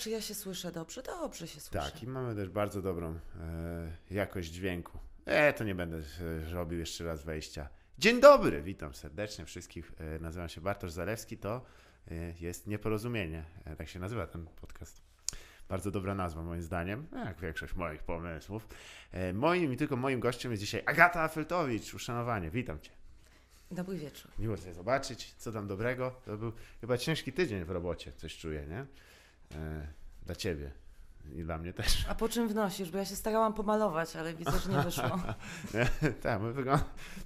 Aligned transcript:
czy 0.00 0.10
ja 0.10 0.20
się 0.20 0.34
słyszę 0.34 0.72
dobrze? 0.72 1.02
Dobrze 1.02 1.48
się 1.48 1.60
słyszę. 1.60 1.90
Tak, 1.90 2.02
i 2.02 2.06
mamy 2.06 2.34
też 2.34 2.48
bardzo 2.48 2.82
dobrą 2.82 3.18
e, 3.40 3.96
jakość 4.10 4.50
dźwięku. 4.50 4.98
E, 5.24 5.52
to 5.52 5.64
nie 5.64 5.74
będę 5.74 5.96
e, 5.96 6.52
robił 6.52 6.78
jeszcze 6.78 7.04
raz 7.04 7.24
wejścia. 7.24 7.68
Dzień 7.98 8.20
dobry, 8.20 8.62
witam 8.62 8.94
serdecznie 8.94 9.44
wszystkich. 9.44 9.92
E, 9.98 10.18
nazywam 10.18 10.48
się 10.48 10.60
Bartosz 10.60 10.92
Zalewski, 10.92 11.38
to 11.38 11.64
e, 12.10 12.14
jest 12.40 12.66
Nieporozumienie. 12.66 13.44
E, 13.64 13.76
tak 13.76 13.88
się 13.88 13.98
nazywa 13.98 14.26
ten 14.26 14.46
podcast. 14.46 15.02
Bardzo 15.68 15.90
dobra 15.90 16.14
nazwa 16.14 16.42
moim 16.42 16.62
zdaniem, 16.62 17.06
jak 17.24 17.40
większość 17.40 17.74
moich 17.74 18.02
pomysłów. 18.02 18.68
E, 19.12 19.32
moim 19.32 19.72
i 19.72 19.76
tylko 19.76 19.96
moim 19.96 20.20
gościem 20.20 20.50
jest 20.50 20.62
dzisiaj 20.62 20.82
Agata 20.86 21.20
Afeltowicz. 21.20 21.94
Uszanowanie, 21.94 22.50
witam 22.50 22.80
Cię. 22.80 22.90
Dobry 23.70 23.98
wieczór. 23.98 24.30
Miło 24.38 24.56
Cię 24.56 24.74
zobaczyć, 24.74 25.34
co 25.34 25.52
tam 25.52 25.66
dobrego. 25.66 26.20
To 26.24 26.36
był 26.36 26.52
chyba 26.80 26.98
ciężki 26.98 27.32
tydzień 27.32 27.64
w 27.64 27.70
robocie, 27.70 28.12
coś 28.12 28.38
czuję, 28.38 28.66
nie? 28.66 28.86
E, 29.54 29.86
dla 30.26 30.34
Ciebie 30.34 30.70
i 31.34 31.42
dla 31.42 31.58
mnie 31.58 31.72
też. 31.72 32.06
A 32.08 32.14
po 32.14 32.28
czym 32.28 32.48
wnosisz? 32.48 32.90
Bo 32.90 32.98
ja 32.98 33.04
się 33.04 33.16
starałam 33.16 33.54
pomalować, 33.54 34.16
ale 34.16 34.34
widzę, 34.34 34.58
że 34.58 34.70
nie 34.70 34.82
wyszło. 34.82 35.20
tak, 36.22 36.40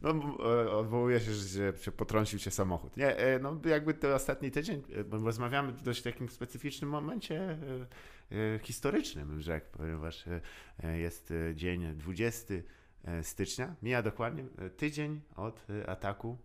no, 0.02 0.10
e, 0.12 0.70
odwołuje 0.70 1.20
się, 1.20 1.34
że 1.34 1.72
się 1.78 1.92
potrącił 1.92 2.38
się 2.38 2.50
samochód. 2.50 2.96
Nie, 2.96 3.16
e, 3.16 3.38
no 3.38 3.60
jakby 3.64 3.94
to 3.94 4.14
ostatni 4.14 4.50
tydzień, 4.50 4.82
bo 5.06 5.18
rozmawiamy 5.18 5.72
w 5.72 5.82
dość 5.82 6.02
takim 6.02 6.28
specyficznym 6.28 6.90
momencie 6.90 7.58
historycznym, 8.62 9.28
bym 9.28 9.40
rzekł, 9.40 9.66
ponieważ 9.72 10.24
jest 10.94 11.32
dzień 11.54 11.96
20 11.96 12.54
stycznia, 13.22 13.74
mija 13.82 14.02
dokładnie 14.02 14.44
tydzień 14.76 15.20
od 15.36 15.66
ataku 15.86 16.38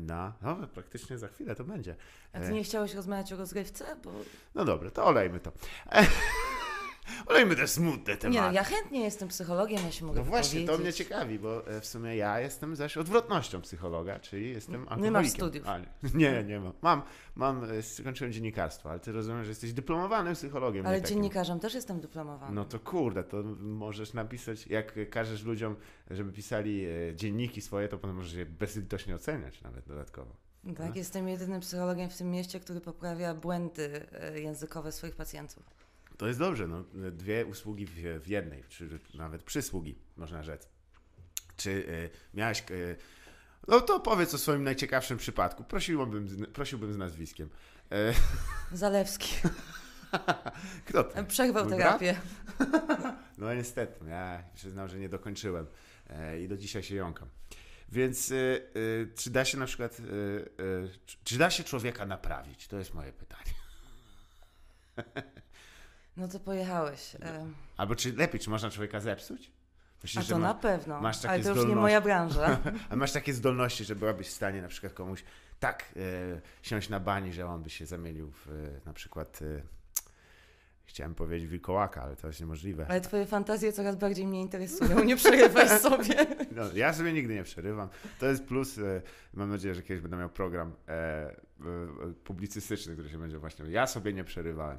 na. 0.00 0.32
No, 0.42 0.56
praktycznie 0.74 1.18
za 1.18 1.28
chwilę 1.28 1.54
to 1.54 1.64
będzie. 1.64 1.96
A 2.32 2.40
ty 2.40 2.52
nie 2.52 2.64
chciałeś 2.64 2.94
rozmawiać 2.94 3.32
o 3.32 3.36
rozgrywce? 3.36 3.96
Bo... 4.04 4.12
No 4.54 4.64
dobra, 4.64 4.90
to 4.90 5.06
olejmy 5.06 5.40
to. 5.40 5.52
Olejmy 7.26 7.56
te 7.56 7.68
smutne 7.68 8.16
tematy. 8.16 8.28
Nie, 8.28 8.40
no, 8.40 8.52
ja 8.52 8.64
chętnie 8.64 9.00
jestem 9.00 9.28
psychologiem, 9.28 9.80
ja 9.84 9.92
się 9.92 10.04
mogę 10.04 10.20
No 10.20 10.24
właśnie, 10.24 10.66
to 10.66 10.78
mnie 10.78 10.92
ciekawi, 10.92 11.38
bo 11.38 11.66
e, 11.66 11.80
w 11.80 11.86
sumie 11.86 12.16
ja 12.16 12.40
jestem 12.40 12.76
zaś 12.76 12.96
odwrotnością 12.96 13.60
psychologa, 13.60 14.20
czyli 14.20 14.50
jestem 14.50 14.74
alkoholikiem. 14.74 15.04
Nie 15.04 15.10
masz 15.10 15.30
studiów. 15.30 15.68
A, 15.68 15.78
nie, 16.14 16.44
nie 16.44 16.60
mam. 16.60 16.72
Mam, 16.82 17.02
mam, 17.34 17.64
e, 17.64 17.82
skończyłem 17.82 18.32
dziennikarstwo, 18.32 18.90
ale 18.90 19.00
ty 19.00 19.12
rozumiem, 19.12 19.44
że 19.44 19.48
jesteś 19.48 19.72
dyplomowanym 19.72 20.34
psychologiem. 20.34 20.86
Ale 20.86 21.02
dziennikarzem 21.02 21.60
też 21.60 21.74
jestem 21.74 22.00
dyplomowany. 22.00 22.54
No 22.54 22.64
to 22.64 22.78
kurde, 22.78 23.24
to 23.24 23.42
możesz 23.60 24.12
napisać, 24.12 24.66
jak 24.66 25.10
każesz 25.10 25.42
ludziom, 25.42 25.76
żeby 26.10 26.32
pisali 26.32 26.84
e, 26.84 27.16
dzienniki 27.16 27.60
swoje, 27.60 27.88
to 27.88 27.98
potem 27.98 28.16
możesz 28.16 28.32
je 28.32 28.46
bezlitośnie 28.46 29.14
oceniać 29.14 29.62
nawet 29.62 29.86
dodatkowo. 29.88 30.36
Tak, 30.76 30.96
jestem 30.96 31.28
jedynym 31.28 31.60
psychologiem 31.60 32.10
w 32.10 32.16
tym 32.16 32.30
mieście, 32.30 32.60
który 32.60 32.80
poprawia 32.80 33.34
błędy 33.34 34.06
językowe 34.34 34.92
swoich 34.92 35.16
pacjentów. 35.16 35.83
To 36.16 36.26
jest 36.26 36.38
dobrze, 36.38 36.66
no, 36.68 36.84
dwie 37.12 37.46
usługi 37.46 37.86
w, 37.86 37.92
w 38.22 38.28
jednej, 38.28 38.64
czy 38.68 38.98
nawet 39.14 39.42
przysługi, 39.42 39.98
można 40.16 40.42
rzec. 40.42 40.68
Czy 41.56 41.70
y, 41.70 42.10
miałeś. 42.34 42.64
Y, 42.70 42.96
no 43.68 43.80
to 43.80 44.00
powiedz 44.00 44.34
o 44.34 44.38
swoim 44.38 44.64
najciekawszym 44.64 45.18
przypadku. 45.18 45.64
Prosiłbym, 45.64 46.28
z- 46.28 46.50
prosiłbym 46.50 46.92
z 46.92 46.96
nazwiskiem. 46.96 47.48
E, 47.92 48.14
Zalewski. 48.72 49.34
kto 50.86 51.04
to? 51.04 51.24
Przerwał 51.24 51.64
Mój 51.64 51.72
terapię. 51.78 52.16
No 53.38 53.54
niestety, 53.54 54.04
ja 54.08 54.42
przyznam, 54.54 54.88
że 54.88 54.98
nie 54.98 55.08
dokończyłem 55.08 55.66
e, 56.10 56.40
i 56.40 56.48
do 56.48 56.56
dzisiaj 56.56 56.82
się 56.82 56.94
jąkam. 56.94 57.28
Więc 57.88 58.30
y, 58.30 58.34
y, 58.76 59.12
czy 59.16 59.30
da 59.30 59.44
się 59.44 59.58
na 59.58 59.66
przykład, 59.66 60.00
y, 60.00 60.90
czy 61.24 61.38
da 61.38 61.50
się 61.50 61.64
człowieka 61.64 62.06
naprawić? 62.06 62.68
To 62.68 62.78
jest 62.78 62.94
moje 62.94 63.12
pytanie. 63.12 63.50
No 66.16 66.28
to 66.28 66.40
pojechałeś. 66.40 67.14
E, 67.14 67.46
Albo 67.76 67.94
czy 67.94 68.12
lepiej, 68.12 68.40
czy 68.40 68.50
można 68.50 68.70
człowieka 68.70 69.00
zepsuć? 69.00 69.50
A 69.50 70.04
Myślisz, 70.04 70.24
to 70.24 70.34
że 70.34 70.38
ma- 70.40 70.48
na 70.48 70.54
pewno. 70.54 71.00
masz 71.00 71.18
takie 71.18 71.34
Ale 71.34 71.42
to 71.42 71.54
już 71.54 71.68
nie 71.68 71.76
moja 71.76 72.00
branża. 72.00 72.60
A 72.90 72.96
masz 72.96 73.12
takie 73.12 73.32
zdolności, 73.32 73.84
że 73.84 73.96
byłabyś 73.96 74.28
w 74.28 74.32
stanie 74.32 74.62
na 74.62 74.68
przykład 74.68 74.92
komuś 74.92 75.24
tak 75.60 75.84
e, 75.96 76.40
siąść 76.62 76.88
na 76.88 77.00
bani, 77.00 77.32
że 77.32 77.46
on 77.46 77.62
by 77.62 77.70
się 77.70 77.86
zamienił 77.86 78.30
w 78.30 78.48
e, 78.48 78.52
na 78.86 78.92
przykład 78.92 79.40
e, 79.42 79.62
chciałem 80.84 81.14
powiedzieć 81.14 81.48
wilkołaka, 81.48 82.02
ale 82.02 82.16
to 82.16 82.26
jest 82.26 82.40
niemożliwe. 82.40 82.86
Ale 82.88 83.00
twoje 83.00 83.26
fantazje 83.26 83.72
coraz 83.72 83.96
bardziej 83.96 84.26
mnie 84.26 84.40
interesują. 84.40 85.04
Nie 85.04 85.16
przerywaj 85.16 85.68
sobie. 85.80 86.14
No, 86.52 86.62
ja 86.74 86.92
sobie 86.94 87.12
nigdy 87.12 87.34
nie 87.34 87.42
przerywam. 87.44 87.88
To 88.20 88.26
jest 88.26 88.44
plus. 88.44 88.80
Mam 89.34 89.50
nadzieję, 89.50 89.74
że 89.74 89.82
kiedyś 89.82 90.02
będę 90.02 90.16
miał 90.16 90.28
program 90.28 90.72
publicystyczny, 92.24 92.92
który 92.92 93.08
się 93.08 93.18
będzie 93.18 93.38
właśnie. 93.38 93.64
Ja 93.70 93.86
sobie 93.86 94.12
nie 94.12 94.24
przerywałem. 94.24 94.78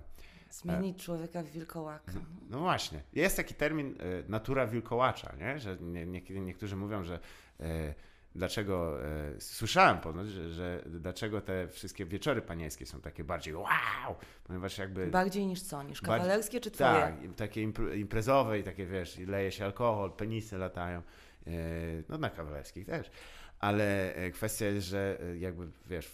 Zmienić 0.62 1.04
człowieka 1.04 1.44
w 1.44 1.46
wilkołaka. 1.46 2.12
No 2.50 2.60
właśnie. 2.60 3.02
Jest 3.14 3.38
taki 3.38 3.54
termin 3.54 3.96
e, 4.00 4.30
natura 4.30 4.68
wilkołacza, 4.68 5.34
nie? 5.40 5.60
że 5.60 5.78
nie, 5.82 6.06
niekiedy 6.06 6.40
niektórzy 6.40 6.76
mówią, 6.76 7.04
że 7.04 7.20
e, 7.60 7.94
dlaczego, 8.36 9.06
e, 9.06 9.42
słyszałem 9.42 9.98
ponoć, 9.98 10.28
że, 10.28 10.52
że 10.52 10.84
dlaczego 10.86 11.42
te 11.42 11.68
wszystkie 11.68 12.06
wieczory 12.06 12.42
panieńskie 12.42 12.86
są 12.86 13.02
takie 13.02 13.24
bardziej 13.24 13.56
wow, 13.56 14.16
ponieważ 14.44 14.78
jakby... 14.78 15.08
Bardziej 15.08 15.48
niż 15.48 15.62
co? 15.62 15.84
Niż 15.84 16.02
kawalerskie 16.02 16.62
czy 16.62 16.72
twoje? 16.72 16.90
tak, 16.90 17.16
takie 17.36 17.68
impre- 17.68 17.98
imprezowe 17.98 18.60
i 18.60 18.64
takie, 18.64 18.86
wiesz, 18.86 19.18
leje 19.18 19.52
się 19.52 19.66
alkohol, 19.66 20.12
penisy 20.12 20.58
latają, 20.58 21.02
e, 21.48 21.52
no 22.10 22.18
na 22.18 22.30
kawalerskich 22.30 22.86
też, 22.86 23.12
ale 23.60 24.16
e, 24.16 24.32
kwestia 24.32 24.66
jest, 24.66 24.88
że 24.88 25.18
e, 25.22 25.38
jakby, 25.38 25.68
wiesz, 25.88 26.12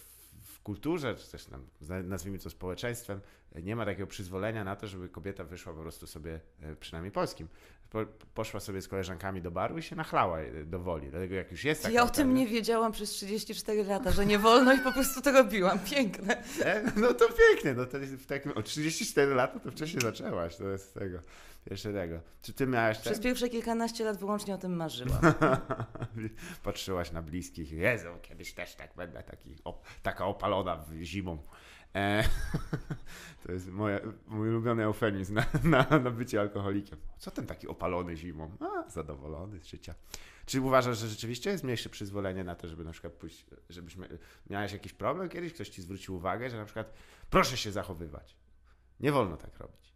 kulturze, 0.62 1.14
czy 1.14 1.30
też 1.30 1.44
tam, 1.44 1.66
nazwijmy 2.04 2.38
to 2.38 2.50
społeczeństwem, 2.50 3.20
nie 3.62 3.76
ma 3.76 3.84
takiego 3.84 4.06
przyzwolenia 4.06 4.64
na 4.64 4.76
to, 4.76 4.86
żeby 4.86 5.08
kobieta 5.08 5.44
wyszła 5.44 5.72
po 5.72 5.80
prostu 5.80 6.06
sobie, 6.06 6.40
e, 6.60 6.76
przynajmniej 6.76 7.12
polskim, 7.12 7.48
po, 7.92 7.98
poszła 8.34 8.60
sobie 8.60 8.82
z 8.82 8.88
koleżankami 8.88 9.42
do 9.42 9.50
baru 9.50 9.78
i 9.78 9.82
się 9.82 9.96
nachlała 9.96 10.40
e, 10.40 10.64
do 10.64 10.78
woli, 10.78 11.10
dlatego 11.10 11.34
jak 11.34 11.50
już 11.52 11.64
jest 11.64 11.82
taka 11.82 11.94
Ja 11.94 12.02
o 12.02 12.08
tym 12.08 12.34
nie 12.34 12.46
wiedziałam 12.46 12.92
przez 12.92 13.10
34 13.10 13.84
lata, 13.84 14.10
że 14.10 14.26
nie 14.26 14.38
wolno 14.38 14.72
i 14.74 14.78
po 14.78 14.92
prostu 14.92 15.22
to 15.22 15.32
robiłam. 15.32 15.78
Piękne. 15.78 16.42
E, 16.64 16.82
No 16.96 17.14
to 17.14 17.28
pięknie, 17.28 17.74
no 17.74 17.86
to 17.86 17.98
w 18.00 18.26
takim, 18.26 18.52
o 18.52 18.62
34 18.62 19.34
lata 19.34 19.60
to 19.60 19.70
wcześniej 19.70 20.00
zaczęłaś, 20.02 20.56
to 20.56 20.68
jest 20.68 20.94
tego, 20.94 21.18
jeszcze 21.70 21.92
tego. 21.92 22.20
Czy 22.42 22.52
ty 22.52 22.66
miałaś 22.66 22.98
Przez 22.98 23.12
ten? 23.12 23.22
pierwsze 23.22 23.48
kilkanaście 23.48 24.04
lat 24.04 24.16
wyłącznie 24.18 24.54
o 24.54 24.58
tym 24.58 24.76
marzyłam. 24.76 25.20
Patrzyłaś 26.64 27.12
na 27.12 27.22
bliskich, 27.22 27.72
Jezu, 27.72 28.08
kiedyś 28.22 28.52
też 28.52 28.74
tak 28.74 28.90
będę, 28.96 29.22
taki, 29.22 29.56
op, 29.64 29.86
taka 30.02 30.26
opalona 30.26 30.76
w- 30.76 31.02
zimą. 31.02 31.38
E, 31.94 32.24
to 33.46 33.52
jest 33.52 33.68
moje, 33.70 34.00
mój 34.26 34.48
ulubiony 34.48 34.84
eufemizm 34.84 35.34
na, 35.34 35.44
na, 35.64 35.98
na 35.98 36.10
bycie 36.10 36.40
alkoholikiem. 36.40 36.98
Co 37.18 37.30
ten 37.30 37.46
taki 37.46 37.68
opalony 37.68 38.16
zimą? 38.16 38.56
A, 38.60 38.90
zadowolony 38.90 39.60
z 39.60 39.66
życia. 39.66 39.94
Czy 40.46 40.60
uważasz, 40.60 40.98
że 40.98 41.08
rzeczywiście 41.08 41.50
jest 41.50 41.64
mniejsze 41.64 41.88
przyzwolenie 41.88 42.44
na 42.44 42.54
to, 42.54 42.68
żeby 42.68 42.84
na 42.84 42.92
przykład 42.92 43.12
pójść, 43.12 43.46
żebyś 43.68 43.96
mia- 43.96 44.18
miałeś 44.50 44.72
jakiś 44.72 44.92
problem 44.92 45.28
kiedyś, 45.28 45.52
ktoś 45.52 45.68
ci 45.68 45.82
zwrócił 45.82 46.14
uwagę, 46.16 46.50
że 46.50 46.56
na 46.56 46.64
przykład 46.64 46.92
proszę 47.30 47.56
się 47.56 47.72
zachowywać. 47.72 48.36
Nie 49.00 49.12
wolno 49.12 49.36
tak 49.36 49.58
robić, 49.58 49.92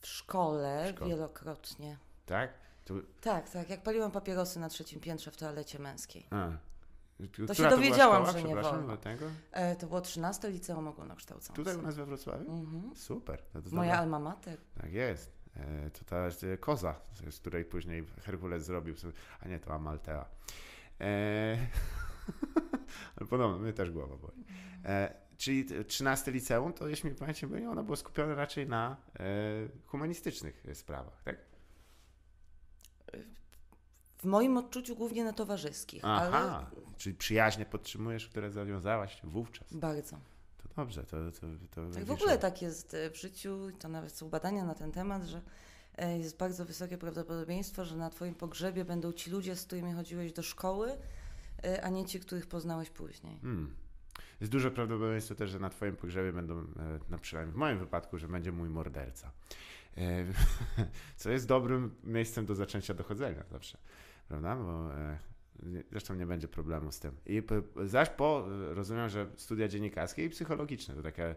W 0.00 0.06
szkole, 0.06 0.84
W 0.92 0.96
szkole. 0.96 1.10
wielokrotnie. 1.10 1.98
tak? 2.26 2.52
To, 2.84 2.94
Tak, 3.20 3.50
tak. 3.50 3.70
Jak 3.70 3.82
paliłam 3.82 4.10
papierosy 4.10 4.60
na 4.60 4.68
trzecim 4.68 5.00
piętrze 5.00 5.30
w 5.30 5.36
toalecie 5.36 5.78
męskiej. 5.78 6.26
a. 6.30 6.50
To 7.46 7.54
się 7.54 7.68
dowiedziałam, 7.68 8.32
że 8.32 8.42
nie 8.42 8.54
wolno. 8.56 8.86
do 8.88 8.96
tego? 8.96 9.26
E, 9.52 9.76
to 9.76 9.86
było 9.86 10.00
13 10.00 10.50
liceum 10.50 10.88
ogólnokształcące. 10.88 11.52
Tutaj 11.52 11.76
u 11.76 11.82
nas 11.82 11.96
we 11.96 12.06
Wrocławiu? 12.06 12.52
Mhm. 12.52 12.96
Super. 12.96 13.42
No 13.54 13.62
to 13.62 13.70
Moja 13.70 13.88
dobra. 13.90 13.98
alma 14.02 14.18
mater. 14.18 14.58
Tak 14.80 14.92
jest. 14.92 15.32
E, 15.56 15.90
To 15.90 16.04
ta 16.04 16.16
e, 16.46 16.56
koza, 16.56 16.94
z- 17.30 17.38
której 17.40 17.64
później 17.64 18.04
Herkules 18.22 18.64
zrobił 18.64 18.96
sobie, 18.96 19.12
a 19.40 19.48
nie, 19.48 19.60
to 19.60 19.74
Amaltea. 19.74 20.24
E, 21.00 21.56
Ale 23.16 23.28
podobno, 23.30 23.58
mnie 23.58 23.72
też 23.72 23.90
głowa 23.90 24.16
boli. 24.16 24.44
E, 24.84 25.14
czyli 25.36 25.64
t- 25.64 25.84
13 25.84 26.30
liceum, 26.30 26.72
to 26.72 26.88
jeśli 26.88 27.10
mi 27.10 27.16
pamięć 27.16 27.42
nie 27.42 27.48
myli, 27.48 27.66
ono 27.66 27.82
było 27.84 27.96
skupione 27.96 28.34
raczej 28.34 28.66
na 28.68 28.96
e, 29.18 29.24
humanistycznych 29.86 30.62
e, 30.68 30.74
sprawach, 30.74 31.22
tak? 31.22 31.36
W 34.20 34.24
moim 34.24 34.56
odczuciu 34.56 34.96
głównie 34.96 35.24
na 35.24 35.32
towarzyskich, 35.32 36.04
ale 36.04 36.30
Aha, 36.32 36.70
czyli 36.96 37.16
przyjaźnie 37.16 37.66
podtrzymujesz, 37.66 38.28
które 38.28 38.50
zawiązałaś 38.50 39.20
wówczas. 39.24 39.74
bardzo. 39.74 40.16
To 40.58 40.68
dobrze, 40.76 41.04
to... 41.04 41.16
to, 41.32 41.46
to 41.74 41.94
Tak 41.94 42.04
w 42.04 42.10
ogóle 42.10 42.38
tak 42.38 42.62
jest 42.62 42.94
e, 42.94 43.10
w 43.10 43.16
życiu, 43.16 43.68
to 43.78 43.88
nawet 43.88 44.12
są 44.12 44.28
badania 44.28 44.64
na 44.64 44.74
ten 44.74 44.92
temat, 44.92 45.22
że 45.22 45.40
e, 45.96 46.18
jest 46.18 46.36
bardzo 46.36 46.64
wysokie 46.64 46.98
prawdopodobieństwo, 46.98 47.84
że 47.84 47.96
na 47.96 48.10
Twoim 48.10 48.34
pogrzebie 48.34 48.84
będą 48.84 49.12
ci 49.12 49.30
ludzie, 49.30 49.56
z 49.56 49.66
którymi 49.66 49.92
chodziłeś 49.92 50.32
do 50.32 50.42
szkoły, 50.42 50.96
e, 51.64 51.84
a 51.84 51.88
nie 51.88 52.04
ci, 52.04 52.20
których 52.20 52.46
poznałeś 52.46 52.90
później. 52.90 53.38
Hmm. 53.42 53.74
Jest 54.40 54.52
duże 54.52 54.70
prawdopodobieństwo 54.70 55.34
też, 55.34 55.50
że 55.50 55.58
na 55.58 55.70
Twoim 55.70 55.96
pogrzebie 55.96 56.32
będą, 56.32 56.66
na 57.10 57.18
przynajmniej 57.18 57.54
w 57.54 57.56
moim 57.56 57.78
wypadku, 57.78 58.18
że 58.18 58.28
będzie 58.28 58.52
mój 58.52 58.68
morderca. 58.68 59.32
Co 61.16 61.30
jest 61.30 61.46
dobrym 61.46 61.94
miejscem 62.04 62.46
do 62.46 62.54
zaczęcia 62.54 62.94
dochodzenia 62.94 63.44
zawsze, 63.50 63.78
prawda? 64.30 64.56
Bo 64.56 64.94
e, 64.94 65.18
zresztą 65.90 66.14
nie 66.14 66.26
będzie 66.26 66.48
problemu 66.48 66.92
z 66.92 67.00
tym. 67.00 67.16
I 67.26 67.42
zaś 67.84 68.10
po, 68.10 68.46
rozumiem, 68.68 69.08
że 69.08 69.26
studia 69.36 69.68
dziennikarskie 69.68 70.24
i 70.24 70.28
psychologiczne 70.28 70.94
to 70.94 71.02
takie 71.02 71.34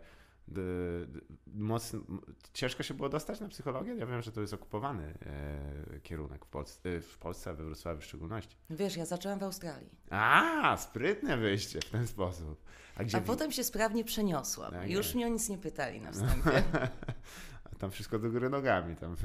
D, 0.48 0.62
d, 1.08 1.20
mocno, 1.54 2.00
ciężko 2.54 2.84
się 2.84 2.94
było 2.94 3.10
dostać 3.10 3.40
na 3.40 3.48
psychologię? 3.48 3.96
Ja 3.96 4.06
wiem, 4.06 4.22
że 4.22 4.32
to 4.32 4.42
jest 4.42 4.54
okupowany 4.54 5.14
e, 5.26 6.00
kierunek 6.00 6.46
w, 6.46 6.48
Polsce, 6.48 6.90
e, 6.90 7.02
w 7.02 7.18
Polsce, 7.18 7.50
a 7.50 7.54
we 7.54 7.66
Wrocławiu 7.66 8.02
w 8.02 8.06
szczególności. 8.06 8.58
Wiesz, 8.70 8.98
ja 8.98 9.06
zaczęłam 9.06 9.40
w 9.40 9.44
Australii, 9.44 9.90
A, 10.10 10.78
sprytne 10.78 11.38
wyjście 11.38 11.80
w 11.82 11.90
ten 11.90 12.08
sposób. 12.08 12.64
A 12.96 13.04
gdzie 13.04 13.18
a 13.18 13.22
potem 13.22 13.52
się 13.52 13.64
sprawnie 13.64 14.04
przeniosłam. 14.04 14.72
Tak 14.72 14.90
Już 14.90 15.16
mnie 15.16 15.26
o 15.26 15.30
nic 15.30 15.50
nie 15.50 15.58
pytali 15.58 16.02
na 16.02 16.12
wstępie. 16.12 16.64
A 17.72 17.76
tam 17.76 17.92
wszystko 17.92 18.20
do 18.20 18.32
góry 18.32 18.50
nogami. 18.50 18.96
Tam. 18.96 19.16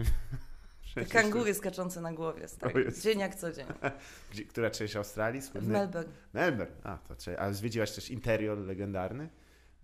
Przecież- 0.94 1.12
kangury 1.12 1.54
skaczące 1.54 2.00
na 2.00 2.12
głowie, 2.12 2.48
stary. 2.48 2.92
Dzień 3.02 3.18
jak 3.18 3.34
co 3.34 3.52
dzień. 3.52 3.66
Gdzie, 4.32 4.44
która 4.44 4.70
część 4.70 4.96
Australii? 4.96 5.40
W 5.40 5.44
Słynny? 5.44 5.72
Melbourne. 5.72 6.12
Melbourne. 6.32 6.74
A, 6.84 6.98
to 6.98 7.14
a 7.38 7.52
zwiedziłaś 7.52 7.92
też 7.92 8.10
interior 8.10 8.58
legendarny, 8.58 9.28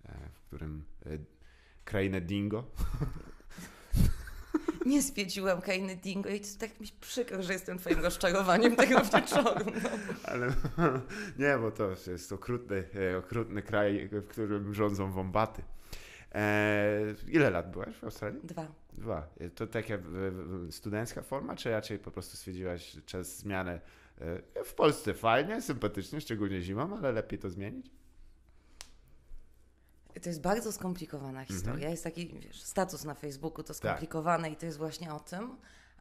e, 0.05 0.13
w 0.35 0.41
którym 0.41 0.85
e, 1.07 1.09
krainę 1.85 2.21
Dingo. 2.21 2.65
Nie 4.87 5.03
zwiedziłam 5.03 5.61
Kainy 5.61 5.97
Dingo 5.97 6.29
i 6.29 6.41
to 6.41 6.47
tak 6.59 6.81
mi 6.81 6.87
przykro, 7.01 7.43
że 7.43 7.53
jestem 7.53 7.79
twoim 7.79 8.01
rozczarowaniem 8.01 8.77
tego 8.77 9.01
wieczoru. 9.01 9.65
No. 9.67 9.91
Ale 10.33 10.53
nie, 11.39 11.59
bo 11.59 11.71
to 11.71 11.91
jest 12.07 12.33
okrutny, 12.33 12.85
e, 13.13 13.19
okrutny 13.19 13.63
kraj, 13.63 14.09
w 14.13 14.27
którym 14.29 14.75
rządzą 14.75 15.13
wombaty. 15.13 15.63
E, 16.35 17.01
ile 17.29 17.51
lat 17.51 17.71
byłaś 17.71 17.95
w 17.97 18.05
Australii? 18.05 18.41
Dwa. 18.45 18.67
Dwa. 18.95 19.29
E, 19.41 19.51
To 19.51 19.67
taka 19.67 19.95
studencka 20.71 21.23
forma, 21.23 21.57
czy 21.57 21.71
raczej 21.71 21.99
po 21.99 22.11
prostu 22.11 22.37
stwierdziłaś 22.37 22.97
czas 23.07 23.37
zmiany? 23.37 23.81
E, 24.57 24.65
W 24.65 24.75
Polsce 24.75 25.15
fajnie, 25.15 25.63
sympatycznie, 25.63 26.21
szczególnie 26.21 26.63
zimą, 26.63 26.97
ale 26.99 27.13
lepiej 27.13 27.39
to 27.39 27.51
zmienić? 27.51 27.91
To 30.23 30.29
jest 30.29 30.41
bardzo 30.41 30.73
skomplikowana 30.73 31.41
Mhm. 31.41 31.47
historia. 31.47 31.91
Jest 31.91 32.05
taki, 32.05 32.29
wiesz, 32.41 32.63
status 32.63 33.05
na 33.05 33.15
Facebooku, 33.15 33.57
Tak. 33.63 33.67
to 33.67 33.75
skomplikowane 33.75 34.51
i 34.51 34.57
to 34.57 34.67
jest 34.67 34.79
właśnie 34.79 35.15
o 35.15 35.21
tym. 35.21 35.57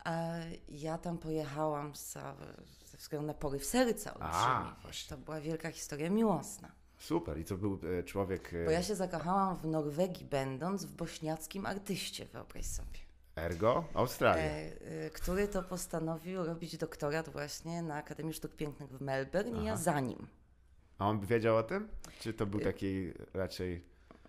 E, 0.05 0.43
Ja 0.69 0.97
tam 0.97 1.17
pojechałam 1.17 1.95
ze 1.95 2.97
względu 2.97 3.27
na 3.27 3.33
poryw 3.33 3.65
serca 3.65 4.13
olbrzymi. 4.13 5.05
To 5.09 5.17
była 5.17 5.41
wielka 5.41 5.71
historia 5.71 6.09
miłosna. 6.09 6.71
Super. 7.03 7.37
I 7.37 7.45
to 7.45 7.57
był 7.57 7.79
e, 7.99 8.03
człowiek 8.03 8.53
e, 8.53 8.65
Bo 8.65 8.71
ja 8.71 8.83
się 8.83 8.95
zakochałam 8.95 9.57
w 9.57 9.65
Norwegii, 9.65 10.25
będąc 10.25 10.85
w 10.85 10.91
bośniackim 10.91 11.65
artyście, 11.65 12.25
wyobraź 12.25 12.65
sobie. 12.65 12.99
ergo 13.35 13.85
Australia. 13.93 14.43
E, 14.43 15.09
który 15.09 15.47
to 15.47 15.63
postanowił 15.63 16.45
robić 16.45 16.77
doktorat 16.77 17.29
właśnie 17.29 17.81
na 17.81 17.95
Akademii 17.95 18.33
Sztuk 18.33 18.55
Pięknych 18.55 18.89
w 18.89 19.01
Melbourne 19.01 19.61
i 19.61 19.65
ja 19.65 19.77
za 19.77 19.99
nim. 19.99 20.27
A 20.99 21.09
on 21.09 21.19
wiedział 21.25 21.57
o 21.57 21.63
tym? 21.63 21.87
Czy 22.19 22.33
to 22.33 22.45
był 22.45 22.59
taki 22.59 23.13
raczej... 23.33 23.83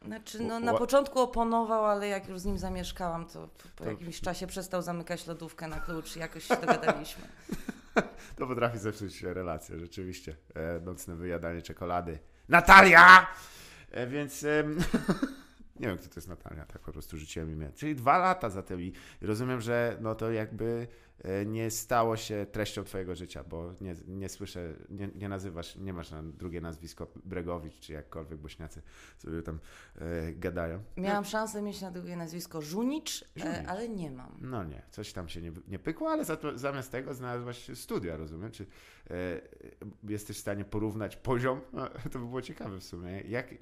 Znaczy, 0.07 0.41
no, 0.41 0.61
na 0.61 0.75
początku 0.75 1.21
oponował, 1.21 1.85
ale 1.85 2.09
jak 2.09 2.29
już 2.29 2.41
z 2.41 2.45
nim 2.45 2.59
zamieszkałam, 2.59 3.27
to 3.27 3.49
po, 3.77 3.85
To- 3.85 3.91
jakimś 3.91 4.21
czasie 4.21 4.47
przestał 4.47 4.83
zamykać 4.83 5.27
lodówkę 5.27 5.69
na 5.69 5.81
klucz 5.81 6.17
i 6.17 6.19
jakoś 6.19 6.45
się 6.45 6.57
dogadaliśmy. 6.57 7.25
To 8.37 8.47
potrafi 8.47 8.79
zepsuć 8.79 9.23
relacje, 9.23 9.79
rzeczywiście. 9.79 10.37
E, 10.55 10.81
nocne 10.81 11.15
wyjadanie 11.15 11.63
czekolady. 11.63 12.19
Natalia! 12.49 13.27
E, 13.91 14.07
więc 14.07 14.47
nie 15.81 15.89
wiem, 15.89 15.99
kto 15.99 16.09
to 16.09 16.15
jest 16.17 16.29
Natalia, 16.29 16.67
tak 16.67 16.83
po 16.83 16.93
prostu 16.93 17.17
rzuciłem 17.17 17.53
imię. 17.53 17.71
Czyli 17.75 17.95
dwa 17.95 18.19
lata 18.19 18.51
za 18.51 18.63
tym 18.63 18.81
i 18.81 18.93
rozumiem, 19.21 19.61
że 19.61 19.97
no 20.01 20.15
to 20.15 20.33
jakby 20.33 20.87
e, 21.19 21.47
nie 21.47 21.71
stało 21.71 22.17
się 22.17 22.47
treścią 22.53 22.85
twojego 22.85 23.15
życia, 23.15 23.45
bo 23.45 23.75
nie, 23.81 23.95
nie 24.07 24.29
słyszę, 24.29 24.75
nie, 24.91 25.09
nie 25.15 25.29
nazywasz, 25.29 25.77
nie 25.77 25.93
masz 25.93 26.11
na 26.11 26.23
drugie 26.23 26.61
nazwisko 26.61 27.07
Bregowicz, 27.25 27.81
czy 27.81 27.93
jakkolwiek 27.93 28.39
bośniacy 28.39 28.83
sobie 29.19 29.43
tam 29.43 29.61
e, 29.97 30.33
gadają. 30.33 30.83
Miałam 30.97 31.25
szansę 31.25 31.63
mieć 31.63 31.81
na 31.81 31.91
drugie 31.91 32.17
nazwisko 32.17 32.63
Żunicz, 32.63 33.25
Żunicz. 33.37 33.57
e, 33.57 33.69
ale 33.69 33.89
nie 33.89 34.11
mam. 34.11 34.39
No 34.41 34.65
nie, 34.65 34.83
coś 34.91 35.13
tam 35.13 35.29
się 35.29 35.43
nie, 35.43 35.53
nie 35.69 35.79
pykło, 35.79 36.11
ale 36.11 36.25
za 36.25 36.37
to, 36.37 36.59
zamiast 36.59 36.93
tego 36.93 37.15
znalazłaś 37.15 37.71
studia, 37.75 38.17
rozumiem? 38.17 38.51
Czy 38.51 38.67
e, 39.11 39.41
jesteś 40.05 40.37
w 40.37 40.41
stanie 40.41 40.65
porównać 40.65 41.17
poziom? 41.17 41.61
No, 41.73 41.89
to 41.89 42.19
by 42.19 42.27
było 42.27 42.43
ciekawe 42.43 42.79
w 42.81 42.85
sumie. 42.85 43.21
Jak, 43.21 43.55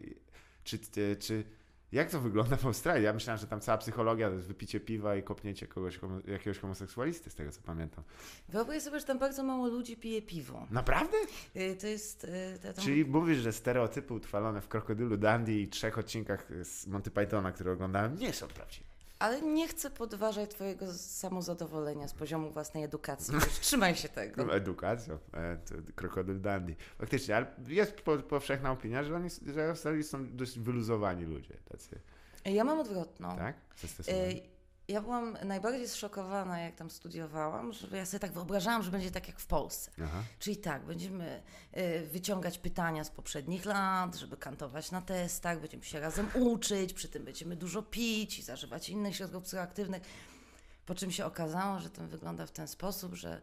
czy, 0.64 0.76
e, 0.76 1.16
czy, 1.16 1.44
jak 1.92 2.10
to 2.10 2.20
wygląda 2.20 2.56
w 2.56 2.66
Australii? 2.66 3.04
Ja 3.04 3.12
myślałem, 3.12 3.40
że 3.40 3.46
tam 3.46 3.60
cała 3.60 3.78
psychologia 3.78 4.28
to 4.28 4.34
jest 4.34 4.46
wypicie 4.46 4.80
piwa 4.80 5.16
i 5.16 5.22
kopnięcie 5.22 5.66
kogoś, 5.66 6.00
jakiegoś 6.26 6.58
homoseksualisty, 6.58 7.30
z 7.30 7.34
tego 7.34 7.52
co 7.52 7.60
pamiętam. 7.62 8.04
Wyobraź 8.48 8.82
sobie, 8.82 9.00
że 9.00 9.06
tam 9.06 9.18
bardzo 9.18 9.42
mało 9.42 9.68
ludzi 9.68 9.96
pije 9.96 10.22
piwo. 10.22 10.66
Naprawdę? 10.70 11.16
Y, 11.56 11.76
To 11.80 11.86
jest... 11.86 12.24
y, 12.24 12.58
to 12.62 12.72
tam... 12.72 12.84
Czyli 12.84 13.04
mówisz, 13.04 13.38
że 13.38 13.52
stereotypy 13.52 14.14
utrwalone 14.14 14.60
w 14.60 14.68
Krokodylu 14.68 15.16
Dandy 15.16 15.52
i 15.60 15.68
trzech 15.68 15.98
odcinkach 15.98 16.48
z 16.62 16.86
Monty 16.86 17.10
Pythona, 17.10 17.52
które 17.52 17.72
oglądałem, 17.72 18.18
nie 18.18 18.32
są 18.32 18.48
prawdziwe. 18.48 18.91
Ale 19.22 19.42
nie 19.42 19.68
chcę 19.68 19.90
podważać 19.90 20.50
twojego 20.50 20.92
samozadowolenia 20.94 22.08
z 22.08 22.14
poziomu 22.14 22.50
własnej 22.50 22.84
edukacji. 22.84 23.34
Trzymaj 23.60 23.96
się 23.96 24.08
tego. 24.08 24.44
No, 24.44 24.54
edukacją, 24.54 25.18
e, 25.34 25.58
krokodyl 25.94 26.40
dandy. 26.40 26.76
Faktycznie, 26.98 27.36
ale 27.36 27.46
jest 27.68 27.92
po, 28.00 28.18
powszechna 28.18 28.70
opinia, 28.70 29.04
że 29.04 29.16
oni 29.16 29.28
że 29.54 29.68
Australii 29.68 30.02
są 30.02 30.36
dość 30.36 30.58
wyluzowani 30.58 31.24
ludzie, 31.24 31.54
tacy, 31.68 31.98
Ja 32.44 32.64
mam 32.64 32.80
odwrotną. 32.80 33.36
tak? 33.36 33.56
Zastosowani. 33.80 34.51
Ja 34.88 35.00
byłam 35.00 35.36
najbardziej 35.44 35.88
zszokowana, 35.88 36.60
jak 36.60 36.74
tam 36.74 36.90
studiowałam, 36.90 37.72
że 37.72 37.96
ja 37.96 38.06
sobie 38.06 38.18
tak 38.18 38.32
wyobrażałam, 38.32 38.82
że 38.82 38.90
będzie 38.90 39.10
tak 39.10 39.28
jak 39.28 39.38
w 39.38 39.46
Polsce. 39.46 39.90
Aha. 40.04 40.22
Czyli 40.38 40.56
tak, 40.56 40.84
będziemy 40.84 41.42
y, 41.76 42.06
wyciągać 42.06 42.58
pytania 42.58 43.04
z 43.04 43.10
poprzednich 43.10 43.64
lat, 43.64 44.16
żeby 44.16 44.36
kantować 44.36 44.90
na 44.90 45.02
testach, 45.02 45.60
będziemy 45.60 45.84
się 45.84 46.00
razem 46.00 46.28
uczyć, 46.34 46.92
przy 46.92 47.08
tym 47.08 47.24
będziemy 47.24 47.56
dużo 47.56 47.82
pić 47.82 48.38
i 48.38 48.42
zażywać 48.42 48.88
innych 48.88 49.16
środków 49.16 49.42
psychoaktywnych. 49.42 50.02
Po 50.86 50.94
czym 50.94 51.10
się 51.10 51.26
okazało, 51.26 51.80
że 51.80 51.90
to 51.90 52.06
wygląda 52.06 52.46
w 52.46 52.52
ten 52.52 52.68
sposób, 52.68 53.14
że 53.14 53.30
e, 53.32 53.40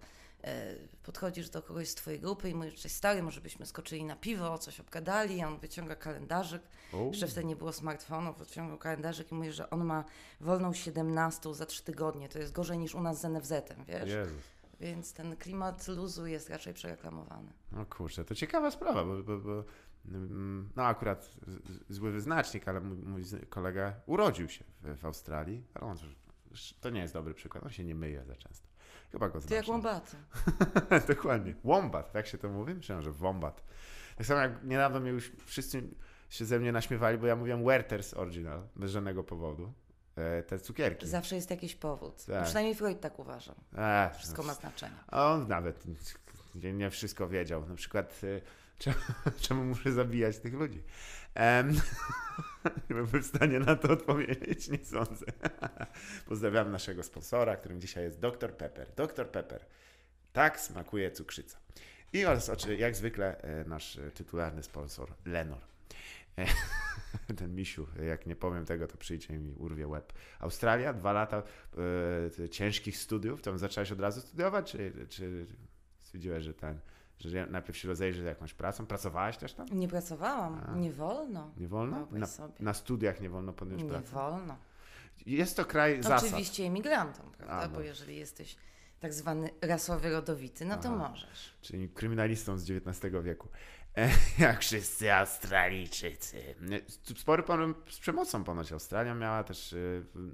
podchodzisz 1.04 1.50
do 1.50 1.62
kogoś 1.62 1.90
z 1.90 1.96
twojej 1.96 2.20
grupy 2.20 2.50
i 2.50 2.56
mówisz, 2.56 2.76
cześć 2.76 2.96
stary, 2.96 3.24
może 3.24 3.42
byśmy 3.42 3.66
skoczyli 3.66 4.04
na 4.04 4.16
piwo, 4.16 4.58
coś 4.58 4.80
obgadali, 4.80 5.42
a 5.42 5.48
on 5.48 5.60
wyciąga 5.60 5.96
kalendarzyk. 5.96 6.62
O, 6.94 7.08
Jeszcze 7.08 7.28
wtedy 7.28 7.48
nie 7.48 7.56
było 7.56 7.74
smartfonów, 7.74 8.38
wyciągał 8.38 8.78
kalendarzyk 8.78 9.32
i 9.32 9.36
mówi, 9.36 9.52
że 9.52 9.70
on 9.70 9.86
ma 9.86 10.04
wolną 10.42 10.74
17 10.74 11.54
za 11.54 11.66
3 11.66 11.84
tygodnie. 11.84 12.30
To 12.30 12.40
jest 12.40 12.54
gorzej 12.54 12.78
niż 12.78 12.96
u 12.96 13.02
nas 13.02 13.22
z 13.22 13.24
NFZ-em, 13.24 13.86
wiesz? 13.88 14.10
Jezus. 14.10 14.44
Więc 14.80 15.14
ten 15.14 15.36
klimat 15.36 15.88
luzu 15.88 16.28
jest 16.28 16.50
raczej 16.50 16.74
przereklamowany. 16.74 17.52
No 17.72 17.86
kurczę, 17.86 18.26
to 18.26 18.36
ciekawa 18.36 18.72
sprawa, 18.72 19.06
bo, 19.06 19.24
bo, 19.24 19.38
bo 19.38 19.64
no 20.76 20.84
akurat 20.84 21.32
zły 21.90 22.12
wyznacznik, 22.12 22.68
ale 22.68 22.80
mój, 22.80 22.98
mój 22.98 23.24
kolega 23.50 23.94
urodził 24.06 24.50
się 24.50 24.64
w, 24.82 24.98
w 24.98 25.06
Australii, 25.06 25.64
ale 25.74 25.86
on, 25.86 25.98
to 26.82 26.90
nie 26.90 27.02
jest 27.02 27.14
dobry 27.14 27.34
przykład, 27.34 27.64
on 27.64 27.70
się 27.70 27.84
nie 27.84 27.96
myje 27.96 28.26
za 28.26 28.36
często. 28.36 28.69
Chyba 29.12 29.30
go 29.30 29.42
Ty 29.42 29.54
jak 29.54 29.66
znasz. 29.66 29.68
łombaty. 29.68 30.18
Dokładnie. 31.16 31.56
Wombat, 31.64 32.12
tak 32.12 32.28
się 32.28 32.38
to 32.38 32.50
mówi? 32.50 32.74
Myślałem, 32.76 33.04
że 33.04 33.12
wombat. 33.12 33.64
Tak 34.18 34.26
samo 34.28 34.42
jak 34.42 34.64
niedawno 34.64 35.00
mnie 35.00 35.12
już 35.12 35.32
wszyscy 35.46 35.84
się 36.30 36.46
ze 36.46 36.60
mnie 36.60 36.72
naśmiewali, 36.72 37.18
bo 37.18 37.28
ja 37.28 37.36
mówiłem 37.36 37.64
Werther's 37.64 38.18
Original, 38.20 38.64
bez 38.76 38.92
żadnego 38.92 39.24
powodu. 39.24 39.74
E, 40.16 40.44
te 40.44 40.60
cukierki. 40.60 41.08
Zawsze 41.08 41.36
jest 41.36 41.50
jakiś 41.50 41.76
powód. 41.76 42.26
Tak. 42.26 42.44
Przynajmniej 42.46 42.76
Freud 42.76 43.00
tak 43.02 43.20
uważał. 43.20 43.56
E, 43.78 44.10
Wszystko 44.18 44.44
ma 44.44 44.54
znaczenie. 44.54 44.96
on 45.12 45.48
nawet 45.48 45.84
nie, 46.56 46.90
wszystko 46.90 47.28
wiedział. 47.28 47.70
Na 47.70 47.76
przykład, 47.76 48.22
y, 48.24 48.42
czemu, 48.80 48.96
czemu 49.40 49.64
muszę 49.64 49.92
zabijać 49.92 50.38
tych 50.40 50.54
ludzi? 50.54 50.84
Em, 51.36 51.74
nie 52.90 52.96
byłbym 52.96 53.24
w 53.24 53.26
stanie 53.26 53.60
na 53.60 53.76
to 53.76 53.94
odpowiedzieć, 53.94 54.70
nie 54.70 54.86
sądzę. 54.86 55.26
Pozdrawiam 56.30 56.72
naszego 56.72 57.04
sponsora, 57.04 57.56
którym 57.56 57.82
dzisiaj 57.82 58.04
jest 58.04 58.20
Dr 58.20 58.58
Pepper. 58.58 58.92
Dr 58.96 59.32
Pepper. 59.32 59.66
Tak 60.34 60.60
smakuje 60.60 61.12
cukrzyca. 61.12 61.58
I 62.14 62.26
oraz, 62.26 62.52
jak 62.78 62.96
zwykle, 62.96 63.42
e, 63.42 63.66
nasz 63.66 64.00
tytularny 64.14 64.64
sponsor, 64.64 65.14
Lenor. 65.26 65.62
E, 66.38 66.46
Ten 67.40 67.56
misiu, 67.56 67.88
jak 68.08 68.26
nie 68.26 68.36
powiem 68.36 68.66
tego, 68.66 68.88
to 68.88 68.98
przyjdzie 68.98 69.34
mi 69.34 69.54
urwie 69.54 69.88
łeb. 69.88 70.14
Australia, 70.40 70.94
dwa 70.94 71.14
lata 71.14 71.44
e, 72.40 72.50
ciężkich 72.50 72.98
studiów. 72.98 73.42
Tam 73.42 73.58
zaczęłaś 73.58 73.92
od 73.92 74.00
razu 74.00 74.22
studiować, 74.22 74.72
czy, 74.72 74.94
czy 75.10 75.46
stwierdziłaś, 76.00 76.44
że 76.44 76.54
ten, 76.54 76.80
że 77.20 77.46
najpierw 77.46 77.78
się 77.78 77.88
rozejrzysz 77.88 78.22
z 78.24 78.26
jakąś 78.26 78.54
pracą? 78.54 78.86
Pracowałaś 78.86 79.38
też 79.38 79.54
tam? 79.54 79.68
Nie 79.72 79.88
pracowałam. 79.88 80.62
A. 80.68 80.76
Nie 80.76 80.92
wolno. 80.92 81.52
Nie 81.58 81.68
wolno? 81.68 82.08
Na, 82.12 82.28
na 82.60 82.74
studiach 82.74 83.22
nie 83.22 83.30
wolno 83.30 83.54
podjąć 83.54 83.84
Nie 83.84 83.90
pracy. 83.90 84.12
wolno. 84.14 84.58
Jest 85.26 85.58
to 85.58 85.66
kraj 85.66 86.04
zasad. 86.04 86.24
Oczywiście 86.24 86.64
emigrantom, 86.64 87.32
prawda? 87.32 87.56
A, 87.56 87.68
no. 87.68 87.74
Bo 87.74 87.82
jeżeli 87.82 88.16
jesteś 88.18 88.56
tak 89.00 89.14
zwany 89.14 89.50
rasowy 89.62 90.10
rodowity, 90.12 90.66
no 90.66 90.78
to 90.78 90.90
Aha. 90.96 91.10
możesz. 91.10 91.54
czyli 91.62 91.90
kryminalistą 91.90 92.58
z 92.58 92.72
XIX 92.72 93.14
wieku. 93.24 93.48
E, 93.98 94.10
jak 94.46 94.60
wszyscy 94.60 95.14
Australijczycy. 95.14 96.56
Spory 97.18 97.44
problem 97.44 97.76
z 97.90 98.00
przemocą 98.00 98.44
ponoć 98.44 98.72
Australia 98.72 99.16
miała 99.16 99.44
też, 99.44 99.74
e, 99.74 99.78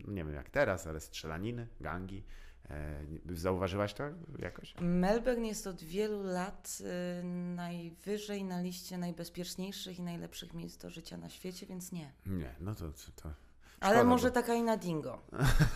nie 0.08 0.24
wiem 0.24 0.34
jak 0.34 0.50
teraz, 0.50 0.88
ale 0.88 1.00
strzelaniny, 1.00 1.68
gangi. 1.82 2.24
E, 2.70 3.36
Zauważyłaś 3.36 3.94
to 3.94 4.04
jakoś? 4.40 4.76
Melbourne 4.82 5.48
jest 5.48 5.68
od 5.68 5.84
wielu 5.84 6.24
lat 6.24 6.78
y, 7.20 7.24
najwyżej 7.56 8.44
na 8.44 8.62
liście 8.62 8.98
najbezpieczniejszych 8.98 10.00
i 10.00 10.02
najlepszych 10.02 10.54
miejsc 10.54 10.78
do 10.78 10.90
życia 10.90 11.18
na 11.18 11.30
świecie, 11.30 11.66
więc 11.66 11.92
nie. 11.92 12.12
Nie, 12.26 12.56
no 12.60 12.76
to, 12.76 12.92
to, 13.16 13.30
Ale 13.80 14.04
może 14.04 14.32
taka 14.32 14.54
i 14.54 14.64
na 14.64 14.78
Dingo. 14.78 15.22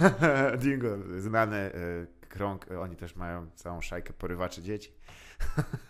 Dingo, 0.62 0.98
znany 1.18 1.72
krąg, 2.30 2.66
oni 2.82 2.96
też 2.96 3.16
mają 3.16 3.50
całą 3.56 3.82
szajkę 3.82 4.14
porywaczy 4.14 4.62
dzieci. 4.62 4.94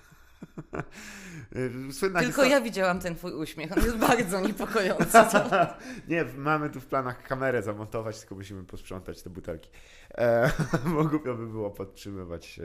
E, 1.56 1.92
słynna 1.94 2.20
Tylko 2.20 2.44
ja 2.44 2.62
widziałam 2.62 3.00
ten 3.00 3.16
twój 3.16 3.34
uśmiech, 3.34 3.72
on 3.78 3.84
jest 3.84 3.98
bardzo 3.98 4.42
niepokojący. 4.42 5.18
nie, 6.08 6.26
mamy 6.38 6.70
tu 6.70 6.80
w 6.80 6.86
planach 6.86 7.24
kamerę 7.24 7.64
zamontować, 7.64 8.20
tylko 8.20 8.36
musimy 8.36 8.64
posprzątać 8.64 9.22
te 9.22 9.30
butelki. 9.30 9.70
E, 10.18 10.52
bo 10.94 11.06
głupio 11.06 11.36
by 11.36 11.48
było 11.48 11.72
podtrzymywać 11.72 12.60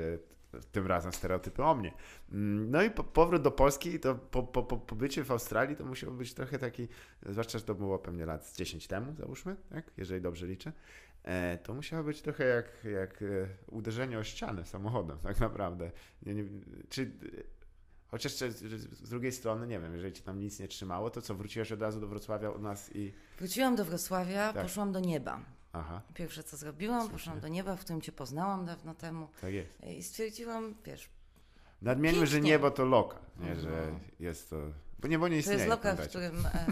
tym 0.73 0.87
razem 0.87 1.13
stereotypy 1.13 1.63
o 1.65 1.75
mnie. 1.75 1.93
Mm, 2.33 2.71
no 2.71 2.83
i 2.83 2.91
po, 2.91 3.05
powrót 3.05 3.43
do 3.43 3.51
Polski, 3.51 4.01
to 4.01 4.15
po, 4.15 4.43
po, 4.43 4.63
po 4.63 4.77
pobycie 4.77 5.25
w 5.25 5.31
Australii 5.31 5.77
to 5.77 5.85
musiał 5.85 6.13
być 6.13 6.35
trochę 6.35 6.59
taki, 6.59 6.89
zwłaszcza, 7.27 7.59
że 7.59 7.65
to 7.65 7.75
było 7.75 7.99
pewnie 7.99 8.27
lat 8.27 8.53
10 8.57 8.87
temu, 8.87 9.15
załóżmy, 9.15 9.57
tak? 9.71 9.91
jeżeli 9.97 10.21
dobrze 10.21 10.47
liczę, 10.47 10.73
e, 11.23 11.59
to 11.59 11.75
musiało 11.75 12.05
być 12.05 12.23
trochę 12.23 12.45
jak, 12.45 12.85
jak 12.85 13.23
e, 13.23 13.27
uderzenie 13.67 14.19
o 14.19 14.25
ścianę 14.25 14.65
samochodem, 14.65 15.19
tak 15.19 15.41
naprawdę. 15.41 15.91
Nie, 16.23 16.35
nie, 16.35 16.45
czy, 16.89 17.11
chociaż 18.09 18.33
z 18.33 19.09
drugiej 19.09 19.33
strony, 19.33 19.67
nie 19.67 19.81
wiem, 19.81 19.93
jeżeli 19.93 20.13
ci 20.13 20.23
tam 20.23 20.41
nic 20.41 20.61
nie 20.61 20.69
trzymało, 20.69 21.11
to 21.11 21.23
co, 21.23 21.35
wróciłeś 21.35 21.73
od 21.73 21.83
razu 21.83 22.01
do 22.01 22.07
Wrocławia 22.07 22.51
u 22.51 22.59
nas 22.59 22.91
i... 22.97 23.13
Wróciłam 23.39 23.77
do 23.77 23.85
Wrocławia, 23.85 24.53
tak. 24.53 24.63
poszłam 24.63 24.93
do 24.93 25.01
nieba. 25.01 25.41
Aha. 25.73 26.03
Pierwsze 26.15 26.43
co 26.43 26.57
zrobiłam, 26.57 27.01
Słusznie. 27.01 27.19
poszłam 27.19 27.41
do 27.41 27.49
nieba, 27.49 27.77
w 27.77 27.81
którym 27.81 28.01
cię 28.01 28.13
poznałam 28.13 28.67
dawno 28.67 28.95
temu. 28.95 29.29
Tak 29.41 29.53
jest. 29.55 29.85
I 29.85 30.03
stwierdziłam, 30.03 30.75
wiesz. 30.85 31.09
Nadmieńmy, 31.83 32.27
że 32.27 32.41
niebo 32.41 32.71
to 32.71 32.85
lokal, 32.85 33.21
nie, 33.41 33.51
mhm. 33.51 33.61
że 33.61 33.93
jest 34.21 34.51
to. 34.51 34.57
Bo 34.99 35.09
niebo 35.09 35.29
nie 35.29 35.39
istnieje. 35.39 35.59
To 35.59 35.65
jest 35.65 35.71
lokal, 35.71 35.97
w 35.97 36.09
którym 36.09 36.47
e, 36.47 36.67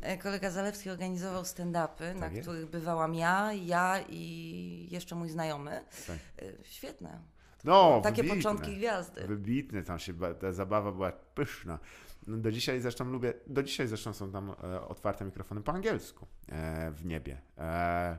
e, 0.00 0.18
kolega 0.18 0.50
Zalewski 0.50 0.90
organizował 0.90 1.42
stand-upy, 1.42 1.98
tak 1.98 2.16
na 2.16 2.28
jest? 2.28 2.42
których 2.42 2.70
bywałam 2.70 3.14
ja, 3.14 3.52
ja 3.52 4.00
i 4.08 4.88
jeszcze 4.90 5.14
mój 5.14 5.28
znajomy. 5.28 5.84
Tak. 6.06 6.16
E, 6.38 6.64
świetne. 6.64 7.20
No, 7.66 8.00
Takie 8.02 8.22
wybitne, 8.22 8.36
początki 8.36 8.76
gwiazdy. 8.76 9.26
Wybitne, 9.26 9.82
tam 9.82 9.98
się, 9.98 10.14
ta 10.40 10.52
zabawa 10.52 10.92
była 10.92 11.12
pyszna. 11.12 11.78
Do 12.26 12.52
dzisiaj 12.52 12.80
zresztą 12.80 13.10
lubię, 13.10 13.34
do 13.46 13.62
dzisiaj 13.62 13.86
zresztą 13.86 14.12
są 14.12 14.32
tam 14.32 14.50
e, 14.50 14.80
otwarte 14.80 15.24
mikrofony 15.24 15.60
po 15.60 15.72
angielsku 15.72 16.26
e, 16.48 16.90
w 16.90 17.04
niebie. 17.04 17.40
E, 17.58 18.18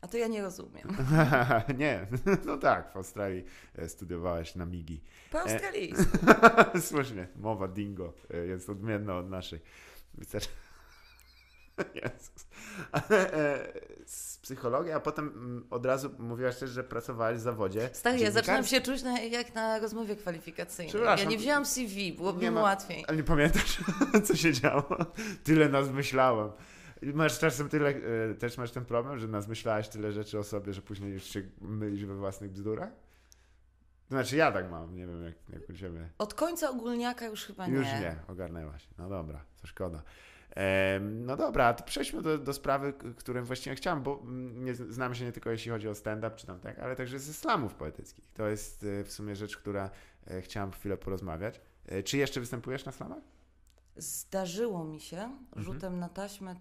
a 0.00 0.08
to 0.08 0.16
ja 0.16 0.26
nie 0.26 0.42
rozumiem. 0.42 0.88
nie, 1.78 2.06
no 2.46 2.56
tak, 2.56 2.92
w 2.92 2.96
Australii 2.96 3.44
e, 3.74 3.88
studiowałaś 3.88 4.54
na 4.54 4.66
MIGI. 4.66 5.00
Po 5.30 5.38
e, 5.38 5.42
australijsku. 5.42 6.18
Słusznie, 6.88 7.28
mowa 7.36 7.68
dingo 7.68 8.12
e, 8.34 8.36
jest 8.36 8.70
odmienna 8.70 9.18
od 9.18 9.30
naszej. 9.30 9.60
Jezus. 12.02 12.46
Z 14.06 14.38
psychologii, 14.38 14.92
a 14.92 15.00
potem 15.00 15.28
mm, 15.28 15.66
od 15.70 15.86
razu 15.86 16.10
mówiłaś 16.18 16.56
też, 16.56 16.70
że 16.70 16.84
pracowałaś 16.84 17.36
w 17.36 17.40
zawodzie. 17.40 17.90
Stary, 17.92 18.18
ja 18.18 18.30
zaczynam 18.30 18.64
się 18.64 18.80
czuć 18.80 19.02
na, 19.02 19.20
jak 19.20 19.54
na 19.54 19.78
rozmowie 19.78 20.16
kwalifikacyjnej. 20.16 21.02
Ja 21.04 21.24
nie 21.24 21.38
wzięłam 21.38 21.66
CV, 21.66 22.12
byłoby 22.12 22.50
mi 22.50 22.56
łatwiej. 22.56 23.04
Ale 23.08 23.16
nie 23.16 23.24
pamiętasz, 23.24 23.78
co 24.26 24.36
się 24.36 24.52
działo? 24.52 24.96
Tyle 25.44 25.68
nas 25.68 25.90
myślałem. 25.90 26.50
Masz 27.02 27.38
czasem 27.38 27.68
tyle, 27.68 27.88
e, 28.30 28.34
też 28.34 28.58
masz 28.58 28.70
ten 28.70 28.84
problem, 28.84 29.18
że 29.18 29.28
nas 29.28 29.48
myślałaś 29.48 29.88
tyle 29.88 30.12
rzeczy 30.12 30.38
o 30.38 30.44
sobie, 30.44 30.72
że 30.72 30.82
później 30.82 31.12
już 31.12 31.24
się 31.24 31.42
mylisz 31.60 32.04
we 32.04 32.14
własnych 32.14 32.50
bzdurach? 32.50 32.90
Znaczy 34.10 34.36
ja 34.36 34.52
tak 34.52 34.70
mam, 34.70 34.96
nie 34.96 35.06
wiem 35.06 35.24
jak, 35.24 35.34
jak 35.48 35.68
u 35.68 35.72
Ciebie. 35.72 36.08
Od 36.18 36.34
końca 36.34 36.70
ogólniaka 36.70 37.26
już 37.26 37.44
chyba 37.44 37.66
nie. 37.66 37.74
Już 37.74 37.86
nie, 37.86 38.16
ogarnęłaś. 38.28 38.88
No 38.98 39.08
dobra, 39.08 39.44
to 39.60 39.66
szkoda. 39.66 40.02
No 41.00 41.36
dobra, 41.36 41.74
to 41.74 41.84
przejdźmy 41.84 42.22
do, 42.22 42.38
do 42.38 42.52
sprawy, 42.52 42.92
którym 43.16 43.44
właściwie 43.44 43.76
chciałem, 43.76 44.02
bo 44.02 44.20
mm, 44.22 44.64
nie 44.64 44.74
znam 44.74 45.14
się 45.14 45.24
nie 45.24 45.32
tylko 45.32 45.50
jeśli 45.50 45.70
chodzi 45.70 45.88
o 45.88 45.94
stand-up 45.94 46.36
czy 46.36 46.46
tam 46.46 46.60
tak, 46.60 46.78
ale 46.78 46.96
także 46.96 47.18
ze 47.18 47.34
slamów 47.34 47.74
poetyckich. 47.74 48.32
To 48.34 48.48
jest 48.48 48.84
e, 48.84 49.04
w 49.04 49.12
sumie 49.12 49.36
rzecz, 49.36 49.56
która 49.56 49.90
e, 50.26 50.42
chciałam 50.42 50.70
chwilę 50.72 50.96
porozmawiać. 50.96 51.60
Czy 52.04 52.16
jeszcze 52.16 52.40
występujesz 52.40 52.84
na 52.84 52.92
slamach? 52.92 53.22
Zdarzyło 53.96 54.84
mi 54.84 55.00
się 55.00 55.16
mhm. 55.16 55.62
rzutem 55.62 55.98
na 55.98 56.08
taśmę 56.08 56.54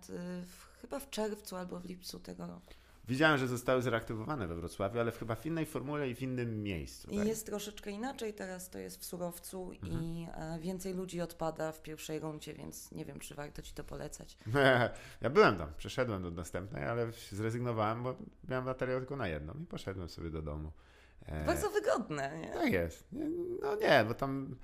chyba 0.82 1.00
w 1.00 1.10
czerwcu 1.10 1.56
albo 1.56 1.80
w 1.80 1.86
lipcu 1.86 2.20
tego 2.20 2.48
roku. 2.48 2.74
Widziałem, 3.08 3.38
że 3.38 3.48
zostały 3.48 3.82
zreaktywowane 3.82 4.48
we 4.48 4.56
Wrocławiu, 4.56 5.00
ale 5.00 5.12
chyba 5.12 5.36
w 5.36 5.46
innej 5.46 5.66
formule 5.66 6.10
i 6.10 6.16
w 6.16 6.22
innym 6.22 6.64
miejscu. 6.64 7.12
I 7.12 7.18
tak? 7.18 7.28
jest 7.28 7.46
troszeczkę 7.46 7.92
inaczej, 7.92 8.34
teraz 8.34 8.70
to 8.70 8.80
jest 8.80 9.02
w 9.02 9.06
surowcu 9.06 9.72
mhm. 9.72 10.04
i 10.04 10.28
e, 10.34 10.60
więcej 10.60 10.94
ludzi 10.94 11.22
odpada 11.22 11.72
w 11.72 11.82
pierwszej 11.82 12.20
rundzie, 12.20 12.54
więc 12.54 12.92
nie 12.92 13.06
wiem, 13.06 13.20
czy 13.20 13.36
warto 13.36 13.62
ci 13.62 13.74
to 13.74 13.84
polecać. 13.84 14.38
ja 15.22 15.30
byłem 15.30 15.58
tam, 15.58 15.74
przeszedłem 15.78 16.24
do 16.24 16.32
następnej, 16.32 16.84
ale 16.84 17.12
zrezygnowałem, 17.32 18.04
bo 18.04 18.16
miałem 18.50 18.66
materiał 18.66 19.00
tylko 19.00 19.16
na 19.16 19.28
jedną 19.28 19.54
i 19.54 19.66
poszedłem 19.66 20.10
sobie 20.10 20.30
do 20.30 20.42
domu. 20.42 20.72
E... 21.26 21.46
Bardzo 21.46 21.70
wygodne, 21.70 22.40
nie? 22.40 22.54
Tak 22.54 22.74
jest. 22.74 23.08
No 23.62 23.76
nie, 23.76 24.06
bo 24.08 24.14
tam 24.14 24.56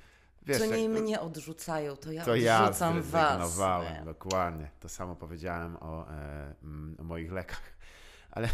Wiesz, 0.45 0.59
Co 0.59 0.75
nie 0.75 0.89
mnie 0.89 1.19
odrzucają, 1.19 1.95
to 1.95 2.11
ja 2.11 2.25
to 2.25 2.31
odrzucam 2.31 2.95
ja 2.95 3.01
was. 3.47 3.59
Nie. 3.59 4.01
dokładnie. 4.05 4.69
To 4.79 4.89
samo 4.89 5.15
powiedziałem 5.15 5.75
o, 5.75 6.11
e, 6.11 6.53
o 6.97 7.03
moich 7.03 7.31
lekach. 7.31 7.73
Ale 8.33 8.49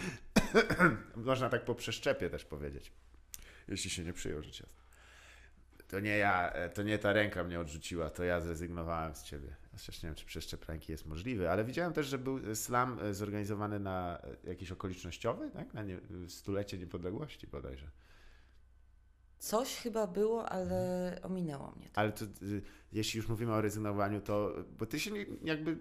można 1.16 1.48
tak 1.48 1.64
po 1.64 1.74
przeszczepie 1.74 2.30
też 2.30 2.44
powiedzieć. 2.44 2.92
Jeśli 3.68 3.90
się 3.90 4.04
nie 4.04 4.12
przyjął, 4.12 4.42
rzecz 4.42 4.60
jasna. 4.60 4.84
To 5.88 6.00
nie 6.00 6.18
ja, 6.18 6.52
e, 6.52 6.68
to 6.68 6.82
nie 6.82 6.98
ta 6.98 7.12
ręka 7.12 7.44
mnie 7.44 7.60
odrzuciła, 7.60 8.10
to 8.10 8.24
ja 8.24 8.40
zrezygnowałem 8.40 9.14
z 9.14 9.22
ciebie. 9.22 9.56
Chociaż 9.72 10.02
nie 10.02 10.08
wiem, 10.08 10.14
czy 10.14 10.26
przeszczep 10.26 10.64
ręki 10.68 10.92
jest 10.92 11.06
możliwy, 11.06 11.50
ale 11.50 11.64
widziałem 11.64 11.92
też, 11.92 12.06
że 12.06 12.18
był 12.18 12.54
slam 12.54 12.98
e, 13.02 13.14
zorganizowany 13.14 13.80
na 13.80 14.18
e, 14.44 14.48
jakiś 14.48 14.72
okolicznościowy, 14.72 15.50
tak? 15.50 15.74
Na 15.74 15.82
nie, 15.82 15.98
stulecie 16.28 16.78
niepodległości 16.78 17.46
bodajże. 17.46 17.90
Coś 19.38 19.76
chyba 19.76 20.06
było, 20.06 20.48
ale 20.48 21.18
ominęło 21.22 21.70
mnie 21.70 21.90
to. 21.90 22.00
Ale 22.00 22.12
to, 22.12 22.24
y, 22.24 22.62
jeśli 22.92 23.18
już 23.18 23.28
mówimy 23.28 23.52
o 23.52 23.60
rezygnowaniu, 23.60 24.20
to 24.20 24.54
bo 24.78 24.86
ty 24.86 25.00
się 25.00 25.10
jakby 25.42 25.78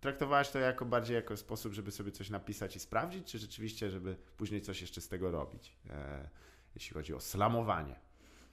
traktowałaś 0.00 0.50
to 0.50 0.58
jako 0.58 0.84
bardziej 0.84 1.14
jako 1.14 1.36
sposób, 1.36 1.72
żeby 1.72 1.90
sobie 1.90 2.12
coś 2.12 2.30
napisać 2.30 2.76
i 2.76 2.80
sprawdzić, 2.80 3.26
czy 3.26 3.38
rzeczywiście, 3.38 3.90
żeby 3.90 4.16
później 4.36 4.62
coś 4.62 4.80
jeszcze 4.80 5.00
z 5.00 5.08
tego 5.08 5.30
robić, 5.30 5.76
e, 5.90 6.28
jeśli 6.74 6.94
chodzi 6.94 7.14
o 7.14 7.20
slamowanie? 7.20 7.96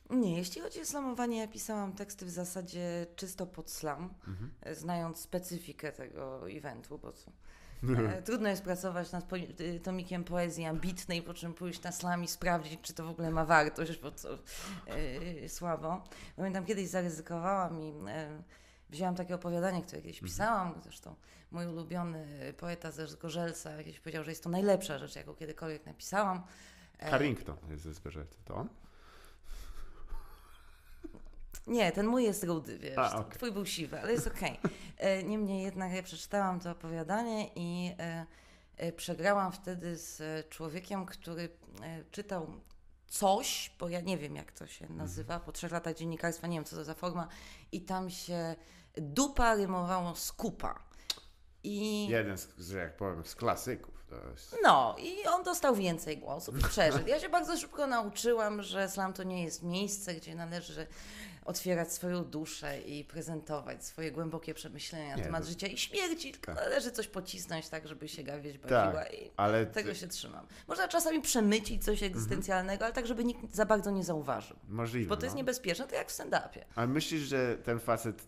Nie, 0.10 0.38
jeśli 0.38 0.62
chodzi 0.62 0.82
o 0.82 0.86
slamowanie, 0.86 1.40
ja 1.40 1.48
pisałam 1.48 1.94
teksty 1.94 2.26
w 2.26 2.30
zasadzie 2.30 3.08
czysto 3.16 3.46
pod 3.46 3.72
slam, 3.72 4.14
mhm. 4.28 4.76
znając 4.76 5.20
specyfikę 5.20 5.92
tego 5.92 6.52
eventu, 6.52 6.98
bo 6.98 7.12
co, 7.12 7.32
E, 7.90 8.22
trudno 8.26 8.50
jest 8.50 8.64
pracować 8.64 9.12
nad 9.12 9.34
y, 9.60 9.80
tomikiem 9.80 10.24
poezji 10.24 10.66
ambitnej, 10.66 11.22
po 11.22 11.34
czym 11.34 11.54
pójść 11.54 11.84
na 11.84 11.92
slam 11.92 12.24
i 12.24 12.28
sprawdzić, 12.28 12.82
czy 12.82 12.94
to 12.94 13.06
w 13.06 13.10
ogóle 13.10 13.32
ma 13.32 13.46
wartość, 13.46 14.00
bo 14.00 14.12
to 14.12 14.38
yy, 15.42 15.50
słabo. 15.50 16.04
Pamiętam, 16.36 16.66
kiedyś 16.66 16.88
zaryzykowałam 16.88 17.82
i 17.82 17.88
yy, 17.88 17.94
wzięłam 18.94 19.16
takie 19.16 19.36
opowiadanie, 19.36 19.82
które 19.82 20.02
kiedyś 20.02 20.18
mhm. 20.18 20.32
pisałam, 20.32 20.82
zresztą 20.84 21.16
mój 21.52 21.68
ulubiony 21.68 22.54
poeta 22.58 22.92
ze 22.92 23.08
Zgorzelca 23.08 23.78
kiedyś 23.78 24.00
powiedział, 24.00 24.24
że 24.24 24.32
jest 24.32 24.44
to 24.44 24.50
najlepsza 24.50 24.98
rzecz, 24.98 25.16
jaką 25.16 25.34
kiedykolwiek 25.34 25.86
napisałam. 25.86 26.44
Carrington 27.00 27.58
jest 27.70 27.84
ze 27.84 27.94
Zgorzelca, 27.94 28.38
to 28.46 28.56
on? 28.56 28.70
Nie, 31.68 31.92
ten 31.92 32.08
mój 32.08 32.24
jest 32.24 32.44
rudy, 32.44 32.80
wiesz. 32.80 32.98
A, 32.98 33.16
okay. 33.16 33.38
Twój 33.38 33.52
był 33.52 33.66
siwy, 33.66 34.02
ale 34.02 34.12
jest 34.12 34.28
okej. 34.28 34.60
Okay. 34.60 34.72
E, 34.98 35.24
niemniej 35.24 35.64
jednak 35.64 35.94
ja 35.94 36.04
przeczytałam 36.04 36.60
to 36.60 36.72
opowiadanie 36.72 37.50
i 37.56 37.92
e, 38.00 38.26
e, 38.78 38.92
przegrałam 38.92 39.52
wtedy 39.52 39.98
z 39.98 40.50
człowiekiem, 40.50 41.06
który 41.06 41.50
czytał 42.12 42.48
coś, 43.14 43.72
bo 43.80 43.90
ja 43.90 44.02
nie 44.02 44.18
wiem 44.18 44.36
jak 44.36 44.52
to 44.52 44.68
się 44.68 44.90
nazywa, 44.90 45.40
po 45.40 45.52
trzech 45.52 45.72
latach 45.72 45.96
dziennikarstwa 45.96 46.48
nie 46.48 46.58
wiem 46.58 46.66
co 46.66 46.76
to 46.76 46.84
za 46.84 46.94
forma 46.94 47.28
i 47.72 47.82
tam 47.82 48.10
się 48.10 48.56
dupa 48.98 49.56
rymowało 49.56 50.16
z 50.16 50.32
kupa. 50.32 50.80
I... 51.64 52.08
Jeden 52.08 52.38
z, 52.38 52.70
jak 52.70 52.98
powiem, 52.98 53.26
z 53.26 53.36
klasyków. 53.36 54.06
Jest... 54.32 54.56
No, 54.64 54.96
i 55.00 55.28
on 55.28 55.44
dostał 55.44 55.76
więcej 55.76 56.18
głosów 56.18 56.60
i 56.60 56.64
przeszedł. 56.64 57.08
Ja 57.08 57.20
się 57.20 57.30
bardzo 57.30 57.58
szybko 57.58 57.88
nauczyłam, 57.88 58.62
że 58.62 58.90
slam 58.90 59.14
to 59.14 59.24
nie 59.24 59.44
jest 59.44 59.64
miejsce, 59.64 60.16
gdzie 60.16 60.36
należy 60.36 60.88
otwierać 61.46 61.94
swoją 61.94 62.24
duszę 62.24 62.82
i 62.82 63.04
prezentować 63.04 63.86
swoje 63.86 64.12
głębokie 64.12 64.54
przemyślenia 64.54 65.18
na 65.18 65.24
temat 65.24 65.44
to... 65.44 65.50
życia 65.50 65.68
i 65.68 65.78
śmierci, 65.78 66.32
tylko 66.32 66.46
tak. 66.46 66.56
należy 66.56 66.92
coś 66.92 67.08
pocisnąć 67.08 67.70
tak, 67.70 67.88
żeby 67.88 68.08
się 68.08 68.24
gawieć 68.24 68.58
bawiła 68.58 69.04
tak, 69.04 69.14
i 69.14 69.32
ale 69.38 69.66
tego 69.66 69.94
się 69.94 70.08
trzymam. 70.08 70.48
Można 70.68 70.88
czasami 70.88 71.22
przemycić 71.22 71.84
coś 71.84 71.94
mhm. 71.94 72.12
egzystencjalnego, 72.12 72.74
mhm. 72.74 72.86
ale 72.86 72.94
tak, 72.94 73.08
żeby 73.08 73.24
nikt 73.24 73.56
za 73.56 73.66
bardzo 73.66 73.92
nie 73.92 74.04
zauważył. 74.04 74.58
Możliwe. 74.70 75.10
Bo 75.10 75.18
to 75.18 75.26
jest 75.26 75.36
no. 75.36 75.38
niebezpieczne, 75.38 75.88
to 75.88 75.96
jak 75.96 76.12
w 76.12 76.12
stand-upie. 76.12 76.66
Ale 76.76 76.88
myślisz, 76.88 77.22
że 77.22 77.58
ten 77.58 77.80
facet, 77.80 78.22
e, 78.22 78.28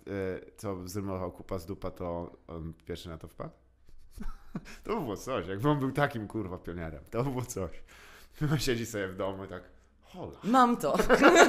co 0.58 0.88
zrymował 0.88 1.32
kupa 1.32 1.60
z 1.60 1.66
dupa, 1.66 1.92
to 1.92 2.38
on 2.48 2.74
pierwszy 2.86 3.10
na 3.10 3.18
to 3.18 3.28
wpadł? 3.28 3.54
to 4.84 4.90
było 4.90 5.18
coś, 5.18 5.48
jakby 5.48 5.70
on 5.70 5.80
był 5.80 5.92
takim 5.92 6.28
kurwa 6.28 6.58
pionierem. 6.58 7.04
To 7.12 7.24
było 7.24 7.42
coś. 7.42 7.72
Siedzi 8.66 8.86
sobie 8.86 9.08
w 9.08 9.16
domu 9.16 9.46
i 9.46 9.48
tak 9.48 9.75
Hola. 10.14 10.40
Mam 10.44 10.78
to. 10.78 10.94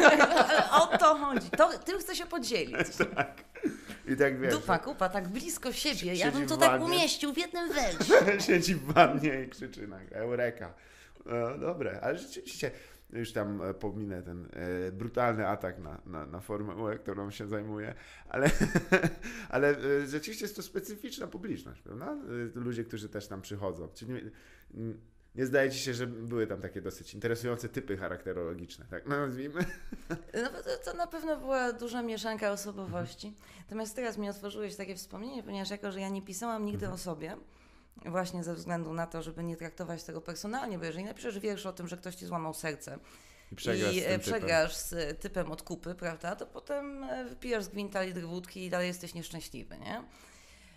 o 0.82 0.98
to 0.98 1.14
chodzi. 1.14 1.50
To, 1.50 1.78
tym 1.78 1.98
chcę 1.98 2.16
się 2.16 2.26
podzielić. 2.26 2.96
tak. 3.14 3.44
I 4.08 4.16
tak 4.16 4.40
wiesz, 4.40 4.54
Dupa, 4.54 4.78
kupa, 4.78 5.08
tak 5.08 5.28
blisko 5.28 5.72
siebie. 5.72 6.14
Ja 6.14 6.32
bym 6.32 6.46
to 6.46 6.56
tak 6.56 6.82
umieścił 6.82 7.32
w 7.32 7.38
jednym 7.38 7.68
węże. 7.74 8.40
siedzi 8.40 8.74
w 8.74 8.92
wannie 8.92 9.42
i 9.42 9.48
krzyczy 9.48 9.88
na 9.88 10.00
Eureka. 10.12 10.74
No, 11.26 11.58
dobre, 11.58 12.00
ale 12.02 12.18
rzeczywiście 12.18 12.70
już 13.12 13.32
tam 13.32 13.62
e, 13.62 13.74
pominę 13.74 14.22
ten 14.22 14.48
e, 14.52 14.92
brutalny 14.92 15.48
atak 15.48 15.78
na, 15.78 16.00
na, 16.06 16.26
na 16.26 16.40
Formułę, 16.40 16.98
którą 16.98 17.30
się 17.30 17.46
zajmuję, 17.46 17.94
ale, 18.28 18.50
ale 19.48 19.68
e, 19.70 20.06
rzeczywiście 20.06 20.44
jest 20.44 20.56
to 20.56 20.62
specyficzna 20.62 21.26
publiczność, 21.26 21.82
prawda? 21.82 22.06
E, 22.06 22.60
Ludzie, 22.60 22.84
którzy 22.84 23.08
też 23.08 23.28
tam 23.28 23.42
przychodzą. 23.42 23.88
Czyli 23.94 24.12
nie, 24.12 24.20
nie 25.36 25.46
zdaje 25.46 25.70
ci 25.70 25.78
się, 25.78 25.94
że 25.94 26.06
były 26.06 26.46
tam 26.46 26.60
takie 26.60 26.80
dosyć 26.80 27.14
interesujące 27.14 27.68
typy 27.68 27.96
charakterologiczne, 27.96 28.86
tak 28.90 29.06
no, 29.06 29.26
nazwijmy? 29.26 29.64
No 30.10 30.48
to, 30.48 30.90
to 30.90 30.96
na 30.96 31.06
pewno 31.06 31.36
była 31.36 31.72
duża 31.72 32.02
mieszanka 32.02 32.52
osobowości. 32.52 33.34
Natomiast 33.58 33.96
teraz 33.96 34.18
mi 34.18 34.28
otworzyłeś 34.28 34.76
takie 34.76 34.94
wspomnienie, 34.94 35.42
ponieważ 35.42 35.70
jako, 35.70 35.92
że 35.92 36.00
ja 36.00 36.08
nie 36.08 36.22
pisałam 36.22 36.64
nigdy 36.66 36.88
o 36.88 36.98
sobie, 36.98 37.36
właśnie 38.04 38.44
ze 38.44 38.54
względu 38.54 38.92
na 38.92 39.06
to, 39.06 39.22
żeby 39.22 39.44
nie 39.44 39.56
traktować 39.56 40.04
tego 40.04 40.20
personalnie, 40.20 40.78
bo 40.78 40.84
jeżeli 40.84 41.04
napiszesz 41.04 41.38
wiersz 41.38 41.66
o 41.66 41.72
tym, 41.72 41.88
że 41.88 41.96
ktoś 41.96 42.14
ci 42.14 42.26
złamał 42.26 42.54
serce 42.54 42.98
I 43.52 43.56
przegrasz 43.56 43.94
i 43.94 44.00
z 44.00 44.04
e, 44.04 44.08
tym 44.08 44.20
typem. 44.20 44.32
przegrasz 44.40 44.76
z 44.76 45.20
typem 45.20 45.52
od 45.52 45.62
kupy, 45.62 45.94
prawda, 45.94 46.36
to 46.36 46.46
potem 46.46 47.06
wypijasz 47.28 47.64
z 47.64 47.68
gwinta 47.68 48.02
litr 48.02 48.20
wódki 48.20 48.64
i 48.64 48.70
dalej 48.70 48.88
jesteś 48.88 49.14
nieszczęśliwy, 49.14 49.78
nie? 49.78 50.02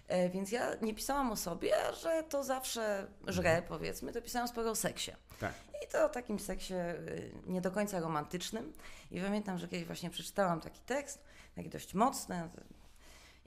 E, 0.10 0.30
Więc 0.30 0.52
ja 0.52 0.76
nie 0.82 0.94
pisałam 0.96 1.32
o 1.32 1.36
sobie, 1.36 1.74
że 2.02 2.24
to 2.30 2.44
zawsze 2.44 3.08
żre, 3.28 3.62
powiedzmy, 3.68 4.12
to 4.14 4.22
pisałam 4.22 4.48
sporo 4.48 4.72
o 4.72 4.76
seksie. 4.76 5.12
Tak. 5.40 5.54
I 5.86 5.92
to 5.92 6.06
o 6.06 6.10
takim 6.10 6.40
seksie 6.40 6.74
y, 6.74 7.32
nie 7.48 7.62
do 7.62 7.72
końca 7.72 8.00
romantycznym. 8.00 8.74
I 9.12 9.22
pamiętam, 9.22 9.58
że 9.58 9.68
kiedyś 9.68 9.86
właśnie 9.88 10.10
przeczytałam 10.10 10.62
taki 10.62 10.80
tekst, 10.80 11.24
taki 11.56 11.70
dość 11.70 11.94
mocny. 11.94 12.50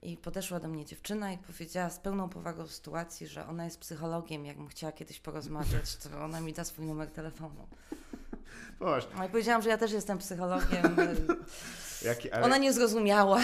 I 0.03 0.17
podeszła 0.17 0.61
do 0.61 0.69
mnie 0.69 0.85
dziewczyna 0.85 1.33
i 1.33 1.39
powiedziała 1.39 1.91
z 1.91 1.99
pełną 1.99 2.29
powagą 2.29 2.67
sytuacji, 2.67 3.27
że 3.27 3.47
ona 3.47 3.65
jest 3.65 3.79
psychologiem. 3.81 4.47
Jakbym 4.47 4.69
chciała 4.69 4.93
kiedyś 4.93 5.21
porozmawiać, 5.21 5.97
to 5.97 6.25
ona 6.25 6.41
mi 6.41 6.53
da 6.53 6.65
swój 6.65 6.87
numer 6.87 7.11
telefonu. 7.11 7.67
Boż, 8.81 9.07
No 9.19 9.25
i 9.25 9.29
powiedziałam, 9.29 9.63
że 9.63 9.71
ja 9.71 9.79
też 9.79 9.93
jestem 9.93 10.19
psychologiem. 10.19 10.97
jaki, 12.05 12.31
ale 12.33 12.45
Ona 12.45 12.59
nie 12.59 12.73
zrozumiała. 12.73 13.41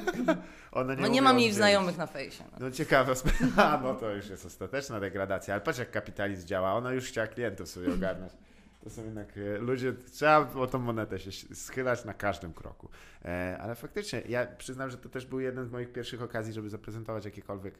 ona 0.72 0.94
No 0.94 1.02
nie, 1.02 1.10
nie 1.10 1.22
mam 1.22 1.38
jej 1.40 1.52
znajomych 1.52 1.98
na 1.98 2.06
fejsie. 2.06 2.44
No. 2.52 2.58
No 2.60 2.70
ciekawa 2.70 3.14
sprawa, 3.20 3.80
no 3.82 3.94
to 3.94 4.10
już 4.10 4.28
jest 4.28 4.46
ostateczna 4.46 5.00
degradacja, 5.00 5.54
ale 5.54 5.60
patrz 5.60 5.78
jak 5.78 5.90
kapitalizm 5.90 6.46
działa, 6.46 6.72
ona 6.72 6.92
już 6.92 7.04
chciała 7.04 7.26
klientów 7.26 7.68
sobie 7.68 7.94
ogarnąć. 7.94 8.32
To 8.84 8.90
są 8.90 9.04
jednak 9.04 9.38
e, 9.38 9.58
ludzie, 9.58 9.92
trzeba 9.92 10.52
o 10.54 10.66
tą 10.66 10.78
monetę 10.78 11.18
się 11.18 11.54
schylać 11.54 12.04
na 12.04 12.14
każdym 12.14 12.52
kroku. 12.52 12.88
E, 13.24 13.58
ale 13.60 13.74
faktycznie, 13.74 14.22
ja 14.28 14.46
przyznam, 14.46 14.90
że 14.90 14.98
to 14.98 15.08
też 15.08 15.26
był 15.26 15.40
jeden 15.40 15.66
z 15.66 15.70
moich 15.70 15.92
pierwszych 15.92 16.22
okazji, 16.22 16.52
żeby 16.52 16.70
zaprezentować 16.70 17.24
jakiekolwiek 17.24 17.78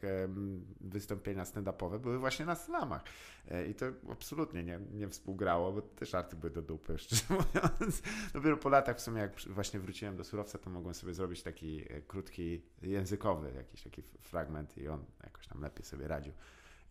wystąpienia 0.81 1.43
stand-upowe, 1.43 1.99
były 1.99 2.19
właśnie 2.19 2.45
na 2.45 2.55
slamach. 2.55 3.03
E, 3.51 3.67
I 3.67 3.75
to 3.75 3.85
absolutnie 4.11 4.63
nie, 4.63 4.79
nie 4.91 5.09
współgrało, 5.09 5.71
bo 5.71 5.81
te 5.81 6.05
żarty 6.05 6.35
były 6.35 6.51
do 6.51 6.61
dupy, 6.61 6.97
szczerze 6.99 7.23
mówiąc. 7.29 8.01
Dopiero 8.33 8.57
po 8.57 8.69
latach 8.69 8.97
w 8.97 9.01
sumie, 9.01 9.21
jak 9.21 9.39
właśnie 9.39 9.79
wróciłem 9.79 10.17
do 10.17 10.23
surowca, 10.23 10.57
to 10.57 10.69
mogłem 10.69 10.93
sobie 10.93 11.13
zrobić 11.13 11.43
taki 11.43 11.85
krótki, 12.07 12.61
językowy 12.81 13.51
jakiś 13.55 13.83
taki 13.83 14.01
fragment 14.01 14.77
i 14.77 14.87
on 14.87 15.05
jakoś 15.23 15.47
tam 15.47 15.61
lepiej 15.61 15.85
sobie 15.85 16.07
radził. 16.07 16.33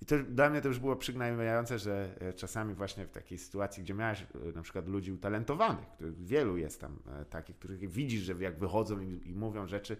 I 0.02 0.06
to 0.06 0.18
dla 0.18 0.50
mnie 0.50 0.60
to 0.60 0.68
już 0.68 0.78
było 0.78 0.96
przygnębiające, 0.96 1.78
że 1.78 2.08
e, 2.20 2.32
czasami 2.32 2.74
właśnie 2.74 3.06
w 3.06 3.10
takiej 3.10 3.38
sytuacji, 3.38 3.82
gdzie 3.82 3.94
miałeś 3.94 4.22
e, 4.22 4.52
na 4.52 4.62
przykład 4.62 4.88
ludzi 4.88 5.12
utalentowanych, 5.12 5.88
których 5.88 6.24
wielu 6.24 6.56
jest 6.56 6.80
tam 6.80 6.98
e, 7.20 7.24
takich, 7.24 7.56
których 7.56 7.90
widzisz, 7.90 8.22
że 8.22 8.32
jak 8.32 8.58
wychodzą 8.58 9.00
i, 9.00 9.28
i 9.28 9.34
mówią 9.34 9.66
rzeczy, 9.66 9.96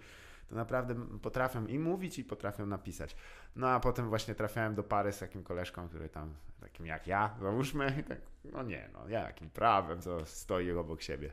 to 0.48 0.54
naprawdę 0.54 0.94
potrafią 1.22 1.66
i 1.66 1.78
mówić, 1.78 2.18
i 2.18 2.24
potrafią 2.24 2.66
napisać. 2.66 3.16
No 3.56 3.68
a 3.68 3.80
potem 3.80 4.08
właśnie 4.08 4.34
trafiałem 4.34 4.74
do 4.74 4.82
pary 4.82 5.12
z 5.12 5.18
takim 5.18 5.42
koleżką, 5.42 5.88
który 5.88 6.08
tam, 6.08 6.34
takim 6.60 6.86
jak 6.86 7.06
ja, 7.06 7.36
załóżmy, 7.40 8.02
tak, 8.08 8.20
no 8.44 8.62
nie, 8.62 8.88
no 8.92 9.08
jakim 9.08 9.50
prawem, 9.50 10.00
co 10.00 10.26
stoi 10.26 10.72
obok 10.72 11.02
siebie. 11.02 11.32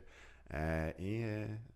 I, 0.98 1.24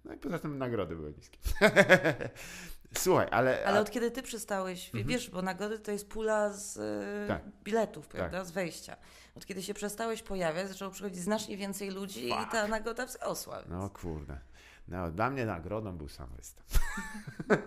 no 0.05 0.15
i 0.15 0.17
poza 0.17 0.39
tym 0.39 0.59
nagrody 0.59 0.97
były 0.97 1.13
niskie. 1.13 1.39
Słuchaj, 2.99 3.27
ale... 3.31 3.65
Ale 3.67 3.81
od 3.81 3.91
kiedy 3.91 4.11
ty 4.11 4.23
przestałeś, 4.23 4.87
Mhm. 4.87 5.07
wiesz, 5.07 5.31
bo 5.31 5.43
nagrody 5.43 5.79
to 5.79 5.93
jest 5.93 6.09
pula 6.09 6.53
z 6.53 6.77
y, 6.77 7.29
Tak. 7.29 7.43
biletów, 7.65 8.09
prawda, 8.09 8.45
z 8.45 8.51
wejścia. 8.51 8.97
Od 9.37 9.47
kiedy 9.47 9.63
się 9.63 9.75
przestałeś 9.75 10.23
pojawiać, 10.23 10.69
zaczęło 10.69 10.91
przychodzić 10.91 11.19
znacznie 11.23 11.57
więcej 11.57 11.91
ludzi 11.91 12.29
i 12.29 12.31
Fuck. 12.31 12.53
ta 12.53 12.69
nagroda 12.69 13.07
wzrosła. 13.07 13.57
Więc. 13.57 13.69
No 13.71 13.91
kurde. 13.91 14.39
No, 14.89 15.11
dla 15.11 15.31
mnie 15.31 15.47
nagrodą 15.47 15.97
był 15.99 16.09
sam 16.09 16.29
występ. 16.37 16.67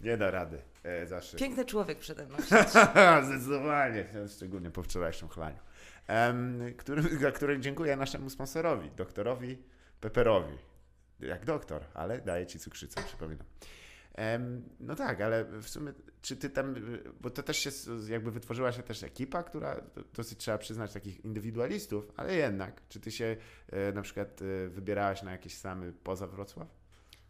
Nie 0.00 0.16
da 0.16 0.30
rady. 0.30 0.62
E, 0.82 1.06
zawsze. 1.06 1.36
Piękny 1.36 1.64
człowiek 1.64 1.98
przede 1.98 2.26
mną. 2.26 2.36
Zdecydowanie, 3.26 4.06
szczególnie 4.36 4.70
po 4.70 4.82
wczorajszym 4.82 5.28
chlaniu. 5.28 5.58
Em, 6.06 6.60
który, 6.78 7.18
za 7.18 7.32
który 7.32 7.60
dziękuję 7.60 7.96
naszemu 7.96 8.30
sponsorowi, 8.30 8.90
doktorowi 8.90 9.62
Peperowi. 10.00 10.58
Jak 11.20 11.44
doktor, 11.44 11.84
ale 11.94 12.20
daje 12.20 12.46
ci 12.46 12.58
cukrzycę, 12.58 13.02
przypominam. 13.02 13.46
No 14.80 14.94
tak, 14.94 15.20
ale 15.20 15.44
w 15.44 15.68
sumie, 15.68 15.92
czy 16.22 16.36
ty 16.36 16.50
tam, 16.50 16.74
bo 17.20 17.30
to 17.30 17.42
też 17.42 17.56
się, 17.56 17.70
jakby 18.08 18.30
wytworzyła 18.30 18.72
się 18.72 18.82
też 18.82 19.02
ekipa, 19.02 19.42
która, 19.42 19.80
dosyć 20.14 20.38
trzeba 20.38 20.58
przyznać, 20.58 20.92
takich 20.92 21.24
indywidualistów, 21.24 22.12
ale 22.16 22.34
jednak, 22.34 22.82
czy 22.88 23.00
ty 23.00 23.10
się 23.10 23.36
e, 23.72 23.92
na 23.92 24.02
przykład 24.02 24.42
e, 24.42 24.68
wybierałaś 24.68 25.22
na 25.22 25.32
jakieś 25.32 25.54
samy 25.54 25.92
poza 25.92 26.26
Wrocław? 26.26 26.68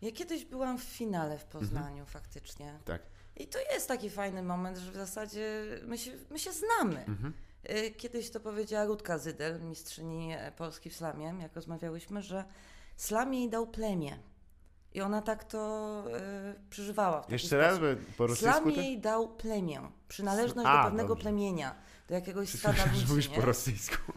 Ja 0.03 0.12
kiedyś 0.12 0.44
byłam 0.44 0.79
w 0.79 0.83
finale 0.83 1.38
w 1.38 1.44
Poznaniu 1.44 2.07
faktycznie. 2.07 2.79
Tak. 2.85 3.03
I 3.37 3.46
to 3.46 3.59
jest 3.72 3.88
taki 3.88 4.11
fajny 4.11 4.42
moment, 4.42 4.77
że 4.79 4.92
w 4.92 4.96
zasadzie 4.96 5.64
my 5.87 5.99
się, 5.99 6.12
my 6.31 6.38
się 6.38 6.51
znamy. 6.53 7.05
Mhm. 7.05 7.33
Y, 7.70 7.90
Kiedyś 7.90 8.31
to 8.31 8.40
powiedziała 8.40 8.85
Rutka 8.85 9.18
Zydel, 9.18 9.62
mistrzyni 9.62 10.33
e, 10.33 10.53
Polski 10.53 10.90
w 10.90 10.96
slamie, 10.96 11.35
jak 11.42 11.55
rozmawiałyśmy, 11.55 12.22
że 12.22 12.44
slam 12.96 13.35
jej 13.35 13.50
dał 13.50 13.66
plemię. 13.66 14.18
I 14.94 15.00
ona 15.00 15.22
tak 15.22 15.44
to 15.44 16.04
y, 16.56 16.70
przeżywała 16.70 17.22
w 17.22 17.30
Jeszcze 17.32 17.56
raz, 17.59 17.78
bo 17.78 17.85
po 18.16 18.26
rosyjsku 18.26 18.61
Slam 18.62 18.70
jej 18.70 19.00
dał 19.00 19.28
plemię, 19.28 19.80
przynależność 20.09 20.68
A, 20.70 20.76
do 20.78 20.85
pewnego 20.85 21.09
dobrze. 21.09 21.22
plemienia, 21.22 21.74
do 22.09 22.14
jakiegoś 22.14 22.48
stada 22.48 22.85
ludzi. 22.92 23.06
mówisz 23.09 23.28
Nie? 23.30 23.35
po 23.37 23.40
rosyjsku. 23.42 24.12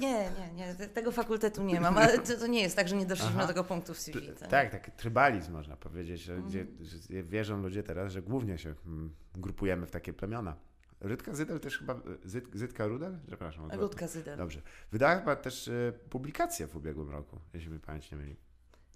nie, 0.00 0.30
nie, 0.30 0.52
nie, 0.54 0.74
te- 0.74 0.88
tego 0.88 1.12
fakultetu 1.12 1.62
nie 1.62 1.80
mam, 1.80 1.98
ale 1.98 2.18
to, 2.18 2.36
to 2.38 2.46
nie 2.46 2.60
jest 2.62 2.76
tak, 2.76 2.88
że 2.88 2.96
nie 2.96 3.06
doszliśmy 3.06 3.32
Aha. 3.36 3.42
do 3.42 3.48
tego 3.48 3.64
punktu 3.64 3.94
w 3.94 3.98
CV. 3.98 4.20
T- 4.26 4.32
to 4.32 4.44
nie? 4.44 4.50
Tak, 4.50 4.70
tak, 4.70 4.90
trybalizm 4.90 5.52
można 5.52 5.76
powiedzieć, 5.76 6.20
że, 6.20 6.32
Mhm. 6.34 6.48
gdzie, 6.50 6.66
że 6.80 7.22
wierzą 7.22 7.62
ludzie 7.62 7.82
teraz, 7.82 8.12
że 8.12 8.22
głównie 8.22 8.58
się 8.58 8.74
mm, 8.86 9.14
grupujemy 9.34 9.86
w 9.86 9.90
takie 9.90 10.12
plemiona. 10.12 10.56
Rytka 11.02 11.34
Zydel 11.34 11.60
też 11.60 11.78
chyba, 11.78 12.00
Zyd, 12.24 12.44
Zytka 12.54 12.86
Rudel? 12.86 13.18
Przepraszam. 13.26 13.64
odwrotnie. 13.64 13.82
Rutka 13.88 14.06
Zydel. 14.08 14.38
Dobrze. 14.38 14.62
Wydała 14.92 15.16
chyba 15.18 15.36
też 15.36 15.68
e, 15.68 15.92
publikację 16.10 16.66
w 16.66 16.76
ubiegłym 16.76 17.10
roku, 17.10 17.40
jeśli 17.54 17.70
mi 17.70 17.80
pamięć 17.80 18.10
nie 18.10 18.18
myli. 18.18 18.36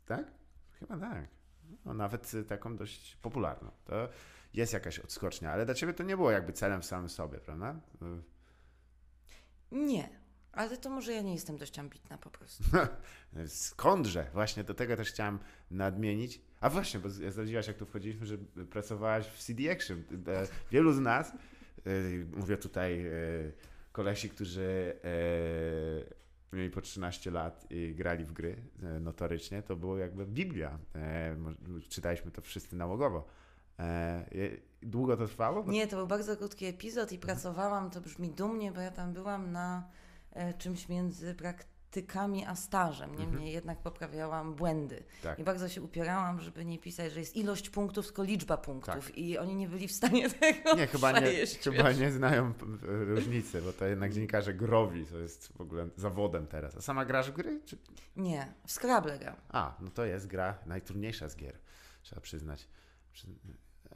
Tak? 0.07 0.25
Chyba 0.73 0.99
tak. 0.99 1.29
No, 1.85 1.95
nawet 1.95 2.35
e, 2.35 2.45
taką 2.45 2.77
dość 2.77 3.17
popularną. 3.17 3.71
To 3.85 4.09
jest 4.55 4.73
jakaś 4.73 4.99
odskocznia, 4.99 5.53
ale 5.53 5.65
dla 5.65 5.75
Ciebie 5.75 5.93
to 5.95 6.03
nie 6.03 6.17
było 6.17 6.31
jakby 6.31 6.53
celem 6.53 6.83
w 6.83 6.87
samym 6.87 7.09
sobie, 7.09 7.39
prawda? 7.39 7.81
E, 8.03 8.23
Nie, 9.73 10.09
ale 10.53 10.77
to 10.77 10.91
może 10.91 11.13
ja 11.13 11.23
nie 11.23 11.33
jestem 11.35 11.57
dość 11.57 11.79
ambitna 11.79 12.19
po 12.19 12.31
prostu. 12.31 12.65
Skądże? 13.47 14.31
Właśnie 14.33 14.65
do 14.65 14.75
tego 14.75 14.97
też 14.97 15.09
chciałem 15.09 15.39
nadmienić. 15.71 16.41
A 16.61 16.71
właśnie, 16.71 17.01
bo 17.01 17.11
zdradziłaś, 17.11 17.67
jak 17.67 17.77
tu 17.77 17.87
wchodziliśmy, 17.87 18.27
że 18.27 18.39
pracowałaś 18.71 19.27
w 19.27 19.39
CD 19.45 19.73
Action. 19.73 20.03
Wielu 20.71 20.93
z 20.93 20.99
nas, 21.01 21.33
mówię 22.37 22.57
tutaj 22.57 23.07
e, 23.07 23.13
kolesi, 23.93 24.31
którzy 24.31 24.97
e, 26.53 26.57
mieli 26.57 26.71
po 26.71 26.81
13 26.81 27.31
lat 27.31 27.67
i 27.71 27.95
grali 27.95 28.25
w 28.25 28.33
gry 28.33 28.57
notorycznie, 29.01 29.63
to 29.63 29.77
było 29.77 29.99
jakby 29.99 30.27
Biblia. 30.27 30.79
Czytaliśmy 31.89 32.31
to 32.31 32.43
wszyscy 32.43 32.77
nałogowo. 32.77 33.27
Długo 34.83 35.17
to 35.17 35.27
trwało? 35.27 35.65
Nie, 35.67 35.87
to 35.87 35.97
był 35.97 36.07
bardzo 36.07 36.37
krótki 36.37 36.67
epizod 36.67 37.13
i 37.13 37.19
pracowałam, 37.19 37.91
to 37.91 38.01
brzmi 38.01 38.31
dumnie, 38.31 38.73
bo 38.73 38.81
ja 38.81 38.91
tam 38.91 39.13
byłam 39.13 39.53
na 39.53 39.89
e, 40.33 40.55
czymś 40.55 40.89
między 40.89 41.35
praktykami 41.97 42.45
a 42.45 42.55
stażem. 42.55 43.15
Niemniej 43.19 43.53
jednak 43.53 43.79
poprawiałam 43.79 44.55
błędy. 44.55 45.05
Tak. 45.23 45.39
I 45.39 45.45
bardzo 45.45 45.69
się 45.69 45.83
upierałam, 45.83 46.41
żeby 46.41 46.65
nie 46.65 46.79
pisać, 46.79 47.13
że 47.13 47.21
jest 47.21 47.37
ilość 47.37 47.71
punktów, 47.71 48.07
tylko 48.07 48.23
liczba 48.23 48.57
punktów. 48.57 49.07
Tak. 49.07 49.19
I 49.19 49.39
oni 49.39 49.57
nie 49.57 49.69
byli 49.69 49.89
w 49.89 49.93
stanie 49.93 50.31
tego 50.41 50.75
Nie, 50.75 50.87
chyba 50.87 51.21
nie, 51.21 51.47
chyba 51.47 51.93
nie 51.93 52.13
znają 52.13 52.55
p- 52.55 52.67
różnicy, 52.87 53.63
bo 53.63 53.73
to 53.73 53.87
jednak 53.87 54.13
dziennikarze 54.13 54.55
growi, 54.55 55.07
to 55.07 55.19
jest 55.19 55.53
w 55.53 55.61
ogóle 55.61 55.89
zawodem 55.97 56.47
teraz. 56.47 56.77
A 56.77 56.81
sama 56.81 57.05
grasz 57.05 57.31
w 57.31 57.35
gry? 57.35 57.61
Czy... 57.65 57.79
Nie, 58.17 58.53
w 58.67 58.73
Scrabble 58.73 59.19
gram. 59.19 59.37
A, 59.49 59.77
no 59.81 59.91
to 59.91 60.05
jest 60.05 60.27
gra 60.27 60.59
najtrudniejsza 60.67 61.29
z 61.29 61.37
gier, 61.37 61.59
trzeba 62.03 62.21
przyznać. 62.21 62.69
Przy... 63.13 63.27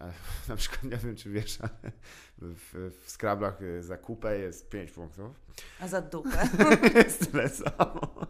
Na 0.48 0.56
przykład, 0.56 0.82
nie 0.82 0.96
wiem 0.96 1.16
czy 1.16 1.30
wiesz, 1.30 1.58
ale 1.60 1.92
w, 2.38 2.90
w 3.00 3.10
Scrablach 3.10 3.62
y, 3.62 3.82
za 3.82 3.96
kupę 3.96 4.38
jest 4.38 4.68
5 4.68 4.90
punktów. 4.90 5.40
A 5.80 5.88
za 5.88 6.02
dupę. 6.02 6.48
jest 6.94 7.32
tyle 7.32 7.48
samo. 7.48 8.26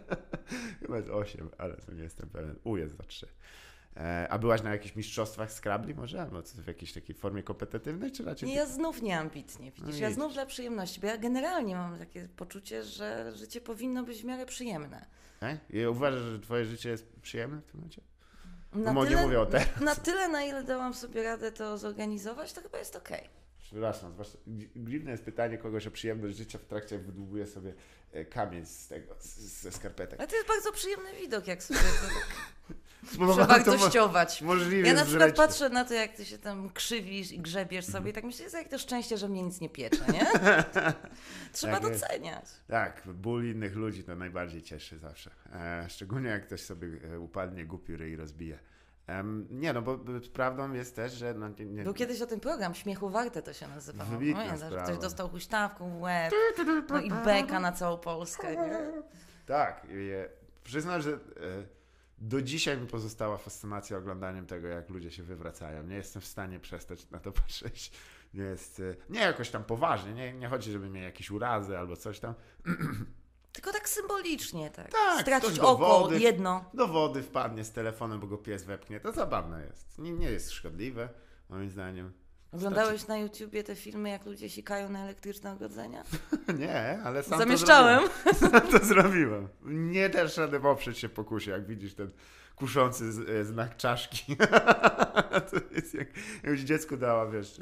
Chyba 0.80 0.96
jest 0.96 1.08
8, 1.08 1.50
ale 1.58 1.76
to 1.76 1.92
nie 1.92 2.02
jestem 2.02 2.28
pewien. 2.28 2.56
U 2.64 2.76
jest 2.76 2.96
za 2.96 3.02
3. 3.02 3.28
E, 3.96 4.28
a 4.30 4.38
byłaś 4.38 4.62
na 4.62 4.70
jakichś 4.70 4.96
mistrzostwach 4.96 5.52
Scrabble 5.52 5.94
może? 5.94 6.22
Albo 6.22 6.42
w 6.42 6.66
jakiejś 6.66 6.92
takiej 6.92 7.14
formie 7.14 7.42
kompetytywnej, 7.42 8.12
czy 8.12 8.24
raczej... 8.24 8.48
Nie, 8.48 8.54
ja 8.54 8.66
znów 8.66 9.02
nie 9.02 9.18
ambitnie, 9.18 9.70
widzisz, 9.70 9.94
No 9.94 10.00
ja 10.00 10.10
znów 10.10 10.32
dla 10.32 10.46
przyjemności, 10.46 11.00
bo 11.00 11.06
ja 11.06 11.18
generalnie 11.18 11.74
mam 11.74 11.98
takie 11.98 12.28
poczucie, 12.36 12.84
że 12.84 13.32
życie 13.36 13.60
powinno 13.60 14.04
być 14.04 14.22
w 14.22 14.24
miarę 14.24 14.46
przyjemne. 14.46 15.06
E? 15.42 15.58
I 15.70 15.86
uważasz, 15.86 16.22
że 16.22 16.40
twoje 16.40 16.64
życie 16.64 16.88
jest 16.88 17.12
przyjemne 17.22 17.60
w 17.60 17.64
tym 17.64 17.74
momencie? 17.80 18.02
Na 18.74 18.92
nie 18.92 19.16
mówię 19.16 19.40
o 19.40 19.46
teraz. 19.46 19.80
Na 19.80 19.94
tyle, 19.94 20.28
na 20.28 20.42
ile 20.44 20.64
dałam 20.64 20.94
sobie 20.94 21.22
radę 21.22 21.52
to 21.52 21.78
zorganizować, 21.78 22.52
to 22.52 22.60
chyba 22.60 22.78
jest 22.78 22.96
okej. 22.96 23.28
Przepraszam, 23.58 24.12
zwłaszcza 24.12 24.38
dzi- 24.46 24.70
dziwne 24.76 25.10
jest 25.10 25.24
pytanie 25.24 25.58
kogoś 25.58 25.86
o 25.86 25.90
przyjemność 25.90 26.36
życia 26.36 26.58
w 26.58 26.64
trakcie, 26.64 26.94
jak 26.96 27.04
wydłubuje 27.06 27.46
sobie 27.46 27.74
e, 28.12 28.24
kamień 28.24 28.66
z 28.66 28.88
tego, 28.88 29.14
z, 29.18 29.38
ze 29.38 29.72
skarpetek. 29.72 30.20
Ale 30.20 30.28
to 30.28 30.36
jest 30.36 30.48
bardzo 30.48 30.72
przyjemny 30.72 31.14
widok, 31.20 31.46
jak 31.46 31.62
sobie 31.62 31.80
przewartościować. 33.04 34.42
możliwie 34.42 34.88
Ja 34.88 34.94
na 34.94 35.04
przykład 35.04 35.36
patrzę 35.36 35.68
na 35.68 35.84
to, 35.84 35.94
jak 35.94 36.12
ty 36.12 36.24
się 36.24 36.38
tam 36.38 36.70
krzywisz 36.70 37.32
i 37.32 37.38
grzebiesz 37.38 37.84
sobie 37.86 38.10
i 38.10 38.12
tak 38.12 38.24
myślę, 38.24 38.50
że 38.50 38.58
jak 38.58 38.68
to 38.68 38.78
szczęście, 38.78 39.18
że 39.18 39.28
mnie 39.28 39.42
nic 39.42 39.60
nie 39.60 39.68
piecze, 39.68 40.04
nie? 40.12 40.26
Trzeba 41.52 41.80
Tak 41.80 41.90
jest. 41.90 42.02
doceniać. 42.02 42.44
Tak, 42.68 43.02
ból 43.06 43.44
innych 43.44 43.76
ludzi 43.76 44.04
to 44.04 44.16
najbardziej 44.16 44.62
cieszy 44.62 44.98
zawsze. 44.98 45.30
E, 45.52 45.86
szczególnie 45.88 46.28
jak 46.28 46.46
ktoś 46.46 46.60
sobie 46.60 46.88
e, 47.12 47.20
upadnie, 47.20 47.66
głupi 47.66 47.96
ryj 47.96 48.16
rozbije. 48.16 48.58
Nie, 49.50 49.72
no 49.72 49.82
bo 49.82 49.98
prawdą 50.32 50.72
jest 50.72 50.96
też, 50.96 51.12
że... 51.12 51.34
No, 51.34 51.48
nie, 51.48 51.64
nie, 51.64 51.82
Był 51.82 51.94
kiedyś 51.94 52.22
o 52.22 52.26
tym 52.26 52.40
program, 52.40 52.74
Śmiechu 52.74 53.10
Warte 53.10 53.42
to 53.42 53.52
się 53.52 53.68
nazywało. 53.68 54.10
Pamiętasz, 54.10 54.72
że 54.72 54.82
ktoś 54.82 54.98
dostał 54.98 55.28
huśtawką 55.28 55.98
w 55.98 56.00
łeb, 56.00 56.32
no 56.88 57.00
i 57.00 57.10
beka 57.10 57.60
na 57.60 57.72
całą 57.72 57.98
Polskę, 57.98 58.56
nie? 58.56 59.02
Tak, 59.46 59.86
i, 59.90 60.10
e, 60.10 60.28
przyznam, 60.64 61.02
że 61.02 61.10
e, 61.12 61.18
do 62.18 62.42
dzisiaj 62.42 62.78
mi 62.78 62.86
pozostała 62.86 63.36
fascynacja 63.36 63.96
oglądaniem 63.98 64.46
tego, 64.46 64.68
jak 64.68 64.90
ludzie 64.90 65.10
się 65.10 65.22
wywracają. 65.22 65.82
Nie 65.82 65.96
jestem 65.96 66.22
w 66.22 66.26
stanie 66.26 66.60
przestać 66.60 67.10
na 67.10 67.18
to 67.20 67.32
patrzeć. 67.42 67.90
Nie 68.34 68.44
jest, 68.44 68.80
e, 68.80 68.94
nie 69.10 69.20
jakoś 69.20 69.50
tam 69.50 69.64
poważnie, 69.64 70.12
nie, 70.14 70.32
nie 70.32 70.48
chodzi, 70.48 70.72
żeby 70.72 70.90
mieć 70.90 71.04
jakieś 71.04 71.30
urazy 71.30 71.78
albo 71.78 71.96
coś 71.96 72.20
tam. 72.20 72.34
Tylko 73.52 73.72
tak 73.72 73.88
symbolicznie, 73.88 74.70
tak. 74.70 74.92
Tak, 74.92 75.20
Stracić 75.22 75.58
oko, 75.58 75.76
wody. 75.76 76.18
jedno. 76.20 76.64
Do 76.74 76.88
wody 76.88 77.22
wpadnie 77.22 77.64
z 77.64 77.72
telefonem, 77.72 78.20
bo 78.20 78.26
go 78.26 78.38
pies 78.38 78.64
wepchnie. 78.64 79.00
To 79.00 79.12
zabawne 79.12 79.66
jest. 79.66 79.98
Nie, 79.98 80.12
nie 80.12 80.30
jest 80.30 80.50
szkodliwe, 80.50 81.08
moim 81.48 81.70
zdaniem. 81.70 82.12
Oglądałeś 82.54 83.06
na 83.06 83.18
YouTubie 83.18 83.64
te 83.64 83.74
filmy, 83.76 84.08
jak 84.10 84.26
ludzie 84.26 84.50
sikają 84.50 84.88
na 84.88 85.02
elektryczne 85.04 85.52
ogrodzenia? 85.52 86.02
Nie, 86.58 86.98
ale 87.04 87.22
sam 87.22 87.38
Zamieszczałem. 87.38 88.00
To 88.24 88.32
zrobiłem. 88.34 88.60
Sam 88.70 88.80
to 88.80 88.84
zrobiłem. 88.86 89.48
Nie 89.64 90.08
dasz 90.08 90.36
rady 90.36 90.60
poprzeć 90.60 90.98
się 90.98 91.08
pokusie, 91.08 91.50
jak 91.50 91.66
widzisz 91.66 91.94
ten 91.94 92.10
kuszący 92.56 93.04
e, 93.40 93.44
znak 93.44 93.76
czaszki. 93.76 94.36
to 95.50 95.56
jest 95.74 95.94
jak, 95.94 96.08
już 96.44 96.60
dziecku 96.60 96.96
dała, 96.96 97.26
wiesz, 97.30 97.60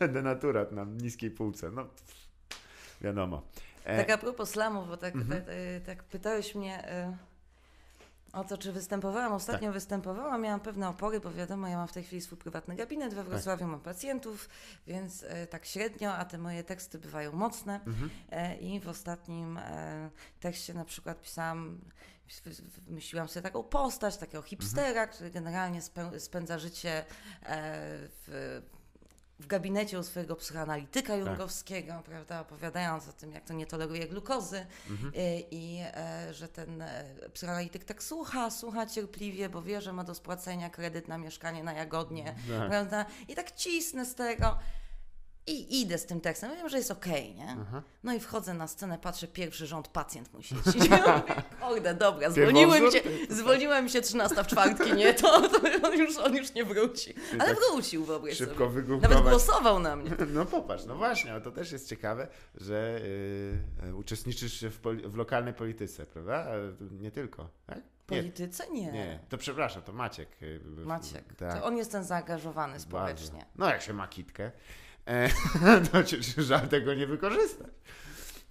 e, 0.00 0.08
denaturat 0.08 0.72
na 0.72 0.84
niskiej 0.84 1.30
półce. 1.30 1.70
No, 1.70 1.86
wiadomo. 3.00 3.42
E, 3.84 3.96
Tak 4.04 4.10
a 4.10 4.18
propos 4.18 4.50
slamów, 4.50 4.88
bo 4.88 4.96
tak, 4.96 5.14
Mhm. 5.14 5.42
tak, 5.44 5.54
tak 5.86 6.04
pytałeś 6.04 6.54
mnie 6.54 6.88
o 8.34 8.44
to, 8.44 8.58
czy 8.58 8.72
występowałam. 8.72 9.32
Ostatnio 9.32 9.68
Tak. 9.68 9.74
występowałam, 9.74 10.42
miałam 10.42 10.60
pewne 10.60 10.88
opory, 10.88 11.20
bo 11.20 11.32
wiadomo, 11.32 11.68
ja 11.68 11.76
mam 11.76 11.88
w 11.88 11.92
tej 11.92 12.04
chwili 12.04 12.22
swój 12.22 12.38
prywatny 12.38 12.76
gabinet 12.76 13.08
Tak. 13.14 13.16
we 13.16 13.24
Wrocławiu, 13.24 13.66
mam 13.66 13.80
pacjentów, 13.80 14.48
więc 14.86 15.22
y, 15.22 15.46
tak 15.50 15.66
średnio, 15.66 16.14
a 16.14 16.24
te 16.24 16.38
moje 16.38 16.64
teksty 16.64 16.98
bywają 16.98 17.32
mocne. 17.32 17.80
Mhm. 17.86 18.10
E, 18.30 18.56
I 18.56 18.80
w 18.80 18.88
ostatnim 18.88 19.56
e, 19.58 20.10
tekście 20.40 20.74
na 20.74 20.84
przykład 20.84 21.20
pisałam, 21.22 21.80
wymyśliłam 22.86 23.28
sobie 23.28 23.42
taką 23.42 23.62
postać, 23.62 24.16
takiego 24.16 24.42
hipstera, 24.42 25.06
który 25.06 25.30
generalnie 25.30 25.80
spę- 25.80 26.20
spędza 26.20 26.58
życie 26.58 26.90
e, 26.98 27.04
w, 28.26 28.62
w 29.44 29.46
gabinecie 29.46 29.98
u 29.98 30.02
swojego 30.02 30.36
psychoanalityka 30.36 31.16
jungowskiego, 31.16 32.02
prawda, 32.04 32.40
opowiadając 32.40 33.08
o 33.08 33.12
tym, 33.12 33.32
jak 33.32 33.44
to 33.44 33.54
nie 33.54 33.66
toleruje 33.66 34.08
glukozy 34.08 34.66
Mhm. 34.90 35.12
e, 35.16 35.40
i 35.40 35.78
e, 35.82 36.34
że 36.34 36.48
ten 36.48 36.82
e, 36.82 37.04
psychoanalityk 37.32 37.84
tak 37.84 38.02
słucha, 38.02 38.50
słucha 38.50 38.86
cierpliwie, 38.86 39.48
bo 39.48 39.62
wie, 39.62 39.80
że 39.82 39.92
ma 39.92 40.04
do 40.04 40.14
spłacenia 40.14 40.70
kredyt 40.70 41.08
na 41.08 41.18
mieszkanie 41.18 41.64
na 41.64 41.72
Jagodnie, 41.72 42.24
Tak. 42.58 42.68
prawda, 42.68 43.06
i 43.28 43.34
tak 43.34 43.52
cisnę 43.52 44.04
z 44.06 44.14
tego 44.14 44.58
i 45.46 45.80
idę 45.80 45.98
z 45.98 46.06
tym 46.06 46.20
tekstem, 46.20 46.50
wiem, 46.56 46.68
że 46.68 46.76
jest 46.76 46.90
okej, 46.90 47.34
nie? 47.34 47.56
Aha. 47.60 47.82
No 48.04 48.12
i 48.14 48.20
wchodzę 48.20 48.54
na 48.54 48.68
scenę, 48.68 48.98
patrzę, 48.98 49.28
pierwszy 49.28 49.66
rząd, 49.66 49.88
pacjent 49.88 50.32
musi 50.32 50.54
siedzieć. 50.64 50.90
Kurde, 51.60 51.94
dobra, 51.94 52.30
zwolniły 52.30 52.80
mi 52.80 52.92
się, 52.92 53.00
zwolniła 53.30 53.82
mi 53.82 53.90
się 53.90 54.00
13 54.00 54.44
w 54.44 54.46
czwartki, 54.46 54.92
nie? 54.92 55.14
To, 55.14 55.48
to 55.48 55.58
on, 55.88 55.98
już, 55.98 56.16
on 56.18 56.36
już 56.36 56.54
nie 56.54 56.64
wróci. 56.64 57.14
Ale 57.38 57.54
tak 57.54 57.58
wrócił, 57.72 58.04
wyobraź 58.04 58.36
Szybko 58.36 58.54
sobie. 58.54 58.66
Nawet 58.66 58.84
wygoogować. 58.84 59.22
głosował 59.30 59.80
na 59.80 59.96
mnie. 59.96 60.10
No 60.34 60.46
popatrz, 60.46 60.84
no 60.84 60.96
właśnie, 60.96 61.40
to 61.40 61.50
też 61.50 61.72
jest 61.72 61.88
ciekawe, 61.88 62.28
że 62.54 63.00
y, 63.84 63.86
y, 63.88 63.94
uczestniczysz 63.94 64.64
w, 64.64 64.80
poli- 64.80 65.08
w 65.08 65.16
lokalnej 65.16 65.54
polityce, 65.54 66.06
prawda? 66.06 66.34
Ale 66.44 66.72
nie 67.00 67.10
tylko, 67.10 67.48
tak? 67.66 67.78
W 67.78 68.06
polityce? 68.06 68.70
Nie. 68.70 68.92
Nie, 68.92 69.20
to 69.28 69.38
przepraszam, 69.38 69.82
to 69.82 69.92
Maciek. 69.92 70.28
y, 70.42 70.58
w- 70.58 70.86
Maciek, 70.86 71.34
tak. 71.34 71.58
to 71.60 71.64
on 71.64 71.76
jest 71.76 71.92
ten 71.92 72.04
zaangażowany 72.04 72.72
Bardzo. 72.72 72.86
społecznie. 72.88 73.44
No 73.56 73.66
jak 73.68 73.82
się 73.82 73.92
ma 73.92 74.08
kitkę, 74.08 74.50
e, 75.06 76.04
ci 76.04 76.42
żal 76.42 76.68
tego 76.68 76.94
nie 76.94 77.06
wykorzystać. 77.06 77.72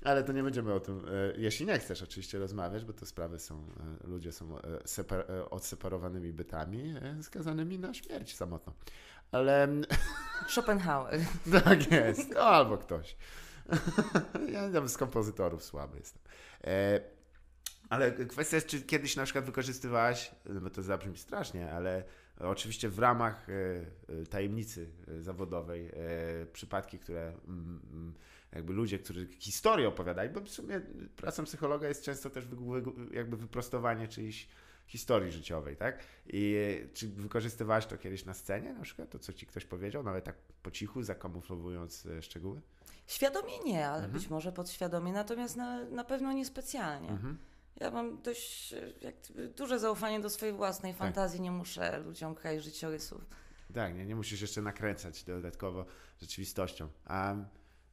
Ale 0.03 0.23
to 0.23 0.31
nie 0.31 0.43
będziemy 0.43 0.73
o 0.73 0.79
tym, 0.79 1.05
e, 1.07 1.33
jeśli 1.37 1.65
nie 1.65 1.79
chcesz 1.79 2.01
oczywiście 2.01 2.39
rozmawiać, 2.39 2.85
bo 2.85 2.93
to 2.93 3.05
sprawy 3.05 3.39
są, 3.39 3.67
e, 4.03 4.07
ludzie 4.07 4.31
są 4.31 4.57
e, 4.57 4.61
separ, 4.85 5.25
odseparowanymi 5.49 6.33
bytami 6.33 6.93
skazanymi 7.21 7.79
na 7.79 7.93
śmierć 7.93 8.35
samotną. 8.35 8.73
Ale 9.31 9.67
Schopenhauer. 10.49 11.19
tak 11.63 11.91
jest, 11.91 12.29
no, 12.29 12.39
albo 12.39 12.77
ktoś. 12.77 13.17
ja 14.53 14.71
tam 14.71 14.89
z 14.89 14.97
kompozytorów 14.97 15.63
słaby 15.63 15.97
jestem. 15.97 16.21
Ale 17.89 18.11
kwestia 18.11 18.57
jest, 18.57 18.67
czy 18.67 18.81
kiedyś 18.81 19.15
na 19.15 19.23
przykład 19.23 19.45
wykorzystywałaś, 19.45 20.31
no 20.45 20.61
bo 20.61 20.69
to 20.69 20.81
zabrzmi 20.81 21.17
strasznie, 21.17 21.71
ale 21.71 22.03
oczywiście 22.39 22.89
w 22.89 22.99
ramach 22.99 23.49
e, 23.49 23.53
e, 24.21 24.25
tajemnicy 24.25 24.89
e, 25.07 25.21
zawodowej 25.21 25.91
przypadki, 26.53 26.99
które 26.99 27.27
mm, 27.47 27.79
mm, 27.91 28.13
jakby 28.51 28.73
ludzie, 28.73 28.99
którzy 28.99 29.27
historię 29.27 29.87
opowiadali, 29.87 30.29
bo 30.29 30.41
w 30.41 30.49
sumie 30.49 30.81
praca 31.15 31.43
psychologa 31.43 31.87
jest 31.87 32.03
często 32.03 32.29
też 32.29 32.45
jakby 33.11 33.37
wyprostowanie 33.37 34.07
czyjejś 34.07 34.47
historii 34.87 35.31
życiowej, 35.31 35.75
tak? 35.75 35.99
I 36.27 36.57
czy 36.93 37.07
wykorzystywałaś 37.07 37.85
to 37.85 37.97
kiedyś 37.97 38.25
na 38.25 38.33
scenie, 38.33 38.73
na 38.73 38.81
przykład, 38.81 39.09
to 39.09 39.19
co 39.19 39.33
ci 39.33 39.45
ktoś 39.45 39.65
powiedział, 39.65 40.03
nawet 40.03 40.25
tak 40.25 40.35
po 40.63 40.71
cichu, 40.71 41.03
zakamuflowując 41.03 42.07
szczegóły? 42.21 42.61
Świadomie 43.07 43.59
nie, 43.65 43.87
ale 43.87 43.95
Mhm. 44.03 44.11
być 44.13 44.29
może 44.29 44.51
podświadomie, 44.51 45.11
natomiast 45.13 45.55
na, 45.55 45.83
na 45.85 46.03
pewno 46.03 46.33
niespecjalnie. 46.33 47.09
Mhm. 47.09 47.37
Ja 47.79 47.91
mam 47.91 48.21
dość 48.21 48.73
e, 48.73 49.47
duże 49.47 49.79
zaufanie 49.79 50.19
do 50.19 50.29
swojej 50.29 50.55
własnej 50.55 50.93
fantazji, 50.93 51.41
nie 51.41 51.51
muszę 51.51 51.99
ludziom 51.99 52.35
krać 52.35 52.63
życiorysów. 52.63 53.21
Tak, 53.73 53.95
nie, 53.95 54.05
nie 54.05 54.15
musisz 54.15 54.41
jeszcze 54.41 54.61
nakręcać 54.61 55.23
dodatkowo 55.23 55.85
rzeczywistością. 56.21 56.87
A 57.05 57.35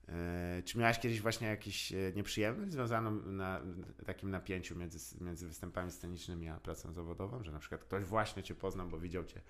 e, 0.08 0.62
czy 0.64 0.78
miałaś 0.78 0.98
kiedyś 0.98 1.20
właśnie 1.20 1.48
jakieś 1.48 1.92
e, 1.92 1.96
nieprzyjemność 2.16 2.72
związaną 2.72 3.10
na 3.10 3.60
takim 4.06 4.30
napięciu 4.30 4.76
między, 4.76 5.24
między 5.24 5.48
występami 5.48 5.92
scenicznymi 5.92 6.48
a 6.48 6.60
pracą 6.60 6.92
zawodową, 6.92 7.42
że 7.44 7.52
na 7.52 7.58
przykład 7.58 7.84
ktoś 7.84 8.04
właśnie 8.04 8.42
cię 8.42 8.54
poznał, 8.54 8.88
bo 8.88 8.98
widział 8.98 9.24
cię 9.24 9.40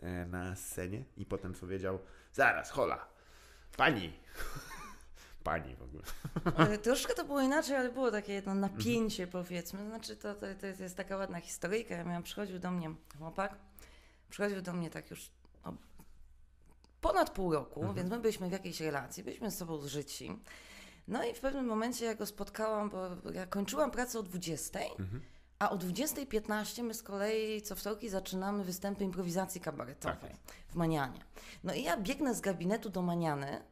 e, 0.00 0.26
na 0.26 0.56
scenie 0.56 1.04
i 1.16 1.26
potem 1.26 1.52
powiedział, 1.52 1.98
zaraz, 2.32 2.70
hola, 2.70 3.06
pani, 3.76 4.12
pani 5.44 5.76
w 5.76 5.82
ogóle. 5.82 6.02
E, 6.74 6.78
Troszkę 6.78 7.14
to 7.14 7.24
było 7.24 7.40
inaczej, 7.40 7.76
ale 7.76 7.92
było 7.92 8.10
takie 8.10 8.32
jedno 8.32 8.54
napięcie, 8.54 9.26
powiedzmy. 9.26 9.86
Znaczy, 9.88 10.16
to, 10.16 10.34
to, 10.34 10.46
to 10.60 10.66
jest 10.82 10.96
taka 10.96 11.16
ładna 11.16 11.40
historyjka. 11.40 11.94
Ja 11.94 12.04
miałam, 12.04 12.22
przychodził 12.22 12.58
do 12.58 12.70
mnie 12.70 12.94
chłopak, 13.18 13.54
przychodził 14.30 14.62
do 14.62 14.72
mnie 14.72 14.90
tak 14.90 15.10
już 15.10 15.30
no, 15.64 15.74
ponad 17.00 17.30
pół 17.30 17.52
roku, 17.52 17.80
Mhm. 17.80 17.96
więc 17.96 18.10
my 18.10 18.20
byliśmy 18.20 18.48
w 18.48 18.52
jakiejś 18.52 18.80
relacji, 18.80 19.22
byliśmy 19.24 19.50
z 19.50 19.56
sobą 19.58 19.78
zżyci. 19.78 20.36
No 21.08 21.24
i 21.24 21.34
w 21.34 21.40
pewnym 21.40 21.66
momencie 21.66 22.04
ja 22.04 22.14
go 22.14 22.26
spotkałam, 22.26 22.90
bo 22.90 23.08
ja 23.32 23.46
kończyłam 23.46 23.90
pracę 23.90 24.18
o 24.18 24.22
20, 24.22 24.78
Mhm. 24.98 25.22
a 25.58 25.70
o 25.70 25.76
20.15 25.78 26.82
my 26.82 26.94
z 26.94 27.02
kolei 27.02 27.62
co 27.62 27.76
wtorki 27.76 28.08
zaczynamy 28.08 28.64
występy 28.64 29.04
improwizacji 29.04 29.60
kabaretowej 29.60 30.30
Tak 30.30 30.30
w 30.68 30.74
Manianie. 30.74 31.20
No 31.64 31.74
i 31.74 31.82
ja 31.82 31.96
biegnę 31.96 32.34
z 32.34 32.40
gabinetu 32.40 32.90
do 32.90 33.02
Maniany 33.02 33.62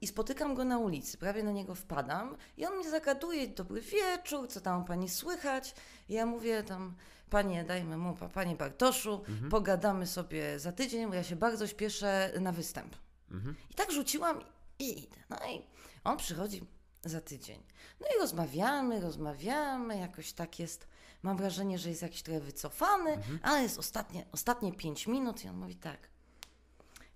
i 0.00 0.06
spotykam 0.06 0.54
go 0.54 0.64
na 0.64 0.78
ulicy, 0.78 1.18
prawie 1.18 1.42
na 1.42 1.52
niego 1.52 1.74
wpadam 1.74 2.36
i 2.56 2.66
on 2.66 2.76
mnie 2.76 2.90
zagaduje, 2.90 3.48
dobry 3.48 3.80
wieczór, 3.80 4.48
co 4.48 4.60
tam 4.60 4.84
pani 4.84 5.08
słychać? 5.08 5.74
I 6.08 6.12
ja 6.14 6.26
mówię 6.26 6.62
tam, 6.62 6.94
panie, 7.30 7.64
dajmy 7.64 7.96
mu, 7.96 8.16
pa- 8.16 8.28
panie 8.28 8.56
Bartoszu, 8.56 9.22
pogadamy 9.50 10.06
sobie 10.06 10.58
za 10.58 10.72
tydzień, 10.72 11.08
bo 11.08 11.14
ja 11.14 11.24
się 11.24 11.36
bardzo 11.36 11.66
śpieszę 11.66 12.32
na 12.40 12.52
występ. 12.52 12.96
Mhm. 13.30 13.56
I 13.70 13.74
tak 13.74 13.92
rzuciłam 13.92 14.40
i 14.78 14.98
idę. 15.04 15.16
No 15.30 15.36
i 15.36 15.62
on 16.04 16.16
przychodzi 16.16 16.66
za 17.04 17.20
tydzień. 17.20 17.62
No 18.00 18.06
i 18.16 18.20
rozmawiamy, 18.20 19.00
rozmawiamy, 19.00 19.98
jakoś 19.98 20.32
tak 20.32 20.58
jest 20.58 20.88
mam 21.22 21.36
wrażenie, 21.36 21.78
że 21.78 21.88
jest 21.88 22.02
jakiś 22.02 22.22
trochę 22.22 22.40
wycofany, 22.40 23.18
ale 23.42 23.62
jest 23.62 23.78
ostatnie, 23.78 24.26
ostatnie 24.32 24.72
pięć 24.72 25.06
minut 25.06 25.44
i 25.44 25.48
on 25.48 25.56
mówi 25.56 25.76
tak, 25.76 26.08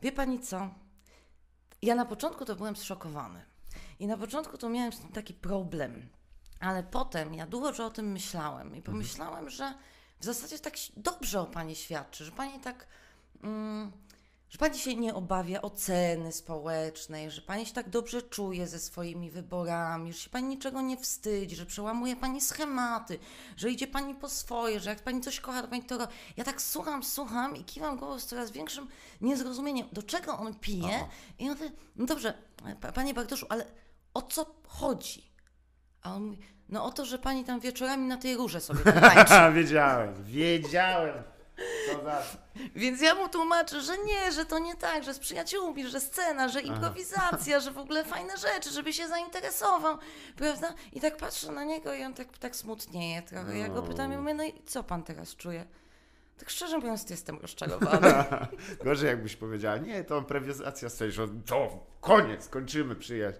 wie 0.02 0.12
pani 0.12 0.40
co, 0.40 0.70
ja 1.82 1.94
na 1.94 2.04
początku 2.04 2.44
to 2.44 2.56
byłem 2.56 2.76
zszokowany. 2.76 3.44
I 3.98 4.06
na 4.06 4.16
początku 4.16 4.58
to 4.58 4.68
miałem 4.68 4.92
taki 5.14 5.34
problem, 5.34 6.08
ale 6.60 6.82
potem 6.82 7.34
ja 7.34 7.46
dużo 7.46 7.86
o 7.86 7.90
tym 7.90 8.12
myślałem 8.12 8.76
i 8.76 8.82
pomyślałem, 8.82 9.50
że 9.50 9.74
w 10.20 10.24
zasadzie 10.24 10.58
tak 10.58 10.74
dobrze 10.96 11.40
o 11.40 11.46
pani 11.46 11.76
świadczy, 11.76 12.24
że 12.24 12.32
pani 12.32 12.60
tak... 12.60 12.86
Mm, 13.42 13.92
że 14.50 14.58
pani 14.58 14.78
się 14.78 14.96
nie 14.96 15.14
obawia 15.14 15.62
oceny 15.62 16.32
społecznej, 16.32 17.30
że 17.30 17.42
pani 17.42 17.66
się 17.66 17.72
tak 17.72 17.88
dobrze 17.88 18.22
czuje 18.22 18.66
ze 18.66 18.78
swoimi 18.78 19.30
wyborami, 19.30 20.12
że 20.12 20.18
się 20.18 20.30
pani 20.30 20.48
niczego 20.48 20.80
nie 20.80 20.96
wstydzi, 20.96 21.56
że 21.56 21.66
przełamuje 21.66 22.16
pani 22.16 22.40
schematy, 22.40 23.18
że 23.56 23.70
idzie 23.70 23.86
pani 23.86 24.14
po 24.14 24.28
swoje, 24.28 24.80
że 24.80 24.90
jak 24.90 25.00
pani 25.02 25.20
coś 25.20 25.40
kocha, 25.40 25.62
to 25.62 25.68
pani 25.68 25.82
to 25.82 25.98
robi. 25.98 26.12
Ja 26.36 26.44
tak 26.44 26.62
słucham, 26.62 27.02
słucham 27.02 27.56
i 27.56 27.64
kiwam 27.64 27.96
głową 27.96 28.18
z 28.18 28.26
coraz 28.26 28.50
większym 28.50 28.88
niezrozumieniem, 29.20 29.88
do 29.92 30.02
czego 30.02 30.38
on 30.38 30.54
pije. 30.54 30.96
Aha. 30.96 31.08
I 31.38 31.44
ja 31.44 31.50
mówię, 31.50 31.70
no 31.96 32.06
dobrze, 32.06 32.34
pa- 32.80 32.92
panie 32.92 33.14
Bartoszu, 33.14 33.46
ale 33.48 33.66
o 34.14 34.22
co 34.22 34.54
chodzi? 34.66 35.30
A 36.02 36.14
on 36.14 36.22
mówi, 36.24 36.38
no 36.68 36.84
o 36.84 36.90
to, 36.92 37.04
że 37.04 37.18
pani 37.18 37.44
tam 37.44 37.60
wieczorami 37.60 38.06
na 38.06 38.16
tej 38.16 38.36
rurze 38.36 38.60
sobie 38.60 38.92
tańczy. 38.92 39.34
wiedziałem, 39.62 40.24
wiedziałem. 40.24 41.22
Co 41.87 42.05
za... 42.05 42.23
Więc 42.77 43.01
ja 43.01 43.14
mu 43.14 43.29
tłumaczę, 43.29 43.81
że 43.81 43.99
nie, 43.99 44.33
że 44.33 44.44
to 44.44 44.59
nie 44.59 44.75
tak, 44.75 45.05
że 45.05 45.14
z 45.14 45.18
przyjaciółmi, 45.18 45.88
że 45.88 46.01
scena, 46.01 46.49
że 46.49 46.61
improwizacja, 46.61 47.61
że 47.61 47.70
w 47.70 47.79
ogóle 47.79 48.05
fajne 48.05 48.37
rzeczy, 48.37 48.70
żeby 48.70 48.92
się 48.92 49.09
zainteresował, 49.09 49.99
prawda? 50.37 50.75
I 50.92 51.01
tak 51.01 51.16
patrzę 51.16 51.53
na 51.53 51.64
niego 51.64 51.94
i 51.94 52.05
on 52.05 52.14
tak, 52.14 52.38
tak 52.38 52.57
smutnieje 52.57 53.23
trochę. 53.23 53.59
Ja 53.59 53.68
go 53.68 53.83
pytam 53.83 54.12
i 54.12 54.16
mówię, 54.16 54.35
no 54.35 54.44
i 54.44 54.53
co 54.66 54.83
pan 54.83 55.03
teraz 55.03 55.37
czuje? 55.37 55.66
Tak 56.40 56.51
szczerze 56.51 56.79
mówiąc, 56.79 57.11
jestem 57.11 57.38
rozczarowany. 57.38 58.25
Gorzej 58.85 59.09
jakbyś 59.09 59.37
powiedziała, 59.37 59.77
nie, 59.77 60.05
to 60.05 60.18
improwizacja 60.18 60.88
sceniczna, 60.88 61.27
że 61.27 61.33
to 61.46 61.87
koniec, 62.01 62.49
kończymy 62.49 62.96
przyjaźń. 62.96 63.38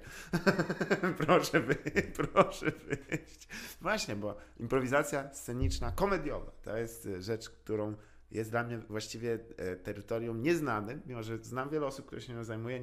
proszę 1.27 1.61
wyjść, 1.61 2.09
proszę 2.17 2.67
wyjść. 2.71 3.49
Właśnie, 3.81 4.17
bo 4.17 4.37
improwizacja 4.59 5.35
sceniczna, 5.35 5.93
komediowa, 5.93 6.51
to 6.63 6.77
jest 6.77 7.09
rzecz, 7.19 7.51
którą 7.51 7.95
jest 8.31 8.51
dla 8.51 8.65
mnie 8.65 8.79
właściwie 8.79 9.39
e, 9.57 9.77
terytorium 9.77 10.43
nieznanym, 10.43 11.03
mimo 11.07 11.23
że 11.23 11.39
znam 11.39 11.71
wiele 11.71 11.87
osób, 11.87 12.07
które 12.07 12.21
się 12.21 12.33
nią 12.33 12.45
zajmuje. 12.45 12.81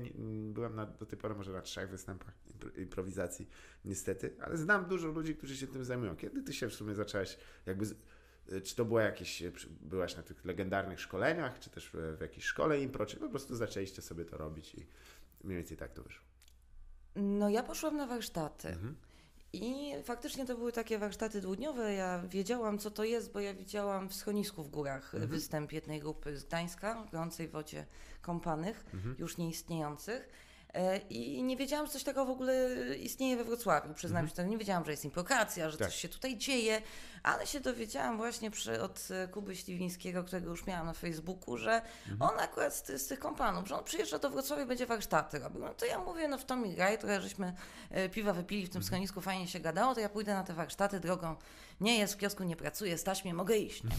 Byłem 0.53 0.75
na, 0.75 0.85
do 0.85 1.05
tej 1.05 1.19
pory 1.19 1.35
może 1.35 1.51
na 1.51 1.61
trzech 1.61 1.89
występach 1.89 2.33
impro- 2.53 2.79
improwizacji, 2.79 3.49
niestety, 3.85 4.35
ale 4.41 4.57
znam 4.57 4.85
dużo 4.85 5.07
ludzi, 5.07 5.35
którzy 5.35 5.57
się 5.57 5.67
tym 5.67 5.85
zajmują. 5.85 6.15
Kiedy 6.15 6.43
ty 6.43 6.53
się 6.53 6.69
w 6.69 6.73
sumie 6.73 6.95
zaczęłaś 6.95 7.37
jakby... 7.65 7.85
E, 8.51 8.61
czy 8.61 8.75
to 8.75 8.85
było 8.85 8.99
jakieś, 8.99 9.41
e, 9.41 9.51
byłaś 9.81 10.17
na 10.17 10.23
tych 10.23 10.45
legendarnych 10.45 10.99
szkoleniach, 10.99 11.59
czy 11.59 11.69
też 11.69 11.89
w 11.93 12.17
w 12.17 12.21
jakiejś 12.21 12.45
szkole 12.45 12.81
impro, 12.81 13.05
czy 13.05 13.17
po 13.17 13.29
prostu 13.29 13.55
zaczęliście 13.55 14.01
sobie 14.01 14.25
to 14.25 14.37
robić 14.37 14.75
i 14.75 14.87
mniej 15.43 15.57
więcej 15.57 15.77
tak 15.77 15.93
to 15.93 16.03
wyszło. 16.03 16.25
No 17.15 17.49
ja 17.49 17.63
poszłam 17.63 17.97
na 17.97 18.07
warsztaty. 18.07 18.67
Mhm. 18.67 18.95
I 19.53 19.93
faktycznie 20.03 20.45
to 20.45 20.55
były 20.57 20.71
takie 20.71 20.99
warsztaty 20.99 21.41
dwudniowe. 21.41 21.93
Ja 21.93 22.19
wiedziałam, 22.29 22.79
co 22.79 22.91
to 22.91 23.03
jest, 23.03 23.31
bo 23.31 23.39
ja 23.39 23.53
widziałam 23.53 24.09
w 24.09 24.13
schronisku 24.15 24.63
w 24.63 24.69
górach 24.69 25.13
Mhm. 25.15 25.31
występ 25.31 25.71
jednej 25.71 25.99
grupy 25.99 26.37
z 26.37 26.43
Gdańska, 26.43 27.03
w 27.03 27.11
gorącej 27.11 27.47
wodzie 27.47 27.85
kąpanych, 28.21 28.85
Mhm. 28.93 29.15
już 29.19 29.37
nieistniejących. 29.37 30.29
E, 30.73 30.97
I 30.97 31.43
nie 31.43 31.57
wiedziałam, 31.57 31.85
że 31.85 31.91
coś 31.91 32.03
takiego 32.03 32.25
w 32.25 32.29
ogóle 32.29 32.69
istnieje 32.97 33.37
we 33.37 33.43
Wrocławiu. 33.43 33.93
Przyznam 33.93 34.27
się, 34.27 34.33
to 34.35 34.43
nie 34.43 34.57
wiedziałam, 34.57 34.85
że 34.85 34.91
jest 34.91 35.05
improkacja, 35.05 35.63
że 35.69 35.73
Mhm. 35.73 35.79
Tak. 35.79 35.87
coś 35.89 36.01
się 36.01 36.09
tutaj 36.09 36.37
dzieje, 36.37 36.81
ale 37.23 37.47
się 37.47 37.59
dowiedziałam 37.59 38.17
właśnie 38.17 38.51
przy, 38.51 38.81
od 38.81 39.07
e, 39.11 39.27
Kuby 39.27 39.55
Śliwińskiego, 39.55 40.23
którego 40.23 40.49
już 40.49 40.65
miałam 40.67 40.85
na 40.85 40.93
Facebooku, 40.93 41.57
że 41.57 41.81
Mhm. 42.09 42.31
on 42.31 42.39
akurat 42.39 42.75
z, 42.75 43.01
z 43.01 43.07
tych 43.07 43.19
kompanów, 43.19 43.67
że 43.67 43.77
on 43.77 43.83
przyjeżdża 43.83 44.19
do 44.19 44.29
Wrocławia 44.29 44.63
i 44.63 44.65
będzie 44.65 44.85
warsztaty 44.85 45.39
robił. 45.39 45.61
No 45.61 45.73
to 45.73 45.85
ja 45.85 45.99
mówię, 45.99 46.27
no 46.27 46.37
w 46.37 46.45
to 46.45 46.55
mi 46.55 46.75
graj, 46.75 46.97
trochę 46.97 47.21
żeśmy 47.21 47.53
e, 47.89 48.09
piwa 48.09 48.33
wypili 48.33 48.65
w 48.65 48.69
tym 48.69 48.83
schronisku, 48.83 49.21
fajnie 49.21 49.47
się 49.47 49.59
gadało, 49.59 49.95
to 49.95 49.99
ja 50.01 50.09
pójdę 50.09 50.33
na 50.33 50.43
te 50.43 50.53
warsztaty 50.53 50.99
drogą. 50.99 51.35
Nie 51.81 51.97
jest 51.97 52.13
w 52.13 52.17
kiosku, 52.17 52.43
nie 52.43 52.55
pracuję, 52.55 52.97
stać 52.97 53.23
mnie, 53.23 53.33
mogę 53.33 53.57
iść. 53.57 53.83
No. 53.83 53.89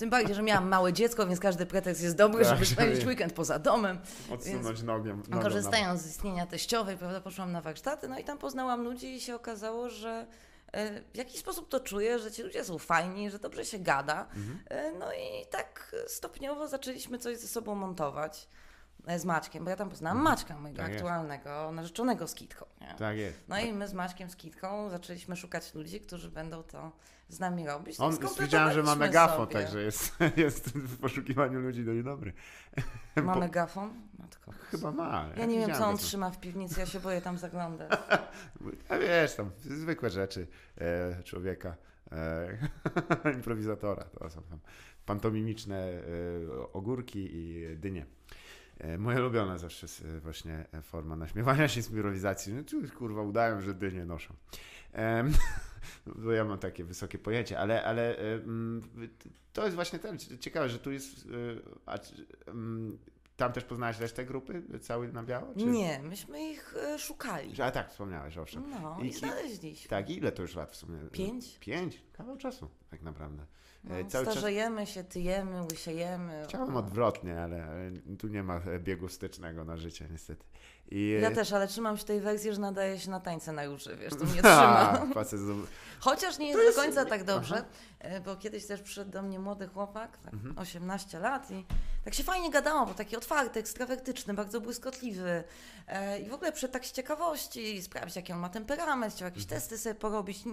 Tym 0.00 0.10
bardziej, 0.10 0.34
że 0.34 0.42
miałam 0.42 0.68
małe 0.68 0.92
dziecko, 0.92 1.26
więc 1.26 1.40
każdy 1.40 1.66
pretekst 1.66 2.02
jest 2.02 2.16
dobry, 2.16 2.44
Tak, 2.44 2.52
żeby 2.54 2.64
żeby- 2.64 2.80
spędzić 2.82 3.06
weekend 3.06 3.32
poza 3.32 3.58
domem. 3.58 3.98
Odsunąć 4.30 4.82
nogiem. 4.82 5.22
Korzystając 5.42 6.00
z 6.02 6.06
istnienia 6.10 6.46
teściowej, 6.46 6.96
prawda, 6.96 7.20
poszłam 7.20 7.52
na 7.52 7.60
warsztaty, 7.60 8.08
no 8.08 8.18
i 8.18 8.24
tam 8.24 8.38
poznałam 8.38 8.82
ludzi 8.82 9.14
i 9.14 9.20
się 9.20 9.34
okazało, 9.34 9.88
że 9.88 10.26
e, 10.72 11.00
w 11.12 11.16
jakiś 11.16 11.40
sposób 11.40 11.68
to 11.68 11.80
czuję, 11.80 12.18
że 12.18 12.30
ci 12.32 12.42
ludzie 12.42 12.64
są 12.64 12.78
fajni, 12.78 13.30
że 13.30 13.38
dobrze 13.38 13.64
się 13.64 13.78
gada. 13.78 14.26
Mhm. 14.36 14.60
E, 14.70 14.92
No 14.98 15.12
i 15.12 15.46
tak 15.50 15.96
stopniowo 16.06 16.68
zaczęliśmy 16.68 17.18
coś 17.18 17.38
ze 17.38 17.48
sobą 17.48 17.74
montować 17.74 18.48
e, 19.06 19.18
z 19.18 19.24
Maćkiem, 19.24 19.64
bo 19.64 19.70
ja 19.70 19.76
tam 19.76 19.90
poznałam 19.90 20.18
Maćka, 20.22 20.58
mojego 20.58 20.82
Tak 20.82 20.92
jest. 20.92 21.04
aktualnego 21.04 21.72
narzeczonego 21.72 22.28
z 22.28 22.34
Kitką. 22.34 22.66
Nie? 22.80 22.94
Tak 22.98 23.16
jest. 23.16 23.38
No 23.48 23.58
i 23.60 23.72
my 23.72 23.88
z 23.88 23.92
Maćkiem 23.92 24.30
z 24.30 24.36
Kitką 24.36 24.90
zaczęliśmy 24.90 25.36
szukać 25.36 25.74
ludzi, 25.74 26.00
którzy 26.00 26.30
będą 26.30 26.62
to 26.62 26.92
z 27.30 27.40
nami 27.40 27.66
robić. 27.66 27.98
No 27.98 28.04
On 28.06 28.16
widziałem, 28.40 28.72
że 28.72 28.82
ma 28.82 28.94
megafon, 28.94 29.36
sobie. 29.36 29.52
także 29.52 29.82
jest, 29.82 30.16
jest 30.36 30.68
w 30.68 30.98
poszukiwaniu 30.98 31.60
ludzi 31.60 31.84
do 31.84 32.02
dobry. 32.02 32.32
Ma 33.16 33.34
Bo- 33.34 33.40
megafon? 33.40 33.90
Matko. 34.18 34.52
Chyba 34.70 34.92
ma. 34.92 35.28
Ja 35.36 35.46
nie 35.46 35.58
wiem, 35.58 35.74
co 35.74 35.86
on 35.86 35.92
go. 35.92 35.98
trzyma 35.98 36.30
w 36.30 36.40
piwnicy, 36.40 36.80
ja 36.80 36.86
się 36.86 37.00
boję 37.00 37.20
tam 37.20 37.38
zaglądać. 37.38 37.90
A 38.88 38.98
wiesz, 38.98 39.34
tam 39.34 39.50
zwykłe 39.60 40.10
rzeczy 40.10 40.46
e, 40.78 41.22
człowieka, 41.22 41.76
e, 42.12 43.32
improwizatora. 43.36 44.04
To 44.04 44.30
są 44.30 44.42
tam 44.42 44.58
pantomimiczne 45.06 45.76
e, 45.76 46.02
ogórki 46.72 47.28
i 47.32 47.66
dynie. 47.76 48.06
E, 48.78 48.98
moja 48.98 49.18
ulubiona 49.20 49.58
zawsze 49.58 49.86
jest 49.86 50.06
właśnie 50.22 50.66
e, 50.72 50.82
forma 50.82 51.16
naśmiewania 51.16 51.68
się 51.68 51.82
z 51.82 51.90
improwizacji. 51.90 52.52
No 52.52 52.62
kurwa 52.98 53.22
udają, 53.22 53.60
że 53.60 53.74
dynie 53.74 54.04
noszą. 54.04 54.34
bo 56.24 56.32
ja 56.32 56.44
mam 56.44 56.58
takie 56.58 56.84
wysokie 56.84 57.18
pojęcie, 57.18 57.58
ale, 57.58 57.84
ale 57.84 58.18
e, 58.18 58.34
mm, 58.34 58.82
to 59.52 59.64
jest 59.64 59.74
właśnie 59.74 59.98
ten, 59.98 60.18
ciekawe, 60.40 60.68
że 60.68 60.78
tu 60.78 60.92
jest, 60.92 61.26
e, 61.26 61.28
a, 61.86 61.98
mm, 62.46 62.98
tam 63.36 63.52
też 63.52 63.64
poznałeś 63.64 63.98
resztę 63.98 64.24
grupy, 64.24 64.62
cały 64.80 65.12
na 65.12 65.22
biało? 65.22 65.54
Czy? 65.58 65.66
Nie, 65.66 66.00
myśmy 66.02 66.50
ich 66.50 66.74
e, 66.76 66.98
szukali. 66.98 67.62
A 67.62 67.70
tak, 67.70 67.90
wspomniałeś, 67.90 68.38
owszem. 68.38 68.64
No 68.70 68.98
I- 69.02 69.06
i, 69.06 69.12
znaleźliśmy. 69.12 69.88
Tak, 69.90 70.10
ile 70.10 70.32
to 70.32 70.42
już 70.42 70.54
lat 70.54 70.70
w 70.72 70.76
sumie? 70.76 70.98
Pięć? 71.12 71.58
Pięć? 71.58 72.02
Kawał 72.12 72.36
czasu, 72.36 72.70
tak 72.90 73.02
naprawdę. 73.02 73.46
No, 73.84 73.94
E, 73.94 74.04
Cały 74.04 74.24
czas 74.24 74.34
starzejemy 74.34 74.86
się, 74.86 75.04
tyjemy, 75.04 75.62
łysiejemy. 75.62 76.42
chciałem 76.48 76.76
odwrotnie, 76.76 77.40
ale, 77.40 77.64
ale 77.64 77.90
tu 78.18 78.28
nie 78.28 78.42
ma 78.42 78.60
biegu 78.78 79.08
stycznego 79.08 79.64
na 79.64 79.76
życie, 79.76 80.08
niestety. 80.10 80.44
I, 80.90 81.18
Ja 81.22 81.30
też, 81.30 81.52
ale 81.52 81.68
trzymam 81.68 81.96
się 81.98 82.04
tej 82.04 82.20
wersji, 82.20 82.52
że 82.54 82.60
nadaje 82.60 82.98
się 82.98 83.10
na 83.10 83.20
tańce 83.20 83.52
na 83.52 83.64
róży, 83.66 83.96
wiesz, 83.96 84.10
to 84.10 84.24
mnie 84.24 84.34
trzyma. 84.42 85.06
facet 85.14 85.40
Chociaż 86.00 86.38
nie 86.38 86.48
jest, 86.48 86.60
jest- 86.62 86.76
do 86.78 86.82
końca 86.82 87.04
tak 87.04 87.24
dobrze, 87.24 87.54
Aha. 87.56 87.64
e, 87.98 88.20
bo 88.20 88.36
kiedyś 88.36 88.66
też 88.66 88.82
przyszedł 88.82 89.10
do 89.10 89.22
mnie 89.22 89.38
młody 89.38 89.66
chłopak, 89.68 90.18
tak, 90.18 90.34
Mhm. 90.34 90.58
18 90.58 91.18
lat 91.18 91.50
i 91.50 91.64
tak 92.04 92.14
się 92.14 92.22
fajnie 92.24 92.50
gadało, 92.50 92.86
bo 92.86 92.94
taki 92.94 93.16
otwarty, 93.16 93.60
ekstrawertyczny, 93.60 94.34
bardzo 94.34 94.60
błyskotliwy 94.60 95.44
e, 95.88 96.18
i 96.20 96.28
w 96.28 96.34
ogóle 96.34 96.52
przyszedł 96.52 96.72
tak 96.72 96.86
z 96.86 96.92
ciekawości 96.92 97.82
sprawdzić, 97.82 98.16
jaki 98.16 98.32
on 98.32 98.38
ma 98.38 98.48
temperament, 98.48 99.14
chciał 99.14 99.26
jakieś 99.28 99.46
testy 99.46 99.78
sobie 99.78 99.94
porobić, 99.94 100.44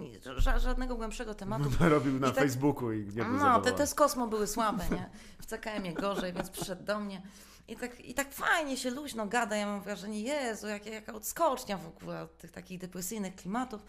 żadnego 0.57 0.95
głębszego 0.95 1.35
tematu. 1.35 1.69
robił 1.89 2.19
na 2.19 2.27
I 2.27 2.31
tak- 2.31 2.43
Facebooku 2.43 2.91
i 2.91 3.05
nie 3.05 3.23
był 3.25 3.33
No, 3.33 3.61
te, 3.61 3.71
te 3.71 3.87
z 3.87 3.93
Kosmo 3.93 4.27
były 4.27 4.47
słabe, 4.47 4.83
nie? 4.91 5.09
W 5.41 5.45
CKM-ie 5.45 5.93
gorzej, 5.93 6.33
więc 6.33 6.49
przyszedł 6.49 6.83
do 6.83 6.99
mnie. 6.99 7.21
I 7.67 7.75
tak, 7.75 7.99
I 7.99 8.13
tak 8.13 8.33
fajnie 8.33 8.77
się 8.77 8.89
luźno 8.89 9.27
gada. 9.27 9.55
Ja 9.55 9.65
mam 9.65 9.81
wrażenie, 9.81 10.21
Jezu, 10.21 10.67
jak, 10.67 10.85
jaka 10.85 11.13
odskocznia 11.13 11.77
w 11.77 11.87
ogóle 11.87 12.21
od 12.21 12.37
tych 12.37 12.51
takich 12.51 12.79
depresyjnych 12.79 13.35
klimatów. 13.35 13.81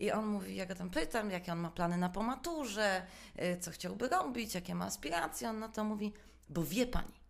I 0.00 0.12
on 0.12 0.26
mówi, 0.26 0.56
ja 0.56 0.66
go 0.66 0.74
tam 0.74 0.90
pytam, 0.90 1.30
jakie 1.30 1.52
on 1.52 1.58
ma 1.58 1.70
plany 1.70 1.96
na 1.96 2.08
pomaturze, 2.08 3.06
y, 3.42 3.60
co 3.60 3.70
chciałby 3.70 4.08
robić, 4.08 4.54
jakie 4.54 4.74
ma 4.74 4.84
aspiracje. 4.84 5.50
On 5.50 5.58
na 5.58 5.68
to 5.68 5.84
mówi, 5.84 6.12
bo 6.48 6.64
wie 6.64 6.86
pani, 6.86 7.20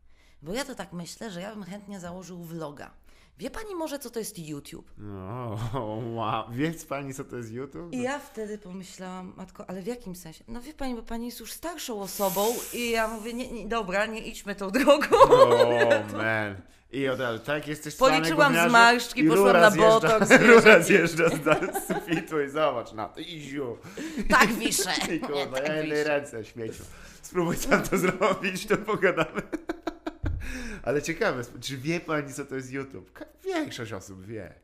bo 0.43 0.53
ja 0.53 0.65
to 0.65 0.75
tak 0.75 0.93
myślę, 0.93 1.31
że 1.31 1.41
ja 1.41 1.55
bym 1.55 1.65
chętnie 1.65 2.01
założył 2.01 2.45
vloga. 2.45 2.91
Wie 3.40 3.50
pani 3.50 3.74
może, 3.74 3.98
co 3.98 4.11
to 4.11 4.18
jest 4.18 4.38
YouTube? 4.38 4.90
No, 4.98 5.59
wow. 6.16 6.44
Wiec 6.53 6.85
pani, 6.85 7.14
co 7.14 7.24
to 7.24 7.37
jest 7.37 7.53
YouTube? 7.53 7.92
I 7.92 8.03
ja 8.03 8.18
wtedy 8.18 8.59
pomyślałam, 8.59 9.33
matko, 9.37 9.70
ale 9.70 9.83
w 9.83 9.87
jakim 9.87 10.16
sensie? 10.16 10.44
No 10.48 10.61
wie 10.61 10.74
pani, 10.74 10.94
bo 10.94 11.03
pani 11.03 11.26
jest 11.26 11.40
już 11.40 11.53
starszą 11.53 12.00
osobą 12.00 12.46
i 12.72 12.90
ja 12.90 13.09
mówię, 13.09 13.35
nie, 13.35 13.53
nie 13.53 13.68
dobra, 13.68 14.07
nie 14.07 14.20
idźmy 14.20 14.55
tą 14.55 14.70
drogą. 14.70 15.16
O, 15.16 15.46
man. 16.16 16.57
I 16.92 17.09
od 17.09 17.20
razu, 17.20 17.38
tak, 17.38 17.68
jesteś 17.68 17.96
Policzyłam 17.96 18.55
z 18.66 18.68
zmarszczki, 18.68 19.24
poszłam 19.24 19.61
na 19.61 19.70
botoks, 19.70 20.31
Rura 20.40 20.81
zjeżdża 20.83 21.29
z 21.29 21.87
sufitu 21.87 22.40
i 22.40 22.48
zobacz 22.50 22.92
na 22.92 23.09
to, 23.09 23.20
iziu. 23.20 23.76
Tak 24.29 24.53
wiszę. 24.53 24.90
I 25.14 25.20
kurwa, 25.20 25.57
tak 25.57 25.88
ja 25.88 26.05
ręce 26.05 26.44
śmieciu. 26.44 26.85
Spróbuj 27.22 27.57
sam 27.57 27.83
to 27.83 27.98
zrobić, 27.98 28.66
to 28.66 28.76
pogadamy. 28.76 29.42
Ale 30.83 31.03
ciekawe, 31.03 31.43
czy 31.61 31.77
wie 31.77 32.01
pani, 32.01 32.33
co 32.33 32.45
to 32.45 32.55
jest 32.55 32.73
YouTube? 32.73 33.19
Większość 33.45 33.93
osób 33.93 34.27
wie. 34.27 34.55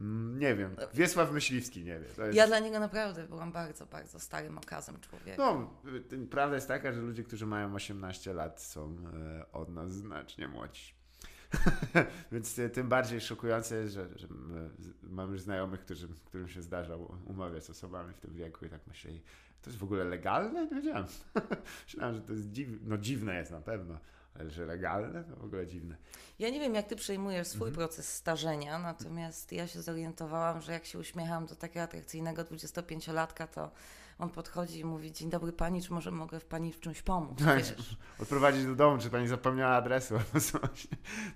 Mm, 0.00 0.38
Nie 0.38 0.54
wiem. 0.54 0.76
Wiesław 0.94 1.32
Myśliwski 1.32 1.84
nie 1.84 2.00
wie. 2.00 2.06
Jest... 2.06 2.36
Ja 2.36 2.46
dla 2.46 2.58
niego 2.58 2.80
naprawdę 2.80 3.26
byłam 3.26 3.52
bardzo, 3.52 3.86
bardzo 3.86 4.20
starym 4.20 4.58
okazem 4.58 5.00
człowieka. 5.00 5.36
No, 5.38 5.70
y, 6.12 6.26
prawda 6.26 6.54
jest 6.54 6.68
taka, 6.68 6.92
że 6.92 7.00
ludzie, 7.00 7.24
którzy 7.24 7.46
mają 7.46 7.74
18 7.74 8.32
lat 8.32 8.62
są 8.62 8.96
e, 9.14 9.52
od 9.52 9.68
nas 9.68 9.90
znacznie 9.92 10.48
młodsi. 10.48 10.94
Więc 12.32 12.58
y, 12.58 12.70
tym 12.70 12.88
bardziej 12.88 13.20
szokujące 13.20 13.76
jest, 13.76 13.94
że, 13.94 14.08
że 14.16 14.28
mam 15.02 15.32
już 15.32 15.40
znajomych, 15.40 15.80
którzy, 15.80 16.08
którym 16.24 16.48
się 16.48 16.62
zdarza 16.62 16.96
umawiać 17.26 17.64
z 17.64 17.70
osobami 17.70 18.14
w 18.14 18.20
tym 18.20 18.34
wieku 18.34 18.66
i 18.66 18.68
tak 18.68 18.86
myśleli, 18.86 19.22
to 19.62 19.70
jest 19.70 19.78
w 19.78 19.84
ogóle 19.84 20.04
legalne? 20.04 20.66
Nie 20.66 20.74
wiedziałem. 20.74 21.06
Myślałem, 21.86 22.14
że 22.14 22.20
to 22.20 22.32
jest 22.32 22.52
dziw... 22.52 22.68
no 22.82 22.98
dziwne 22.98 23.34
jest 23.34 23.50
na 23.50 23.60
pewno, 23.60 23.98
że 24.48 24.66
legalne? 24.66 25.24
To 25.24 25.36
w 25.36 25.44
ogóle 25.44 25.66
dziwne. 25.66 25.96
Ja 26.38 26.50
nie 26.50 26.60
wiem, 26.60 26.74
jak 26.74 26.86
ty 26.86 26.96
przejmujesz 26.96 27.46
swój 27.48 27.68
Mhm. 27.68 27.74
proces 27.74 28.14
starzenia, 28.14 28.78
natomiast 28.78 29.52
ja 29.52 29.66
się 29.66 29.82
zorientowałam, 29.82 30.60
że 30.62 30.72
jak 30.72 30.84
się 30.84 30.98
uśmiecham 30.98 31.46
do 31.46 31.56
takiego 31.56 31.82
atrakcyjnego 31.82 32.42
25-latka, 32.44 33.46
to 33.46 33.70
on 34.18 34.30
podchodzi 34.30 34.78
i 34.78 34.84
mówi: 34.84 35.12
Dzień 35.12 35.30
dobry 35.30 35.52
pani, 35.52 35.82
czy 35.82 35.92
może 35.92 36.10
mogę 36.10 36.40
w 36.40 36.44
pani 36.44 36.72
w 36.72 36.80
czymś 36.80 37.02
pomóc? 37.02 37.38
Wiesz? 37.42 37.74
Odprowadzić 38.22 38.64
do 38.64 38.74
domu, 38.74 38.98
czy 39.02 39.10
pani 39.10 39.28
zapomniała 39.28 39.74
adresu 39.74 40.14
albo 40.18 40.40
coś. 40.40 40.86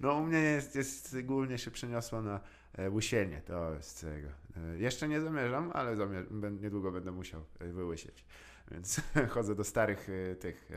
No 0.00 0.14
u 0.14 0.22
mnie 0.26 0.38
jest, 0.38 0.74
jest 0.74 1.20
głównie 1.20 1.58
się 1.58 1.70
przeniosło 1.70 2.22
na 2.22 2.40
e, 2.72 2.90
łysienie, 2.90 3.42
to 3.46 3.74
jest 3.74 4.00
tego. 4.00 4.28
E, 4.56 4.78
jeszcze 4.78 5.08
nie 5.08 5.20
zamierzam, 5.20 5.70
ale 5.74 5.96
zamier- 5.96 6.60
niedługo 6.60 6.92
będę 6.92 7.12
musiał 7.12 7.44
e, 7.60 7.68
wyłysieć. 7.68 8.24
Więc 8.70 9.00
chodzę 9.34 9.54
do 9.54 9.64
starych 9.64 10.08
e, 10.32 10.34
tych 10.34 10.70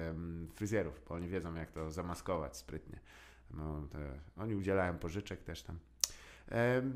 fryzjerów, 0.56 1.02
bo 1.10 1.16
oni 1.16 1.28
wiedzą 1.28 1.56
jak 1.56 1.72
to 1.72 1.92
zamaskować 1.92 2.58
sprytnie. 2.58 3.00
No, 3.54 3.88
oni 4.38 4.56
udzielają 4.56 4.98
pożyczek 4.98 5.44
też 5.44 5.64
tam. 5.64 5.80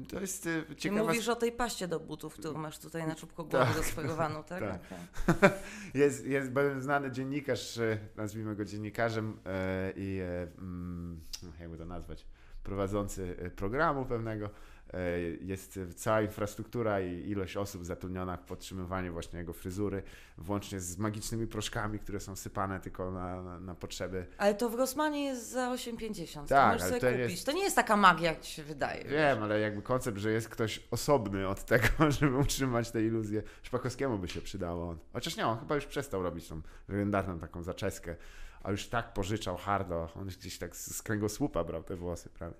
To 0.10 0.19
jest 0.19 0.43
Ty 0.43 0.65
ciekawa 0.78 1.04
mówisz 1.04 1.28
o 1.28 1.36
tej 1.36 1.52
paście 1.52 1.88
do 1.88 1.99
butów, 1.99 2.34
którą 2.34 2.60
masz 2.60 2.80
tutaj 2.80 3.08
na 3.08 3.15
czubku 3.15 3.45
głowy 3.45 3.65
Tak. 3.65 3.78
rozparowaną, 3.78 4.43
tak? 4.54 4.60
Tak. 4.60 4.82
Okej. 5.28 5.49
Jest, 6.02 6.25
jest 6.25 6.52
znany 6.80 7.12
dziennikarz, 7.12 7.78
e, 7.78 7.97
nazwijmy 8.15 8.56
go 8.56 8.65
dziennikarzem 8.65 9.39
e, 9.45 9.93
i 9.95 10.19
e, 10.19 10.47
mm, 10.58 11.19
jakby 11.60 11.78
to 11.78 11.86
nazwać, 11.86 12.25
prowadzący 12.63 13.52
programu 13.56 14.06
pewnego. 14.06 14.49
E, 14.93 15.19
jest 15.41 15.80
cała 15.95 16.21
infrastruktura 16.21 17.02
i 17.02 17.30
ilość 17.30 17.58
osób 17.58 17.86
zatrudniona 17.86 18.38
w 18.38 18.43
podtrzymywaniu 18.43 19.13
właśnie 19.13 19.39
jego 19.39 19.54
fryzury, 19.54 20.04
włącznie 20.38 20.80
z 20.80 20.97
magicznymi 20.97 21.47
proszkami, 21.47 21.99
które 21.99 22.19
są 22.19 22.36
sypane 22.36 22.80
tylko 22.80 23.12
na, 23.12 23.41
na, 23.43 23.60
na 23.60 23.75
potrzeby. 23.75 24.25
Ale 24.38 24.56
to 24.56 24.69
w 24.69 24.75
Rossmanie 24.75 25.25
jest 25.25 25.49
za 25.52 25.69
8,50. 25.75 26.47
Tak, 26.47 26.71
to 26.80 26.84
możesz 26.86 26.99
sobie 27.02 27.12
kupić. 27.17 27.32
jest- 27.32 27.45
To 27.45 27.52
nie 27.52 27.63
jest 27.63 27.75
taka 27.75 27.97
magia, 27.97 28.30
jak 28.32 28.41
ci 28.41 28.52
się 28.54 28.63
wydaje. 28.63 29.04
wiesz. 29.04 29.12
Wiem, 29.13 29.43
ale 29.43 29.60
jakby 29.60 29.82
koncept, 29.82 30.17
że 30.17 30.32
jest 30.32 30.49
ktoś 30.49 30.84
osobny 30.91 31.47
od 31.47 31.65
tego, 31.65 31.88
żeby 32.19 32.38
utrzymać 32.38 32.91
tę 32.91 33.04
iluzję. 33.04 33.43
Szpakowskiemu 33.63 34.19
by 34.19 34.28
się 34.28 34.41
przydało. 34.41 34.95
Chociaż 35.13 35.38
nie, 35.38 35.47
on 35.47 35.60
chyba 35.60 35.75
już 35.75 35.86
przestał 35.86 36.23
robić 36.23 36.47
tą 36.47 36.62
legendarną 36.88 37.39
taką 37.39 37.63
zaczeskę, 37.63 38.15
a 38.63 38.71
już 38.71 38.88
tak 38.88 39.13
pożyczał 39.13 39.58
hardo. 39.58 40.10
On 40.15 40.28
gdzieś 40.28 40.58
tak 40.58 40.75
z 40.75 40.95
z 40.95 41.02
kręgosłupa 41.02 41.63
brał 41.63 41.84
te 41.84 41.95
włosy 41.95 42.30
prawie. 42.30 42.54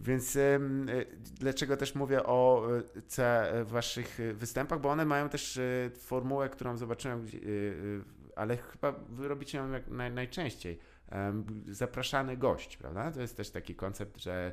Więc 0.00 0.36
e, 0.36 0.58
dlaczego 1.40 1.76
też 1.76 1.94
mówię 1.94 2.22
o 2.22 2.68
e, 2.96 3.02
ce, 3.08 3.52
e, 3.52 3.64
waszych 3.64 4.18
występach, 4.34 4.80
bo 4.80 4.88
one 4.90 5.04
mają 5.04 5.28
też 5.28 5.60
formułę, 5.98 6.48
którą 6.48 6.76
zobaczyłem, 6.76 7.26
ale 8.36 8.56
chyba 8.56 8.92
wy 9.08 9.28
robicie 9.28 9.58
ją 9.58 9.68
najczęściej. 10.10 10.78
Zapraszany 11.68 12.36
gość, 12.36 12.76
prawda? 12.76 13.12
To 13.12 13.20
jest 13.20 13.36
też 13.36 13.50
taki 13.50 13.74
koncept, 13.74 14.20
że 14.22 14.52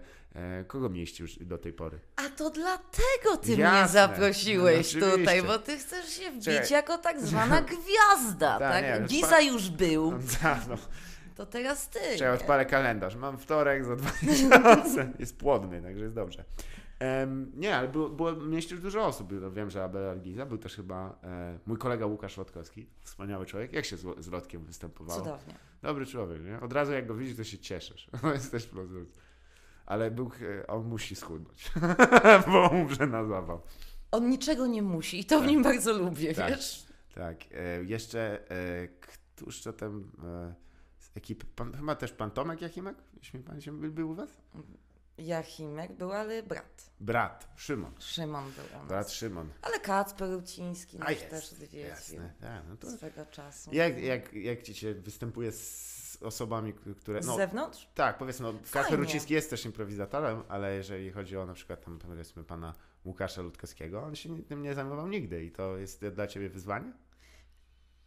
kogo 0.67 0.89
mieliście 0.89 1.23
już 1.23 1.35
do 1.39 1.57
tej 1.57 1.73
pory? 1.73 1.99
A 2.15 2.29
to 2.29 2.49
dlatego 2.49 3.37
ty 3.41 3.51
mnie 3.51 3.59
Jasne. 3.59 3.93
zaprosiłeś 3.93 4.93
No, 4.95 4.99
oczywiście. 4.99 5.19
tutaj, 5.19 5.43
bo 5.43 5.59
ty 5.59 5.77
chcesz 5.77 6.09
się 6.09 6.31
wbić 6.31 6.45
Czekaj. 6.45 6.71
jako 6.71 6.97
tak 6.97 7.21
zwana 7.21 7.61
gwiazda, 7.73 8.59
Tak, 8.59 8.71
tak? 8.71 8.83
nie, 8.83 8.97
już 9.01 9.09
Giza 9.11 9.41
już 9.41 9.69
był, 9.69 10.11
No, 10.43 10.55
no. 10.69 10.77
To 11.35 11.45
teraz 11.45 11.89
ty. 11.89 11.99
Czekaj, 11.99 12.19
nie? 12.19 12.31
odpalę 12.33 12.65
kalendarz. 12.65 13.15
Mam 13.15 13.37
wtorek 13.37 13.85
za 13.85 13.95
dwa 13.95 14.11
miesiące. 14.27 15.11
Jest 15.19 15.37
płodny, 15.37 15.81
także 15.81 16.03
jest 16.03 16.15
dobrze. 16.15 16.43
Em, 16.99 17.51
nie, 17.55 17.75
ale 17.77 17.87
było, 17.87 18.09
było 18.09 18.31
mieście 18.33 18.75
już 18.75 18.81
dużo 18.83 19.05
osób. 19.05 19.29
No, 19.41 19.51
Wiem, 19.51 19.69
że 19.69 19.83
Abel 19.83 20.21
Giza 20.21 20.45
był 20.45 20.57
też 20.57 20.75
chyba 20.75 21.19
e, 21.23 21.59
mój 21.65 21.77
kolega 21.77 22.05
Łukasz 22.05 22.37
Lotkowski. 22.37 22.87
Wspaniały 23.01 23.45
człowiek. 23.45 23.73
Jak 23.73 23.85
się 23.85 23.97
z, 23.97 24.25
z 24.25 24.31
Lotkiem 24.31 24.65
występowało? 24.65 25.19
Cudownie. 25.19 25.53
Dobry 25.81 26.05
człowiek, 26.05 26.43
nie? 26.43 26.59
Od 26.61 26.73
razu 26.73 26.91
jak 26.91 27.07
go 27.07 27.15
widzisz, 27.15 27.37
to 27.37 27.43
się 27.43 27.57
cieszysz. 27.57 28.09
Jest 28.33 28.51
też 28.51 28.65
plus. 28.67 28.89
Ale 29.85 30.11
był, 30.11 30.31
e, 30.61 30.67
on 30.67 30.85
musi 30.85 31.15
schudnąć, 31.15 31.71
bo 32.51 32.69
umrze 32.69 33.07
na 33.07 33.25
zawał. 33.25 33.61
On 34.11 34.29
niczego 34.29 34.67
nie 34.67 34.81
musi 34.81 35.19
i 35.19 35.25
to 35.25 35.37
w 35.37 35.41
Tak. 35.41 35.49
nim 35.49 35.63
bardzo 35.63 35.93
lubię, 35.93 36.33
Tak. 36.33 36.49
wiesz? 36.49 36.85
Tak, 37.15 37.37
e, 37.51 37.83
jeszcze 37.83 38.49
e, 38.51 38.87
któż 38.87 39.61
to 39.61 39.73
tam 39.73 40.11
e, 40.23 40.53
ekipy, 41.15 41.45
pan, 41.55 41.73
chyba 41.77 41.95
też 41.95 42.11
pan 42.11 42.31
Tomek 42.31 42.61
Jachimek, 42.61 42.97
jeśli 43.17 43.39
pan 43.39 43.61
się 43.61 43.79
był, 43.79 43.91
był 43.91 44.09
u 44.09 44.15
was? 44.15 44.29
Jachimek 45.17 45.93
był, 45.93 46.11
ale 46.11 46.43
brat. 46.43 46.89
Brat, 46.99 47.47
Szymon. 47.55 47.93
Szymon 47.99 48.51
był 48.51 48.65
u 48.75 48.79
nas. 48.79 48.87
Brat 48.87 49.11
Szymon. 49.11 49.49
Ale 49.61 49.79
Kacper 49.79 50.29
Ruciński 50.31 50.99
nas 50.99 51.09
jest, 51.09 51.29
też 51.29 51.53
odwiedził 51.53 51.79
jasne. 51.79 52.33
Tak, 52.41 52.63
no 52.69 52.77
to 52.77 52.91
swego 52.91 53.25
czasu. 53.25 53.69
jak, 53.73 53.99
jak, 54.03 54.33
jak 54.33 54.61
ci 54.63 54.73
się 54.75 54.93
występuje 54.93 55.51
z 55.51 56.17
osobami, 56.21 56.73
które... 57.01 57.23
Z 57.23 57.27
No, 57.27 57.35
zewnątrz? 57.35 57.89
tak, 57.95 58.17
powiedzmy, 58.17 58.53
no, 58.53 58.59
Kacper. 58.71 58.99
Ruciński 58.99 59.33
jest 59.33 59.49
też 59.49 59.65
improwizatorem, 59.65 60.43
ale 60.47 60.75
jeżeli 60.75 61.11
chodzi 61.11 61.37
o 61.37 61.45
na 61.45 61.53
przykład 61.53 61.85
tam 61.85 61.99
powiedzmy 61.99 62.43
pana 62.43 62.73
Łukasza 63.05 63.41
Ludkowskiego, 63.41 64.03
on 64.03 64.15
się 64.15 64.43
tym 64.43 64.61
nie 64.61 64.73
zajmował 64.73 65.07
nigdy 65.07 65.43
i 65.43 65.51
to 65.51 65.77
jest 65.77 66.05
dla 66.05 66.27
ciebie 66.27 66.49
wyzwanie? 66.49 66.93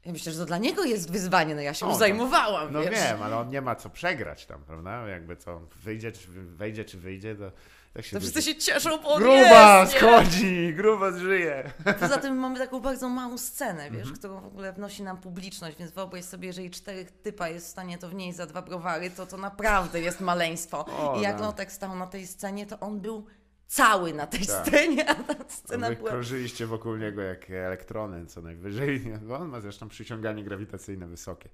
Ja 0.07 0.13
myślę, 0.13 0.33
że 0.33 0.39
to 0.39 0.47
dla 0.47 0.59
niego 0.59 0.85
jest 0.85 1.11
wyzwanie, 1.11 1.55
no 1.55 1.61
ja 1.61 1.75
się 1.75 1.87
O, 1.87 1.89
mu 1.89 1.95
tak. 1.95 1.99
zajmowałam, 2.01 2.73
No 2.73 2.81
wiesz? 2.81 2.91
wiem, 2.91 3.23
ale 3.23 3.37
on 3.37 3.49
nie 3.49 3.61
ma 3.61 3.75
co 3.75 3.91
przegrać 3.91 4.47
tam, 4.47 4.63
prawda? 4.67 5.09
Jakby 5.09 5.37
co, 5.37 5.61
wyjdzie 5.85 6.13
czy 6.13 6.29
wejdzie, 6.33 6.85
czy 6.85 6.99
wyjdzie, 6.99 7.35
to 7.35 7.53
tak 7.95 8.05
się 8.05 8.17
To 8.17 8.21
wszyscy 8.21 8.43
się 8.43 8.55
cieszą, 8.57 8.99
bo 9.03 9.17
Gruba 9.17 9.81
jest, 9.81 9.93
schodzi, 9.97 10.75
gruba 10.75 11.11
żyje. 11.13 11.71
Poza 12.01 12.19
tym 12.19 12.37
mamy 12.37 12.59
taką 12.59 12.81
bardzo 12.81 13.09
małą 13.09 13.39
scenę, 13.39 13.91
wiesz, 13.91 14.01
Mhm. 14.01 14.17
którą 14.17 14.41
w 14.41 14.47
ogóle 14.47 14.73
wnosi 14.73 15.03
nam 15.03 15.17
publiczność, 15.17 15.79
więc 15.79 15.91
wyobraź 15.93 16.25
sobie, 16.25 16.47
jeżeli 16.47 16.71
czterech 16.71 17.11
typa 17.11 17.49
jest 17.49 17.67
w 17.67 17.71
stanie 17.71 17.99
to 17.99 18.09
wnieść 18.09 18.37
za 18.37 18.47
dwa 18.47 18.63
browary, 18.63 19.11
to 19.11 19.27
to 19.27 19.37
naprawdę 19.37 20.01
jest 20.01 20.21
maleństwo. 20.21 20.87
O, 20.87 21.19
I 21.19 21.23
jak 21.23 21.39
no. 21.39 21.47
Lotek 21.47 21.73
stał 21.73 21.97
na 21.97 22.07
tej 22.07 22.27
scenie, 22.27 22.67
to 22.67 22.81
on 22.81 23.01
był 23.01 23.27
cały 23.67 24.15
na 24.15 24.27
tej 24.27 24.47
Tak. 24.47 24.67
scenie, 24.67 25.09
a 25.09 25.15
ta 25.15 25.35
scena 25.49 25.89
Wy 25.89 25.97
była... 25.97 26.11
krążyliście 26.11 26.67
wokół 26.67 26.97
niego 26.97 27.23
jak 27.23 27.51
elektrony 27.51 28.27
co 28.27 28.43
najwyżej. 28.43 29.01
Bo 29.23 29.37
on 29.37 29.49
ma 29.49 29.61
zresztą 29.61 29.89
przyciąganie 29.89 30.45
grawitacyjne 30.45 31.07
wysokie. 31.07 31.49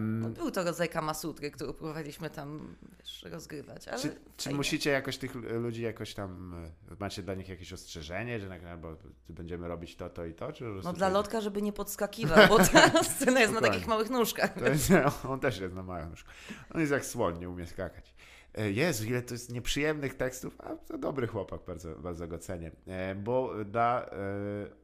No, 0.00 0.28
był 0.28 0.50
to 0.50 0.64
rodzaj 0.64 0.88
kamasutry, 0.88 1.50
który 1.50 1.74
próbowaliśmy 1.74 2.30
tam, 2.30 2.76
wiesz, 2.98 3.22
rozgrywać, 3.22 3.88
ale 3.88 4.00
czy 4.02 4.14
czy 4.36 4.54
musicie 4.54 4.90
jakoś 4.90 5.18
tych 5.18 5.34
ludzi 5.34 5.82
jakoś 5.82 6.14
tam, 6.14 6.54
e, 6.90 6.96
macie 7.00 7.22
dla 7.22 7.34
nich 7.34 7.48
jakieś 7.48 7.72
ostrzeżenie, 7.72 8.40
że 8.40 8.48
nagle, 8.48 8.76
bo 8.76 8.96
będziemy 9.28 9.68
robić 9.68 9.96
to, 9.96 10.10
to 10.10 10.24
i 10.24 10.34
to? 10.34 10.52
Czy 10.52 10.64
No 10.84 10.92
dla 10.92 11.08
Lotka, 11.08 11.40
żeby 11.40 11.62
nie 11.62 11.72
podskakiwał, 11.72 12.48
bo 12.48 12.58
ta 12.58 13.02
scena 13.14 13.40
jest 13.40 13.52
na 13.52 13.60
takich 13.60 13.86
małych 13.86 14.10
nóżkach. 14.10 14.50
Jest, 14.56 14.92
on 15.28 15.40
też 15.40 15.60
jest 15.60 15.74
na 15.74 15.82
małym 15.82 16.10
nóżku. 16.10 16.30
On 16.74 16.80
jest 16.80 16.92
jak 16.92 17.06
słoń, 17.06 17.38
nie 17.38 17.48
umie 17.48 17.66
skakać. 17.66 18.14
E, 18.54 18.70
Jezu, 18.70 19.04
ile 19.04 19.22
to 19.22 19.34
jest 19.34 19.52
nieprzyjemnych 19.52 20.14
tekstów, 20.14 20.60
a 20.60 20.76
to 20.76 20.98
dobry 20.98 21.26
chłopak, 21.26 21.60
bardzo, 21.66 21.94
bardzo 21.96 22.28
go 22.28 22.38
cenię. 22.38 22.70
E, 22.86 23.14
Bo 23.14 23.64
dla 23.64 24.06
e, 24.06 24.82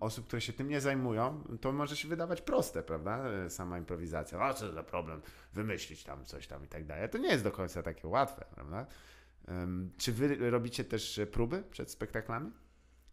osób, 0.00 0.26
które 0.26 0.40
się 0.42 0.52
tym 0.52 0.68
nie 0.68 0.80
zajmują, 0.80 1.44
to 1.60 1.72
może 1.72 1.96
się 1.96 2.08
wydawać 2.08 2.40
proste, 2.42 2.82
prawda? 2.82 3.24
Sama 3.48 3.78
improwizacja. 3.78 4.40
A 4.40 4.54
co 4.54 4.72
za 4.72 4.82
problem 4.82 5.20
wymyślić 5.52 6.04
tam 6.04 6.24
coś 6.24 6.46
tam 6.46 6.64
i 6.64 6.68
tak 6.68 6.86
dalej. 6.86 7.08
To 7.08 7.18
nie 7.18 7.28
jest 7.28 7.44
do 7.44 7.52
końca 7.52 7.82
takie 7.82 8.08
łatwe, 8.08 8.44
prawda? 8.54 8.86
Czy 9.96 10.12
wy 10.12 10.50
robicie 10.50 10.84
też 10.84 11.20
próby 11.32 11.62
przed 11.70 11.90
spektaklami? 11.90 12.50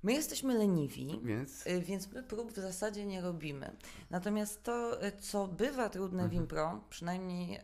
My 0.04 0.14
jesteśmy 0.14 0.54
leniwi, 0.58 1.20
Więc 1.24 1.68
Y, 1.68 1.82
Więc 1.82 2.12
my 2.12 2.24
prób 2.24 2.52
w 2.52 2.56
zasadzie 2.56 3.06
nie 3.06 3.22
robimy. 3.22 3.76
Natomiast 4.10 4.64
to, 4.64 5.06
y, 5.06 5.12
co 5.12 5.48
bywa 5.48 5.90
trudne 5.90 6.24
Mhm. 6.24 6.30
w 6.30 6.34
impro, 6.34 6.84
przynajmniej 6.90 7.60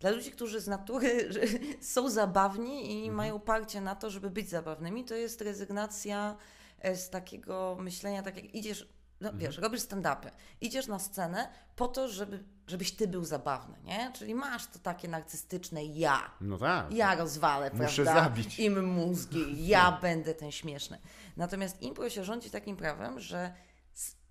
dla 0.00 0.10
ludzi, 0.10 0.30
którzy 0.30 0.60
z 0.60 0.66
natury 0.68 1.28
są 1.94 2.10
zabawni 2.10 2.92
i 2.92 2.96
Mhm. 2.98 3.14
mają 3.14 3.40
parcie 3.40 3.80
na 3.80 3.94
to, 3.94 4.10
żeby 4.10 4.30
być 4.30 4.48
zabawnymi, 4.48 5.04
to 5.04 5.14
jest 5.14 5.40
rezygnacja 5.40 6.36
e, 6.80 6.96
z 6.96 7.10
takiego 7.10 7.76
myślenia, 7.80 8.22
tak 8.22 8.36
jak 8.36 8.54
idziesz, 8.54 8.88
no 9.20 9.28
Mhm. 9.28 9.38
wiesz, 9.38 9.58
robisz 9.58 9.80
stand-upy, 9.80 10.30
idziesz 10.60 10.86
na 10.86 10.98
scenę 10.98 11.48
po 11.76 11.88
to, 11.88 12.08
żeby, 12.08 12.44
żebyś 12.66 12.92
ty 12.92 13.08
był 13.08 13.24
zabawny, 13.24 13.78
nie? 13.84 14.12
Czyli 14.14 14.34
masz 14.34 14.66
to 14.66 14.78
takie 14.78 15.08
narcystyczne 15.08 15.84
ja. 15.84 16.30
no 16.40 16.58
tak. 16.58 16.92
Ja 16.92 17.14
rozwalę, 17.14 17.70
Muszę 17.74 18.02
prawda? 18.04 18.24
zabić. 18.24 18.58
Im 18.58 18.84
mózgi, 18.84 19.44
ja 19.66 19.98
będę 20.02 20.34
ten 20.34 20.52
śmieszny. 20.52 20.98
Natomiast 21.36 21.82
impro 21.82 22.10
się 22.10 22.24
rządzi 22.24 22.50
takim 22.50 22.76
prawem, 22.76 23.20
że 23.20 23.54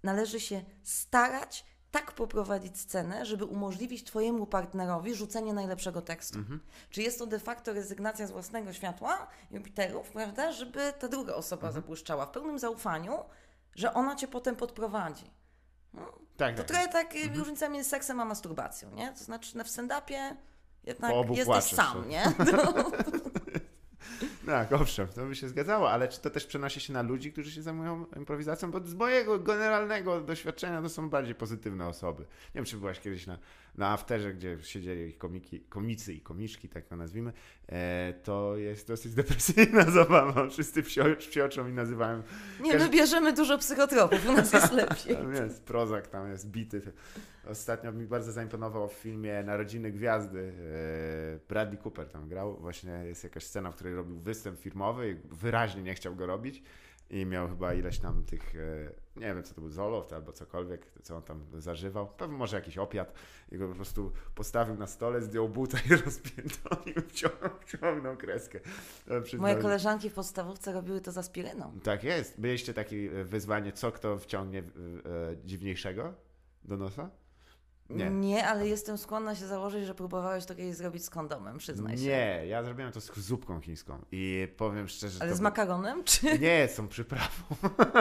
należy 0.04 0.40
się 0.40 0.62
starać 0.84 1.66
tak 1.96 2.12
poprowadzić 2.12 2.80
scenę, 2.80 3.26
żeby 3.26 3.46
umożliwić 3.46 4.04
Twojemu 4.04 4.46
partnerowi 4.46 5.16
rzucenie 5.16 5.54
najlepszego 5.54 6.02
tekstu. 6.02 6.38
Mhm. 6.40 6.60
Czy 6.90 7.02
jest 7.02 7.20
to 7.20 7.26
de 7.26 7.40
facto 7.40 7.74
rezygnacja 7.74 8.28
z 8.28 8.32
własnego 8.32 8.74
światła, 8.74 9.28
Jupiterów, 9.52 10.10
prawda, 10.10 10.52
żeby 10.52 10.94
ta 11.00 11.08
druga 11.08 11.34
osoba 11.34 11.68
Mhm. 11.68 11.74
zabłyszczała 11.74 12.26
w 12.26 12.32
pełnym 12.32 12.60
zaufaniu, 12.60 13.20
że 13.76 13.94
ona 13.94 14.16
Cię 14.16 14.28
potem 14.28 14.56
podprowadzi. 14.56 15.32
Tak, 16.38 16.56
To 16.56 16.64
tak. 16.64 16.68
trochę 16.68 16.88
tak 16.88 17.16
y, 17.16 17.28
różnica 17.36 17.70
między 17.70 17.90
seksem 17.90 18.20
a 18.20 18.26
masturbacją, 18.26 18.92
nie? 18.92 19.12
To 19.12 19.24
znaczy 19.24 19.58
na 19.58 19.64
w 19.64 19.68
stand-upie 19.68 20.36
jednak 20.84 21.12
jesteś 21.30 21.46
płaczesz 21.46 21.72
sam, 21.74 21.94
sobie. 21.94 22.08
nie? 22.10 22.24
No. 22.52 22.74
Tak, 24.46 24.74
owszem, 24.74 25.08
to 25.08 25.26
by 25.26 25.36
się 25.36 25.50
zgadzało, 25.50 25.92
ale 25.92 26.08
czy 26.08 26.22
to 26.22 26.30
też 26.30 26.46
przenosi 26.46 26.80
się 26.80 26.94
na 26.94 27.02
ludzi, 27.02 27.32
którzy 27.32 27.52
się 27.52 27.62
zajmują 27.62 28.06
improwizacją? 28.16 28.72
Bo 28.72 28.80
z 28.80 28.94
mojego 28.94 29.40
generalnego 29.40 30.22
doświadczenia 30.22 30.82
to 30.82 30.90
są 30.90 31.10
bardziej 31.10 31.36
pozytywne 31.36 31.88
osoby. 31.88 32.24
Nie 32.24 32.28
wiem, 32.56 32.66
czy 32.66 32.78
byłaś 32.78 33.00
kiedyś 33.00 33.28
na, 33.28 33.38
na 33.78 33.90
afterze, 33.90 34.34
gdzie 34.34 34.58
siedzieli 34.62 35.14
komiki, 35.14 35.60
komicy 35.60 36.14
i 36.14 36.22
komiczki, 36.22 36.70
tak 36.70 36.86
to 36.86 36.96
nazwijmy. 36.96 37.34
E, 37.70 38.14
to 38.24 38.58
jest 38.58 38.88
dosyć 38.88 39.14
depresyjna 39.22 39.92
zabawa. 39.92 40.50
Wszyscy 40.50 40.84
psio, 40.84 41.04
psioczą 41.20 41.68
i 41.68 41.74
nazywają. 41.74 42.24
Nie, 42.62 42.72
Każdy- 42.72 42.86
my 42.88 42.94
bierzemy 42.94 43.34
dużo 43.34 43.58
psychotropów, 43.58 44.30
u 44.30 44.32
nas 44.32 44.54
jest 44.54 44.72
lepiej. 44.74 45.16
Tam 45.18 45.34
jest 45.34 45.64
prozak, 45.64 46.08
tam 46.08 46.32
jest 46.32 46.52
bity. 46.52 46.82
Ostatnio 47.48 47.92
mi 47.92 48.06
bardzo 48.06 48.32
zaimponował 48.32 48.88
w 48.88 48.94
filmie 48.94 49.44
Narodziny 49.44 49.92
Gwiazdy. 49.92 50.54
e, 51.36 51.48
Bradley 51.50 51.78
Cooper 51.84 52.10
tam 52.10 52.28
grał. 52.30 52.58
Właśnie 52.58 52.92
jest 52.92 53.24
jakaś 53.24 53.44
scena, 53.44 53.72
w 53.72 53.76
której 53.76 53.96
robił 53.96 54.20
występ 54.20 54.60
firmowy 54.60 55.10
i 55.12 55.36
wyraźnie 55.36 55.84
nie 55.84 55.94
chciał 55.94 56.16
go 56.16 56.26
robić. 56.26 56.64
I 57.10 57.26
miał 57.26 57.48
chyba 57.48 57.74
ileś 57.74 58.00
tam 58.00 58.24
tych, 58.24 58.56
e, 58.56 58.92
nie 59.16 59.26
wiem 59.36 59.44
co 59.44 59.54
to 59.54 59.62
był, 59.62 59.70
Zoloft 59.70 60.14
albo 60.14 60.32
cokolwiek, 60.32 60.86
co 61.04 61.16
on 61.16 61.24
tam 61.24 61.46
zażywał. 61.58 62.08
Pewnie 62.08 62.38
może 62.38 62.56
jakiś 62.58 62.78
opiat. 62.78 63.14
I 63.52 63.58
go 63.58 63.68
po 63.70 63.76
prostu 63.76 64.12
postawił 64.36 64.76
na 64.76 64.88
stole, 64.88 65.22
zdjął 65.22 65.50
buta 65.50 65.78
i 65.90 65.96
rozpiętonił, 66.06 66.96
wciągnął, 67.08 67.52
wciągnął 67.60 68.18
kreskę. 68.18 68.60
E, 69.08 69.22
przyznał- 69.22 69.42
Moje 69.42 69.56
koleżanki 69.56 70.10
w 70.10 70.14
podstawówce 70.14 70.74
robiły 70.74 71.02
to 71.02 71.12
za 71.12 71.24
spiryną. 71.24 71.80
tak 71.84 72.04
jest. 72.04 72.40
Byliście 72.42 72.74
takie 72.74 72.96
e, 72.98 73.24
wyzwanie, 73.24 73.72
co 73.72 73.92
kto 73.92 74.18
wciągnie 74.20 74.64
dziwniejszego 75.46 76.14
do 76.64 76.78
nosa? 76.78 77.10
Nie. 77.90 78.48
ale 78.48 78.68
jestem 78.68 78.98
skłonna 78.98 79.36
się 79.36 79.48
założyć, 79.48 79.86
że 79.86 79.96
próbowałeś 79.96 80.46
to 80.46 80.56
kiedyś 80.56 80.76
zrobić 80.76 81.06
z 81.06 81.10
kondomem, 81.10 81.58
przyznaj 81.58 81.98
się. 81.98 82.04
Nie, 82.04 82.44
ja 82.48 82.64
zrobiłem 82.64 82.92
to 82.92 83.02
z 83.02 83.20
zupką 83.20 83.62
chińską 83.62 84.02
i 84.12 84.48
powiem 84.58 84.88
szczerze, 84.88 85.20
Ale 85.22 85.36
z 85.36 85.40
makaronem, 85.40 86.04
czy... 86.04 86.40
Nie, 86.40 86.68
z 86.68 86.76
tą 86.76 86.88
przyprawą. 86.88 87.44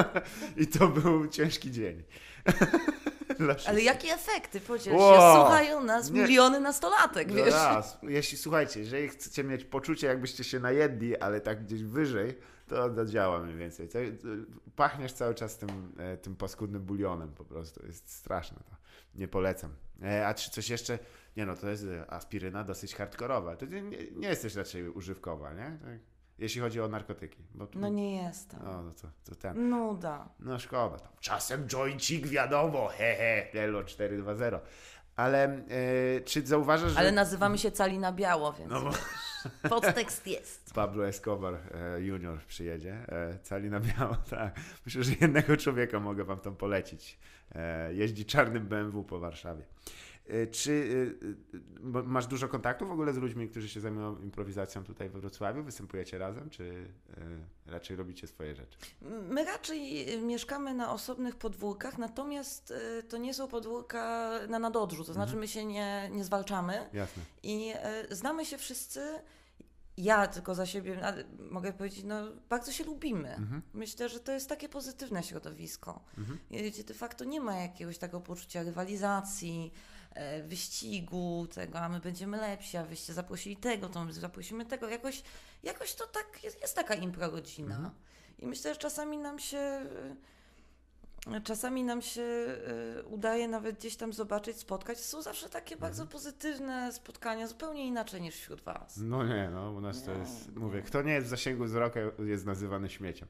I 0.57 0.67
to 0.67 0.89
był 0.89 1.29
ciężki 1.29 1.71
dzień. 1.71 2.03
Ale 3.67 3.83
jakie 3.83 4.09
efekty? 4.13 4.61
Przecież 4.61 4.95
Wow. 4.95 5.37
słuchają 5.43 5.85
nas 5.85 6.11
Nie. 6.11 6.23
miliony 6.23 6.61
nastolatek, 6.61 7.29
No 7.29 7.35
wiesz? 7.35 7.55
raz. 7.55 7.99
Jeśli 8.03 8.39
słuchajcie, 8.39 8.81
jeżeli 8.81 9.09
chcecie 9.09 9.45
mieć 9.45 9.65
poczucie, 9.65 10.07
jakbyście 10.07 10.45
się 10.45 10.61
najedli, 10.61 11.17
ale 11.17 11.41
tak 11.41 11.65
gdzieś 11.65 11.83
wyżej, 11.83 12.39
to 12.69 12.95
zadziała 12.95 13.41
mniej 13.41 13.57
więcej. 13.57 13.89
Pachniesz 14.77 15.13
cały 15.13 15.35
czas 15.35 15.59
tym, 15.59 15.93
e, 15.99 16.17
tym 16.17 16.37
paskudnym 16.37 16.83
bulionem 16.83 17.33
po 17.33 17.45
prostu. 17.45 17.87
Jest 17.87 18.11
straszne 18.11 18.59
to. 18.71 18.77
Nie 19.15 19.29
polecam. 19.29 19.75
E, 20.03 20.27
a 20.27 20.35
czy 20.35 20.51
coś 20.51 20.71
jeszcze? 20.71 20.99
Nie 21.37 21.47
no, 21.47 21.57
to 21.57 21.69
jest 21.71 21.85
e, 21.85 22.11
aspiryna 22.11 22.65
dosyć 22.65 22.95
hardkorowa. 22.95 23.57
To 23.57 23.67
nie, 23.67 23.83
nie, 23.83 23.99
nie 24.11 24.29
jest 24.29 24.43
też 24.43 24.55
raczej 24.55 24.89
używkowa, 24.89 25.53
nie? 25.53 25.79
Tak, 25.85 25.99
jeśli 26.39 26.61
chodzi 26.61 26.81
o 26.81 26.89
narkotyki. 26.89 27.45
Bo, 27.55 27.69
No 27.75 27.89
nie 27.89 28.23
jestem. 28.23 28.61
No, 28.65 28.83
no 28.83 28.93
to, 28.93 29.09
to 29.25 29.35
ten. 29.35 29.69
Nuda. 29.69 30.29
No 30.41 30.59
szkoda. 30.59 30.99
Tam. 30.99 31.13
Czasem 31.21 31.69
joincik 31.69 32.27
wiadomo, 32.27 32.89
hehe, 32.89 33.53
Elo 33.55 33.85
420. 33.85 34.61
Ale 35.17 35.45
e, 35.45 36.21
czy 36.25 36.47
zauważasz, 36.47 36.93
że... 36.93 36.99
Ale 36.99 37.13
nazywamy 37.13 37.59
się 37.59 37.71
Cali 37.71 37.99
na 37.99 38.13
biało, 38.13 38.53
więc 38.53 38.71
No 38.71 38.81
bo- 38.81 39.69
podtekst 39.69 40.27
jest. 40.27 40.73
Pablo 40.75 41.07
Escobar 41.09 41.55
e, 41.55 42.01
Junior 42.01 42.39
przyjedzie, 42.45 42.93
e, 43.09 43.39
cali 43.43 43.71
na 43.71 43.81
biało, 43.81 44.17
tak. 44.31 44.61
Myślę, 44.87 45.05
że 45.05 45.13
jednego 45.21 45.57
człowieka 45.57 46.01
mogę 46.01 46.25
wam 46.25 46.41
tam 46.41 46.57
polecić. 46.57 47.19
E, 47.55 47.95
jeździ 47.95 48.25
czarnym 48.25 48.67
BMW 48.67 49.05
po 49.05 49.19
Warszawie. 49.19 49.65
E, 50.29 50.47
czy 50.47 50.89
e, 51.95 52.03
masz 52.03 52.27
dużo 52.27 52.49
kontaktów 52.49 52.89
w 52.89 52.93
ogóle 52.93 53.13
z 53.13 53.17
ludźmi, 53.17 53.49
którzy 53.49 53.69
się 53.69 53.81
zajmują 53.81 54.19
improwizacją 54.19 54.85
tutaj 54.85 55.09
we 55.09 55.21
Wrocławiu? 55.21 55.63
Występujecie 55.63 56.19
razem, 56.19 56.51
czy 56.51 56.89
raczej 57.67 57.97
robicie 57.97 58.27
swoje 58.27 58.55
rzeczy? 58.55 58.79
My 59.31 59.45
raczej 59.45 60.07
mieszkamy 60.23 60.75
na 60.75 60.93
osobnych 60.93 61.37
podwórkach, 61.37 61.99
natomiast 61.99 62.75
to 63.09 63.17
nie 63.17 63.35
są 63.35 63.49
podwórka 63.49 64.31
na 64.49 64.59
nadodrzu, 64.59 65.05
to 65.05 65.13
znaczy 65.13 65.37
my 65.37 65.49
się 65.49 65.65
nie, 65.65 66.11
nie 66.13 66.25
zwalczamy 66.25 66.89
Jasne. 66.93 67.23
i 67.43 67.73
znamy 68.11 68.45
się 68.45 68.59
wszyscy. 68.59 69.01
Ja 69.97 70.27
tylko 70.27 70.55
za 70.55 70.67
siebie 70.67 71.01
mogę 71.51 71.73
powiedzieć, 71.73 72.05
no 72.05 72.17
bardzo 72.49 72.73
się 72.73 72.85
lubimy. 72.85 73.35
Mhm. 73.35 73.63
Myślę, 73.75 74.09
że 74.09 74.21
to 74.21 74.33
jest 74.33 74.49
takie 74.49 74.69
pozytywne 74.69 75.23
środowisko, 75.23 76.05
Mhm. 76.19 76.39
gdzie 76.51 76.85
de 76.85 76.95
facto 76.95 77.25
nie 77.25 77.41
ma 77.41 77.57
jakiegoś 77.57 77.99
takiego 77.99 78.21
poczucia 78.21 78.63
rywalizacji, 78.63 79.73
e, 80.13 80.43
wyścigu, 80.43 81.47
tego, 81.55 81.79
a 81.81 81.89
my 81.89 82.01
będziemy 82.01 82.37
lepsi, 82.37 82.77
a 82.77 82.85
wyście 82.85 83.15
zaprosili 83.15 83.57
tego, 83.57 83.89
to 83.89 84.05
my 84.05 84.13
zaprosimy 84.13 84.67
tego. 84.67 84.89
Jakoś, 84.89 85.23
jakoś 85.63 85.95
to 85.95 86.07
tak, 86.07 86.45
jest, 86.45 86.61
jest 86.63 86.75
taka 86.75 86.95
improgodzina. 86.95 87.77
Mhm. 87.77 87.95
I 88.39 88.47
myślę, 88.47 88.75
że 88.75 88.81
czasami 88.81 89.19
nam 89.19 89.39
się 89.39 89.87
czasami 91.45 91.85
nam 91.85 92.03
się 92.03 92.23
e, 92.23 93.03
udaje 93.03 93.49
nawet 93.49 93.79
gdzieś 93.79 93.97
tam 93.97 94.13
zobaczyć, 94.13 94.57
spotkać. 94.59 95.01
Są 95.01 95.23
zawsze 95.23 95.49
takie 95.49 95.77
bardzo 95.77 96.07
pozytywne 96.07 96.93
spotkania, 96.93 97.47
zupełnie 97.47 97.87
inaczej 97.87 98.21
niż 98.23 98.35
wśród 98.35 98.61
was. 98.61 98.97
No 98.97 99.25
nie, 99.27 99.51
no 99.55 99.73
u 99.73 99.81
nas 99.81 100.05
to 100.05 100.13
Nie, 100.13 100.19
jest, 100.19 100.53
nie. 100.55 100.61
mówię, 100.61 100.83
kto 100.83 101.03
nie 101.03 101.13
jest 101.13 101.27
w 101.27 101.31
zasięgu 101.31 101.65
wzroku 101.65 101.99
jest 102.25 102.47
nazywany 102.47 102.89
śmieciem. 102.89 103.29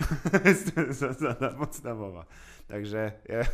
jest 0.44 0.74
to 0.74 0.92
zasada 0.92 1.50
podstawowa. 1.50 2.26
Także 2.68 3.12
ja, 3.28 3.44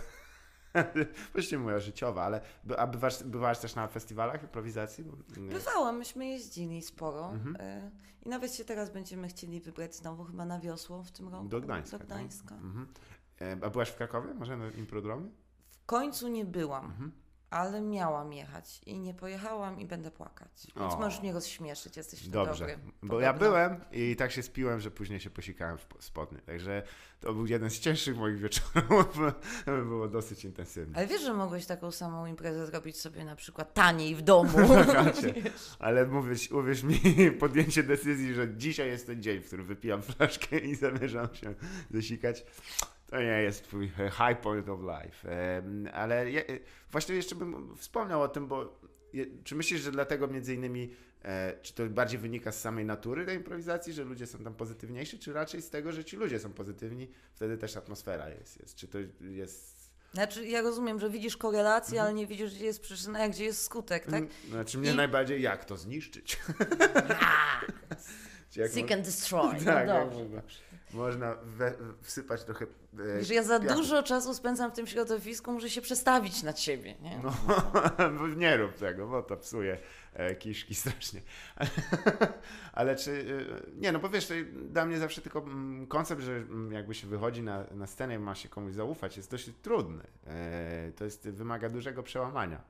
właściwie 1.33 1.59
moja 1.63 1.81
życiowa, 1.81 2.23
ale 2.25 2.41
by- 2.65 2.79
a 2.79 2.87
bywasz, 2.87 3.23
bywałaś 3.25 3.59
też 3.59 3.75
na 3.75 3.89
festiwalach 3.89 4.43
improwizacji? 4.43 5.05
Nie. 5.37 5.53
Bywałam, 5.53 5.99
myśmy 5.99 6.27
jeździli 6.27 6.83
sporo 6.83 7.31
Mhm. 7.31 7.57
e, 7.61 7.91
i 8.23 8.29
nawet 8.29 8.55
się 8.55 8.65
teraz 8.65 8.91
będziemy 8.91 9.29
chcieli 9.29 9.61
wybrać 9.61 9.95
znowu 9.97 10.25
chyba 10.25 10.45
na 10.45 10.61
wiosło 10.61 11.03
w 11.03 11.11
tym 11.11 11.29
roku. 11.29 11.49
Do 11.49 11.61
Gdańska. 11.61 11.99
Do 11.99 11.99
tak? 11.99 12.07
Gdańska. 12.07 12.55
Mhm. 12.55 12.87
E, 13.43 13.57
A 13.67 13.71
byłaś 13.71 13.89
w 13.91 13.97
Krakowie? 13.97 14.35
Może 14.35 14.57
na 14.57 14.71
improdromie? 14.71 15.29
W 15.71 15.87
końcu 15.87 16.29
nie 16.29 16.45
byłam, 16.45 16.85
Mhm. 16.85 17.13
ale 17.51 17.81
miałam 17.81 18.33
jechać 18.33 18.81
i 18.87 18.99
nie 18.99 19.15
pojechałam 19.15 19.81
i 19.81 19.87
będę 19.87 20.11
płakać. 20.11 20.67
Więc 20.77 20.95
O. 20.95 20.99
możesz 21.01 21.21
mnie 21.23 21.33
rozśmieszyć, 21.33 21.97
jesteś 21.97 22.29
Dobrze, 22.29 22.67
dobry. 22.67 22.79
bo 23.03 23.21
ja 23.21 23.33
byłem 23.33 23.81
i 23.93 24.17
tak 24.17 24.33
się 24.33 24.43
spiłem, 24.43 24.81
że 24.81 24.91
później 24.91 25.21
się 25.21 25.31
posikałem 25.31 25.79
w 25.79 26.05
spodnie. 26.05 26.39
Także 26.39 26.83
to 27.21 27.33
był 27.33 27.47
jeden 27.47 27.71
z 27.71 27.79
cięższych 27.81 28.17
moich 28.17 28.39
wieczorów. 28.39 29.17
Było 29.89 30.09
dosyć 30.09 30.45
intensywny. 30.45 30.97
Ale 30.99 31.07
wiesz, 31.07 31.23
że 31.23 31.35
mogłeś 31.35 31.67
taką 31.67 31.91
samą 31.91 32.27
imprezę 32.27 32.67
zrobić 32.67 32.97
sobie 33.01 33.25
na 33.25 33.37
przykład 33.37 33.75
taniej 33.75 34.15
w 34.17 34.23
domu. 34.23 34.59
Ale 35.79 36.07
mówisz, 36.07 36.51
uwierz 36.51 36.83
mi, 36.83 36.99
podjęcie 37.41 37.83
decyzji, 37.83 38.35
że 38.35 38.57
dzisiaj 38.57 38.89
jest 38.89 39.07
ten 39.07 39.23
dzień, 39.23 39.41
w 39.41 39.47
którym 39.47 39.67
wypijam 39.67 40.03
flaszkę 40.03 40.59
i 40.59 40.75
zamierzam 40.75 41.35
się 41.35 41.55
zasikać, 41.91 42.45
to 43.13 43.19
nie 43.23 43.43
jest 43.43 43.65
twój 43.65 43.93
e, 43.99 44.11
high 44.11 44.41
point 44.41 44.69
of 44.69 44.81
life. 44.81 45.29
Ale 45.93 46.31
ja, 46.31 46.41
e, 46.41 46.45
właśnie 46.91 47.15
jeszcze 47.15 47.35
bym 47.35 47.77
wspomniał 47.77 48.23
o 48.23 48.29
tym, 48.29 48.47
bo 48.47 48.81
czy 49.45 49.55
myślisz, 49.55 49.81
że 49.81 49.93
dlatego 49.93 50.29
między 50.29 50.55
innymi, 50.55 50.95
e, 51.25 51.53
czy 51.63 51.75
to 51.75 51.87
bardziej 51.87 52.19
wynika 52.19 52.53
z 52.53 52.61
samej 52.61 52.85
natury 52.85 53.27
tej 53.27 53.37
improwizacji, 53.37 53.93
że 53.93 54.05
ludzie 54.05 54.27
są 54.27 54.39
tam 54.39 54.55
pozytywniejsi, 54.55 55.19
czy 55.19 55.33
raczej 55.33 55.63
z 55.63 55.71
tego, 55.71 55.93
że 55.93 56.05
ci 56.05 56.17
ludzie 56.17 56.39
są 56.41 56.53
pozytywni, 56.53 57.09
wtedy 57.35 57.59
też 57.59 57.77
atmosfera 57.77 58.29
jest, 58.29 58.61
jest. 58.61 58.77
Czy 58.77 58.89
to 58.89 58.99
jest... 59.21 59.83
Znaczy, 60.15 60.47
ja 60.47 60.63
rozumiem, 60.63 61.01
że 61.01 61.11
widzisz 61.11 61.37
korelację, 61.37 61.93
Mhm. 61.99 62.07
ale 62.07 62.15
nie 62.15 62.27
widzisz, 62.27 62.55
gdzie 62.55 62.65
jest 62.65 62.81
przyczyna, 62.83 63.19
a 63.19 63.29
gdzie 63.29 63.45
jest 63.45 63.63
skutek, 63.63 64.05
tak? 64.05 64.15
Mm, 64.15 64.29
Znaczy 64.51 64.79
mnie 64.79 64.93
I- 64.93 64.97
najbardziej, 64.97 65.43
jak 65.43 65.65
to 65.65 65.77
zniszczyć? 65.77 66.39
Seek 68.69 68.93
and 68.93 69.05
destroy. 69.05 69.55
Tak, 69.65 69.87
no 69.87 69.95
jak 69.95 70.11
dobrze. 70.11 70.61
Można, 70.95 71.35
we, 71.45 71.75
wsypać 72.01 72.45
trochę. 72.45 72.67
E, 73.31 73.35
ja 73.35 73.43
za 73.43 73.61
piachu. 73.61 73.75
dużo 73.75 74.03
czasu 74.03 74.35
spędzam 74.35 74.71
w 74.71 74.75
tym 74.75 74.87
środowisku, 74.87 75.53
muszę 75.53 75.71
się 75.71 75.81
przestawić 75.81 76.43
na 76.43 76.53
ciebie, 76.53 76.95
nie? 77.01 77.21
No, 77.23 77.33
nie 78.37 78.57
rób 78.57 78.75
tego, 78.75 79.09
bo 79.09 79.23
to 79.23 79.37
psuje 79.37 79.79
e, 80.15 80.35
kiszki 80.35 80.75
strasznie. 80.75 81.21
Ale 82.73 82.97
czy. 82.97 83.41
E, 83.71 83.81
nie, 83.81 83.93
no 83.93 83.99
bo 83.99 84.09
wiesz, 84.09 84.33
dla 84.71 84.85
mnie 84.85 84.99
zawsze 84.99 85.21
tylko 85.21 85.39
mm, 85.39 85.87
koncept, 85.87 86.23
że 86.23 86.33
mm, 86.33 86.73
jakby 86.73 86.95
się 86.95 87.07
wychodzi 87.07 87.43
na, 87.43 87.65
na 87.75 87.87
scenę 87.87 88.15
i 88.15 88.19
ma 88.19 88.35
się 88.35 88.49
komuś 88.49 88.73
zaufać, 88.73 89.17
jest 89.17 89.31
dość 89.31 89.51
trudny. 89.63 90.05
E, 90.27 90.93
to 90.97 91.05
jest, 91.05 91.29
wymaga 91.29 91.69
dużego 91.69 92.03
przełamania. 92.03 92.61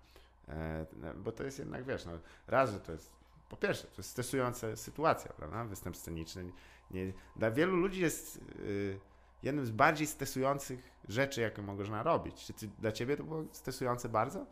E, 0.49 0.87
bo 1.17 1.33
to 1.33 1.45
jest 1.45 1.59
jednak, 1.59 1.85
wiesz, 1.85 2.05
no, 2.05 2.13
raz, 2.47 2.71
że 2.71 2.81
to 2.81 2.93
jest. 2.93 3.11
Po 3.49 3.57
pierwsze, 3.57 3.83
to 3.87 3.95
jest 3.99 4.11
stresująca 4.11 4.77
sytuacja, 4.77 5.33
prawda? 5.33 5.65
Występ 5.65 5.97
sceniczny. 5.97 6.53
Nie, 6.93 7.13
dla 7.37 7.51
wielu 7.51 7.77
ludzi 7.77 8.01
jest. 8.01 8.41
y, 8.61 8.99
jednym 9.43 9.67
z 9.67 9.71
bardziej 9.71 10.07
stresujących 10.07 10.93
rzeczy, 11.09 11.41
jakie 11.41 11.63
można 11.63 12.03
robić. 12.03 12.45
Czy 12.45 12.53
ty, 12.53 12.69
dla 12.79 12.93
ciebie 12.93 13.17
to 13.17 13.25
było 13.25 13.45
stresujące 13.53 14.09
bardzo? 14.09 14.47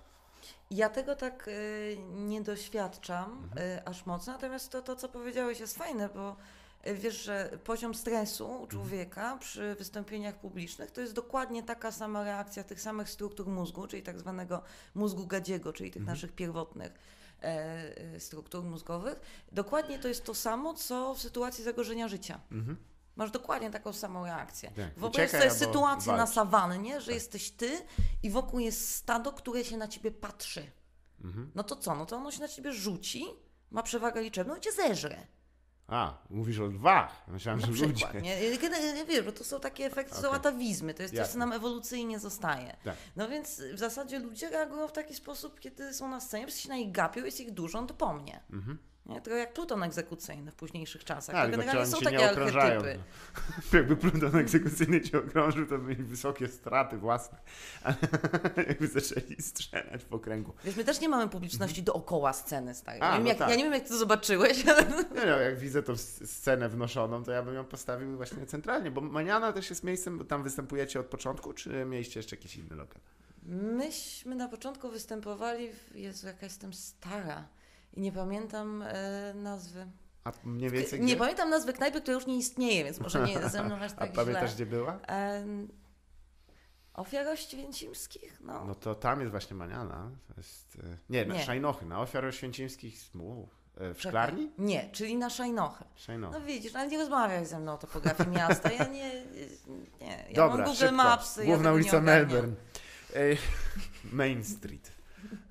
Ja 0.71 0.89
tego 0.89 1.17
tak 1.17 1.49
y, 1.49 1.99
nie 2.15 2.41
doświadczam 2.43 3.49
y, 3.77 3.85
aż 3.85 4.07
mocno, 4.07 4.33
natomiast 4.33 4.73
to, 4.73 4.83
to, 4.83 4.97
co 4.97 5.09
powiedziałeś, 5.09 5.61
jest 5.61 5.79
fajne, 5.79 6.09
bo 6.09 6.37
y, 6.87 6.95
wiesz, 6.95 7.23
że 7.23 7.59
poziom 7.65 7.95
stresu 7.95 8.61
u 8.63 8.67
człowieka 8.67 9.37
przy 9.41 9.75
wystąpieniach 9.75 10.35
publicznych 10.39 10.91
to 10.91 11.01
jest 11.01 11.15
dokładnie 11.15 11.63
taka 11.63 11.93
sama 11.93 12.25
reakcja 12.25 12.65
tych 12.65 12.81
samych 12.81 13.11
struktur 13.11 13.47
mózgu, 13.47 13.87
czyli 13.87 14.03
tak 14.03 14.19
zwanego 14.19 14.63
mózgu 14.95 15.27
gadziego, 15.27 15.73
czyli 15.73 15.91
tych 15.91 16.07
naszych 16.07 16.33
pierwotnych 16.33 17.20
struktur 18.19 18.65
mózgowych. 18.65 19.21
Dokładnie 19.53 19.99
to 19.99 20.09
jest 20.09 20.25
to 20.25 20.35
samo, 20.35 20.75
co 20.75 21.15
w 21.15 21.21
sytuacji 21.21 21.65
zagrożenia 21.65 22.09
życia. 22.09 22.41
Masz 23.17 23.31
dokładnie 23.31 23.71
taką 23.71 23.93
samą 23.93 24.25
reakcję. 24.25 24.71
Tak. 24.71 24.95
Wyobraź 24.99 25.31
sobie 25.31 25.51
sytuację 25.51 26.13
na 26.13 26.19
walcz. 26.19 26.31
sawannie, 26.31 27.01
że 27.01 27.13
jesteś 27.13 27.51
ty 27.51 27.79
i 28.23 28.31
wokół 28.31 28.61
jest 28.61 28.95
stado, 28.95 29.33
które 29.33 29.65
się 29.65 29.77
na 29.77 29.89
ciebie 29.89 30.11
patrzy. 30.11 30.71
Mhm. 31.25 31.51
No 31.55 31.65
to 31.65 31.77
co? 31.77 31.95
No 31.95 32.07
to 32.07 32.17
ono 32.17 32.31
się 32.31 32.41
na 32.41 32.49
ciebie 32.49 32.73
rzuci, 32.73 33.25
ma 33.71 33.83
przewagę 33.83 34.23
liczebną 34.23 34.57
i 34.57 34.61
cię 34.61 34.73
zeżre. 34.73 35.27
A, 35.91 36.15
mówisz 36.31 36.59
o 36.59 36.65
lwach. 36.65 37.25
Myślałem, 37.29 37.61
Na 37.61 37.67
że 37.67 37.73
ludzie. 37.73 37.95
przykład. 37.95 38.23
Nie? 38.23 38.59
Generalnie 38.59 39.05
wiesz, 39.05 39.23
bo 39.23 39.33
to 39.33 39.45
są 39.45 39.61
takie 39.61 39.87
efekty, 39.87 40.15
to 40.15 40.21
są 40.23 40.31
atawizmy, 40.31 40.95
to 40.95 41.03
jest 41.03 41.17
coś, 41.17 41.29
co 41.29 41.39
nam 41.39 41.53
ewolucyjnie 41.53 42.19
zostaje. 42.19 42.77
Tak. 42.85 42.97
No 43.17 43.29
więc 43.29 43.63
w 43.75 43.79
zasadzie 43.79 44.19
ludzie 44.19 44.51
reagują 44.51 44.89
w 44.89 44.93
taki 44.93 45.15
sposób, 45.15 45.61
kiedy 45.61 45.95
są 45.95 46.09
na 46.09 46.21
scenie, 46.21 46.47
wszyscy 46.47 46.63
się 46.63 46.69
na 46.69 46.77
ich 46.77 46.93
gapią, 46.93 47.25
jest 47.25 47.41
ich 47.41 47.51
dużo, 47.51 47.81
no 47.81 47.87
to 47.87 47.95
po 47.95 48.13
mnie. 48.15 48.41
Nie? 49.07 49.21
Trochę 49.21 49.41
jak 49.41 49.53
pluton 49.53 49.83
egzekucyjny 49.83 50.51
w 50.51 50.55
późniejszych 50.55 51.05
czasach. 51.05 51.35
Tak, 51.35 51.45
to 51.45 51.51
tylko 51.51 51.61
generalnie 51.61 51.93
są 51.93 52.01
takie 52.01 52.31
archetypy. 52.31 52.99
Jakby 53.77 53.97
pluton 53.97 54.37
egzekucyjny 54.37 55.01
cię 55.01 55.19
okrążył, 55.19 55.67
to 55.67 55.79
mieli 55.79 56.05
wysokie 56.05 56.49
straty 56.49 56.97
własne. 56.97 57.39
Ale 57.85 57.97
jakby 58.69 58.89
zaczęli 58.89 59.43
strzelać 59.43 60.05
w 60.05 60.15
okręgu. 60.15 60.53
Wiesz, 60.65 60.77
my 60.77 60.85
też 60.85 61.01
nie 61.01 61.09
mamy 61.09 61.29
publiczności 61.29 61.83
dookoła 61.83 62.33
sceny, 62.33 62.75
stary. 62.75 63.01
A, 63.01 63.13
wiem, 63.13 63.23
no 63.23 63.29
jak, 63.29 63.39
tak. 63.39 63.51
Ja 63.51 63.57
nie 63.57 63.65
wiem, 63.65 63.73
jak 63.73 63.83
ty 63.83 63.89
to 63.89 63.97
zobaczyłeś, 63.97 64.65
ale... 64.69 64.87
Nie 65.15 65.27
no, 65.27 65.41
jak 65.41 65.59
widzę 65.59 65.83
tą 65.83 65.97
scenę 65.97 66.69
wnoszoną, 66.69 67.25
to 67.25 67.33
ja 67.33 67.43
bym 67.43 67.55
ją 67.55 67.65
postawił 67.65 68.17
właśnie 68.17 68.47
centralnie, 68.47 68.91
bo 68.91 69.01
Maniana 69.01 69.53
też 69.53 69.71
jest 69.71 69.85
miejscem, 69.85 70.19
bo 70.19 70.25
tam 70.25 70.43
występujecie 70.43 71.01
od 71.01 71.07
początku, 71.07 71.53
czy 71.53 71.85
mieliście 71.85 72.21
jeszcze 72.21 72.37
jakiś 72.37 72.57
inny 72.57 72.77
lokal? 72.77 73.01
Myśmy 73.43 74.35
na 74.35 74.49
początku 74.49 74.91
występowali, 74.91 75.73
w... 75.73 75.97
Jezu, 75.97 76.27
jaka 76.27 76.47
jestem 76.47 76.73
stara 76.73 77.49
i 77.95 78.01
nie 78.01 78.13
pamiętam 78.13 78.83
e, 78.83 79.35
nazwy. 79.35 79.87
A 80.25 80.33
mniej 80.45 80.71
więcej 80.71 81.01
nie 81.01 81.07
gdzie? 81.07 81.17
pamiętam 81.17 81.51
nazwy 81.51 81.73
knajpy, 81.73 82.01
która 82.01 82.15
już 82.15 82.27
nie 82.27 82.37
istnieje, 82.37 82.85
więc 82.85 83.01
może 83.01 83.21
nie 83.27 83.49
ze 83.49 83.63
mną 83.63 83.77
aż 83.77 83.93
A 83.97 83.97
tak 83.97 84.13
pamiętasz, 84.13 84.51
źle. 84.51 84.55
gdzie 84.55 84.67
była? 84.67 84.99
Em, 85.01 85.69
Ofiar 86.95 87.29
Oświęcimskich? 87.29 88.41
No. 88.41 88.65
No 88.65 88.75
to 88.75 88.95
tam 88.95 89.21
jest 89.21 89.31
właśnie 89.31 89.57
Maniana. 89.57 90.11
Jest, 90.37 90.79
e, 90.85 90.97
nie, 91.11 91.27
na 91.27 91.35
Nie. 91.35 91.45
Szajnochy, 91.45 91.87
na 91.87 92.01
ofiar 92.01 92.25
oświęcimskich 92.25 92.95
u, 93.15 93.47
e, 93.77 93.95
w 93.95 94.03
szklarni? 94.03 94.51
Nie, 94.59 94.89
czyli 94.93 95.17
na 95.17 95.31
Szajnochę. 95.31 95.85
Szajnochy. 95.97 96.39
No 96.39 96.47
widzisz, 96.47 96.75
ale 96.77 96.89
nie 96.89 96.99
rozmawiaj 96.99 97.47
ze 97.47 97.59
mną 97.61 97.73
o 97.73 97.79
topografii 97.79 98.29
miasta. 98.31 98.73
Ja 98.73 98.85
nie. 98.87 99.25
nie 100.01 100.25
ja 100.29 100.35
Dobra, 100.35 100.57
mam 100.57 100.65
Google 100.65 100.79
szybko. 100.79 100.95
Maps. 100.95 101.37
ja 101.37 101.45
Główna 101.45 101.69
nie 101.71 101.75
ulica. 101.75 102.01
Melbourne. 102.01 102.55
Main 104.13 104.45
Street. 104.45 104.93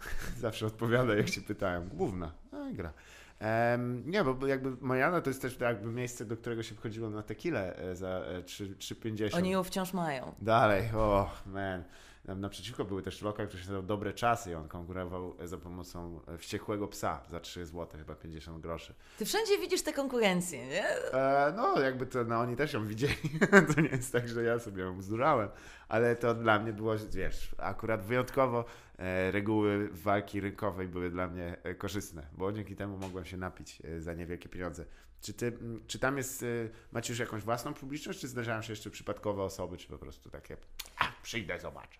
Zawsze 0.37 0.65
odpowiada, 0.65 1.15
jak 1.15 1.29
się 1.29 1.41
pytają. 1.41 1.89
Główna. 1.89 2.31
No 2.51 2.69
i 2.69 2.73
gra. 2.73 2.93
Em, 3.39 4.03
nie, 4.11 4.23
bo 4.23 4.47
jakby 4.47 4.71
Majana 4.81 5.21
to 5.21 5.29
jest 5.29 5.41
też 5.41 5.59
jakby 5.59 5.91
miejsce, 5.91 6.25
do 6.25 6.37
którego 6.37 6.63
się 6.63 6.75
wchodziło 6.75 7.09
na 7.09 7.23
tequilę 7.23 7.75
e, 7.75 7.95
za 7.95 8.07
e, 8.07 8.43
3 8.43 8.75
3,50. 8.75 9.35
Oni 9.35 9.49
ją 9.49 9.63
wciąż 9.63 9.93
mają. 9.93 10.35
Dalej, 10.41 10.91
o 10.95 11.31
man. 11.45 11.83
Naprzeciwko 12.25 12.85
były 12.85 13.03
też 13.03 13.21
lokal, 13.21 13.47
który 13.47 13.63
się 13.63 13.67
nazywał 13.67 13.83
Dobre 13.83 14.13
Czasy 14.13 14.51
i 14.51 14.55
on 14.55 14.67
konkurował 14.67 15.35
e, 15.39 15.47
za 15.47 15.57
pomocą 15.57 16.21
e, 16.27 16.37
wściekłego 16.37 16.87
psa 16.87 17.21
za 17.31 17.39
3 17.39 17.65
zł, 17.65 17.87
chyba 17.99 18.15
50 18.15 18.61
groszy. 18.61 18.93
Ty 19.17 19.25
wszędzie 19.25 19.57
widzisz 19.57 19.81
tę 19.81 19.93
konkurencję, 19.93 20.67
nie? 20.67 20.87
E, 20.87 21.53
no, 21.55 21.81
jakby 21.81 22.05
to, 22.05 22.23
no 22.23 22.39
oni 22.39 22.55
też 22.55 22.73
ją 22.73 22.87
widzieli. 22.87 23.15
to 23.75 23.81
nie 23.81 23.89
jest 23.89 24.11
tak, 24.11 24.27
że 24.27 24.43
ja 24.43 24.59
sobie 24.59 24.83
ją 24.83 24.97
bzdurałem, 24.97 25.49
ale 25.87 26.15
to 26.15 26.33
dla 26.35 26.59
mnie 26.59 26.73
było, 26.73 26.95
wiesz, 27.11 27.55
akurat 27.57 28.05
wyjątkowo 28.05 28.65
e, 28.97 29.31
reguły 29.31 29.89
walki 29.91 30.41
rynkowej 30.41 30.87
były 30.87 31.09
dla 31.09 31.27
mnie 31.27 31.57
e, 31.63 31.75
korzystne, 31.75 32.27
bo 32.31 32.51
dzięki 32.51 32.75
temu 32.75 32.97
mogłem 32.97 33.25
się 33.25 33.37
napić 33.37 33.81
za 33.99 34.13
niewielkie 34.13 34.49
pieniądze. 34.49 34.85
Czy, 35.21 35.33
ty, 35.33 35.57
czy 35.87 35.99
tam 35.99 36.17
jest, 36.17 36.45
macie 36.91 37.13
już 37.13 37.19
jakąś 37.19 37.41
własną 37.41 37.73
publiczność, 37.73 38.19
czy 38.19 38.27
zdarzają 38.27 38.61
się 38.61 38.73
jeszcze 38.73 38.89
przypadkowe 38.89 39.43
osoby, 39.43 39.77
czy 39.77 39.87
po 39.87 39.97
prostu 39.97 40.29
takie, 40.29 40.57
a, 40.97 41.05
przyjdę, 41.23 41.59
zobaczę. 41.59 41.99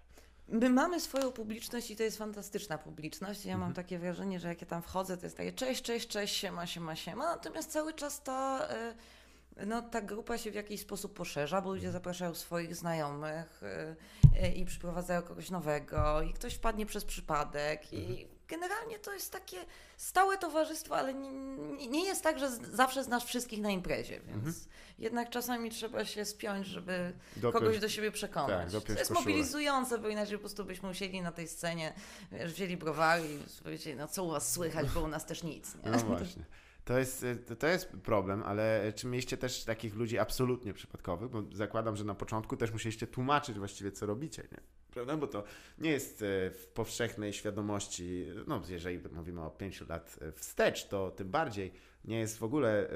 My 0.52 0.70
mamy 0.70 1.00
swoją 1.00 1.32
publiczność 1.32 1.92
i 1.92 1.96
to 1.96 2.04
jest 2.04 2.18
fantastyczna 2.18 2.78
publiczność. 2.78 3.46
Ja 3.46 3.54
Mhm. 3.54 3.60
mam 3.70 3.74
takie 3.74 4.00
wrażenie, 4.00 4.40
że 4.40 4.48
jak 4.48 4.62
ja 4.62 4.68
tam 4.68 4.82
wchodzę, 4.82 5.18
to 5.18 5.26
jest 5.26 5.38
takie 5.38 5.54
cześć, 5.54 5.82
cześć, 5.82 6.08
cześć, 6.08 6.36
siema, 6.36 6.66
siema, 6.68 6.96
siema. 6.96 7.26
Natomiast 7.26 7.72
cały 7.72 7.94
czas 7.94 8.24
ta, 8.24 8.68
y, 9.62 9.66
no, 9.66 9.82
ta 9.82 10.02
grupa 10.02 10.38
się 10.38 10.52
w 10.52 10.56
jakiś 10.56 10.82
sposób 10.82 11.14
poszerza, 11.14 11.56
bo 11.62 11.70
Mhm. 11.70 11.76
ludzie 11.76 11.92
zapraszają 11.92 12.36
swoich 12.36 12.76
znajomych 12.76 13.62
y, 14.44 14.48
i 14.56 14.66
przyprowadzają 14.66 15.22
kogoś 15.22 15.50
nowego 15.50 16.22
i 16.22 16.34
ktoś 16.34 16.54
wpadnie 16.54 16.86
przez 16.86 17.06
przypadek 17.06 17.94
i 17.94 17.98
Mhm. 18.06 18.39
Generalnie 18.50 19.00
to 19.00 19.14
jest 19.14 19.32
takie 19.32 19.58
stałe 19.98 20.38
towarzystwo, 20.38 20.98
ale 20.98 21.14
nie, 21.14 21.88
nie- 21.88 22.06
jest 22.06 22.24
tak, 22.24 22.40
że 22.40 22.52
z, 22.52 22.62
zawsze 22.62 23.04
znasz 23.04 23.26
wszystkich 23.26 23.62
na 23.62 23.70
imprezie, 23.70 24.20
więc 24.22 24.36
Mhm. 24.48 24.56
jednak 25.00 25.30
czasami 25.30 25.70
trzeba 25.70 26.06
się 26.06 26.26
spiąć, 26.26 26.68
żeby 26.68 27.14
Dopiąć- 27.36 27.54
kogoś 27.54 27.80
do 27.80 27.90
siebie 27.90 28.12
przekonać. 28.12 28.74
tak, 28.74 28.84
to 28.84 28.92
jest 28.92 29.02
koszulę. 29.12 29.20
mobilizujące, 29.20 29.98
bo 29.98 30.10
inaczej 30.10 30.34
po 30.38 30.40
prostu 30.40 30.66
byśmy 30.66 30.90
usiedli 30.90 31.22
na 31.22 31.32
tej 31.32 31.48
scenie, 31.48 31.94
wiesz, 32.32 32.54
wzięli 32.54 32.78
browary 32.78 33.24
i 33.34 33.64
powiedzieli, 33.64 33.96
no 33.96 34.08
co 34.08 34.24
u 34.24 34.30
was 34.32 34.52
słychać, 34.54 34.90
bo 34.90 35.02
u 35.02 35.08
nas 35.08 35.26
też 35.26 35.44
nic. 35.44 35.76
Nie? 35.76 35.92
No 35.92 35.98
właśnie. 36.00 36.44
To 36.90 37.00
jest, 37.00 37.24
y, 37.24 37.56
to- 37.60 37.68
jest 37.68 37.88
problem, 38.04 38.44
ale 38.44 38.94
czy 38.96 39.08
mieliście 39.08 39.38
też 39.38 39.64
takich 39.64 39.96
ludzi 39.96 40.18
absolutnie 40.18 40.74
przypadkowych? 40.74 41.30
Bo 41.30 41.44
zakładam, 41.54 41.96
że 41.96 42.04
na 42.04 42.16
początku 42.16 42.58
też 42.58 42.72
musieliście 42.72 43.08
tłumaczyć 43.08 43.58
właściwie, 43.58 43.92
co 43.92 44.06
robicie, 44.06 44.44
nie? 44.52 44.58
Prawda? 44.92 45.18
Bo 45.18 45.28
to 45.28 45.44
nie 45.78 45.92
jest 45.92 46.22
y, 46.22 46.26
w 46.52 46.68
powszechnej 46.74 47.34
świadomości, 47.34 48.26
no 48.48 48.62
jeżeli 48.70 49.00
mówimy 49.12 49.42
o 49.42 49.50
pięciu 49.50 49.86
lat 49.90 50.20
y, 50.22 50.32
wstecz, 50.32 50.88
to 50.88 51.12
tym 51.12 51.30
bardziej 51.30 51.74
nie 52.06 52.20
jest 52.20 52.38
w 52.38 52.44
ogóle 52.44 52.90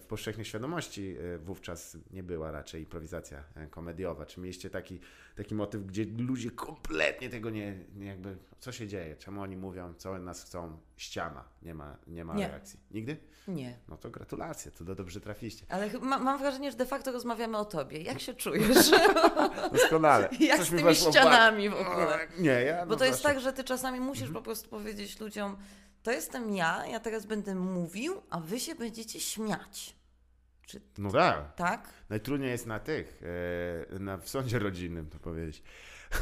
w 0.00 0.06
powszechnej 0.06 0.44
świadomości 0.46 1.16
y, 1.18 1.38
wówczas 1.38 1.96
nie 2.10 2.22
była 2.22 2.50
raczej 2.50 2.80
improwizacja 2.82 3.44
y, 3.64 3.66
komediowa. 3.68 4.26
Czy 4.26 4.40
mieliście 4.40 4.70
taki, 4.70 5.00
taki 5.36 5.54
motyw, 5.54 5.86
gdzie 5.86 6.04
ludzie 6.18 6.50
kompletnie 6.50 7.28
tego 7.30 7.50
nie, 7.50 7.78
nie 7.96 8.06
jakby, 8.06 8.36
co 8.60 8.72
się 8.72 8.86
dzieje, 8.88 9.16
czemu 9.16 9.42
oni 9.42 9.56
mówią, 9.56 9.94
co 9.94 10.18
nas 10.18 10.44
chcą, 10.44 10.78
ściana, 10.96 11.44
nie 11.62 11.74
ma, 11.74 11.96
nie 12.06 12.24
ma 12.24 12.34
Nie. 12.34 12.48
reakcji. 12.48 12.80
Nigdy? 12.90 13.16
Nie. 13.48 13.78
No 13.88 13.96
to 13.96 14.10
gratulacje, 14.10 14.70
to 14.72 14.84
do, 14.84 14.94
dobrze 14.94 15.20
trafiliście. 15.20 15.66
Ale 15.68 15.90
ma, 16.00 16.18
mam 16.18 16.38
wrażenie, 16.38 16.70
że 16.70 16.76
de 16.76 16.86
facto 16.86 17.12
rozmawiamy 17.12 17.58
o 17.58 17.64
tobie. 17.64 18.02
Jak 18.02 18.20
się 18.20 18.34
czujesz? 18.34 18.90
Doskonale. 19.72 20.28
Jak 20.40 20.58
Coś 20.58 20.68
z 20.68 20.72
mi 20.72 20.78
tymi 20.78 20.94
ścianami 20.94 21.68
w 21.70 21.74
ogóle? 21.74 22.18
Nie, 22.38 22.50
ja 22.62 22.86
Bo 22.86 22.92
no 22.92 22.96
to 22.96 23.04
jest 23.04 23.22
zawsze- 23.22 23.34
tak, 23.34 23.44
że 23.44 23.52
ty 23.52 23.64
czasami 23.64 24.00
musisz 24.00 24.22
Mhm. 24.22 24.34
po 24.34 24.42
prostu 24.42 24.68
powiedzieć 24.70 25.20
ludziom, 25.20 25.56
to 26.04 26.10
jestem 26.10 26.54
ja, 26.56 26.86
ja 26.86 27.00
teraz 27.00 27.26
będę 27.26 27.54
mówił, 27.54 28.22
a 28.30 28.40
wy 28.40 28.60
się 28.60 28.74
będziecie 28.74 29.20
śmiać. 29.20 29.96
Czy 30.66 30.80
No 30.98 31.10
tak. 31.10 31.54
tak? 31.54 31.88
Najtrudniej 32.08 32.50
jest 32.50 32.66
na 32.66 32.80
tych, 32.80 33.22
e, 33.92 33.98
na, 33.98 34.16
w 34.18 34.28
sądzie 34.28 34.58
rodzinnym 34.58 35.10
to 35.10 35.18
powiedzieć. 35.18 35.62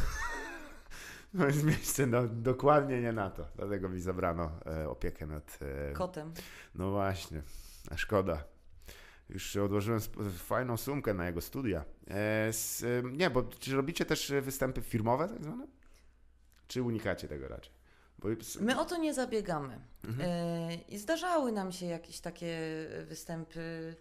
No 1.35 1.47
jest 1.47 1.65
miejsce 1.65 2.07
no, 2.07 2.29
dokładnie 2.29 3.01
nie 3.01 3.13
na 3.13 3.31
to. 3.31 3.47
Dlatego 3.57 3.89
mi 3.89 4.01
zabrano 4.01 4.53
e, 4.67 4.89
opiekę 4.89 5.27
nad. 5.27 5.59
E, 5.91 5.93
Kotem. 5.93 6.33
no 6.75 6.91
właśnie, 6.91 7.43
a 7.91 7.97
szkoda. 7.97 8.45
Już 9.29 9.57
odłożyłem 9.57 10.01
fajną 10.39 10.77
sumkę 10.77 11.15
na 11.15 11.27
jego 11.27 11.41
studia. 11.41 11.85
E, 12.11 12.15
e, 12.15 12.53
nie, 13.13 13.31
bo 13.31 13.43
czy 13.43 13.77
robicie 13.77 14.05
też 14.05 14.33
występy 14.43 14.83
firmowe 14.83 15.29
tak 15.29 15.45
zwane? 15.45 15.67
Czy 16.69 16.83
unikacie 16.83 17.29
tego 17.29 17.49
raczej? 17.49 17.73
My 18.61 18.81
o 18.81 18.85
to 18.85 18.97
nie 18.97 19.15
zabiegamy. 19.15 19.79
Mhm. 20.05 20.31
E, 20.31 20.75
I 20.75 20.99
zdarzały 20.99 21.53
nam 21.53 21.73
się 21.73 21.87
jakieś 21.87 22.21
takie 22.21 22.59
występy, 23.05 23.95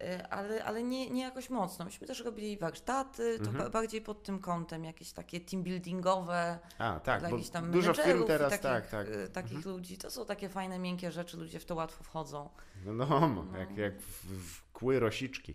e, 0.00 0.28
ale, 0.32 0.64
ale 0.64 0.82
nie, 0.82 1.10
nie 1.10 1.22
jakoś 1.22 1.50
mocno. 1.50 1.84
Myśmy 1.84 2.06
też 2.06 2.20
robili 2.24 2.56
warsztaty, 2.56 3.38
to 3.38 3.44
Mhm. 3.50 3.64
ba- 3.64 3.70
bardziej 3.70 4.00
pod 4.02 4.22
tym 4.22 4.38
kątem, 4.38 4.84
jakieś 4.84 5.12
takie 5.12 5.40
team 5.40 5.62
buildingowe, 5.62 6.58
a, 6.78 7.00
tak, 7.00 7.20
dla 7.20 7.30
jakichś 7.30 7.48
tam 7.48 7.70
dużo 7.70 7.94
firm 7.94 8.26
teraz, 8.26 8.50
takich, 8.50 8.62
tak, 8.62 8.86
tak. 8.90 9.06
e, 9.08 9.28
takich 9.28 9.66
ludzi. 9.66 9.98
To 9.98 10.10
są 10.10 10.26
takie 10.26 10.48
fajne, 10.48 10.78
miękkie 10.78 11.12
rzeczy, 11.12 11.36
ludzie 11.36 11.60
w 11.60 11.64
to 11.64 11.74
łatwo 11.74 12.04
wchodzą. 12.04 12.48
No, 12.84 12.94
no, 13.28 13.58
jak, 13.58 13.76
jak 13.76 14.00
w, 14.00 14.26
w 14.26 14.72
kły 14.72 15.00
rosiczki. 15.00 15.54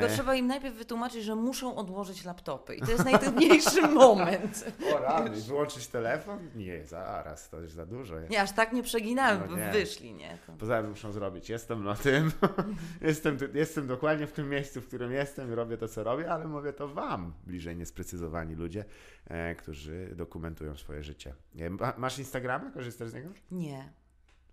Tylko 0.00 0.14
trzeba 0.14 0.34
im 0.34 0.46
najpierw 0.46 0.74
wytłumaczyć, 0.74 1.24
że 1.24 1.34
muszą 1.34 1.76
odłożyć 1.76 2.24
laptopy. 2.24 2.74
I 2.74 2.80
to 2.80 2.90
jest 2.90 3.04
najtrudniejszy 3.04 3.82
moment. 4.04 4.64
O 4.94 4.98
rany, 4.98 5.30
wyłączyć 5.30 5.86
telefon? 5.86 6.38
Nie, 6.54 6.86
zaraz, 6.86 7.50
to 7.50 7.60
już 7.60 7.72
za 7.72 7.86
dużo 7.86 8.18
jest. 8.18 8.30
Nie, 8.30 8.42
aż 8.42 8.52
tak 8.52 8.72
nie 8.72 8.82
przeginałem, 8.82 9.42
No 9.50 9.56
nie. 9.56 9.70
wyszli, 9.72 10.14
nie? 10.14 10.38
To... 10.46 10.52
Poza 10.52 10.80
tym 10.80 10.90
muszą 10.90 11.12
zrobić. 11.12 11.48
Jestem 11.50 11.84
na 11.84 11.94
tym, 11.94 12.32
jestem, 13.00 13.36
jestem 13.54 13.86
dokładnie 13.86 14.26
w 14.26 14.32
tym 14.32 14.48
miejscu, 14.48 14.80
w 14.80 14.86
którym 14.86 15.12
jestem 15.12 15.52
i 15.52 15.54
robię 15.54 15.76
to, 15.76 15.88
co 15.88 16.04
robię, 16.04 16.30
ale 16.32 16.48
mówię 16.48 16.72
to 16.72 16.88
wam, 16.88 17.32
bliżej 17.46 17.76
niesprecyzowani 17.76 18.54
ludzie, 18.54 18.84
e, 19.26 19.54
którzy 19.54 20.08
dokumentują 20.14 20.76
swoje 20.76 21.02
życie. 21.02 21.34
E, 21.58 21.70
ma, 21.70 21.92
masz 21.96 22.18
Instagrama? 22.18 22.70
Korzystasz 22.70 23.08
z 23.08 23.14
niego? 23.14 23.28
Nie. 23.50 23.92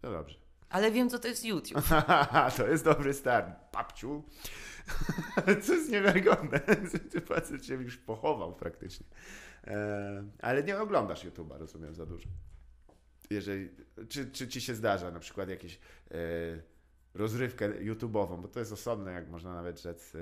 No 0.04 0.12
dobrze. 0.12 0.49
Ale 0.70 0.92
wiem, 0.92 1.10
co 1.10 1.20
to 1.20 1.28
jest 1.28 1.46
YouTube. 1.46 1.84
to 2.58 2.68
jest 2.68 2.84
dobry 2.84 3.14
start. 3.14 3.72
Papciu. 3.72 4.24
Co 5.64 5.74
jest 5.74 5.92
niewiarygodne. 5.92 6.60
Ty 7.12 7.22
facet 7.22 7.66
się 7.66 7.74
już 7.74 7.98
pochował 7.98 8.56
praktycznie. 8.56 9.06
E, 9.68 10.24
ale 10.42 10.64
nie 10.64 10.80
oglądasz 10.80 11.26
YouTube'a, 11.26 11.58
rozumiem, 11.58 11.96
za 11.96 12.06
dużo. 12.06 12.30
Jeżeli, 13.30 13.70
czy, 14.10 14.32
czy 14.32 14.48
ci 14.48 14.62
się 14.62 14.76
zdarza 14.76 15.12
na 15.12 15.20
przykład 15.20 15.50
jakieś 15.50 15.80
e, 16.12 16.18
rozrywkę 17.14 17.70
YouTube'ową, 17.70 18.42
bo 18.42 18.48
to 18.48 18.60
jest 18.60 18.72
osobne, 18.72 19.12
jak 19.12 19.30
można 19.30 19.54
nawet 19.54 19.82
rzec, 19.82 20.14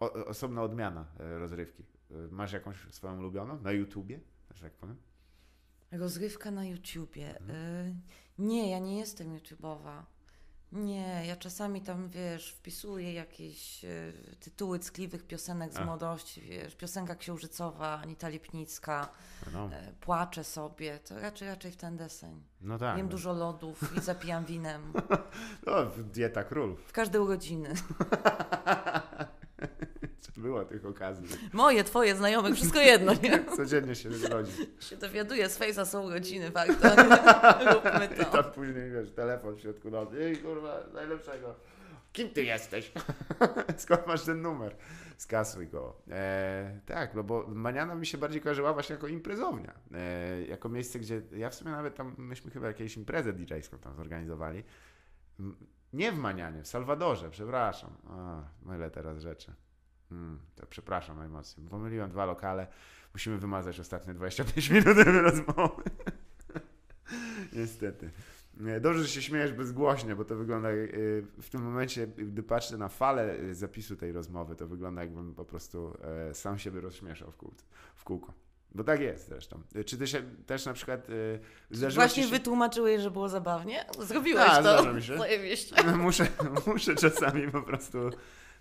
e, 0.00 0.24
osobna 0.24 0.62
odmiana 0.62 1.06
rozrywki. 1.18 1.84
Masz 2.30 2.52
jakąś 2.52 2.76
swoją 2.90 3.18
ulubioną 3.18 3.60
na 3.60 3.72
YouTubie, 3.72 4.20
że 4.54 4.62
tak 4.62 4.72
powiem? 4.72 4.96
Rozrywka 5.92 6.50
na 6.50 6.64
YouTubie. 6.64 7.38
Mhm. 7.38 7.86
Y, 7.86 7.94
nie, 8.38 8.70
ja 8.70 8.78
nie 8.78 8.98
jestem 8.98 9.34
YouTubeowa. 9.34 10.06
Nie, 10.72 11.22
ja 11.26 11.36
czasami 11.36 11.80
tam, 11.82 12.08
wiesz, 12.08 12.52
wpisuję 12.52 13.12
jakieś 13.12 13.84
y, 13.84 14.12
tytuły 14.40 14.78
ckliwych 14.78 15.26
piosenek 15.26 15.72
z 15.72 15.76
Ach. 15.76 15.86
młodości, 15.86 16.40
wiesz, 16.40 16.74
piosenka 16.76 17.14
księżycowa, 17.14 18.00
Anita 18.02 18.28
Lipnicka, 18.28 19.08
No, 19.52 19.66
y, 19.66 19.92
płaczę 20.00 20.44
sobie, 20.44 20.98
to 20.98 21.20
raczej, 21.20 21.48
raczej 21.48 21.72
w 21.72 21.76
ten 21.76 21.96
deseń. 21.96 22.42
no 22.60 22.78
tak. 22.78 22.96
Jem 22.96 23.06
no. 23.06 23.10
dużo 23.10 23.32
lodów 23.32 23.96
i 23.96 24.00
zapijam 24.00 24.44
winem. 24.44 24.92
No, 25.66 25.72
dieta 26.12 26.44
królów. 26.44 26.80
W 26.80 26.92
każde 26.92 27.20
urodziny. 27.22 27.74
Było 30.36 30.64
tych 30.64 30.86
okazji. 30.86 31.28
Moje, 31.52 31.84
twoje, 31.84 32.16
znajomych, 32.16 32.54
wszystko 32.54 32.80
jedno, 32.80 33.12
nie? 33.22 33.44
Codziennie 33.56 33.94
się 33.94 34.08
rodzi. 34.30 34.52
się 34.80 34.96
dowiaduję 34.96 35.48
z 35.48 35.58
Face'a 35.58 35.84
są 35.84 36.02
urodziny, 36.06 36.50
warto, 36.50 36.88
róbmy 37.74 38.08
I 38.14 38.18
to. 38.18 38.24
tam 38.24 38.44
później, 38.44 38.90
wiesz, 38.90 39.10
telefon 39.10 39.56
w 39.56 39.60
środku 39.60 39.90
nocy. 39.90 40.16
Ej, 40.24 40.36
kurwa, 40.36 40.80
najlepszego. 40.94 41.54
Kim 42.12 42.30
ty 42.30 42.44
jesteś? 42.44 42.92
Skąd 43.76 44.06
masz 44.06 44.22
ten 44.24 44.42
numer? 44.42 44.76
Skasuj 45.16 45.68
go. 45.68 45.96
E, 46.10 46.80
tak, 46.86 47.14
no 47.14 47.22
bo 47.24 47.44
Maniana 47.48 47.94
mi 47.94 48.06
się 48.06 48.18
bardziej 48.18 48.40
kojarzyła 48.40 48.72
właśnie 48.72 48.94
jako 48.94 49.06
imprezownia. 49.08 49.72
E, 49.94 50.42
jako 50.42 50.68
miejsce, 50.68 50.98
gdzie 50.98 51.22
ja 51.32 51.50
w 51.50 51.54
sumie 51.54 51.70
nawet 51.70 51.94
tam, 51.94 52.14
myśmy 52.18 52.50
chyba 52.50 52.66
jakieś 52.66 52.96
imprezę 52.96 53.32
DJ-ską 53.32 53.78
tam 53.78 53.94
zorganizowali. 53.96 54.64
Nie 55.92 56.12
w 56.12 56.18
Manianie, 56.18 56.62
w 56.62 56.68
Salwadorze, 56.68 57.30
przepraszam. 57.30 57.90
A, 58.10 58.42
mylę 58.62 58.90
teraz 58.90 59.18
rzeczy. 59.18 59.52
Hmm, 60.08 60.38
to 60.54 60.66
przepraszam 60.66 61.18
najmocniej. 61.18 61.68
Pomyliłem 61.68 62.10
dwa 62.10 62.24
lokale. 62.24 62.66
Musimy 63.14 63.38
wymazać 63.38 63.80
ostatnie 63.80 64.14
25 64.14 64.70
minut 64.70 64.98
rozmowy. 65.22 65.82
Niestety. 67.52 68.10
Nie, 68.60 68.80
Dobrze, 68.80 69.02
że 69.02 69.08
się 69.08 69.22
śmiejesz 69.22 69.52
bezgłośnie, 69.52 70.16
bo 70.16 70.24
to 70.24 70.36
wygląda 70.36 70.70
y, 70.70 71.26
w 71.42 71.50
tym 71.50 71.62
momencie, 71.62 72.06
gdy 72.06 72.42
patrzę 72.42 72.78
na 72.78 72.88
falę 72.88 73.34
y, 73.34 73.54
zapisu 73.54 73.96
tej 73.96 74.12
rozmowy, 74.12 74.56
to 74.56 74.66
wygląda 74.66 75.00
jakbym 75.00 75.34
po 75.34 75.44
prostu 75.44 75.96
e, 76.28 76.34
sam 76.34 76.58
siebie 76.58 76.80
rozśmieszał 76.80 77.30
w, 77.30 77.36
kół, 77.36 77.54
w 77.94 78.04
kółko. 78.04 78.32
Bo 78.74 78.84
tak 78.84 79.00
jest 79.00 79.28
zresztą. 79.28 79.60
Y, 79.76 79.84
Czy 79.84 79.98
ty 79.98 80.06
się 80.06 80.22
też 80.46 80.66
na 80.66 80.72
przykład 80.72 81.06
Właśnie 81.94 82.22
się... 82.22 82.28
wytłumaczyłeś, 82.28 83.02
że 83.02 83.10
było 83.10 83.28
zabawnie? 83.28 83.84
Zrobiłeś 84.00 84.48
A, 84.48 84.62
to. 84.62 84.92
mi 84.92 85.02
się. 85.02 85.18
Zajebiście. 85.18 85.82
muszę, 85.96 86.26
muszę 86.66 86.94
czasami 86.94 87.50
po 87.50 87.62
prostu 87.62 88.10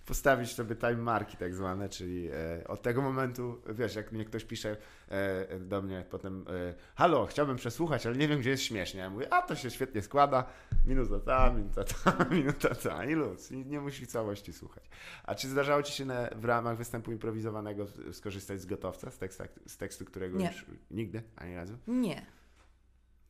postawić 0.05 0.51
sobie 0.51 0.75
time 0.75 0.95
marki 0.95 1.37
tak 1.37 1.55
zwane, 1.55 1.89
czyli 1.89 2.29
e, 2.31 2.67
od 2.67 2.81
tego 2.81 3.01
momentu, 3.01 3.61
wiesz, 3.69 3.95
jak 3.95 4.11
mnie 4.11 4.25
ktoś 4.25 4.45
pisze 4.45 4.77
e, 5.09 5.59
do 5.59 5.81
mnie 5.81 6.05
potem 6.09 6.45
e, 6.49 6.73
halo, 6.95 7.25
chciałbym 7.25 7.55
przesłuchać, 7.55 8.05
ale 8.05 8.15
nie 8.15 8.27
wiem, 8.27 8.39
gdzie 8.39 8.49
jest 8.49 8.63
śmiesznie. 8.63 8.99
Ja 8.99 9.09
mówię, 9.09 9.33
a 9.33 9.41
to 9.41 9.55
się 9.55 9.71
świetnie 9.71 10.01
składa, 10.01 10.45
minuta 10.85 11.19
ta, 11.19 11.53
minuta 11.53 11.83
ta, 11.83 12.25
minuta 12.35 12.75
ta 12.75 13.05
i 13.05 13.13
luz. 13.13 13.51
I 13.51 13.65
nie 13.65 13.81
musi 13.81 14.07
całości 14.07 14.53
słuchać. 14.53 14.83
A 15.23 15.35
czy 15.35 15.47
zdarzało 15.47 15.83
Ci 15.83 15.93
się 15.93 16.05
na, 16.05 16.29
w 16.35 16.45
ramach 16.45 16.77
występu 16.77 17.11
improwizowanego 17.11 17.85
skorzystać 18.11 18.61
z 18.61 18.65
gotowca, 18.65 19.11
z, 19.11 19.17
teksta, 19.17 19.43
z 19.67 19.77
tekstu, 19.77 20.05
którego 20.05 20.37
Nie. 20.37 20.47
już 20.47 20.65
nigdy, 20.91 21.23
ani 21.35 21.55
razu? 21.55 21.77
Nie. 21.87 22.25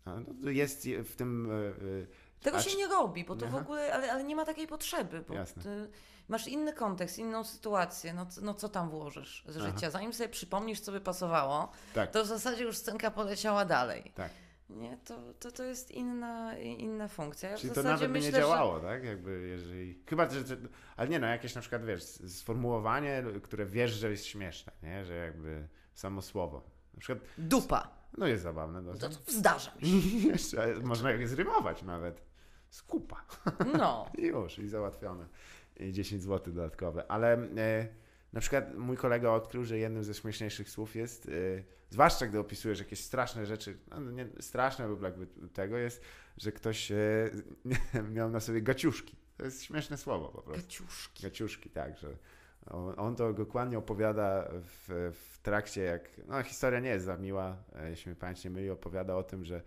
A, 0.06 0.16
no, 0.42 0.50
jest 0.50 0.88
w 1.04 1.16
tym... 1.16 1.52
E, 1.52 1.56
e, 1.56 2.42
Tego 2.42 2.60
się 2.60 2.78
nie 2.78 2.88
robi, 2.88 3.24
bo 3.24 3.36
to 3.36 3.46
w 3.46 3.50
Aha. 3.50 3.58
ogóle, 3.58 3.94
ale, 3.94 4.12
ale 4.12 4.24
nie 4.24 4.36
ma 4.36 4.46
takiej 4.46 4.68
potrzeby, 4.68 5.24
bo 5.28 5.34
Jasne. 5.34 5.64
ty 5.64 5.90
masz 6.28 6.48
inny 6.48 6.74
kontekst, 6.74 7.20
inną 7.20 7.44
sytuację, 7.44 8.14
no, 8.14 8.28
no 8.42 8.54
co 8.54 8.70
tam 8.70 8.90
włożysz 8.90 9.44
z 9.48 9.58
Aha. 9.58 9.66
życia? 9.68 9.90
Zanim 9.92 10.14
sobie 10.14 10.30
przypomnisz, 10.30 10.80
co 10.80 10.92
by 10.92 11.02
pasowało, 11.02 11.72
tak, 11.94 12.12
to 12.12 12.24
w 12.24 12.28
zasadzie 12.28 12.64
już 12.64 12.78
scenka 12.78 13.12
poleciała 13.12 13.66
dalej. 13.66 14.12
tak. 14.16 14.32
Nie, 14.70 14.98
to, 14.98 15.34
to, 15.40 15.52
to 15.52 15.64
jest 15.64 15.92
inna, 15.92 16.58
inna 16.58 17.08
funkcja. 17.08 17.50
Ja 17.50 17.58
w 17.58 17.60
Czyli 17.60 17.74
to 17.74 17.84
nawet 17.84 18.02
by 18.02 18.08
myślę, 18.08 18.32
nie 18.32 18.38
działało, 18.38 18.80
tak? 18.80 19.04
Jakby 19.04 19.48
jeżeli... 19.48 20.00
Chyba, 20.10 20.30
że... 20.30 20.46
że- 20.46 20.58
Ale 20.98 21.10
nie 21.10 21.20
no, 21.20 21.28
jakieś 21.28 21.56
na 21.56 21.62
przykład, 21.62 21.86
wiesz, 21.86 22.04
sformułowanie, 22.28 23.24
które 23.44 23.66
wiesz, 23.66 23.92
że 23.92 24.10
jest 24.12 24.26
śmieszne, 24.26 24.74
nie? 24.84 25.06
Że 25.06 25.14
jakby 25.16 25.68
samo 25.94 26.22
słowo. 26.22 26.62
Na 26.94 27.00
przykład, 27.00 27.20
że 27.38 27.44
dupa. 27.44 27.88
no 28.18 28.28
jest 28.28 28.44
zabawne 28.44 28.84
To, 28.84 28.94
dosyć. 28.94 29.18
to 29.26 29.32
zdarza 29.32 29.72
mi 29.82 30.02
się. 30.40 30.58
Można 30.84 31.12
je 31.12 31.28
zrymować 31.28 31.84
nawet. 31.84 32.22
Skupa. 32.70 33.26
No. 33.78 34.10
I 34.18 34.22
już, 34.36 34.60
i 34.60 34.68
załatwione. 34.70 35.26
I 35.80 35.92
10 35.92 36.24
zł 36.24 36.54
dodatkowe. 36.54 37.12
Ale 37.12 37.34
e, 37.34 37.88
na 38.34 38.42
przykład 38.42 38.76
mój 38.76 38.98
kolega 38.98 39.32
odkrył, 39.32 39.66
że 39.66 39.78
jednym 39.78 40.04
ze 40.04 40.14
śmieszniejszych 40.14 40.70
słów 40.70 40.96
jest, 40.96 41.30
e, 41.30 41.32
zwłaszcza 41.90 42.28
gdy 42.28 42.40
opisujesz 42.40 42.80
jakieś 42.80 43.00
straszne 43.00 43.46
rzeczy, 43.46 43.78
no 43.90 44.12
nie, 44.12 44.28
straszne 44.40 44.88
lub 44.88 45.04
jakby 45.04 45.28
tego 45.54 45.78
jest, 45.78 46.02
że 46.38 46.52
ktoś 46.52 46.92
e, 46.92 47.30
miał 48.16 48.30
na 48.30 48.40
sobie 48.40 48.62
gaciuszki. 48.62 49.16
To 49.38 49.46
jest 49.46 49.64
śmieszne 49.64 49.98
słowo 49.98 50.30
po 50.30 50.42
prostu. 50.42 50.62
Gaciuszki. 50.62 51.24
Gaciuszki, 51.24 51.70
tak, 51.70 51.98
że 51.98 52.18
on, 52.98 53.16
to 53.16 53.34
dokładnie 53.34 53.78
opowiada 53.78 54.48
w, 54.52 55.12
w 55.14 55.38
trakcie, 55.38 55.82
jak, 55.82 56.10
no 56.28 56.44
historia 56.44 56.80
nie 56.80 56.90
jest 56.90 57.06
za 57.06 57.18
miła, 57.18 57.58
jeśli 57.90 58.10
mnie 58.10 58.20
pamięć 58.20 58.44
nie 58.44 58.50
myli, 58.50 58.70
opowiada 58.70 59.16
o 59.16 59.24
tym, 59.24 59.46
że 59.46 59.62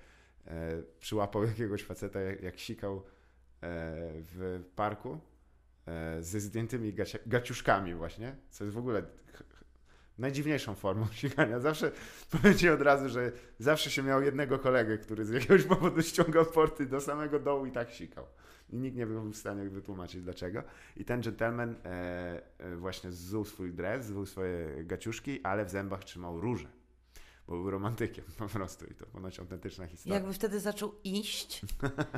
e, 0.47 0.83
przyłapał 1.01 1.45
jakiegoś 1.53 1.85
faceta, 1.85 2.21
jak, 2.21 2.43
jak 2.43 2.59
sikał 2.59 2.97
e, 2.97 3.03
w 4.13 4.63
parku 4.77 5.21
ze 6.21 6.41
zdjętymi 6.41 6.95
gaciuszkami 7.27 7.95
właśnie, 7.95 8.37
co 8.51 8.65
jest 8.65 8.75
w 8.75 8.79
ogóle 8.79 9.03
najdziwniejszą 10.19 10.75
formą 10.75 11.07
sikania. 11.21 11.61
Zawsze 11.61 11.93
powiem 12.33 12.59
Ci 12.59 12.69
od 12.69 12.83
razu, 12.83 13.09
że 13.09 13.33
zawsze 13.59 13.91
się 13.91 14.03
miał 14.03 14.23
jednego 14.23 14.59
kolegę, 14.59 14.99
który 14.99 15.25
z 15.25 15.31
jakiegoś 15.31 15.65
powodu 15.65 16.03
ściągał 16.03 16.47
porty 16.47 16.87
do 16.87 17.01
samego 17.01 17.41
dołu 17.41 17.67
i 17.67 17.73
tak 17.73 17.91
sikał. 17.91 18.27
I 18.71 18.77
nikt 18.77 18.97
nie 18.97 19.07
był 19.07 19.23
w 19.31 19.37
stanie 19.37 19.69
wytłumaczyć 19.69 20.23
dlaczego. 20.23 20.63
I 20.97 21.05
ten 21.05 21.21
gentleman 21.21 21.75
e, 21.85 22.43
e, 22.59 22.77
właśnie 22.77 23.13
zzuł 23.13 23.45
swój 23.45 23.73
dres, 23.73 24.07
zzuł 24.07 24.27
swoje 24.27 24.85
gaciuszki, 24.85 25.41
ale 25.43 25.65
w 25.65 25.71
zębach 25.71 26.05
trzymał 26.05 26.41
róże. 26.41 26.69
Bo 27.49 27.55
był 27.55 27.71
romantykiem 27.71 28.25
po 28.39 28.49
prostu 28.49 28.87
i 28.87 28.95
to 28.95 29.07
ponoć 29.07 29.41
autentyczna 29.41 29.87
historia. 29.87 30.15
Jakby 30.19 30.33
wtedy 30.33 30.61
zaczął 30.61 30.95
iść, 31.05 31.61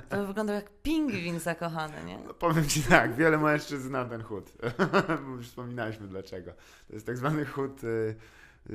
to 0.08 0.16
by 0.16 0.26
wyglądał 0.26 0.56
jak 0.56 0.70
pingwin 0.82 1.40
zakochany, 1.40 2.04
nie? 2.04 2.18
No, 2.18 2.34
powiem 2.34 2.68
Ci 2.68 2.82
tak, 2.82 3.14
wiele 3.14 3.38
mężczyzn 3.38 3.88
zna 3.88 4.04
ten 4.04 4.22
chód. 4.22 4.52
Już 5.36 5.48
wspominaliśmy 5.48 6.08
dlaczego. 6.08 6.52
To 6.88 6.94
jest 6.94 7.06
tak 7.06 7.16
zwany 7.16 7.44
chód. 7.46 7.84
y, 7.84 8.16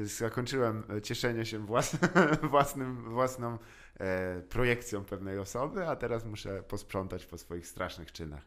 Zakończyłem 0.06 0.84
y, 0.97 1.01
cieszenie 1.01 1.45
się 1.45 1.60
włas, 1.66 1.97
własnym, 2.51 3.03
własną 3.10 3.58
e, 3.99 4.41
projekcją 4.49 5.06
pewnej 5.06 5.39
osoby, 5.39 5.88
a 5.88 5.95
teraz 5.95 6.26
muszę 6.26 6.64
posprzątać 6.64 7.26
po 7.26 7.38
swoich 7.38 7.68
strasznych 7.68 8.12
czynach. 8.12 8.43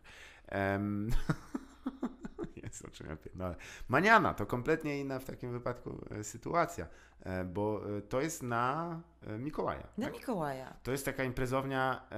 Em, 0.47 1.11
Jest 2.73 2.85
o 2.85 2.91
czym 2.91 3.07
ja 3.09 3.17
pierdolę. 3.17 3.55
Maniana 3.89 4.35
to 4.35 4.47
kompletnie 4.47 5.01
inna 5.01 5.19
w 5.19 5.25
takim 5.25 5.53
wypadku 5.53 5.99
e, 6.11 6.25
sytuacja, 6.25 6.87
e, 7.21 7.45
bo 7.45 7.81
e, 7.99 8.03
to 8.03 8.21
jest 8.21 8.43
na 8.43 9.01
Mikołaja. 9.39 9.87
Na 9.99 10.07
tak? 10.07 10.15
Mikołaja. 10.15 10.77
To 10.83 10.93
jest 10.93 11.05
taka 11.05 11.25
imprezownia, 11.25 12.09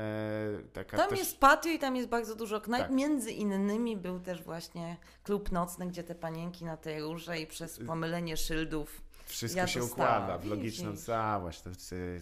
taka 0.72 0.96
Tam 0.96 1.10
też... 1.10 1.18
jest 1.18 1.40
patio 1.40 1.68
i 1.68 1.78
tam 1.78 1.96
jest 1.96 2.08
bardzo 2.08 2.36
dużo 2.36 2.60
knajp. 2.60 2.84
Tak. 2.84 2.92
Między 2.92 3.30
innymi 3.30 3.96
był 3.96 4.20
też 4.20 4.42
właśnie 4.42 4.96
klub 5.24 5.52
nocny, 5.52 5.86
gdzie 5.86 6.04
te 6.04 6.14
panienki 6.14 6.64
na 6.64 6.76
tej 6.76 7.00
róże 7.00 7.38
i 7.40 7.46
przez 7.46 7.80
pomylenie 7.86 8.36
szyldów. 8.36 9.02
Wszystko 9.24 9.60
Ja 9.60 9.66
się 9.66 9.80
dostałam. 9.80 10.22
układa 10.22 10.38
w 10.38 10.46
logiczną 10.46 10.96
całość. 10.96 11.62
To, 11.62 11.70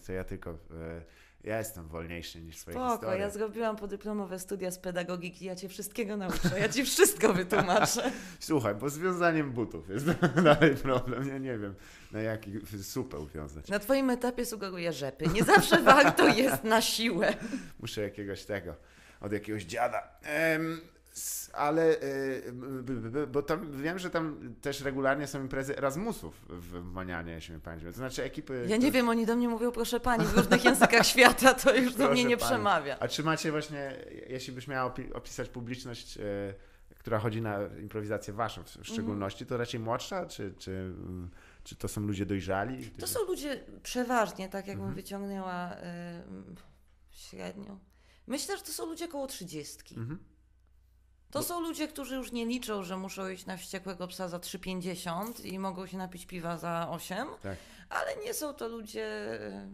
to 0.06 0.12
ja 0.12 0.24
tylko. 0.24 0.54
Ja 1.48 1.58
jestem 1.58 1.88
wolniejszy 1.88 2.40
niż 2.40 2.56
twoje 2.56 2.74
Spoko, 2.76 2.90
historie. 2.92 3.18
ja 3.20 3.30
zrobiłam 3.30 3.76
podyplomowe 3.76 4.38
studia 4.38 4.70
z 4.70 4.78
pedagogiki, 4.78 5.44
ja 5.44 5.56
cię 5.56 5.68
wszystkiego 5.68 6.16
nauczę, 6.16 6.60
ja 6.60 6.68
ci 6.68 6.84
wszystko 6.84 7.32
wytłumaczę. 7.32 8.10
Słuchaj, 8.40 8.74
bo 8.74 8.88
z 8.90 8.98
wiązaniem 8.98 9.52
butów 9.52 9.88
jest 9.88 10.06
dalej 10.44 10.76
problem. 10.76 11.28
Ja 11.28 11.38
nie 11.38 11.58
wiem, 11.58 11.74
na 12.12 12.20
jaki 12.20 12.52
supę 12.82 13.18
uwiązać. 13.18 13.68
Na 13.68 13.78
twoim 13.78 14.10
etapie 14.10 14.46
sugeruję 14.46 14.92
rzepy. 14.92 15.26
Nie 15.28 15.44
zawsze 15.44 15.82
warto 15.82 16.28
jest 16.28 16.64
na 16.64 16.80
siłę. 16.80 17.34
Muszę 17.80 18.00
jakiegoś 18.02 18.44
tego, 18.44 18.74
od 19.20 19.32
jakiegoś 19.32 19.64
dziada. 19.64 20.02
S- 20.22 20.80
ale, 21.52 21.96
b- 22.52 23.26
bo 23.26 23.42
tam 23.42 23.82
wiem, 23.82 23.98
że 23.98 24.10
tam 24.10 24.54
też 24.60 24.80
regularnie 24.80 25.26
są 25.26 25.40
imprezy 25.40 25.76
Erasmusów 25.78 26.44
w 26.48 26.82
Manianie, 26.82 27.32
jeśli 27.32 27.52
mnie 27.54 27.60
pamięć. 27.62 27.84
To 27.84 27.92
znaczy 27.92 28.22
ekipy... 28.22 28.66
Ja 28.68 28.76
nie 28.76 28.92
wiem, 28.92 29.08
oni 29.08 29.26
do 29.26 29.36
mnie 29.36 29.48
mówią 29.48 29.72
proszę 29.72 30.00
pani 30.00 30.24
w 30.26 30.34
różnych 30.36 30.64
językach 30.64 31.06
świata, 31.12 31.54
to 31.54 31.74
już 31.76 31.94
do 31.94 32.10
mnie 32.10 32.24
nie 32.24 32.36
pani. 32.36 32.48
przemawia. 32.50 32.96
A 33.00 33.08
czy 33.08 33.22
macie 33.22 33.50
właśnie, 33.50 33.96
jeśli 34.28 34.52
byś 34.52 34.68
miała 34.68 34.90
opi- 34.90 35.12
opisać 35.16 35.48
publiczność, 35.48 36.18
e, 36.18 36.20
która 36.98 37.18
chodzi 37.18 37.42
na 37.42 37.58
improwizację 37.80 38.34
waszą 38.34 38.62
w 38.64 38.76
w 38.76 38.86
szczególności, 38.86 39.46
to 39.46 39.56
raczej 39.56 39.80
młodsza, 39.80 40.26
czy, 40.26 40.54
czy, 40.58 40.92
czy 41.64 41.76
to 41.76 41.88
są 41.88 42.00
ludzie 42.00 42.26
dojrzali? 42.26 42.90
To 42.90 43.06
są 43.06 43.20
ludzie 43.26 43.60
przeważnie, 43.82 44.48
tak 44.48 44.66
jakbym 44.66 44.84
Mhm. 44.86 44.94
wyciągnęła 44.94 45.72
y, 45.72 45.76
średnio. 47.10 47.78
Myślę, 48.26 48.56
że 48.56 48.62
to 48.62 48.72
są 48.72 48.86
ludzie 48.86 49.08
koło 49.08 49.26
trzydziestki. 49.26 49.94
Mhm. 49.96 50.18
To 51.30 51.42
są 51.42 51.60
ludzie, 51.60 51.88
którzy 51.88 52.14
już 52.14 52.32
nie 52.32 52.46
liczą, 52.46 52.82
że 52.82 52.96
muszą 52.96 53.28
iść 53.28 53.46
na 53.46 53.56
wściekłego 53.56 54.08
psa 54.08 54.28
za 54.28 54.38
3,50 54.38 55.44
i 55.44 55.58
mogą 55.58 55.86
się 55.86 55.98
napić 55.98 56.26
piwa 56.26 56.56
za 56.56 56.86
8, 56.90 57.28
Tak. 57.42 57.56
ale 57.88 58.16
nie 58.16 58.34
są 58.34 58.54
to 58.54 58.68
ludzie 58.68 59.38
y, 59.40 59.68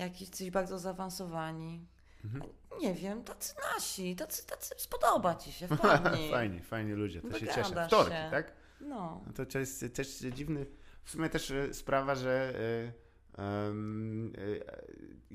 jakiś 0.00 0.50
bardzo 0.50 0.78
zaawansowani. 0.78 1.86
Mhm. 2.24 2.52
Nie 2.80 2.94
wiem, 2.94 3.24
tacy 3.24 3.54
nasi, 3.74 4.16
tacy, 4.16 4.46
tacy 4.46 4.74
spodoba 4.76 5.34
ci 5.34 5.52
się, 5.52 5.68
wpadnij. 5.68 6.30
fajni, 6.36 6.60
fajni 6.60 6.92
ludzie, 6.92 7.22
to 7.22 7.38
się 7.38 7.46
cieszę. 7.46 7.86
Wtorki, 7.86 8.12
się. 8.12 8.28
tak? 8.30 8.52
No. 8.80 9.20
No 9.26 9.46
to, 9.46 9.58
jest 9.58 9.84
też 9.94 10.08
dziwny, 10.18 10.66
w 11.04 11.10
sumie 11.10 11.28
też 11.28 11.50
e, 11.50 11.74
sprawa, 11.74 12.14
że 12.14 12.54
e, 12.88 13.05
e, 13.38 13.42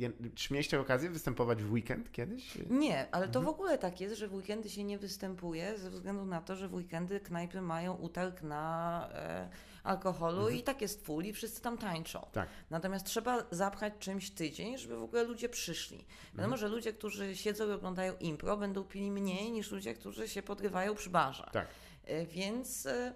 e, 0.07 0.31
czy 0.35 0.53
mieliście 0.53 0.79
okazję 0.79 1.09
występować 1.09 1.63
w 1.63 1.71
weekend 1.71 2.11
kiedyś? 2.11 2.57
Nie, 2.69 3.07
ale 3.15 3.27
to 3.27 3.39
Mhm. 3.39 3.45
w 3.45 3.49
ogóle 3.59 3.77
tak 3.77 4.01
jest, 4.01 4.15
że 4.15 4.27
w 4.27 4.33
weekendy 4.33 4.69
się 4.69 4.83
nie 4.83 4.97
występuje 4.97 5.77
ze 5.77 5.89
względu 5.89 6.25
na 6.25 6.41
to, 6.41 6.55
że 6.55 6.67
w 6.67 6.73
weekendy 6.73 7.19
knajpy 7.19 7.61
mają 7.61 7.93
utarg 7.95 8.41
na 8.41 9.09
e, 9.13 9.49
alkoholu 9.83 10.49
i 10.49 10.63
tak 10.63 10.81
jest 10.81 11.05
full 11.05 11.23
i 11.25 11.33
wszyscy 11.33 11.61
tam 11.61 11.77
tańczą. 11.77 12.19
Mhm. 12.19 12.33
Tak. 12.33 12.47
Natomiast 12.69 13.05
trzeba 13.05 13.43
zapchać 13.51 13.93
czymś 13.99 14.31
tydzień, 14.31 14.77
żeby 14.77 14.97
w 14.97 15.03
ogóle 15.03 15.23
ludzie 15.23 15.49
przyszli. 15.49 15.97
Wiadomo, 16.31 16.43
Mhm. 16.43 16.57
że 16.57 16.67
ludzie, 16.67 16.93
którzy 16.93 17.35
siedzą 17.35 17.67
i 17.69 17.71
oglądają 17.71 18.13
impro, 18.19 18.57
będą 18.57 18.83
pili 18.83 19.11
mniej 19.11 19.51
niż 19.51 19.71
ludzie, 19.71 19.93
którzy 19.93 20.27
się 20.27 20.41
podrywają 20.43 20.95
przy 20.95 21.09
barze. 21.09 21.49
Tak. 21.53 21.67
E, 22.05 22.25
Więc, 22.25 22.85
e, 22.85 23.13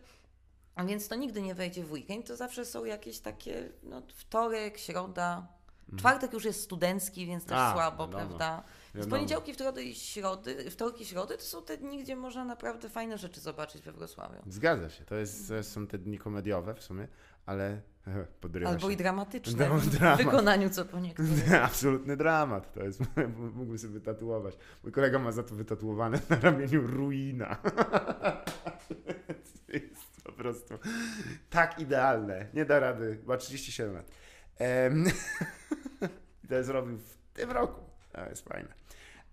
więc 0.84 1.07
to 1.07 1.15
nigdy 1.15 1.41
nie 1.41 1.55
wejdzie 1.55 1.84
w 1.84 1.91
weekend, 1.91 2.28
to 2.28 2.36
zawsze 2.36 2.65
są 2.65 2.86
jakieś 2.86 3.19
takie, 3.19 3.69
no, 3.84 4.01
wtorek, 4.15 4.78
środa. 4.78 5.47
Czwartek 5.97 6.34
już 6.34 6.45
jest 6.45 6.61
studencki, 6.61 7.26
więc 7.26 7.45
też. 7.45 7.57
A, 7.57 7.73
słabo, 7.73 8.07
wiadomo. 8.07 8.26
prawda? 8.26 8.63
Więc 8.95 9.07
poniedziałki, 9.07 9.53
wtorki 9.53 9.89
i 9.89 9.95
środy, 9.95 10.71
wtorki, 10.71 11.05
środy 11.05 11.38
to 11.38 11.43
są 11.43 11.63
te 11.63 11.78
dni, 11.78 12.03
gdzie 12.03 12.15
można 12.15 12.45
naprawdę 12.45 12.89
fajne 12.89 13.17
rzeczy 13.17 13.39
zobaczyć 13.39 13.82
we 13.82 13.91
Wrocławiu. 13.91 14.36
Zgadza 14.47 14.89
się, 14.89 15.05
to, 15.05 15.15
jest, 15.15 15.47
to 15.47 15.63
są 15.63 15.88
te 15.88 15.97
dni 15.97 16.17
komediowe 16.17 16.76
w 16.76 16.84
sumie, 16.84 17.07
ale 17.45 17.82
podrywa 18.41 18.69
Albo 18.69 18.88
się. 18.88 18.93
i 18.93 18.97
dramatyczne 18.97 19.65
Dram- 19.65 20.15
w 20.15 20.17
wykonaniu 20.17 20.69
co 20.69 20.86
po 20.86 20.99
niektórych. 20.99 21.53
Absolutny 21.63 22.17
dramat. 22.17 22.73
To 22.73 22.84
jest, 22.84 23.01
mógłbym 23.55 23.78
sobie 23.78 23.93
wytatuować. 23.93 24.57
Mój 24.84 24.91
kolega 24.91 25.19
ma 25.19 25.32
za 25.32 25.43
to 25.43 25.55
wytatuowane 25.55 26.19
na 26.30 26.39
ramieniu 26.39 26.88
ruina. 26.88 27.55
to 29.67 29.73
jest 29.73 30.14
po 30.26 30.32
prostu 30.32 30.80
tak 31.49 31.80
idealne. 31.80 32.47
Nie 32.53 32.65
da 32.65 32.80
rady. 32.80 33.19
Ma 33.26 33.38
37 33.38 33.93
lat. 33.93 34.11
I 36.43 36.47
to 36.47 36.63
zrobił 36.63 36.97
w 36.97 37.17
tym 37.34 37.51
roku. 37.51 37.82
To 38.11 38.30
jest 38.30 38.49
fajne. 38.49 38.84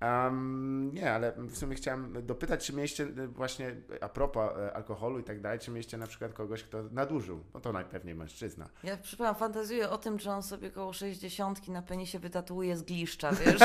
Em, 0.02 0.90
nie, 0.94 1.12
ale 1.12 1.32
w 1.38 1.56
sumie 1.58 1.76
chciałem 1.76 2.26
dopytać, 2.26 2.66
czy 2.66 2.72
mieliście 2.72 3.04
e, 3.04 3.26
właśnie 3.28 3.76
a 4.00 4.08
propos 4.08 4.50
e, 4.58 4.72
alkoholu 4.76 5.18
i 5.18 5.24
tak 5.24 5.40
dalej, 5.40 5.58
czy 5.58 5.70
mieliście 5.70 5.98
na 5.98 6.06
przykład 6.06 6.32
kogoś, 6.32 6.62
kto 6.62 6.82
nadużył? 6.90 7.44
No 7.54 7.60
to 7.60 7.72
najpewniej 7.72 8.14
mężczyzna. 8.14 8.68
Ja 8.84 8.96
przepraszam, 8.96 9.34
fantazjuję 9.36 9.90
o 9.90 9.98
tym, 9.98 10.18
że 10.18 10.30
on 10.32 10.42
sobie 10.42 10.70
koło 10.70 10.92
60 10.92 11.68
na 11.68 11.82
penisie 11.82 12.18
wytatuuje 12.18 12.76
z 12.76 12.82
gliszcza, 12.82 13.32
wiesz? 13.44 13.60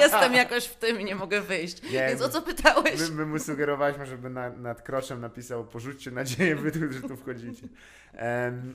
Jestem 0.00 0.32
jakoś 0.34 0.64
w 0.66 0.76
tym 0.76 1.00
i 1.00 1.04
nie 1.04 1.14
mogę 1.14 1.40
wyjść. 1.40 1.82
Nie, 1.82 1.90
Więc 2.08 2.22
o 2.22 2.28
co 2.28 2.42
pytałeś? 2.42 3.00
My, 3.00 3.10
my 3.16 3.26
mu 3.26 3.38
sugerowaliśmy, 3.38 4.06
żeby 4.06 4.30
na, 4.30 4.50
nad 4.50 4.82
kroczem 4.82 5.20
napisał 5.20 5.64
porzućcie 5.64 6.10
nadzieję, 6.10 6.56
wy 6.56 6.92
że 6.92 7.00
tu 7.08 7.16
wchodzicie. 7.16 7.68
Em, 8.12 8.74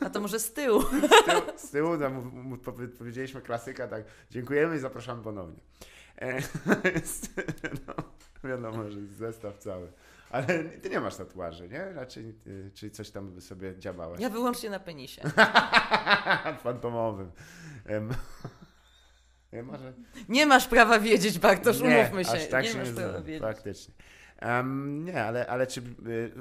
A 0.00 0.10
to 0.10 0.20
może 0.20 0.38
z 0.40 0.52
tyłu. 0.58 0.82
z 0.82 1.24
tyłu, 1.24 1.42
z 1.56 1.70
tyłu 1.70 1.98
tam 1.98 2.14
mu, 2.14 2.42
mu 2.42 2.56
powie- 2.56 2.88
powiedzieliśmy 2.88 3.40
klasyka, 3.40 3.88
tak, 3.88 4.04
dziękujemy 4.30 4.76
i 4.76 4.78
zapraszamy 4.78 5.22
ponownie. 5.22 5.56
E, 6.22 6.40
no, 7.86 7.94
wiadomo, 8.44 8.90
że 8.90 9.00
jest 9.00 9.16
zestaw 9.16 9.58
cały. 9.58 9.92
Ale 10.30 10.46
ty 10.64 10.90
nie 10.90 11.00
masz 11.00 11.16
tatuaży, 11.16 11.68
nie? 11.68 11.92
Raczej, 11.92 12.34
y, 12.46 12.70
czy 12.74 12.90
coś 12.90 13.10
tam 13.10 13.40
sobie 13.40 13.78
działałeś? 13.78 14.20
Ja 14.20 14.30
wyłącznie 14.30 14.70
na 14.70 14.80
penisie. 14.80 15.22
Fantomowym. 16.62 17.30
Może... 19.64 19.92
Nie 20.28 20.46
masz 20.46 20.68
prawa 20.68 21.00
wiedzieć, 21.00 21.38
Bartosz, 21.38 21.80
Nie, 21.80 21.98
umówmy 21.98 22.24
się. 22.24 22.30
Aż 22.30 22.48
tak 22.48 22.64
nie 22.64 22.70
się 22.70 22.78
masz 22.78 22.88
nie 22.88 22.94
prawa 22.94 23.20
wiedzieć. 23.20 23.42
faktycznie. 23.42 23.94
Em, 24.38 25.04
nie, 25.04 25.24
ale, 25.24 25.46
ale 25.46 25.66
czy. 25.66 25.80
y, 25.80 26.32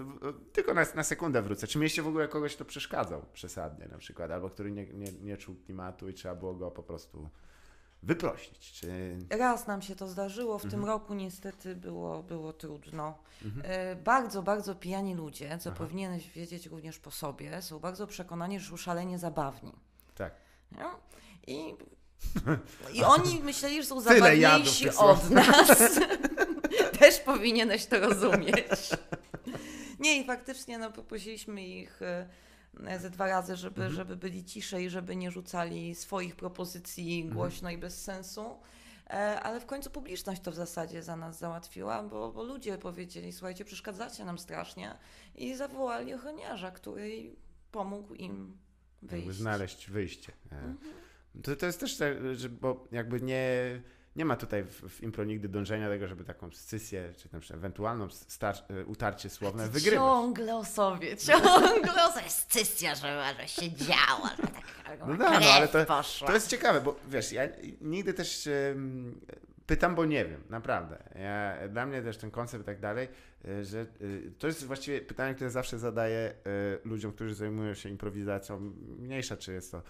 tylko 0.53 0.73
na, 0.73 0.85
na 0.95 1.03
sekundę 1.03 1.41
wrócę. 1.41 1.67
Czy 1.67 1.77
mieliście 1.79 2.01
w 2.01 2.07
ogóle 2.07 2.27
kogoś, 2.27 2.55
kto 2.55 2.65
przeszkadzał 2.65 3.25
przesadnie 3.33 3.87
na 3.87 3.97
przykład, 3.97 4.31
albo 4.31 4.49
który 4.49 4.71
nie, 4.71 4.85
nie, 4.85 5.11
nie 5.21 5.37
czuł 5.37 5.55
klimatu 5.65 6.09
i 6.09 6.13
trzeba 6.13 6.35
było 6.35 6.53
go 6.53 6.71
po 6.71 6.83
prostu 6.83 7.29
wyprosić? 8.03 8.71
Czy. 8.71 9.17
Raz 9.29 9.67
nam 9.67 9.81
się 9.81 9.95
to 9.95 10.07
zdarzyło, 10.07 10.59
w 10.59 10.63
Mhm. 10.65 10.71
tym 10.81 10.85
roku 10.89 11.13
niestety 11.13 11.75
było, 11.75 12.23
było 12.23 12.53
trudno. 12.53 13.17
Mhm. 13.45 13.65
E, 13.65 13.95
bardzo, 13.95 14.43
bardzo 14.43 14.75
pijani 14.75 15.15
ludzie, 15.15 15.57
co 15.57 15.69
Aha. 15.69 15.77
powinieneś 15.77 16.29
wiedzieć 16.29 16.65
również 16.65 16.99
po 16.99 17.11
sobie, 17.11 17.61
są 17.61 17.79
bardzo 17.79 18.07
przekonani, 18.07 18.59
że 18.59 18.69
są 18.69 18.77
szalenie 18.77 19.19
zabawni. 19.19 19.71
Tak. 20.15 20.33
No? 20.71 20.99
I, 21.47 21.75
I 22.93 23.03
oni 23.03 23.39
myśleli, 23.43 23.81
że 23.81 23.87
są 23.87 24.01
zabawniejsi 24.01 24.89
od 24.89 25.29
nas. 25.29 25.99
Też 26.99 27.19
powinieneś 27.19 27.85
to 27.85 27.99
rozumieć. 27.99 28.89
Nie, 29.99 30.21
i 30.21 30.25
faktycznie 30.25 30.77
no, 30.77 30.91
poprosiliśmy 30.91 31.65
ich 31.67 32.01
e, 32.01 32.27
ze 32.99 33.09
dwa 33.09 33.27
razy, 33.27 33.55
żeby, 33.55 33.81
Mhm. 33.81 33.95
żeby 33.95 34.15
byli 34.17 34.43
ciszej, 34.45 34.89
żeby 34.89 35.15
nie 35.15 35.31
rzucali 35.31 35.95
swoich 35.95 36.35
propozycji 36.35 37.15
Mhm. 37.17 37.33
głośno 37.35 37.69
i 37.71 37.77
bez 37.77 38.03
sensu. 38.03 38.45
E, 39.09 39.39
Ale 39.41 39.59
w 39.59 39.65
końcu 39.65 39.89
publiczność 39.89 40.41
to 40.41 40.51
w 40.51 40.55
zasadzie 40.55 41.03
za 41.03 41.15
nas 41.15 41.39
załatwiła, 41.39 42.03
bo, 42.03 42.31
bo 42.31 42.43
ludzie 42.43 42.77
powiedzieli, 42.77 43.33
słuchajcie, 43.33 43.65
przeszkadzacie 43.65 44.25
nam 44.25 44.39
strasznie 44.39 44.97
i 45.35 45.55
zawołali 45.55 46.13
ochroniarza, 46.13 46.71
który 46.71 47.35
pomógł 47.71 48.13
im 48.13 48.57
Jakby 49.01 49.17
wyjść. 49.21 49.39
znaleźć 49.39 49.89
wyjście. 49.89 50.31
E, 50.51 50.55
Mhm. 50.55 50.77
To, 51.43 51.55
to 51.55 51.65
jest 51.65 51.79
też 51.79 51.97
tak, 51.97 52.13
bo 52.61 52.87
jakby 52.91 53.21
nie, 53.21 53.81
nie 54.15 54.25
ma 54.25 54.35
tutaj 54.35 54.63
w, 54.63 54.89
w 54.89 55.03
impro 55.03 55.23
nigdy 55.23 55.49
dążenia 55.49 55.89
tego, 55.89 56.07
żeby 56.07 56.23
taką 56.23 56.51
scysję, 56.51 57.13
czy 57.17 57.29
tam 57.29 57.41
ewentualną 57.53 58.09
star, 58.09 58.55
utarcie 58.85 59.29
słowne 59.29 59.69
wygrywać. 59.69 59.99
Ciągle 59.99 60.55
o 60.55 60.65
sobie, 60.65 61.17
ciągle 61.27 62.05
o 62.07 62.11
sobie. 62.11 62.29
Scysja, 62.29 62.95
że, 62.95 63.33
że 63.39 63.47
się 63.47 63.71
działa, 63.71 64.29
że 64.41 64.47
tak 64.47 64.99
No 65.07 65.13
no, 65.13 65.25
ale 65.27 65.67
to- 65.67 65.85
poszła. 65.85 66.27
To 66.27 66.33
jest 66.33 66.47
ciekawe, 66.49 66.81
bo 66.81 66.95
wiesz, 67.07 67.31
ja 67.31 67.43
nigdy 67.81 68.13
też 68.13 68.49
pytam, 69.71 69.95
bo 69.95 70.05
nie 70.05 70.25
wiem, 70.25 70.43
naprawdę. 70.49 71.03
Ja, 71.15 71.67
dla 71.69 71.85
mnie 71.85 72.01
też 72.01 72.17
ten 72.17 72.31
koncept 72.31 72.63
i 72.63 72.65
tak 72.65 72.79
dalej, 72.79 73.07
y, 73.45 73.65
że 73.65 73.85
y, 74.01 74.31
to 74.39 74.47
jest 74.47 74.65
właściwie 74.65 75.01
pytanie, 75.01 75.35
które 75.35 75.49
zawsze 75.49 75.79
zadaję 75.79 76.33
y, 76.83 76.87
ludziom, 76.87 77.11
którzy 77.11 77.35
zajmują 77.35 77.73
się 77.73 77.89
improwizacją. 77.89 78.59
Mniejsza, 78.99 79.37
czy 79.37 79.53
jest 79.53 79.71
to 79.71 79.83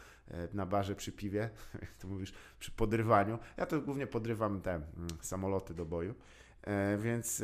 na 0.53 0.65
barze 0.65 0.95
przy 0.95 1.11
piwie, 1.11 1.49
jak 1.81 1.91
to 2.01 2.07
mówisz, 2.07 2.33
przy 2.59 2.71
podrywaniu. 2.71 3.39
Ja 3.57 3.65
to 3.65 3.81
głównie 3.81 4.07
podrywam 4.07 4.61
te 4.61 4.73
mm, 4.73 4.85
samoloty 5.21 5.73
do 5.73 5.85
boju, 5.85 6.15
więc... 6.97 7.43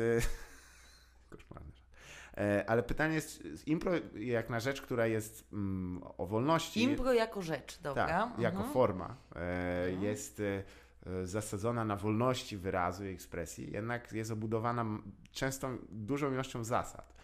Ale 2.66 2.82
pytanie 2.82 3.14
jest, 3.14 3.42
impro 3.66 3.92
jak 4.14 4.50
na 4.50 4.60
rzecz, 4.60 4.82
która 4.82 5.06
jest 5.06 5.48
mm, 5.52 6.02
o 6.18 6.26
wolności. 6.26 6.82
Impro 6.82 7.12
jako 7.12 7.42
rzecz, 7.42 7.80
dobra. 7.80 8.06
Tak, 8.06 8.38
jako 8.38 8.56
Mhm. 8.56 8.72
forma 8.72 9.16
e, 9.36 9.38
Mhm. 9.86 10.02
jest 10.02 10.42
zasadzona 11.24 11.84
na 11.84 11.96
wolności 11.96 12.56
wyrazu 12.56 13.04
i 13.06 13.08
ekspresji, 13.08 13.72
jednak 13.72 14.12
jest 14.12 14.30
obudowana 14.30 14.84
często 15.32 15.68
dużą 15.90 16.32
ilością 16.32 16.64
zasad. 16.64 17.18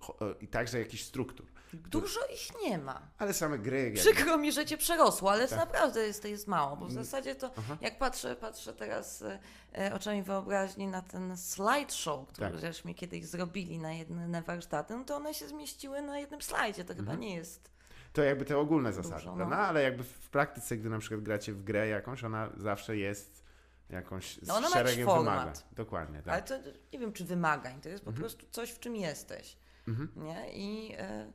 cho- 0.00 0.34
i 0.40 0.48
także 0.48 0.78
jakichś 0.78 1.02
struktur. 1.02 1.46
Dużo 1.72 2.20
ich 2.34 2.62
nie 2.64 2.78
ma. 2.78 3.02
Ale 3.18 3.34
same 3.34 3.58
gry. 3.58 3.82
jakby- 3.84 3.98
Przykro 4.00 4.38
mi, 4.38 4.52
że 4.52 4.66
cię 4.66 4.76
przerosło, 4.76 5.32
ale 5.32 5.48
Tak. 5.48 5.58
naprawdę 5.58 6.00
jest, 6.06 6.24
jest 6.24 6.46
mało, 6.46 6.76
bo 6.76 6.86
w 6.86 6.90
Mm. 6.90 7.04
zasadzie 7.04 7.34
to 7.34 7.50
Aha. 7.58 7.76
jak 7.80 7.98
patrzę, 7.98 8.36
patrzę 8.36 8.72
teraz 8.72 9.22
e, 9.22 9.38
e, 9.78 9.94
oczami 9.94 10.22
wyobraźni 10.22 10.86
na 10.86 11.02
ten 11.02 11.36
slideshow, 11.36 12.28
który 12.28 12.50
Tak. 12.50 12.60
żeśmy 12.60 12.94
kiedyś 12.94 13.24
zrobili 13.26 13.78
na 13.78 13.92
jedne 13.92 14.42
warsztaty, 14.42 14.96
no 14.96 15.04
to 15.04 15.16
one 15.16 15.34
się 15.34 15.48
zmieściły 15.48 16.02
na 16.02 16.18
jednym 16.18 16.42
slajdzie, 16.42 16.84
to 16.84 16.94
chyba 16.94 17.12
Mhm. 17.12 17.20
nie 17.20 17.34
jest... 17.34 17.70
To 18.18 18.24
jakby 18.24 18.44
te 18.44 18.58
ogólne 18.58 18.90
Dużo, 18.90 19.02
zasady, 19.02 19.26
no. 19.26 19.36
prawda? 19.36 19.56
Ale 19.56 19.82
jakby 19.82 20.04
w 20.04 20.28
praktyce, 20.30 20.76
gdy 20.76 20.90
na 20.90 20.98
przykład 20.98 21.20
gracie 21.20 21.52
w 21.52 21.64
grę 21.64 21.88
jakąś, 21.88 22.24
ona 22.24 22.50
zawsze 22.56 22.96
jest 22.96 23.44
jakąś 23.90 24.36
z 24.36 24.46
No 24.46 24.54
ona 24.54 24.68
ma 24.68 24.74
szeregiem 24.74 25.06
format. 25.06 25.34
wymagań. 25.34 25.54
Dokładnie, 25.72 26.22
tak. 26.22 26.34
Ale 26.34 26.42
to 26.42 26.70
nie 26.92 26.98
wiem, 26.98 27.12
czy 27.12 27.24
wymagań, 27.24 27.80
to 27.80 27.88
jest 27.88 28.04
po 28.04 28.10
Mhm. 28.10 28.20
prostu 28.22 28.46
coś, 28.50 28.70
w 28.70 28.78
czym 28.80 28.96
jesteś, 28.96 29.56
Mhm. 29.88 30.08
nie? 30.16 30.52
I 30.52 30.94
e, 30.98 31.32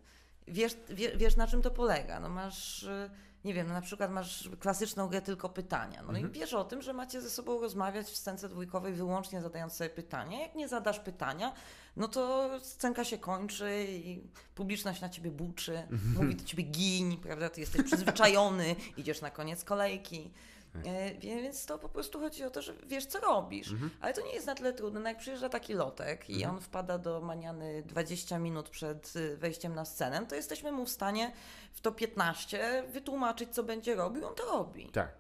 wiesz, 0.48 0.78
wie, 0.90 1.18
wiesz, 1.18 1.36
na 1.36 1.48
czym 1.48 1.62
to 1.62 1.72
polega. 1.72 2.20
No 2.20 2.30
masz, 2.30 2.84
e, 2.84 3.10
nie 3.46 3.54
wiem, 3.54 3.68
no 3.68 3.74
na 3.74 3.82
przykład 3.82 4.12
masz 4.12 4.50
klasyczną 4.60 5.08
grę 5.08 5.22
tylko 5.22 5.50
pytania. 5.50 6.02
No 6.04 6.10
Mhm. 6.10 6.30
i 6.30 6.40
wiesz 6.40 6.54
o 6.54 6.64
tym, 6.64 6.82
że 6.82 6.94
macie 6.94 7.22
ze 7.22 7.30
sobą 7.30 7.62
rozmawiać 7.62 8.08
w 8.08 8.18
scence 8.18 8.50
dwójkowej 8.50 8.94
wyłącznie 8.94 9.42
zadając 9.42 9.74
sobie 9.74 9.90
pytania. 9.90 10.40
Jak 10.42 10.56
nie 10.56 10.68
zadasz 10.68 11.00
pytania, 11.00 11.54
no 11.98 12.08
to 12.08 12.50
scenka 12.62 13.04
się 13.04 13.18
kończy 13.18 13.86
i 13.90 14.22
publiczność 14.56 15.02
na 15.02 15.10
ciebie 15.10 15.32
buczy, 15.32 15.78
Mhm. 15.78 16.14
mówi 16.16 16.36
do 16.36 16.44
ciebie 16.44 16.64
gin, 16.64 17.18
prawda? 17.18 17.50
Ty 17.50 17.62
jesteś 17.62 17.82
przyzwyczajony, 17.86 18.76
idziesz 18.98 19.22
na 19.22 19.30
koniec 19.32 19.64
kolejki. 19.64 20.32
Tak. 20.74 20.84
E, 20.88 21.14
Więc 21.20 21.66
to 21.66 21.80
po 21.80 21.90
prostu 21.90 22.20
chodzi 22.20 22.44
o 22.44 22.50
to, 22.50 22.62
że 22.62 22.74
wiesz, 22.88 23.06
co 23.06 23.20
robisz. 23.20 23.72
Mhm. 23.72 23.90
Ale 24.02 24.14
to 24.14 24.22
nie 24.22 24.34
jest 24.34 24.48
na 24.48 24.56
tyle 24.56 24.74
trudne. 24.74 25.00
No 25.00 25.10
jak 25.10 25.18
przyjeżdża 25.18 25.50
taki 25.50 25.74
lotek 25.74 26.30
i 26.30 26.34
Mhm. 26.36 26.56
on 26.56 26.62
wpada 26.62 26.98
do 26.98 27.22
maniany 27.22 27.84
20 27.86 28.40
minut 28.40 28.70
przed 28.70 29.16
y, 29.16 29.38
wejściem 29.38 29.76
na 29.76 29.86
scenę, 29.86 30.26
to 30.26 30.36
jesteśmy 30.36 30.72
mu 30.72 30.86
w 30.86 30.90
stanie 30.90 31.32
w 31.74 31.82
to 31.82 31.92
15 31.92 32.84
wytłumaczyć, 32.94 33.50
co 33.50 33.64
będzie 33.64 33.96
robił, 33.96 34.26
on 34.28 34.36
to 34.36 34.46
robi. 34.46 34.90
Tak. 34.90 35.12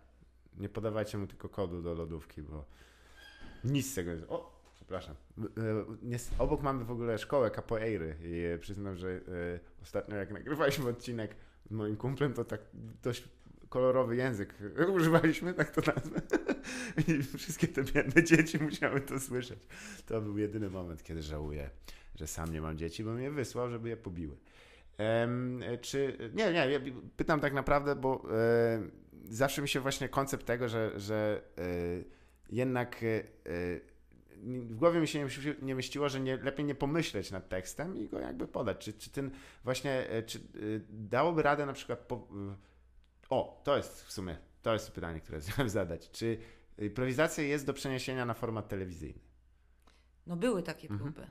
Nie 0.58 0.70
podawajcie 0.70 1.18
mu 1.18 1.28
tylko 1.28 1.50
kodu 1.50 1.82
do 1.82 1.94
lodówki, 1.94 2.42
bo 2.42 2.66
nic 3.64 3.92
z 3.92 3.96
tego 3.96 4.12
jest. 4.12 4.26
O, 4.30 4.60
przepraszam. 4.76 5.16
E, 5.40 5.44
Obok 6.40 6.62
mamy 6.62 6.86
w 6.86 6.92
ogóle 6.92 7.18
szkołę 7.18 7.52
capoeiry 7.52 8.16
i 8.24 8.44
e, 8.56 8.58
przyznam, 8.58 8.98
że 8.98 9.20
ostatnio 9.84 10.16
jak 10.16 10.32
nagrywaliśmy 10.32 10.90
odcinek 10.90 11.36
z 11.66 11.72
moim 11.72 11.98
kumplem, 11.98 12.34
to 12.34 12.46
tak 12.46 12.62
dość 13.04 13.24
kolorowy 13.74 14.16
język 14.16 14.56
używaliśmy, 14.96 15.54
tak 15.54 15.72
to 15.72 15.82
nazwę. 15.96 16.22
I 17.08 17.24
wszystkie 17.38 17.68
te 17.68 17.84
biedne 17.84 18.24
dzieci 18.24 18.64
musiały 18.64 19.02
to 19.02 19.20
słyszeć. 19.20 19.60
To 20.06 20.22
był 20.22 20.38
jedyny 20.38 20.70
moment, 20.70 21.04
kiedy 21.04 21.22
żałuję, 21.22 21.70
że 22.16 22.28
sam 22.28 22.54
nie 22.54 22.62
mam 22.62 22.78
dzieci, 22.78 23.04
bo 23.04 23.14
mnie 23.14 23.32
wysłał, 23.32 23.70
żeby 23.70 23.90
je 23.90 23.98
pobiły. 23.98 24.38
E, 25.00 25.28
czy. 25.82 26.18
Nie, 26.34 26.54
nie, 26.54 26.72
ja 26.72 26.80
pytam 27.18 27.40
tak 27.40 27.54
naprawdę, 27.54 27.96
bo 27.96 28.24
e, 28.32 28.82
zawsze 29.30 29.62
mi 29.62 29.70
się 29.70 29.80
właśnie 29.80 30.10
koncept 30.10 30.46
tego, 30.46 30.70
że, 30.70 31.00
że 31.00 31.42
e, 31.58 31.64
jednak 32.50 33.04
e, 33.04 33.24
w 34.44 34.76
głowie 34.76 35.00
mi 35.00 35.08
się 35.08 35.20
nie, 35.20 35.26
mieści- 35.26 35.64
nie 35.64 35.76
mieściło, 35.76 36.10
że 36.10 36.20
nie, 36.20 36.38
lepiej 36.38 36.66
nie 36.66 36.76
pomyśleć 36.76 37.32
nad 37.32 37.50
tekstem 37.50 37.98
i 37.98 38.08
go 38.10 38.20
jakby 38.20 38.48
podać. 38.48 38.78
Czy, 38.78 38.94
czy 38.94 39.10
ten 39.10 39.32
właśnie, 39.64 40.08
czy 40.26 40.40
dałoby 40.90 41.44
radę 41.44 41.66
na 41.66 41.74
przykład. 41.74 42.00
Po, 42.00 42.28
o, 43.30 43.62
to 43.64 43.78
jest 43.78 44.04
w 44.04 44.12
sumie, 44.12 44.38
to 44.62 44.74
jest 44.74 44.92
pytanie, 44.92 45.20
które 45.20 45.40
chciałem 45.42 45.70
zadać. 45.70 46.10
Czy 46.12 46.38
improwizacja 46.78 47.44
jest 47.44 47.66
do 47.66 47.74
przeniesienia 47.74 48.26
na 48.26 48.34
format 48.34 48.68
telewizyjny? 48.68 49.20
No 50.28 50.36
były 50.36 50.64
takie 50.64 50.90
Mhm. 50.90 51.14
próby. 51.14 51.30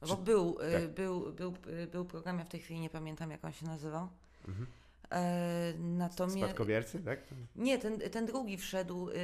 Czy- 0.00 0.06
Bo 0.08 0.16
był, 0.16 0.58
y, 0.60 0.72
tak. 0.72 0.94
był, 0.94 1.32
był, 1.32 1.54
y, 1.82 1.86
był 1.86 2.04
program, 2.04 2.38
ja 2.38 2.44
w 2.44 2.48
tej 2.48 2.60
chwili 2.60 2.80
nie 2.80 2.90
pamiętam, 2.90 3.30
jak 3.30 3.44
on 3.44 3.52
się 3.52 3.66
nazywał. 3.66 4.08
Mhm. 4.48 4.66
E, 5.12 5.72
natomiast... 5.78 6.38
Spadkobiercy, 6.38 7.00
tak? 7.00 7.18
Nie, 7.56 7.78
ten, 7.78 7.98
ten 8.00 8.26
drugi 8.26 8.56
wszedł 8.56 9.08
y, 9.10 9.14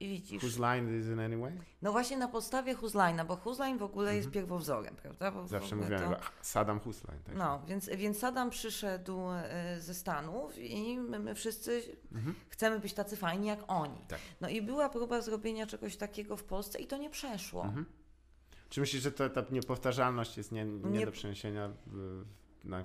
i 0.00 0.08
widzisz... 0.08 0.42
Whose 0.42 0.60
line 0.60 1.00
is 1.00 1.06
in 1.06 1.20
any 1.20 1.36
way? 1.38 1.52
No 1.82 1.92
właśnie 1.92 2.16
na 2.16 2.28
podstawie 2.28 2.74
Huzlaina, 2.74 3.24
bo 3.24 3.36
Huzlain 3.36 3.78
w 3.78 3.82
ogóle 3.82 4.16
jest 4.16 4.30
pierwowzorem, 4.30 4.96
prawda? 4.96 5.30
Bo 5.30 5.40
Mhm. 5.40 5.48
Zawsze 5.48 5.76
mówiłem, 5.76 6.00
to-. 6.10 6.20
Saddam 6.42 6.80
Hussein. 6.80 7.18
Tak? 7.24 7.36
No, 7.36 7.62
więc, 7.66 7.88
więc 7.96 8.18
Saddam 8.18 8.50
przyszedł 8.50 9.18
e, 9.30 9.76
ze 9.80 9.94
Stanów 9.94 10.58
i 10.58 10.98
my, 10.98 11.18
my 11.18 11.34
wszyscy 11.34 11.82
Mhm. 12.12 12.34
chcemy 12.48 12.80
być 12.80 12.92
tacy 12.94 13.16
fajni 13.16 13.46
jak 13.46 13.60
oni. 13.66 13.98
Tak. 14.08 14.18
No 14.40 14.48
i 14.48 14.62
była 14.62 14.88
próba 14.88 15.20
zrobienia 15.20 15.66
czegoś 15.66 15.96
takiego 15.96 16.36
w 16.36 16.44
Polsce 16.44 16.78
i 16.78 16.86
to 16.86 16.96
nie 16.96 17.10
przeszło. 17.10 17.64
Mhm. 17.64 17.84
Czy 18.68 18.80
myślisz, 18.80 19.02
że 19.02 19.12
to, 19.12 19.30
ta 19.30 19.44
niepowtarzalność 19.50 20.36
jest 20.36 20.52
nie, 20.52 20.64
nie, 20.64 20.90
Nie- 20.98 21.06
do 21.06 21.12
przeniesienia 21.12 21.70
na... 22.64 22.84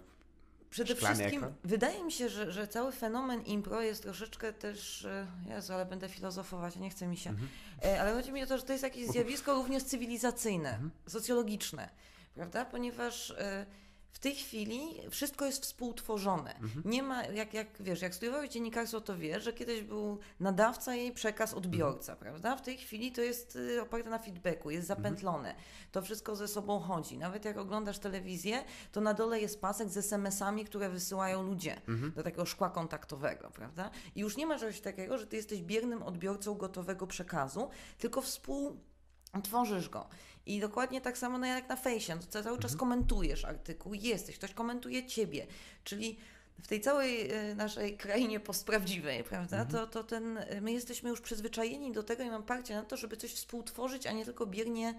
Przede 0.74 0.96
Szklany 0.96 1.16
wszystkim 1.16 1.40
ekran? 1.44 1.54
wydaje 1.64 2.04
mi 2.04 2.12
się, 2.12 2.30
że, 2.30 2.52
że 2.52 2.68
cały 2.68 2.92
fenomen 2.92 3.42
impro 3.42 3.82
jest 3.82 4.04
troszeczkę 4.04 4.54
też. 4.54 5.06
e, 5.06 5.28
Jezu, 5.50 5.74
ale 5.74 5.86
będę 5.86 6.10
filozofować, 6.10 6.76
nie 6.76 6.90
chce 6.90 7.08
mi 7.08 7.18
się. 7.18 7.30
Mhm. 7.30 7.48
E, 7.86 8.02
Ale 8.02 8.14
chodzi 8.14 8.32
mi 8.32 8.44
o 8.44 8.48
to, 8.48 8.58
że 8.58 8.64
to 8.64 8.72
jest 8.72 8.84
jakieś 8.84 9.08
zjawisko 9.08 9.54
również 9.54 9.84
cywilizacyjne, 9.84 10.70
Mhm. 10.70 10.92
socjologiczne, 11.08 11.90
prawda? 12.36 12.66
Ponieważ 12.66 13.32
e, 13.32 13.66
w 14.14 14.20
tej 14.20 14.36
chwili 14.36 14.80
wszystko 15.10 15.46
jest 15.46 15.64
współtworzone. 15.64 16.56
Mhm. 16.56 16.82
Nie 16.86 17.04
ma, 17.04 17.26
jak, 17.26 17.54
jak 17.54 17.68
wiesz, 17.80 18.02
jak 18.02 18.16
studiowałeś 18.16 18.50
dziennikarstwo, 18.50 19.02
to 19.02 19.18
wiesz, 19.18 19.44
że 19.44 19.54
kiedyś 19.54 19.82
był 19.82 20.20
nadawca 20.40 20.96
i 20.96 21.12
przekaz 21.12 21.54
odbiorca, 21.54 22.16
prawda? 22.16 22.56
W 22.56 22.62
tej 22.62 22.78
chwili 22.78 23.12
to 23.12 23.22
jest 23.22 23.56
y, 23.56 23.82
oparte 23.82 24.10
na 24.10 24.20
feedbacku, 24.20 24.70
jest 24.70 24.88
zapętlone. 24.88 25.56
To 25.92 26.02
wszystko 26.02 26.36
ze 26.36 26.48
sobą 26.48 26.80
chodzi. 26.80 27.18
Nawet 27.18 27.46
jak 27.46 27.58
oglądasz 27.58 28.00
telewizję, 28.00 28.64
to 28.92 29.02
na 29.02 29.14
dole 29.14 29.40
jest 29.40 29.62
pasek 29.62 29.90
z 29.90 29.98
SMS-ami, 29.98 30.66
które 30.66 30.90
wysyłają 30.90 31.44
ludzie 31.44 31.82
Mhm. 31.88 32.12
do 32.12 32.24
takiego 32.24 32.46
szkła 32.46 32.70
kontaktowego, 32.70 33.52
prawda? 33.52 33.90
I 34.16 34.20
już 34.20 34.38
nie 34.38 34.46
ma 34.48 34.60
czegoś 34.60 34.82
takiego, 34.82 35.18
że 35.18 35.28
ty 35.28 35.36
jesteś 35.36 35.62
biernym 35.62 36.04
odbiorcą 36.04 36.56
gotowego 36.56 37.08
przekazu, 37.08 37.70
tylko 37.98 38.22
współtworzysz 38.22 39.90
go. 39.90 40.08
I 40.46 40.60
dokładnie 40.60 41.02
tak 41.02 41.18
samo 41.18 41.38
no 41.38 41.46
jak 41.46 41.70
na 41.70 41.76
fejsie, 41.76 42.20
to 42.20 42.44
cały 42.44 42.60
czas 42.60 42.76
komentujesz 42.76 43.46
artykuł, 43.46 43.94
jesteś, 43.94 44.38
ktoś 44.38 44.54
komentuje 44.54 45.06
ciebie, 45.06 45.48
czyli 45.84 46.18
w 46.62 46.68
tej 46.68 46.82
całej 46.82 47.32
e, 47.32 47.56
naszej 47.56 47.98
krainie 47.98 48.40
postprawdziwej, 48.40 49.24
prawda, 49.24 49.66
to, 49.66 49.88
to 49.88 50.04
ten, 50.04 50.38
e, 50.38 50.62
my 50.62 50.72
jesteśmy 50.72 51.10
już 51.10 51.22
przyzwyczajeni 51.22 51.92
do 51.92 52.04
tego 52.04 52.24
i 52.24 52.30
mam 52.30 52.44
parcie 52.44 52.76
na 52.76 52.84
to, 52.84 52.98
żeby 52.98 53.18
coś 53.18 53.34
współtworzyć, 53.34 54.08
a 54.08 54.12
nie 54.12 54.26
tylko 54.26 54.46
biernie 54.46 54.94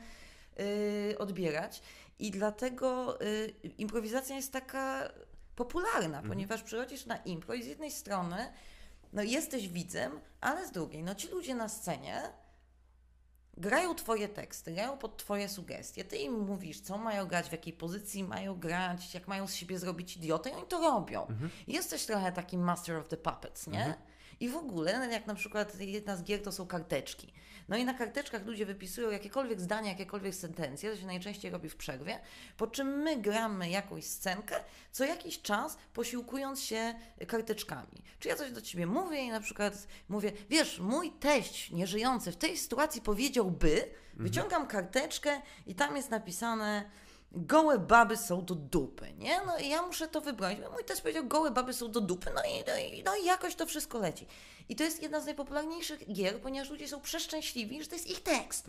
y, 1.11 1.19
odbierać. 1.19 1.83
I 2.19 2.31
dlatego 2.31 3.21
y, 3.23 3.55
improwizacja 3.79 4.37
jest 4.37 4.53
taka 4.53 5.11
popularna, 5.57 6.23
ponieważ 6.29 6.63
przychodzisz 6.63 7.07
na 7.07 7.17
impro 7.17 7.55
i 7.55 7.63
z 7.63 7.67
jednej 7.67 7.91
strony 7.91 8.53
no 9.13 9.23
jesteś 9.23 9.69
widzem, 9.69 10.21
ale 10.41 10.67
z 10.67 10.71
drugiej, 10.71 11.03
no 11.03 11.15
ci 11.15 11.29
ludzie 11.29 11.55
na 11.55 11.69
scenie 11.69 12.23
grają 13.57 13.95
twoje 13.95 14.29
teksty, 14.29 14.73
grają 14.73 14.99
pod 14.99 15.17
twoje 15.17 15.49
sugestie. 15.49 16.05
Ty 16.05 16.17
im 16.17 16.41
mówisz, 16.41 16.81
co 16.81 16.99
mają 16.99 17.27
grać, 17.27 17.49
w 17.49 17.53
jakiej 17.53 17.73
pozycji 17.73 18.25
mają 18.25 18.55
grać, 18.59 19.15
jak 19.15 19.29
mają 19.29 19.47
z 19.47 19.55
siebie 19.55 19.79
zrobić 19.79 20.17
idiotę 20.17 20.51
i 20.51 20.53
oni 20.53 20.67
to 20.67 20.81
robią. 20.81 21.27
Jesteś 21.67 22.07
trochę 22.07 22.33
takim 22.33 22.61
master 22.61 22.97
of 22.97 23.09
the 23.09 23.17
puppets, 23.17 23.67
nie? 23.67 23.95
I 24.45 24.49
w 24.49 24.57
ogóle, 24.57 25.09
jak 25.13 25.27
na 25.27 25.35
przykład 25.35 25.81
jedna 25.81 26.17
z 26.17 26.23
gier 26.23 26.43
to 26.43 26.53
są 26.53 26.67
karteczki. 26.67 27.33
No 27.69 27.77
i 27.77 27.85
na 27.85 27.95
karteczkach 27.95 28.47
ludzie 28.47 28.67
wypisują 28.67 29.11
jakiekolwiek 29.11 29.61
zdania, 29.61 29.89
jakiekolwiek 29.89 30.35
sentencje, 30.35 30.91
to 30.91 30.97
się 30.97 31.07
najczęściej 31.07 31.51
robi 31.51 31.69
w 31.69 31.77
przerwie, 31.77 32.21
po 32.57 32.67
czym 32.67 32.89
my 32.89 33.17
gramy 33.17 33.71
jakąś 33.71 34.05
scenkę, 34.05 34.57
co 34.93 35.05
jakiś 35.05 35.43
czas 35.43 35.79
posiłkując 35.93 36.63
się 36.63 36.95
karteczkami. 37.27 38.03
Czy 38.19 38.29
ja 38.29 38.37
coś 38.37 38.53
do 38.53 38.61
ciebie 38.61 38.87
mówię 38.87 39.19
i 39.19 39.31
na 39.31 39.41
przykład 39.41 39.87
mówię, 40.09 40.33
wiesz, 40.51 40.79
mój 40.79 41.13
teść 41.13 41.71
nieżyjący 41.71 42.33
w 42.33 42.37
tej 42.37 42.57
sytuacji 42.57 43.01
powiedziałby, 43.03 43.85
wyciągam 44.15 44.67
karteczkę 44.67 45.41
i 45.67 45.75
tam 45.75 45.97
jest 45.97 46.11
napisane 46.11 46.91
gołe 47.37 47.79
baby 47.79 48.17
są 48.17 48.45
do 48.45 48.55
dupy, 48.55 49.13
nie? 49.19 49.41
No 49.47 49.59
i 49.59 49.69
ja 49.69 49.83
muszę 49.83 50.09
to 50.09 50.21
wybrać. 50.21 50.59
Mój 50.73 50.85
teść 50.85 51.01
powiedział, 51.01 51.27
gołe 51.27 51.51
baby 51.51 51.73
są 51.73 51.91
do 51.91 52.01
dupy, 52.01 52.31
no 52.35 52.43
i, 52.43 52.65
no, 52.67 52.77
i, 52.79 53.03
no 53.03 53.17
i 53.17 53.25
jakoś 53.25 53.55
to 53.55 53.67
wszystko 53.67 53.99
leci. 53.99 54.27
I 54.69 54.77
to 54.77 54.85
jest 54.85 55.03
jedna 55.03 55.21
z 55.21 55.25
najpopularniejszych 55.27 56.13
gier, 56.13 56.41
ponieważ 56.41 56.71
ludzie 56.71 56.89
są 56.89 57.01
przeszczęśliwi, 57.01 57.83
że 57.83 57.89
to 57.89 57.95
jest 57.95 58.11
ich 58.11 58.23
tekst. 58.23 58.69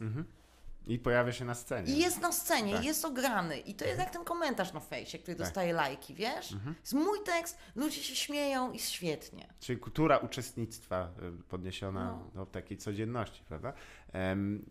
I 0.87 0.99
pojawia 0.99 1.31
się 1.33 1.45
na 1.45 1.55
scenie. 1.55 1.93
I 1.93 1.97
jest 1.97 2.21
na 2.21 2.31
scenie, 2.31 2.73
Tak. 2.73 2.85
jest 2.85 3.05
ograny. 3.05 3.59
I 3.59 3.73
to 3.75 3.85
jest 3.85 3.99
jak 3.99 4.09
ten 4.09 4.23
komentarz 4.23 4.73
na 4.73 4.79
fejsie, 4.79 5.19
który 5.19 5.37
Tak. 5.37 5.45
dostaje 5.47 5.73
lajki, 5.73 6.15
wiesz? 6.15 6.53
Jest 6.81 6.93
mój 6.93 7.19
tekst, 7.23 7.57
ludzie 7.75 8.03
się 8.03 8.15
śmieją 8.15 8.71
i 8.71 8.79
świetnie. 8.79 9.47
Czyli 9.59 9.79
kultura 9.79 10.17
uczestnictwa 10.17 11.09
y, 11.39 11.43
podniesiona 11.43 12.05
No. 12.35 12.39
do 12.39 12.45
takiej 12.51 12.77
codzienności, 12.77 13.43
prawda? 13.47 13.73
Em, 14.15 14.65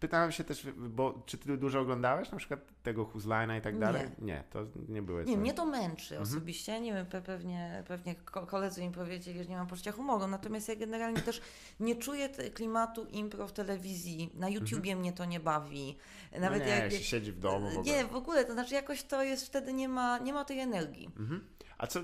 pytałem 0.00 0.32
się 0.32 0.44
też, 0.44 0.66
bo 0.76 1.22
czy 1.26 1.38
ty 1.38 1.56
dużo 1.56 1.80
oglądałeś 1.80 2.30
na 2.30 2.38
przykład 2.38 2.60
tego 2.82 3.04
Huzlina 3.04 3.56
i 3.56 3.60
tak 3.60 3.78
dalej? 3.78 4.08
Nie, 4.18 4.44
to 4.50 4.66
nie 4.88 5.02
były 5.02 5.24
Nie, 5.24 5.36
mnie 5.36 5.54
to 5.54 5.66
męczy 5.66 6.14
Mhm. 6.18 6.22
osobiście. 6.22 6.80
Nie 6.80 6.92
wiem, 6.92 7.06
pe- 7.06 7.22
pewnie, 7.22 7.84
pewnie 7.88 8.14
ko- 8.14 8.46
koledzy 8.46 8.82
mi 8.86 8.92
powiedzieli, 8.92 9.42
że 9.44 9.50
nie 9.50 9.56
mam 9.56 9.66
poczucia 9.66 9.92
humoru. 9.92 10.26
Natomiast 10.26 10.68
ja 10.68 10.76
generalnie 10.76 11.20
też 11.20 11.40
nie 11.80 11.96
czuję 11.96 12.28
klimatu 12.28 13.04
impro 13.06 13.46
w 13.48 13.52
telewizji. 13.52 14.30
Na 14.34 14.48
YouTubie 14.48 14.96
mnie 14.96 15.12
to 15.12 15.24
nie 15.24 15.40
bawi. 15.40 15.96
no 16.32 16.40
Nawet 16.40 16.62
nie, 16.66 16.68
jak, 16.68 16.92
się 16.92 16.98
siedzi 17.04 17.32
w 17.32 17.38
domu 17.38 17.70
w 17.70 17.78
ogóle. 17.78 17.96
Nie, 17.96 18.04
w 18.04 18.16
ogóle, 18.16 18.44
to 18.44 18.52
znaczy 18.52 18.74
jakoś 18.74 19.02
to 19.02 19.22
jest 19.22 19.46
wtedy 19.46 19.72
nie 19.72 19.88
ma, 19.88 20.18
nie 20.18 20.32
ma 20.32 20.44
tej 20.44 20.58
energii. 20.60 21.10
Mhm. 21.18 21.44
A 21.78 21.86
co, 21.86 22.00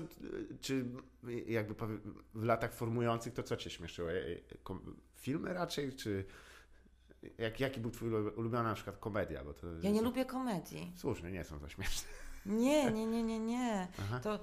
czy 0.61 0.85
jakby 1.47 1.75
w 2.35 2.43
latach 2.43 2.73
formujących 2.73 3.33
to 3.33 3.43
co 3.43 3.57
cię 3.57 3.69
śmieszyło? 3.69 4.11
E, 4.11 4.15
e, 4.15 4.37
Filmy 5.15 5.53
raczej, 5.53 5.93
czy 5.93 6.25
jak, 7.37 7.59
jaki 7.59 7.79
był 7.79 7.91
twój 7.91 8.09
ulu- 8.09 8.31
ulubiony 8.37 8.69
na 8.69 8.75
przykład 8.75 8.97
komedia? 8.97 9.43
Bo 9.43 9.53
to 9.53 9.67
Ja 9.81 9.89
nie 9.91 10.01
lubię 10.01 10.25
komedii. 10.25 10.93
Słusznie, 10.97 11.31
nie 11.31 11.43
są 11.43 11.59
to 11.59 11.69
śmieszne. 11.69 12.07
Nie, 12.45 12.91
nie, 12.91 13.05
nie, 13.05 13.23
nie, 13.23 13.39
nie. 13.39 13.87
Aha. 14.01 14.19
To 14.23 14.35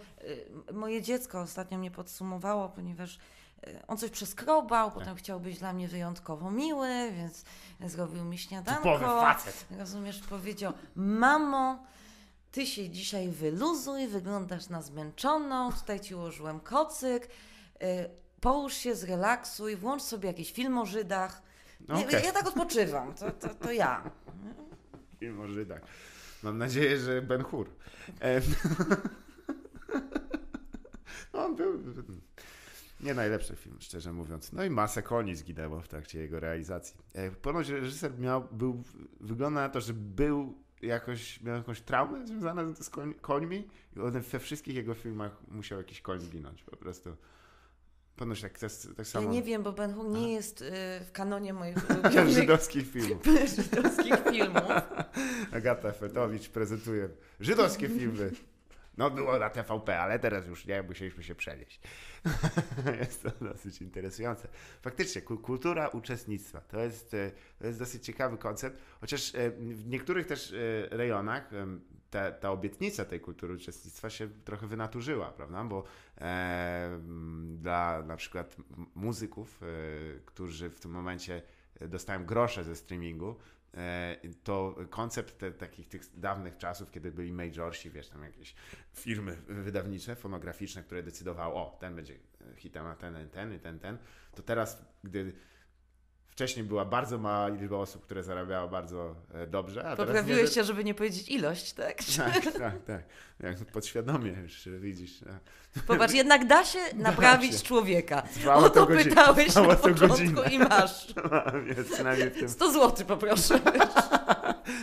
y, 0.71 0.73
moje 0.73 1.03
dziecko 1.03 1.41
ostatnio 1.41 1.79
mnie 1.79 1.91
podsumowało, 1.91 2.69
ponieważ 2.69 3.19
y, 3.67 3.87
on 3.87 3.97
coś 3.99 4.11
przeskrobał, 4.11 4.91
Tak. 4.91 4.99
potem 4.99 5.17
chciał 5.17 5.41
być 5.41 5.59
dla 5.59 5.73
mnie 5.73 5.89
wyjątkowo 5.89 6.51
miły, 6.51 7.13
więc 7.13 7.45
zrobił 7.93 8.25
mi 8.25 8.39
śniadanko. 8.39 8.83
Typowy 8.83 9.05
facet. 9.05 9.67
Rozumiesz, 9.79 10.21
powiedział, 10.21 10.73
mamo, 10.95 11.85
ty 12.53 12.67
się 12.67 12.91
dzisiaj 12.91 13.29
wyluzuj, 13.29 14.09
wyglądasz 14.09 14.69
na 14.69 14.83
zmęczoną, 14.83 15.73
tutaj 15.73 16.01
ci 16.01 16.15
ułożyłem 16.15 16.61
kocyk, 16.61 17.27
y, 17.27 18.11
połóż 18.41 18.75
się, 18.75 18.95
zrelaksuj, 18.95 19.77
włącz 19.77 20.03
sobie 20.03 20.29
jakiś 20.29 20.53
film 20.53 20.79
o 20.79 20.87
Żydach. 20.87 21.43
No 21.89 21.99
Nie, 21.99 22.07
okej. 22.07 22.25
Ja 22.25 22.33
tak 22.33 22.47
odpoczywam, 22.47 23.15
to, 23.15 23.31
to, 23.31 23.49
to 23.49 23.73
ja. 23.73 24.11
Film 25.21 25.41
o 25.41 25.49
Żydach. 25.49 25.81
Mam 26.43 26.59
nadzieję, 26.59 26.99
że 26.99 27.23
Ben 27.23 27.43
Hur. 27.43 27.71
E, 28.21 28.41
no, 31.33 31.45
on 31.45 31.57
był 31.57 31.83
nie 33.01 33.15
najlepszy 33.15 33.57
film, 33.57 33.77
szczerze 33.81 34.13
mówiąc. 34.13 34.53
No 34.53 34.65
i 34.65 34.71
masę 34.71 35.03
koni 35.03 35.37
zginęło 35.37 35.81
w 35.81 35.89
trakcie 35.89 36.19
jego 36.19 36.41
realizacji. 36.41 36.97
E, 37.15 37.31
ponoć 37.31 37.69
reżyser 37.69 38.19
miał, 38.19 38.49
był, 38.53 38.83
wygląda 39.21 39.61
na 39.61 39.69
to, 39.69 39.81
że 39.81 39.95
był 39.95 40.55
jakoś, 40.83 41.41
miał 41.41 41.57
jakąś 41.57 41.81
traumę 41.81 42.27
związaną 42.27 42.75
z 42.75 42.91
koń, 42.91 43.15
końmi 43.15 43.69
i 43.97 44.01
on 44.01 44.13
we 44.13 44.39
wszystkich 44.39 44.77
jego 44.77 44.95
filmach 44.95 45.33
musiał 45.49 45.79
jakiś 45.79 46.01
koń 46.01 46.21
zginąć 46.21 46.63
po 46.63 46.77
prostu. 46.77 47.17
Ponoć 48.17 48.41
tak, 48.41 48.59
tak, 48.59 48.71
tak 48.89 48.99
Ja 48.99 49.05
samo 49.05 49.31
nie 49.31 49.43
wiem, 49.43 49.63
bo 49.63 49.73
Ben 49.73 49.95
Hur 49.95 50.09
nie 50.09 50.33
jest 50.33 50.63
y, 50.63 50.71
w 51.05 51.13
kanonie 51.13 51.53
moich 51.53 51.77
ulubionych 51.91 52.35
żydowskich 52.35 52.91
filmów. 52.91 53.23
żydowskich 53.57 54.15
filmów. 54.31 54.63
Agata 55.57 55.93
Fetowicz 55.93 56.49
prezentuje 56.49 57.09
żydowskie 57.41 57.89
filmy. 57.89 58.31
No 58.97 59.11
było 59.11 59.39
na 59.39 59.51
TVP, 59.51 59.99
ale 60.01 60.19
teraz 60.19 60.47
już 60.47 60.67
nie, 60.67 60.83
musieliśmy 60.83 61.23
się 61.23 61.35
przenieść. 61.35 61.81
jest 63.01 63.23
to 63.23 63.31
dosyć 63.41 63.81
interesujące. 63.83 64.49
Faktycznie, 64.83 65.23
ku- 65.23 65.39
kultura 65.39 65.89
uczestnictwa 65.89 66.61
to 66.61 66.81
jest, 66.81 67.15
e, 67.15 67.31
to 67.59 67.67
jest 67.67 67.79
dosyć 67.79 68.05
ciekawy 68.05 68.39
koncept, 68.39 68.79
chociaż 69.01 69.35
e, 69.35 69.51
w 69.51 69.87
niektórych 69.89 70.27
też 70.27 70.53
e, 70.53 70.57
rejonach 70.97 71.51
ta, 72.15 72.33
ta 72.33 72.51
obietnica 72.51 73.05
tej 73.05 73.21
kultury 73.21 73.55
uczestnictwa 73.55 74.11
się 74.11 74.29
trochę 74.45 74.67
wynaturzyła, 74.67 75.33
prawda? 75.33 75.65
Bo 75.65 75.85
e, 76.19 76.87
m, 76.95 77.59
dla 77.61 78.03
na 78.03 78.17
przykład 78.17 78.57
muzyków, 78.95 79.63
e, 79.63 79.67
którzy 80.25 80.71
w 80.71 80.81
tym 80.81 80.91
momencie 80.91 81.43
dostają 81.81 82.25
grosze 82.25 82.65
ze 82.65 82.77
streamingu, 82.77 83.37
e, 83.75 84.17
to 84.45 84.77
koncept 84.91 85.39
te, 85.39 85.53
takich 85.53 85.89
tych 85.89 86.21
dawnych 86.21 86.57
czasów, 86.57 86.91
kiedy 86.91 87.13
byli 87.13 87.33
majorsi, 87.33 87.91
wiesz, 87.91 88.09
tam 88.09 88.23
jakieś 88.23 88.55
firmy 88.93 89.37
wydawnicze, 89.49 90.17
fonograficzne, 90.17 90.83
które 90.83 91.03
decydowały, 91.03 91.55
o, 91.55 91.77
ten 91.81 91.97
będzie 91.97 92.15
hitem, 92.57 92.87
a 92.87 92.97
ten, 92.97 93.29
ten 93.29 93.55
i 93.55 93.59
ten, 93.59 93.79
ten, 93.79 93.99
to 94.35 94.43
teraz, 94.43 94.85
gdy 95.05 95.33
wcześniej 96.35 96.65
była 96.67 96.85
bardzo 96.85 97.19
mała 97.19 97.49
liczba 97.49 97.77
osób, 97.77 98.03
które 98.03 98.23
zarabiało 98.23 98.69
bardzo 98.69 99.15
e, 99.35 99.47
dobrze, 99.47 99.85
a 99.87 99.91
nie, 99.91 99.97
Poprawiłeś 99.97 100.49
że- 100.49 100.55
się, 100.55 100.65
żeby 100.65 100.85
nie 100.85 100.95
powiedzieć 100.95 101.29
ilość, 101.29 101.73
tak? 101.73 101.99
tak, 102.17 102.53
tak, 102.53 102.85
tak. 102.85 103.03
Jak 103.41 103.59
podświadomie 103.59 104.31
już 104.31 104.69
widzisz. 104.81 105.23
e, 105.23 105.39
Popatrz, 105.87 106.15
jednak 106.15 106.47
da 106.47 106.65
się 106.65 106.79
naprawić 106.97 107.53
się. 107.59 107.63
człowieka. 107.65 108.23
Trwało 108.23 108.65
O 108.67 108.71
to 108.71 108.87
godzinę. 108.87 109.05
pytałeś 109.05 109.47
Trwało 109.49 109.67
na 109.69 109.77
to 109.77 109.89
początku 109.89 110.43
i 110.51 110.59
masz. 110.59 111.15
Więc 111.77 111.93
przynajmniej 111.93 112.31
w 112.31 112.39
tym 112.39 112.49
100 112.49 112.73
zł 112.73 113.07
poproszę. 113.07 113.61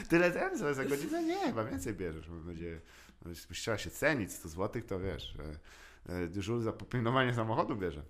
Tyle 0.09 0.31
ten 0.31 0.57
za, 0.57 0.73
za 0.73 0.85
godzinę? 0.85 1.23
Nie, 1.23 1.39
chyba 1.39 1.63
więcej 1.63 1.93
bierzesz, 1.93 2.27
mam 2.27 2.47
nadzieję. 2.47 2.81
No, 3.25 3.29
Jeśli 3.29 3.55
chciała 3.55 3.77
się 3.77 3.89
cenić 3.89 4.31
100 4.31 4.49
zł, 4.49 4.81
to 4.87 4.99
wiesz, 4.99 5.33
e, 6.09 6.13
e, 6.23 6.27
dyżur 6.27 6.61
za 6.61 6.73
popilnowanie 6.73 7.33
samochodu 7.33 7.75
bierze. 7.75 8.01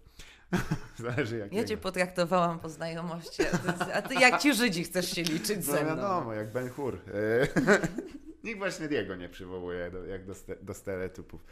Zależy 1.00 1.38
jak. 1.38 1.54
Ja 1.54 1.64
cię 1.64 1.78
potraktowałam 1.78 2.60
po 2.60 2.70
znajomości, 2.70 3.42
a 3.44 3.58
ty, 3.58 3.94
a 3.94 4.02
ty 4.02 4.14
jak 4.14 4.42
ci 4.42 4.54
Żydzi 4.54 4.84
chcesz 4.84 5.12
się 5.12 5.24
liczyć 5.24 5.58
No 5.58 5.74
ze 5.74 5.84
mną? 5.84 5.96
wiadomo, 5.96 6.34
jak 6.34 6.52
Ben 6.52 6.70
Hur. 6.70 6.96
E, 6.96 7.48
Nikt 8.44 8.58
właśnie 8.60 8.86
jego 8.86 9.16
nie 9.16 9.30
przywołuje, 9.30 9.92
jak 10.10 10.26
do, 10.26 10.34
do 10.62 10.74
stereotypów 10.74 11.46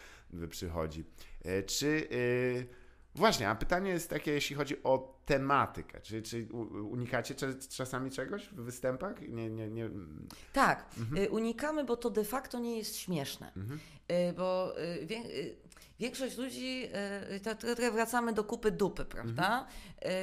przychodzi. 0.50 1.04
E, 1.45 1.64
Czy. 1.64 2.08
e, 2.76 2.80
Właśnie, 3.16 3.50
a 3.50 3.56
pytanie 3.56 3.91
jest 3.91 4.10
takie, 4.10 4.32
jeśli 4.32 4.56
chodzi 4.56 4.84
o 4.84 5.20
tematykę. 5.26 6.02
Czy, 6.02 6.22
czy 6.22 6.47
unikacie 6.89 7.36
czas- 7.36 7.68
czasami 7.68 8.12
czegoś 8.12 8.45
w 8.50 8.56
występach? 8.62 9.22
Nie, 9.22 9.50
nie, 9.50 9.68
nie. 9.70 9.89
Tak, 10.54 10.86
y, 11.18 11.30
unikamy, 11.30 11.84
bo 11.84 11.97
to 11.97 12.10
de 12.10 12.24
facto 12.24 12.60
nie 12.60 12.78
jest 12.78 12.95
śmieszne. 12.97 13.52
Mhm. 13.58 13.80
Y, 14.12 14.34
Bo 14.34 14.80
y, 14.82 15.56
większość 16.00 16.38
ludzi, 16.38 16.90
y, 17.36 17.40
to, 17.40 17.56
to, 17.56 17.76
to 17.76 17.92
wracamy 17.92 18.34
do 18.34 18.44
kupy 18.44 18.72
dupy, 18.72 19.06
prawda? 19.06 19.66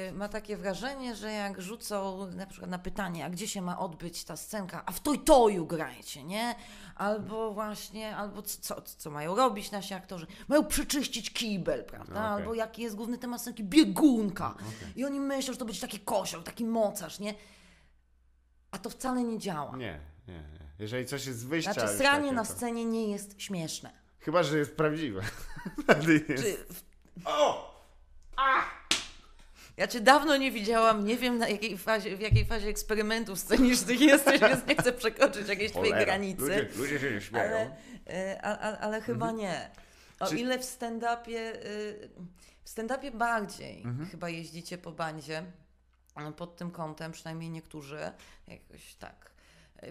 Y, 0.09 0.11
Ma 0.11 0.27
takie 0.29 0.57
wrażenie, 0.57 1.15
że 1.15 1.31
jak 1.31 1.61
rzucą 1.61 2.27
na 2.31 2.45
przykład 2.45 2.71
na 2.71 2.79
pytanie, 2.79 3.25
a 3.25 3.29
gdzie 3.29 3.47
się 3.47 3.61
ma 3.61 3.79
odbyć 3.79 4.23
ta 4.23 4.37
scenka, 4.37 4.83
a 4.85 4.91
w 4.91 4.99
toj 4.99 5.19
toju 5.19 5.65
grajcie, 5.65 6.23
nie? 6.23 6.55
Albo 6.95 7.53
właśnie, 7.53 8.15
albo 8.15 8.41
co, 8.41 8.81
co 8.81 9.11
mają 9.11 9.35
robić 9.35 9.71
nasi 9.71 9.93
aktorzy? 9.93 10.27
Mają 10.47 10.65
przeczyścić 10.65 11.33
kibel, 11.33 11.83
prawda? 11.85 12.13
No, 12.13 12.19
okej. 12.33 12.43
Albo 12.43 12.53
jaki 12.53 12.81
jest 12.81 12.95
główny 12.95 13.17
temat 13.17 13.41
scenki? 13.41 13.63
Biegunka. 13.63 14.51
Okej. 14.53 14.93
I 14.95 15.05
oni 15.05 15.19
myślą, 15.19 15.53
że 15.53 15.59
to 15.59 15.65
będzie 15.65 15.81
taki 15.81 15.99
kosioł, 15.99 16.41
taki 16.41 16.65
mocarz, 16.65 17.19
nie? 17.19 17.33
A 18.71 18.77
to 18.77 18.89
wcale 18.89 19.23
nie 19.23 19.39
działa. 19.39 19.77
Nie, 19.77 19.99
nie, 20.27 20.33
nie. 20.33 20.67
Jeżeli 20.79 21.05
coś 21.05 21.25
jest 21.25 21.47
wyjścia. 21.47 21.73
Znaczy, 21.73 21.97
sranie 21.97 22.31
na 22.31 22.45
to- 22.45 22.51
scenie 22.51 22.85
nie 22.85 23.11
jest 23.11 23.41
śmieszne. 23.41 24.06
Chyba, 24.19 24.43
że 24.43 24.57
jest 24.57 24.75
prawdziwe. 24.75 25.21
Wtedy 25.83 26.25
jest... 26.29 26.43
Czy, 26.43 26.57
O! 27.25 27.67
ja 29.77 29.87
cię 29.87 30.01
dawno 30.01 30.37
nie 30.37 30.51
widziałam, 30.51 31.05
nie 31.05 31.17
wiem 31.17 31.37
na 31.37 31.47
jakiej 31.49 31.77
fazie, 31.77 32.17
w 32.17 32.19
jakiej 32.19 32.45
fazie 32.45 32.67
eksperymentów 32.67 33.39
scenicznych 33.39 34.01
jesteś, 34.01 34.41
więc 34.41 34.65
nie 34.67 34.75
chcę 34.75 34.93
przekroczyć 34.93 35.47
jakiejś 35.47 35.71
twojej 35.71 35.91
Cholera. 35.91 36.05
granicy. 36.05 36.41
Ludzie, 36.41 36.69
ludzie 36.75 36.99
się 36.99 37.11
nie 37.11 37.21
śmieją. 37.21 37.45
Ale, 37.45 37.75
e, 38.07 38.39
a, 38.43 38.57
a, 38.59 38.77
ale 38.77 39.01
chyba 39.01 39.31
nie. 39.31 39.69
O 40.19 40.27
Czy- 40.27 40.37
ile 40.39 40.59
w 40.59 40.63
stand-upie, 40.63 41.37
y, 41.65 42.09
w 42.63 42.69
stand-upie 42.69 43.11
bardziej 43.11 43.81
Mhm. 43.83 44.09
chyba 44.09 44.29
jeździcie 44.29 44.77
po 44.77 44.91
bandzie, 44.91 45.43
y, 46.29 46.31
pod 46.31 46.55
tym 46.55 46.71
kątem, 46.71 47.11
przynajmniej 47.11 47.49
niektórzy, 47.49 48.11
jakoś 48.47 48.95
tak. 48.95 49.31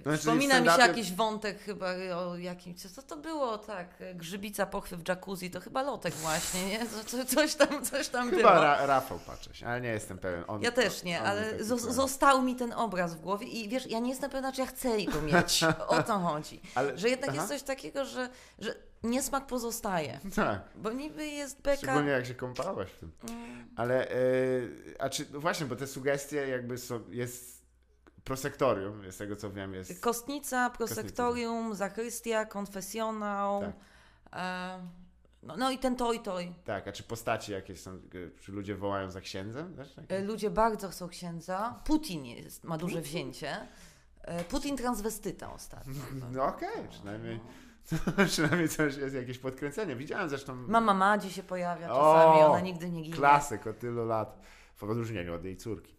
Znaczy, 0.02 0.18
Przypomina 0.18 0.60
w 0.60 0.62
mi 0.64 0.70
się 0.70 0.80
jakiś 0.80 1.12
wątek 1.12 1.58
chyba 1.60 1.86
o 2.16 2.36
jakimś, 2.36 2.80
co 2.82 3.02
to 3.02 3.16
było, 3.16 3.58
tak, 3.58 3.88
grzybica 4.14 4.66
pochwy 4.66 4.96
w 4.96 5.08
jacuzzi, 5.08 5.50
to 5.50 5.60
chyba 5.60 5.82
lotek 5.82 6.14
właśnie, 6.14 6.66
nie? 6.68 6.78
Co, 6.86 7.04
co, 7.04 7.24
coś 7.24 7.54
tam, 7.54 7.84
coś 7.84 8.08
tam 8.08 8.30
Chyba 8.30 8.42
było. 8.50 8.62
Ra 8.62 8.86
Rafał 8.86 9.18
Patrześ, 9.18 9.62
ale 9.62 9.80
nie 9.80 9.88
jestem 9.88 10.18
pewien. 10.18 10.44
On, 10.48 10.62
Ja 10.62 10.72
też 10.72 11.02
nie, 11.02 11.20
on 11.20 11.26
ale 11.26 11.42
trochę. 11.54 11.64
został 11.92 12.42
mi 12.42 12.56
ten 12.56 12.72
obraz 12.72 13.14
w 13.14 13.20
głowie 13.20 13.46
i 13.46 13.68
wiesz, 13.68 13.86
ja 13.86 13.98
nie 13.98 14.10
jestem 14.10 14.30
pewna, 14.30 14.52
czy 14.52 14.60
ja 14.60 14.66
chcę 14.66 15.04
go 15.04 15.22
mieć. 15.22 15.64
O 15.88 16.02
to 16.02 16.18
chodzi. 16.18 16.60
Ale- 16.74 16.98
Że 16.98 17.08
jednak 17.08 17.30
aha. 17.30 17.36
jest 17.38 17.48
coś 17.48 17.62
takiego, 17.62 18.04
że, 18.04 18.28
że 18.58 18.74
niesmak 19.02 19.46
pozostaje. 19.46 20.20
Tak, 20.34 20.60
Bo 20.74 20.92
niby 20.92 21.26
jest 21.26 21.62
beka. 21.62 21.76
szczególnie 21.76 22.10
jak 22.10 22.26
się 22.26 22.34
kąpałaś 22.34 22.88
w 22.90 22.98
tym. 22.98 23.12
Mm, 23.28 23.68
Ale, 23.76 24.10
e, 24.10 24.14
a 24.98 25.08
czy, 25.08 25.26
no 25.32 25.40
właśnie, 25.40 25.66
bo 25.66 25.76
te 25.76 25.86
sugestie 25.86 26.36
jakby 26.48 26.78
są, 26.78 27.00
jest 27.10 27.55
prosektorium, 28.26 29.12
z 29.12 29.16
tego 29.16 29.36
co 29.36 29.50
wiem, 29.50 29.74
jest... 29.74 30.00
Kostnica, 30.00 30.70
prosektorium, 30.70 31.74
zachrystia, 31.74 32.44
konfesjonał. 32.44 33.60
Tak. 33.60 33.72
E, 34.32 34.78
no, 35.42 35.56
no 35.56 35.70
i 35.70 35.78
ten 35.78 35.96
toj 35.96 36.20
toj. 36.20 36.54
Tak, 36.64 36.88
a 36.88 36.92
czy 36.92 37.02
postaci 37.02 37.52
jakieś 37.52 37.80
są, 37.80 37.90
e, 37.90 38.40
czy 38.40 38.52
ludzie 38.52 38.74
wołają 38.74 39.10
za 39.10 39.20
księdzem? 39.20 39.76
Takie? 39.96 40.16
E, 40.16 40.22
Ludzie 40.22 40.50
bardzo 40.50 40.88
chcą 40.88 41.08
księdza. 41.08 41.80
Putin 41.84 42.24
jest, 42.24 42.64
ma 42.64 42.78
duże 42.78 43.00
wzięcie. 43.00 43.56
E, 44.22 44.44
Putin 44.44 44.76
transwestyta 44.76 45.52
ostatnio. 45.52 45.94
No 46.32 46.44
okej, 46.44 46.88
przynajmniej, 46.90 47.40
przynajmniej 48.26 48.68
coś 48.68 48.96
jest, 48.96 49.14
jakieś 49.14 49.38
podkręcenie. 49.38 49.96
Widziałem 49.96 50.28
zresztą 50.28 50.54
Mama 50.54 50.94
Madzi 50.94 51.32
się 51.32 51.42
pojawia 51.42 51.88
czasami, 51.88 52.40
O, 52.42 52.46
ona 52.46 52.60
nigdy 52.60 52.90
nie 52.90 53.02
ginie. 53.02 53.16
klasyk 53.16 53.66
od 53.66 53.78
tylu 53.78 54.06
lat, 54.06 54.40
w 54.76 54.84
odróżnieniu 54.84 55.34
od 55.34 55.44
jej 55.44 55.56
córki. 55.56 55.96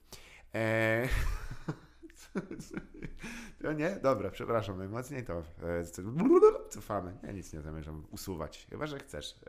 E, 0.55 1.07
To 3.61 3.73
nie? 3.73 3.89
Dobra, 3.89 4.29
przepraszam 4.29 4.77
najmocniej, 4.77 5.23
to 5.23 5.43
e, 5.63 5.83
cofamy. 6.69 7.13
Ja 7.23 7.31
nic 7.31 7.53
nie 7.53 7.61
zamierzam 7.61 8.05
usuwać, 8.11 8.67
chyba 8.69 8.87
że 8.87 8.99
chcesz. 8.99 9.39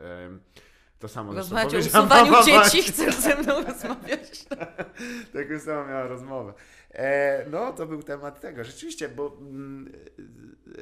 To 0.99 1.07
samo 1.07 1.33
Rozmawiać 1.33 1.75
o 1.75 1.77
usuwaniu 1.77 2.33
dzieci, 2.45 2.83
chcesz 2.83 3.15
ze 3.15 3.35
mną 3.35 3.63
rozmawiać? 3.63 4.45
Taką 5.33 5.59
samą 5.59 5.87
miała 5.87 6.07
rozmowę. 6.07 6.53
E, 6.93 7.45
no, 7.49 7.73
to 7.73 7.85
był 7.85 8.03
temat 8.03 8.41
tego. 8.41 8.63
Rzeczywiście, 8.63 9.09
bo 9.09 9.37
mm, 9.41 9.93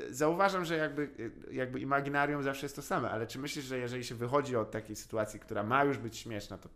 e, 0.09 0.13
zauważam, 0.13 0.65
że 0.65 0.77
jakby, 0.77 1.09
e, 1.49 1.53
jakby 1.53 1.79
imaginarium 1.79 2.43
zawsze 2.43 2.65
jest 2.65 2.75
to 2.75 2.81
same, 2.81 3.11
ale 3.11 3.27
czy 3.27 3.39
myślisz, 3.39 3.65
że 3.65 3.77
jeżeli 3.77 4.03
się 4.03 4.15
wychodzi 4.15 4.55
od 4.55 4.71
takiej 4.71 4.95
sytuacji, 4.95 5.39
która 5.39 5.63
ma 5.63 5.83
już 5.83 5.97
być 5.97 6.17
śmieszna, 6.17 6.57
to 6.57 6.69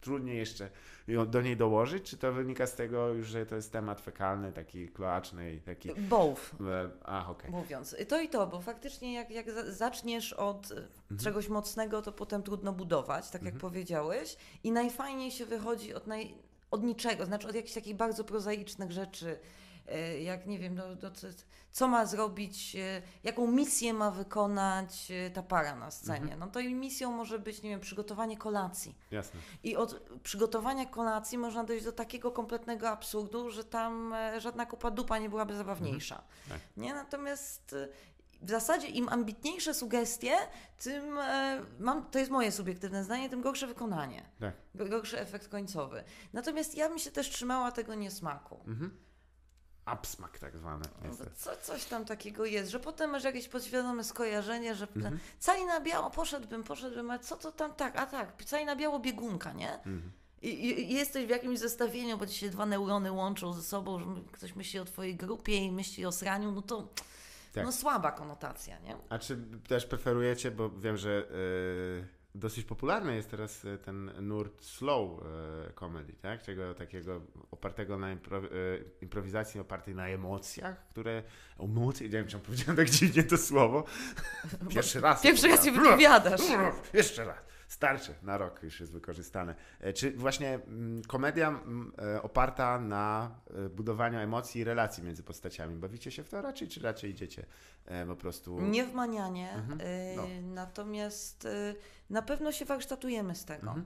trudniej 0.00 0.38
jeszcze 0.38 0.70
ją 1.08 1.30
do 1.30 1.42
niej 1.42 1.56
dołożyć? 1.56 2.10
Czy 2.10 2.16
to 2.16 2.32
wynika 2.32 2.66
z 2.66 2.74
tego 2.74 3.08
już, 3.08 3.26
że 3.26 3.46
to 3.46 3.56
jest 3.56 3.72
temat 3.72 4.00
fekalny, 4.00 4.52
taki 4.52 4.88
kloaczny 4.88 5.54
i 5.54 5.60
taki... 5.60 5.94
Both. 5.94 6.50
Ach, 7.04 7.30
okej. 7.30 7.50
Mówiąc. 7.50 7.96
To 8.08 8.20
i 8.20 8.28
to, 8.28 8.46
bo 8.46 8.60
faktycznie 8.60 9.14
jak, 9.14 9.30
jak 9.30 9.50
za- 9.50 9.72
zaczniesz 9.72 10.32
od 10.32 10.70
Mhm. 10.72 11.20
czegoś 11.20 11.48
mocnego, 11.48 12.02
to 12.02 12.12
potem 12.12 12.42
trudno 12.42 12.72
budować, 12.72 13.30
tak 13.30 13.42
jak 13.42 13.54
powiedziałeś. 13.54 14.36
I 14.64 14.72
najfajniej 14.72 15.30
się 15.30 15.46
wychodzi 15.46 15.94
od, 15.94 16.06
naj, 16.06 16.34
od 16.74 16.82
niczego, 16.82 17.26
znaczy 17.26 17.48
od 17.48 17.54
jakichś 17.54 17.74
takich 17.74 17.96
bardzo 17.96 18.24
prozaicznych 18.24 18.92
rzeczy. 18.92 19.38
e, 19.88 20.20
Jak 20.20 20.46
nie 20.46 20.58
wiem, 20.58 20.74
no, 20.74 20.84
no, 21.02 21.10
co, 21.10 21.26
co 21.72 21.88
ma 21.88 22.06
zrobić, 22.06 22.76
e, 22.76 23.02
jaką 23.24 23.46
misję 23.46 23.92
ma 23.94 24.10
wykonać 24.10 25.10
e, 25.10 25.30
ta 25.30 25.42
para 25.42 25.76
na 25.76 25.90
scenie. 25.90 26.20
Mhm. 26.20 26.40
No 26.40 26.46
to 26.46 26.60
i 26.60 26.74
misją 26.74 27.12
może 27.12 27.38
być, 27.38 27.62
nie 27.62 27.70
wiem, 27.70 27.80
przygotowanie 27.80 28.36
kolacji. 28.36 28.94
Jasne. 29.10 29.40
I 29.64 29.76
od 29.76 30.02
przygotowania 30.22 30.86
kolacji 30.86 31.38
można 31.38 31.64
dojść 31.64 31.84
do 31.84 31.92
takiego 31.92 32.30
kompletnego 32.30 32.88
absurdu, 32.88 33.50
że 33.50 33.64
tam 33.64 34.14
żadna 34.38 34.66
kupa 34.66 34.90
dupa 34.90 35.18
nie 35.18 35.28
byłaby 35.30 35.56
zabawniejsza. 35.56 36.22
Tak. 36.48 36.58
Nie? 36.76 36.94
Natomiast 36.94 37.74
w 38.44 38.50
zasadzie 38.50 38.86
im 38.88 39.08
ambitniejsze 39.08 39.74
sugestie, 39.74 40.36
tym 40.82 41.18
e, 41.18 41.62
mam, 41.80 42.10
to 42.10 42.18
jest 42.18 42.30
moje 42.30 42.52
subiektywne 42.52 43.04
zdanie, 43.04 43.30
tym 43.30 43.42
gorsze 43.42 43.66
wykonanie. 43.66 44.22
Tak. 44.40 44.54
Go- 44.74 44.86
Gorszy 44.88 45.20
efekt 45.20 45.48
końcowy. 45.48 46.04
Natomiast 46.32 46.74
ja 46.74 46.88
bym 46.88 46.98
się 46.98 47.10
też 47.10 47.30
trzymała 47.30 47.72
tego 47.72 47.94
niesmaku. 47.94 48.60
Mhm. 48.66 48.96
Absmak 49.84 50.38
tak 50.38 50.56
zwany. 50.56 50.84
No, 51.04 51.10
co, 51.36 51.50
coś 51.62 51.84
tam 51.84 52.04
takiego 52.04 52.44
jest, 52.44 52.70
że 52.70 52.80
potem 52.80 53.10
masz 53.10 53.24
jakieś 53.24 53.48
podświadome 53.48 54.04
skojarzenie, 54.04 54.74
że 54.74 54.86
Mhm. 54.96 55.18
cali 55.38 55.64
na 55.64 55.80
biało 55.80 56.10
poszedłbym, 56.10 56.64
poszedłbym, 56.64 57.10
a 57.10 57.18
co 57.18 57.36
to 57.36 57.52
tam 57.52 57.74
tak, 57.74 57.96
a 57.98 58.06
tak, 58.06 58.44
cali 58.44 58.64
na 58.64 58.76
biało 58.76 58.98
biegunka, 58.98 59.52
nie? 59.52 59.72
Mhm. 59.74 60.12
I 60.42 60.94
jesteś 60.94 61.26
w 61.26 61.30
jakimś 61.30 61.58
zestawieniu, 61.58 62.18
bo 62.18 62.26
ci 62.26 62.34
się 62.38 62.50
dwa 62.50 62.66
neurony 62.66 63.12
łączą 63.12 63.52
ze 63.52 63.62
sobą, 63.62 63.98
że 63.98 64.06
ktoś 64.32 64.54
myśli 64.56 64.78
o 64.80 64.84
twojej 64.84 65.16
grupie 65.16 65.56
i 65.56 65.72
myśli 65.72 66.06
o 66.06 66.12
sraniu, 66.12 66.52
no 66.52 66.62
to 66.62 66.88
Tak. 67.54 67.64
no 67.64 67.72
słaba 67.72 68.12
konotacja, 68.12 68.78
nie? 68.78 68.96
A 69.08 69.18
czy 69.18 69.36
też 69.68 69.86
preferujecie, 69.86 70.50
bo 70.50 70.70
wiem, 70.70 70.96
że 70.96 71.28
e, 71.30 72.24
dosyć 72.34 72.64
popularny 72.64 73.16
jest 73.16 73.30
teraz 73.30 73.64
e, 73.64 73.78
ten 73.78 74.10
nurt 74.20 74.64
slow 74.64 75.10
e, 75.10 75.72
comedy, 75.72 76.12
tak? 76.12 76.42
Czego 76.42 76.74
takiego 76.74 77.20
opartego 77.50 77.98
na 77.98 78.12
impro, 78.12 78.38
e, 78.38 78.40
improwizacji, 79.00 79.60
opartej 79.60 79.94
na 79.94 80.08
emocjach, 80.08 80.88
które... 80.88 81.22
Emocje, 81.58 82.06
nie 82.06 82.12
wiem, 82.12 82.26
czemu 82.26 82.42
powiedziałem 82.42 82.76
tak 82.76 82.90
dziwnie 82.90 83.22
to 83.22 83.38
słowo. 83.38 83.84
Pierwszy 84.74 85.00
raz. 85.00 85.22
Pierwszy 85.22 85.48
raz 85.48 85.64
się 85.64 85.72
wypowiadasz. 85.72 86.40
Jeszcze 86.92 87.24
raz. 87.24 87.53
Starczy, 87.68 88.14
na 88.22 88.38
rok 88.38 88.62
już 88.62 88.80
jest 88.80 88.92
wykorzystane. 88.92 89.54
E, 89.80 89.92
Czy 89.92 90.12
właśnie 90.12 90.54
mm, 90.54 91.02
komedia 91.02 91.48
mm, 91.48 91.92
e, 91.98 92.22
oparta 92.22 92.78
na 92.80 93.30
e, 93.50 93.68
budowaniu 93.68 94.18
emocji 94.18 94.60
i 94.60 94.64
relacji 94.64 95.02
między 95.02 95.22
postaciami, 95.22 95.76
bawicie 95.76 96.10
się 96.10 96.24
w 96.24 96.28
to 96.28 96.42
raczej, 96.42 96.68
czy 96.68 96.80
raczej 96.80 97.10
idziecie 97.10 97.46
po 98.06 98.16
prostu... 98.16 98.60
Nie 98.60 98.84
w 98.84 98.94
manianie, 98.94 99.52
Mhm. 99.52 99.80
No. 100.16 100.22
natomiast 100.42 101.48
na 102.10 102.22
pewno 102.22 102.52
się 102.52 102.64
warsztatujemy 102.64 103.34
z 103.34 103.44
tego. 103.44 103.66
Mhm. 103.66 103.84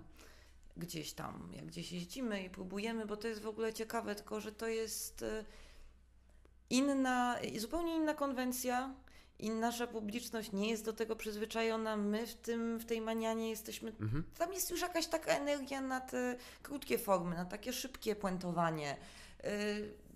Gdzieś 0.77 1.13
tam, 1.13 1.49
jak 1.57 1.67
gdzieś 1.67 1.93
jeździmy 1.93 2.43
i 2.43 2.51
próbujemy, 2.51 3.07
bo 3.07 3.17
to 3.17 3.29
jest 3.29 3.43
w 3.43 3.47
ogóle 3.47 3.73
ciekawe, 3.73 4.15
tylko 4.15 4.41
że 4.41 4.53
to 4.53 4.69
jest 4.69 5.25
inna, 6.71 7.37
zupełnie 7.59 7.97
inna 7.97 8.15
konwencja 8.15 8.95
i 9.39 9.51
nasza 9.51 9.87
publiczność 9.87 10.53
nie 10.53 10.71
jest 10.71 10.85
do 10.85 10.93
tego 10.93 11.17
przyzwyczajona. 11.17 11.97
My 11.97 12.27
w, 12.27 12.35
tym, 12.35 12.79
w 12.79 12.85
tej 12.85 13.01
manianie 13.01 13.51
jesteśmy 13.51 13.93
Mhm. 14.01 14.25
tam 14.39 14.53
jest 14.53 14.71
już 14.71 14.81
jakaś 14.81 15.07
taka 15.07 15.33
energia 15.33 15.81
na 15.81 16.01
te 16.01 16.37
krótkie 16.63 16.99
formy, 16.99 17.37
na 17.37 17.45
takie 17.45 17.73
szybkie 17.73 18.17
puentowanie. 18.17 18.97
Y, 19.45 20.08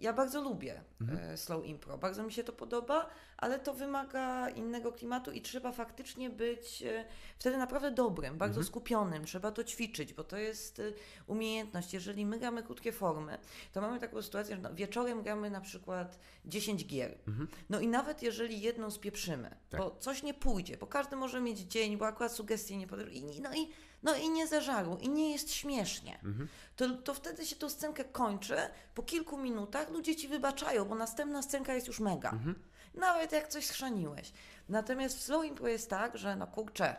Ja 0.00 0.12
bardzo 0.12 0.40
lubię 0.42 0.80
Mhm. 1.00 1.30
y, 1.30 1.36
slow 1.36 1.64
impro, 1.66 1.98
bardzo 1.98 2.22
mi 2.22 2.32
się 2.32 2.44
to 2.44 2.52
podoba, 2.52 3.10
ale 3.36 3.58
to 3.58 3.74
wymaga 3.74 4.48
innego 4.50 4.92
klimatu 4.92 5.32
i 5.32 5.42
trzeba 5.42 5.72
faktycznie 5.72 6.30
być 6.30 6.82
y, 6.82 7.04
wtedy 7.38 7.56
naprawdę 7.56 7.90
dobrym, 7.90 8.38
bardzo 8.38 8.52
Mhm. 8.60 8.66
skupionym. 8.66 9.24
Trzeba 9.24 9.50
to 9.52 9.64
ćwiczyć, 9.64 10.12
bo 10.14 10.24
to 10.24 10.36
jest 10.36 10.78
y, 10.78 10.94
umiejętność. 11.26 11.94
Jeżeli 11.94 12.26
my 12.26 12.38
gramy 12.38 12.62
krótkie 12.62 12.92
formy, 12.92 13.38
to 13.72 13.80
mamy 13.80 14.00
taką 14.00 14.22
sytuację, 14.22 14.56
że 14.56 14.62
no, 14.62 14.74
wieczorem 14.74 15.22
gramy 15.22 15.50
na 15.50 15.60
przykład 15.60 16.18
10 16.44 16.86
gier. 16.86 17.18
Mhm. 17.28 17.48
No 17.70 17.80
i 17.80 17.88
nawet 17.88 18.22
jeżeli 18.22 18.60
jedną 18.60 18.90
spieprzymy, 18.90 19.56
Tak. 19.70 19.80
bo 19.80 19.96
coś 20.00 20.22
nie 20.22 20.34
pójdzie, 20.34 20.76
bo 20.76 20.86
każdy 20.86 21.16
może 21.16 21.40
mieć 21.40 21.58
dzień, 21.58 21.96
bo 21.96 22.06
akurat 22.06 22.32
sugestie 22.32 22.76
nie 22.76 22.86
podeszły, 22.86 23.12
i, 23.12 23.40
no, 23.40 23.54
i, 23.54 23.68
no 24.02 24.14
i 24.16 24.28
nie 24.30 24.46
zażarło, 24.46 24.98
i 24.98 25.08
nie 25.08 25.30
jest 25.32 25.52
śmiesznie, 25.52 26.14
Mhm. 26.24 26.48
to, 26.76 26.88
to 26.96 27.14
wtedy 27.14 27.46
się 27.46 27.56
tą 27.56 27.68
scenkę 27.70 28.04
kończy, 28.04 28.56
po 28.94 29.02
kilku 29.02 29.38
minutach 29.38 29.90
ludzie 29.90 30.16
ci 30.16 30.28
wybaczają, 30.28 30.84
bo 30.84 30.94
następna 30.94 31.42
scenka 31.42 31.74
jest 31.74 31.86
już 31.86 32.00
mega. 32.00 32.30
Mhm. 32.30 32.54
Nawet 32.94 33.32
jak 33.32 33.48
coś 33.48 33.66
schrzaniłeś. 33.66 34.32
Natomiast 34.68 35.18
w 35.18 35.22
slow 35.22 35.44
impro 35.46 35.68
jest 35.68 35.90
tak, 35.90 36.18
że 36.18 36.36
no 36.36 36.46
kurczę, 36.46 36.96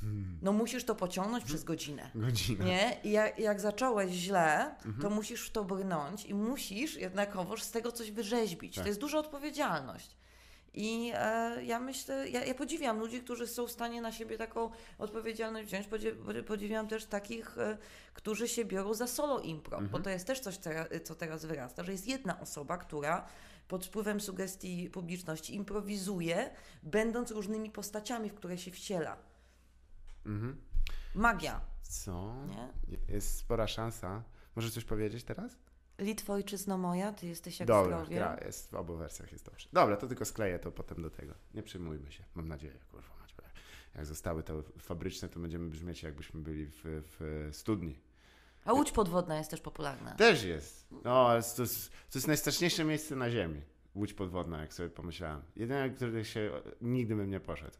Hmm. 0.00 0.38
no 0.42 0.52
musisz 0.52 0.84
to 0.84 0.94
pociągnąć 0.94 1.44
przez 1.44 1.64
godzinę. 1.64 2.10
Godzina. 2.14 2.64
Nie? 2.64 2.96
I 3.04 3.10
jak, 3.10 3.38
jak 3.38 3.60
zacząłeś 3.60 4.10
źle, 4.12 4.64
Mhm. 4.76 4.98
to 5.02 5.10
musisz 5.10 5.48
w 5.48 5.52
to 5.52 5.64
brnąć 5.64 6.24
i 6.24 6.34
musisz 6.34 6.96
jednakowoż 6.96 7.62
z 7.62 7.70
tego 7.70 7.92
coś 7.92 8.10
wyrzeźbić. 8.10 8.74
Tak. 8.74 8.84
To 8.84 8.88
jest 8.88 9.00
duża 9.00 9.18
odpowiedzialność. 9.18 10.16
I 10.74 11.12
e, 11.14 11.64
ja 11.64 11.80
myślę, 11.80 12.28
ja, 12.28 12.44
ja 12.44 12.54
podziwiam 12.54 12.98
ludzi, 12.98 13.20
którzy 13.20 13.46
są 13.46 13.66
w 13.66 13.70
stanie 13.70 14.02
na 14.02 14.12
siebie 14.12 14.38
taką 14.38 14.70
odpowiedzialność 14.98 15.68
wziąć. 15.68 15.86
Podzie- 15.86 16.14
Podziwiam 16.46 16.88
też 16.88 17.04
takich, 17.06 17.58
e, 17.58 17.78
którzy 18.14 18.48
się 18.48 18.64
biorą 18.64 18.94
za 18.94 19.06
solo 19.06 19.40
impro, 19.40 19.78
bo 19.78 19.84
Mhm. 19.84 20.02
to 20.02 20.10
jest 20.10 20.26
też 20.26 20.40
coś, 20.40 20.58
co 21.04 21.14
teraz 21.14 21.44
wyrasta, 21.44 21.84
że 21.84 21.92
jest 21.92 22.06
jedna 22.06 22.40
osoba, 22.40 22.78
która 22.78 23.26
pod 23.68 23.86
wpływem 23.86 24.20
sugestii 24.20 24.90
publiczności 24.90 25.54
improwizuje, 25.54 26.50
będąc 26.82 27.30
różnymi 27.30 27.70
postaciami, 27.70 28.30
w 28.30 28.34
które 28.34 28.58
się 28.58 28.70
wciela. 28.70 29.16
Mhm. 30.26 30.60
Magia, 31.14 31.60
Co? 31.82 32.34
nie? 32.48 32.68
Jest 33.14 33.38
spora 33.38 33.66
szansa. 33.66 34.22
Możesz 34.56 34.72
coś 34.74 34.84
powiedzieć 34.84 35.24
teraz? 35.24 35.56
Litwo, 36.02 36.32
ojczyzno 36.32 36.78
moja, 36.78 37.12
ty 37.12 37.26
jesteś 37.26 37.60
jak 37.60 37.66
Dobra, 37.66 37.96
zdrowie. 37.96 38.16
gra 38.16 38.38
jest 38.44 38.70
w 38.70 38.74
obu 38.74 38.96
wersjach 38.96 39.32
jest 39.32 39.44
dobrze. 39.44 39.68
Dobra, 39.72 39.96
to 39.96 40.06
tylko 40.06 40.24
skleję 40.24 40.58
to 40.58 40.72
potem 40.72 41.02
do 41.02 41.10
tego. 41.10 41.34
Nie 41.54 41.62
przejmujmy 41.62 42.12
się. 42.12 42.24
Mam 42.34 42.48
nadzieję, 42.48 42.78
kurwa. 42.90 43.08
mać, 43.20 43.34
Jak 43.94 44.06
zostały 44.06 44.42
te 44.42 44.62
fabryczne, 44.78 45.28
to 45.28 45.40
będziemy 45.40 45.70
brzmieć 45.70 46.02
jakbyśmy 46.02 46.40
byli 46.40 46.66
w, 46.66 46.80
w 46.84 47.48
studni. 47.52 47.98
A 48.64 48.72
łódź 48.72 48.92
podwodna 48.92 49.38
jest 49.38 49.50
też 49.50 49.60
popularna. 49.60 50.14
Też 50.14 50.44
jest. 50.44 50.86
No, 51.04 51.28
ale 51.28 51.42
to 51.42 51.62
jest, 51.62 51.90
to 51.90 52.18
jest 52.18 52.26
najstraszniejsze 52.26 52.84
miejsce 52.84 53.16
na 53.16 53.30
ziemi. 53.30 53.62
Łódź 53.94 54.14
podwodna, 54.14 54.60
jak 54.60 54.74
sobie 54.74 54.88
pomyślałem. 54.88 55.42
Jedyne, 55.56 55.90
które 55.90 56.24
się 56.24 56.50
nigdy 56.80 57.16
bym 57.16 57.30
nie 57.30 57.40
poszedł. 57.40 57.76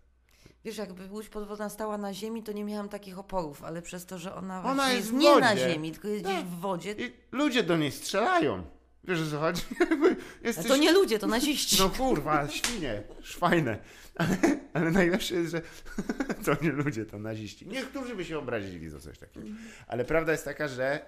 Wiesz, 0.64 0.76
jakby 0.76 1.06
łódź 1.06 1.28
podwodna 1.28 1.68
stała 1.68 1.98
na 1.98 2.14
ziemi, 2.14 2.42
to 2.42 2.52
nie 2.52 2.64
miałam 2.64 2.88
takich 2.88 3.18
oporów, 3.18 3.64
ale 3.64 3.82
przez 3.82 4.06
to, 4.06 4.18
że 4.18 4.34
ona, 4.34 4.64
Ona 4.64 4.92
jest 4.92 5.06
jest 5.06 5.18
nie 5.18 5.40
na 5.40 5.56
ziemi, 5.56 5.92
tylko 5.92 6.08
jest 6.08 6.24
Tak. 6.24 6.32
gdzieś 6.34 6.44
w 6.44 6.60
wodzie, 6.60 6.92
I 6.92 7.12
ludzie 7.32 7.62
do 7.62 7.76
niej 7.76 7.92
strzelają. 7.92 8.62
Wiesz 9.04 9.30
co 9.30 9.38
chodzi? 9.40 9.62
Jesteś... 10.44 10.66
to 10.66 10.76
nie 10.76 10.92
ludzie, 10.92 11.18
to 11.18 11.26
naziści. 11.26 11.76
No 11.78 11.90
kurwa, 11.90 12.48
świnie, 12.48 13.02
szwajne. 13.22 13.78
Ale, 14.14 14.36
ale 14.72 14.90
najlepsze 14.90 15.34
jest, 15.34 15.50
że 15.50 15.62
to 16.44 16.64
nie 16.64 16.72
ludzie, 16.72 17.06
to 17.06 17.18
naziści. 17.18 17.66
Niektórzy 17.68 18.16
by 18.16 18.24
się 18.24 18.38
obrazili 18.38 18.90
za 18.90 19.00
coś 19.00 19.18
takiego. 19.18 19.46
Ale 19.86 20.04
prawda 20.04 20.32
jest 20.32 20.44
taka, 20.44 20.68
że 20.68 21.06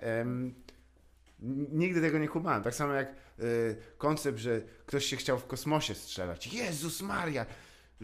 nigdy 1.72 2.00
tego 2.00 2.18
nie 2.18 2.28
kumałem. 2.28 2.62
Tak 2.62 2.74
samo 2.74 2.92
jak 2.92 3.08
y, 3.40 3.76
koncept, 3.98 4.38
że 4.38 4.60
ktoś 4.86 5.04
się 5.04 5.16
chciał 5.16 5.38
w 5.38 5.46
kosmosie 5.46 5.94
strzelać. 5.94 6.46
Jezus 6.46 7.02
Maria, 7.02 7.46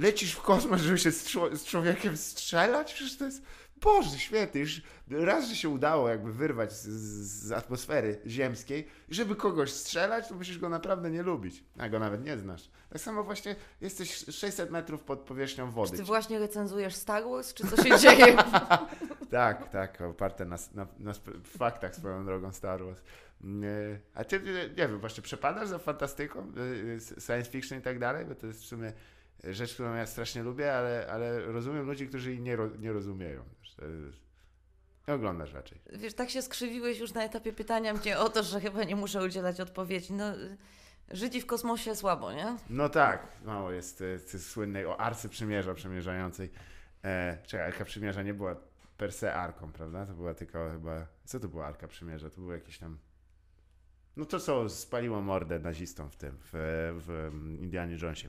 lecisz 0.01 0.33
w 0.33 0.43
kosmos, 0.43 0.81
żeby 0.81 0.99
się 0.99 1.11
z, 1.13 1.33
z 1.53 1.65
człowiekiem 1.65 2.17
strzelać? 2.17 2.95
Przecież 2.95 3.17
to 3.17 3.25
jest... 3.25 3.43
Boże, 3.77 4.19
świetnie. 4.19 4.61
Już 4.61 4.83
raz, 5.09 5.49
że 5.49 5.57
się 5.57 5.69
udało 5.69 6.09
jakby 6.09 6.33
wyrwać 6.33 6.73
z, 6.73 6.87
z, 6.87 7.53
atmosfery 7.53 8.21
ziemskiej, 8.27 8.87
żeby 9.09 9.37
kogoś 9.37 9.73
strzelać, 9.73 10.29
to 10.29 10.35
musisz 10.35 10.59
go 10.59 10.69
naprawdę 10.69 11.11
nie 11.11 11.23
lubić, 11.23 11.65
a 11.79 11.89
go 11.89 11.99
nawet 11.99 12.25
nie 12.25 12.39
znasz. 12.39 12.71
Tak 12.91 13.01
samo 13.01 13.25
właśnie 13.25 13.57
jesteś 13.81 14.25
600 14.31 14.71
metrów 14.71 15.03
pod 15.03 15.21
powierzchnią 15.21 15.67
Czy 15.69 15.75
wody. 15.75 15.97
ty 15.97 16.03
właśnie 16.03 16.39
recenzujesz 16.39 16.95
Star 16.95 17.25
Wars, 17.25 17.55
czy 17.55 17.67
co 17.67 17.85
się 17.85 17.99
dzieje? 17.99 18.37
Tak, 19.31 19.69
tak, 19.69 20.01
oparte 20.01 20.45
na, 20.45 20.57
na, 20.75 20.87
na 20.99 21.13
faktach 21.45 21.95
swoją 21.97 22.25
drogą 22.25 22.53
Star 22.53 22.85
Wars. 22.85 23.01
A 24.15 24.25
ty, 24.25 24.41
nie 24.69 24.89
wiem, 24.89 25.01
właśnie 25.01 25.23
przepadasz 25.23 25.69
za 25.69 25.79
fantastyką, 25.79 26.53
science 27.27 27.51
fiction 27.51 27.79
i 27.79 27.83
tak 27.83 27.99
dalej, 27.99 28.27
bo 28.27 28.35
to 28.35 28.47
jest 28.47 28.63
w 28.63 28.67
sumie 28.67 28.93
rzecz, 29.45 29.75
którą 29.75 29.95
ja 29.95 30.07
strasznie 30.07 30.43
lubię, 30.43 30.75
ale, 30.75 31.07
ale 31.11 31.41
rozumiem 31.41 31.87
ludzi, 31.87 32.09
którzy 32.09 32.31
jej 32.31 32.41
nie, 32.41 32.59
nie 32.79 32.93
rozumieją. 32.93 33.45
Nie 35.09 35.15
oglądasz 35.15 35.53
raczej. 35.53 35.79
Wiesz, 35.93 36.15
tak 36.15 36.31
się 36.31 36.43
skrzywiłeś 36.43 36.99
już 36.99 37.15
na 37.15 37.25
etapie 37.25 37.53
pytania 37.53 37.95
mnie 37.95 38.19
o 38.19 38.29
to, 38.29 38.43
że 38.43 38.61
chyba 38.61 38.85
nie 38.85 38.97
muszę 38.97 39.25
udzielać 39.25 39.61
odpowiedzi. 39.61 40.13
No, 40.13 40.25
Żydzi 41.11 41.41
w 41.41 41.47
kosmosie 41.47 41.97
słabo, 41.97 42.33
nie? 42.33 42.57
No 42.71 42.89
tak, 42.89 43.27
mało 43.45 43.71
jest 43.71 44.03
e, 44.35 44.39
słynnej 44.39 44.87
o 44.87 45.01
Arce 45.01 45.29
Przymierza 45.29 45.75
przemierzającej. 45.75 46.51
E, 47.05 47.39
czekaj, 47.47 47.67
Arka 47.67 47.85
Przymierza 47.85 48.23
nie 48.23 48.35
była 48.35 48.57
per 48.97 49.13
se 49.13 49.35
arką, 49.35 49.73
prawda? 49.73 50.07
To 50.07 50.15
była 50.15 50.35
tylko 50.35 50.71
chyba... 50.71 51.07
Co 51.25 51.41
to 51.41 51.49
była 51.49 51.67
Arka 51.67 51.89
Przymierza? 51.89 52.31
To 52.31 52.41
było 52.41 52.53
jakieś 52.53 52.79
tam... 52.79 52.99
No 54.17 54.25
to 54.25 54.41
co 54.41 54.69
spaliło 54.69 55.21
mordę 55.21 55.59
nazistom 55.59 56.11
w 56.11 56.17
tym, 56.17 56.37
w, 56.41 56.51
w 57.05 57.61
Indianie 57.61 57.97
Jonesie. 58.03 58.29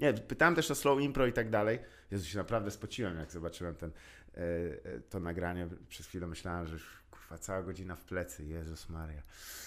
Nie, 0.00 0.12
pytałem 0.12 0.54
też 0.54 0.70
o 0.70 0.74
slow 0.74 1.00
impro 1.00 1.26
i 1.26 1.32
tak 1.32 1.50
dalej. 1.50 1.78
Jezu, 2.10 2.26
się 2.26 2.38
naprawdę 2.38 2.70
spociłem, 2.70 3.18
jak 3.18 3.32
zobaczyłem 3.32 3.74
ten, 3.74 3.90
e, 3.90 4.40
e, 4.40 5.00
to 5.00 5.20
nagranie. 5.20 5.68
Przez 5.88 6.06
chwilę 6.06 6.26
myślałem, 6.26 6.66
że 6.66 6.72
już 6.72 6.98
kurwa, 7.10 7.38
cała 7.38 7.62
godzina 7.62 7.96
w 7.96 8.04
plecy. 8.04 8.44
Jezus 8.44 8.88
Maria. 8.88 9.22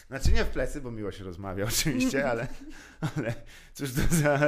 Znaczy 0.08 0.32
nie 0.32 0.46
w 0.46 0.50
plecy, 0.50 0.82
bo 0.82 0.92
miło 0.92 1.12
się 1.12 1.24
rozmawia 1.24 1.66
oczywiście, 1.74 2.30
ale, 2.30 2.48
ale 3.18 3.34
cóż 3.74 3.94
to 3.94 4.16
za... 4.16 4.40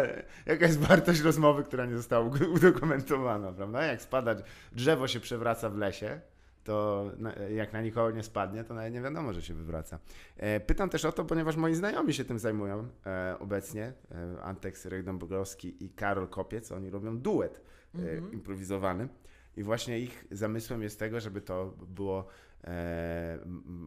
Jaka 0.45 0.65
jest 0.65 0.79
wartość 0.79 1.21
rozmowy, 1.21 1.63
która 1.63 1.85
nie 1.85 1.97
została 1.97 2.29
udokumentowana, 2.53 3.51
prawda? 3.53 3.83
Jak 3.83 4.01
spada, 4.01 4.35
drzewo 4.71 5.07
się 5.07 5.19
przewraca 5.19 5.69
w 5.69 5.77
lesie, 5.77 6.21
to 6.63 7.11
jak 7.55 7.73
na 7.73 7.81
nikogo 7.81 8.11
nie 8.11 8.23
spadnie, 8.23 8.63
to 8.63 8.73
nawet 8.73 8.93
nie 8.93 9.01
wiadomo, 9.01 9.33
że 9.33 9.41
się 9.41 9.53
wywraca. 9.53 9.99
E, 10.37 10.59
pytam 10.59 10.89
też 10.89 11.05
o 11.05 11.11
to, 11.11 11.25
ponieważ 11.25 11.55
moi 11.55 11.75
znajomi 11.75 12.13
się 12.13 12.25
tym 12.25 12.39
zajmują 12.39 12.87
e, 13.05 13.35
obecnie. 13.39 13.93
E, 14.11 14.41
Antek 14.41 14.77
Syrek-Dąbrowski 14.77 15.83
i 15.83 15.89
Karol 15.89 16.27
Kopiec, 16.27 16.71
oni 16.71 16.89
robią 16.89 17.17
duet 17.17 17.61
mhm. 17.95 18.33
improwizowany. 18.33 19.07
I 19.57 19.63
właśnie 19.63 19.99
ich 19.99 20.25
zamysłem 20.31 20.81
jest 20.81 20.99
tego, 20.99 21.19
żeby 21.19 21.41
to 21.41 21.73
było 21.87 22.27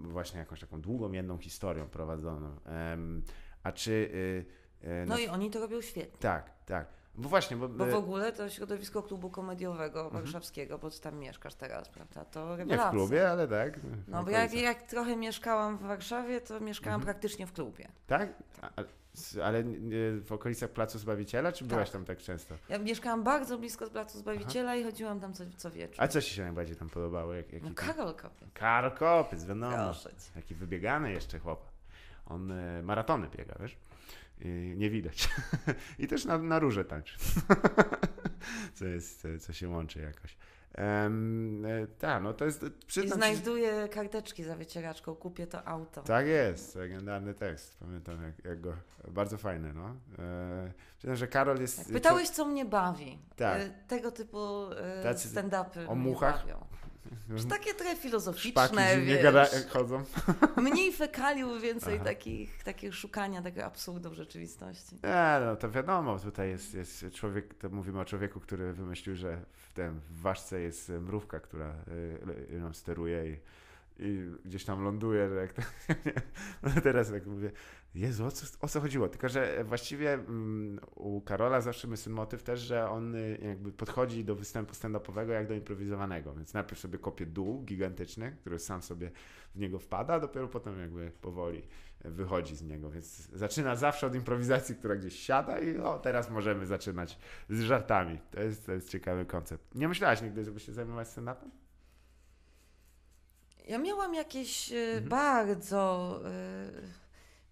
właśnie 0.03 0.39
jakąś 0.39 0.61
taką 0.61 0.81
długą, 0.81 1.12
jedną 1.12 1.39
historią 1.39 1.89
prowadzoną. 1.89 2.57
a 3.62 3.73
czy... 3.73 3.90
Y, 3.90 5.07
no, 5.07 5.15
no 5.15 5.19
i 5.19 5.28
oni 5.28 5.51
to 5.51 5.61
robią 5.61 5.81
świetnie. 5.81 6.19
Tak, 6.19 6.51
tak. 6.66 6.86
Bo 7.18 7.28
właśnie, 7.28 7.56
bo... 7.56 7.68
bo 7.68 7.86
w 7.86 7.94
ogóle 7.94 8.32
to 8.32 8.51
środowisko 8.51 9.02
klubu 9.02 9.30
komediowego 9.30 10.05
mhm. 10.05 10.22
warszawskiego, 10.22 10.78
bo 10.78 10.90
ty 10.90 11.01
tam 11.01 11.18
mieszkasz 11.18 11.55
teraz, 11.55 11.88
prawda? 11.88 12.24
To 12.24 12.56
rewelacja. 12.56 12.84
Nie 12.84 12.90
w 12.90 12.94
klubie, 12.94 13.30
ale 13.30 13.48
tak. 13.48 13.80
No 14.09 14.24
bo 14.24 14.30
jak, 14.30 14.55
jak 14.55 14.82
trochę 14.82 15.16
mieszkałam 15.16 15.78
w 15.78 15.82
Warszawie, 15.82 16.40
to 16.40 16.60
mieszkałam 16.60 17.01
mhm. 17.01 17.14
praktycznie 17.14 17.47
w 17.47 17.52
klubie. 17.52 17.88
Tak? 18.06 18.28
ale 19.44 19.64
w 20.20 20.32
okolicach 20.32 20.70
Placu 20.70 20.98
Zbawiciela, 20.98 21.52
czy 21.52 21.59
tak. 21.59 21.68
byłaś 21.68 21.90
tam 21.90 22.05
tak 22.05 22.18
często? 22.18 22.55
Ja 22.68 22.78
mieszkałam 22.78 23.24
bardzo 23.24 23.59
blisko 23.59 23.86
z 23.86 23.90
Placu 23.90 24.18
Zbawiciela 24.18 24.70
Aha. 24.70 24.76
i 24.76 24.84
chodziłam 24.84 25.20
tam 25.20 25.32
co, 25.32 25.44
co 25.56 25.70
wieczór. 25.70 26.05
A 26.05 26.09
co 26.09 26.22
ci 26.22 26.34
się 26.34 26.43
najbardziej 26.43 26.76
tam 26.76 26.88
podobało? 26.88 27.34
Jak, 27.34 27.52
jaki 27.52 27.66
no 27.66 27.74
Karol 27.74 28.14
Kopiec. 28.14 28.48
Karol 28.55 28.90
Kopiec, 28.90 29.44
wiadomo. 29.44 29.93
Jaki 30.36 30.55
wybiegany 30.55 31.12
jeszcze 31.12 31.38
chłop. 31.38 31.76
On 32.26 32.51
y, 32.51 32.82
maratony 32.82 33.28
biega, 33.28 33.55
wiesz? 33.60 33.76
Nie 34.76 34.90
widać. 34.90 35.28
I 35.98 36.06
też 36.06 36.24
na, 36.24 36.38
na 36.38 36.58
róże 36.58 36.84
tańczy. 36.84 37.18
co, 38.74 38.84
jest, 38.84 39.26
co 39.40 39.52
się 39.52 39.68
łączy 39.68 40.00
jakoś. 40.00 40.36
Um, 40.78 41.66
tak, 41.98 42.22
no 42.22 42.32
to 42.32 42.44
jest. 42.44 42.64
I 43.04 43.08
znajduję 43.08 43.88
karteczki 43.88 44.44
za 44.44 44.56
wycieraczką, 44.56 45.14
kupię 45.14 45.46
to 45.46 45.68
auto. 45.68 46.02
Tak 46.02 46.26
jest, 46.26 46.74
legendarny 46.74 47.34
tekst. 47.34 47.76
Pamiętam 47.78 48.22
jak, 48.22 48.44
jak 48.44 48.60
go. 48.60 48.76
Bardzo 49.08 49.38
fajny, 49.38 49.74
no. 49.74 49.96
E, 51.04 51.16
że 51.16 51.28
Karol 51.28 51.60
jest. 51.60 51.78
Tak, 51.78 51.86
pytałeś, 51.86 52.28
co 52.28 52.44
mnie 52.44 52.64
bawi. 52.64 53.18
Tak. 53.36 53.60
E, 53.60 53.70
tego 53.88 54.12
typu 54.12 54.38
e, 55.04 55.14
stand-upy. 55.14 55.88
O 55.88 55.94
muchach. 55.94 56.40
Bawią. 56.40 56.66
Już 57.28 57.45
takie 57.45 57.74
trochę 57.74 57.97
filozoficzne, 57.97 58.66
Szpaki 58.69 59.03
wiesz. 59.03 59.23
Gada, 59.23 59.47
chodzą. 59.69 60.05
Mniej 60.57 60.93
fekaliów, 60.93 61.62
więcej 61.62 62.01
takich, 62.01 62.62
takich 62.65 62.95
szukania 62.95 63.43
tego 63.43 63.65
absurdu 63.65 64.11
w 64.11 64.15
rzeczywistości. 64.15 64.97
Nie, 65.05 65.47
no 65.47 65.57
to 65.57 65.70
wiadomo, 65.70 66.19
tutaj 66.19 66.49
jest, 66.49 66.74
jest 66.74 67.05
człowiek, 67.12 67.55
to 67.55 67.69
mówimy 67.69 68.01
o 68.01 68.05
człowieku, 68.05 68.41
który 68.41 68.73
wymyślił, 68.73 69.16
że 69.16 69.41
w 69.53 69.73
tym 69.73 70.01
w 70.11 70.20
ważce 70.20 70.61
jest 70.61 70.89
mrówka, 70.89 71.41
która 71.41 71.74
y, 72.51 72.59
ją 72.59 72.73
steruje 72.73 73.33
i 73.33 73.37
i 73.99 74.31
gdzieś 74.45 74.65
tam 74.65 74.85
ląduje, 74.85 75.28
że 75.28 75.35
jak 75.35 75.53
to, 75.53 75.62
no 76.62 76.81
teraz 76.83 77.11
jak 77.11 77.27
mówię, 77.27 77.51
Jezu, 77.97 78.27
o 78.27 78.31
co, 78.31 78.47
o 78.60 78.68
co 78.68 78.81
chodziło? 78.81 79.09
Tylko, 79.09 79.28
że 79.28 79.64
właściwie 79.64 80.18
um, 80.28 80.81
u 80.94 81.20
Karola 81.20 81.60
zawsze 81.60 81.89
jest 81.89 82.05
ten 82.05 82.12
motyw 82.12 82.43
też, 82.43 82.60
że 82.60 82.90
on 82.90 83.14
y, 83.14 83.39
jakby 83.43 83.73
podchodzi 83.73 84.24
do 84.24 84.35
występu 84.35 84.74
stand-upowego 84.74 85.28
jak 85.28 85.48
do 85.48 85.55
improwizowanego, 85.55 86.35
więc 86.35 86.55
najpierw 86.55 86.81
sobie 86.81 86.98
kopie 86.98 87.27
dół 87.27 87.62
gigantyczny, 87.62 88.36
który 88.40 88.59
sam 88.59 88.82
sobie 88.82 89.10
w 89.55 89.59
niego 89.59 89.78
wpada, 89.78 90.14
a 90.14 90.20
dopiero 90.20 90.48
potem 90.48 90.81
jakby 90.81 91.12
powoli 91.20 91.62
wychodzi 92.05 92.56
z 92.56 92.62
niego, 92.62 92.90
więc 92.90 93.28
zaczyna 93.32 93.77
zawsze 93.77 94.06
od 94.06 94.14
improwizacji, 94.14 94.74
która 94.74 94.97
gdzieś 94.97 95.18
siada 95.18 95.59
i 95.59 95.78
o, 95.78 95.98
teraz 95.98 96.31
możemy 96.31 96.66
zaczynać 96.66 97.18
z 97.48 97.60
żartami. 97.60 98.18
To 98.31 98.40
jest, 98.40 98.66
to 98.66 98.73
jest 98.73 98.90
ciekawy 98.90 99.24
koncept. 99.24 99.74
Nie 99.74 99.89
myślałaś 99.89 100.23
nigdy, 100.23 100.44
żeby 100.44 100.60
się 100.60 100.73
zajmować 100.73 101.09
stand-upem? 101.09 101.51
Ja 103.68 103.78
miałam 103.78 104.14
jakieś 104.14 104.73
e, 104.73 104.77
mhm. 104.77 105.09
bardzo, 105.09 106.20
e, 106.24 107.06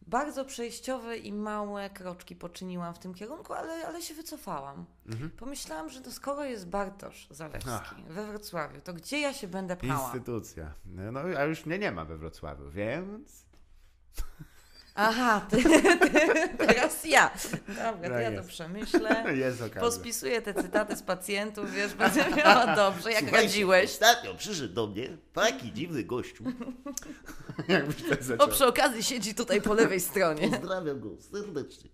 bardzo 0.06 0.44
przejściowe 0.44 1.16
i 1.16 1.32
małe 1.32 1.90
kroczki 1.90 2.36
poczyniłam 2.36 2.94
w 2.94 2.98
tym 2.98 3.14
kierunku, 3.14 3.52
ale, 3.52 3.86
ale 3.86 4.02
się 4.02 4.14
wycofałam. 4.14 4.84
Mhm. 5.06 5.30
Pomyślałam, 5.30 5.88
że 5.88 6.00
to 6.00 6.12
skoro 6.12 6.44
jest 6.44 6.68
Bartosz 6.68 7.26
Zalewski 7.30 7.70
Ach. 7.70 7.94
we 8.08 8.26
Wrocławiu, 8.26 8.80
to 8.80 8.94
gdzie 8.94 9.20
ja 9.20 9.32
się 9.32 9.48
będę 9.48 9.76
pchała? 9.76 10.04
Instytucja. 10.04 10.74
No, 10.84 11.12
no 11.12 11.20
a 11.20 11.44
już 11.44 11.66
mnie 11.66 11.78
nie 11.78 11.92
ma 11.92 12.04
we 12.04 12.16
Wrocławiu, 12.16 12.70
więc... 12.70 13.44
Aha, 14.94 15.46
ty, 15.50 15.62
ty, 15.62 16.48
teraz 16.58 17.04
ja. 17.04 17.30
Dobra, 17.68 18.08
to 18.08 18.18
ja 18.18 18.42
to 18.42 18.48
przemyślę. 18.48 19.24
Jest 19.36 19.60
okazja. 19.60 19.80
Pospisuję 19.80 20.42
te 20.42 20.54
cytaty 20.54 20.96
z 20.96 21.02
pacjentów, 21.02 21.72
wiesz, 21.72 21.94
będę 21.94 22.30
miała 22.36 22.76
dobrze, 22.76 23.12
jak 23.12 23.22
Słuchajcie, 23.22 23.46
radziłeś. 23.46 23.90
Ostatnio 23.90 24.34
przyszedł 24.34 24.74
do 24.74 24.86
mnie 24.86 25.08
taki 25.32 25.72
dziwny 25.72 26.04
gościu. 26.04 26.44
Jakbyś 27.68 28.02
tak 28.08 28.22
zaczął. 28.22 28.46
O, 28.46 28.50
przy 28.50 28.66
okazji 28.66 29.02
siedzi 29.02 29.34
tutaj 29.34 29.62
po 29.62 29.74
lewej 29.74 30.00
stronie. 30.00 30.48
Pozdrawiam 30.48 31.00
go 31.00 31.08
serdecznie. 31.20 31.90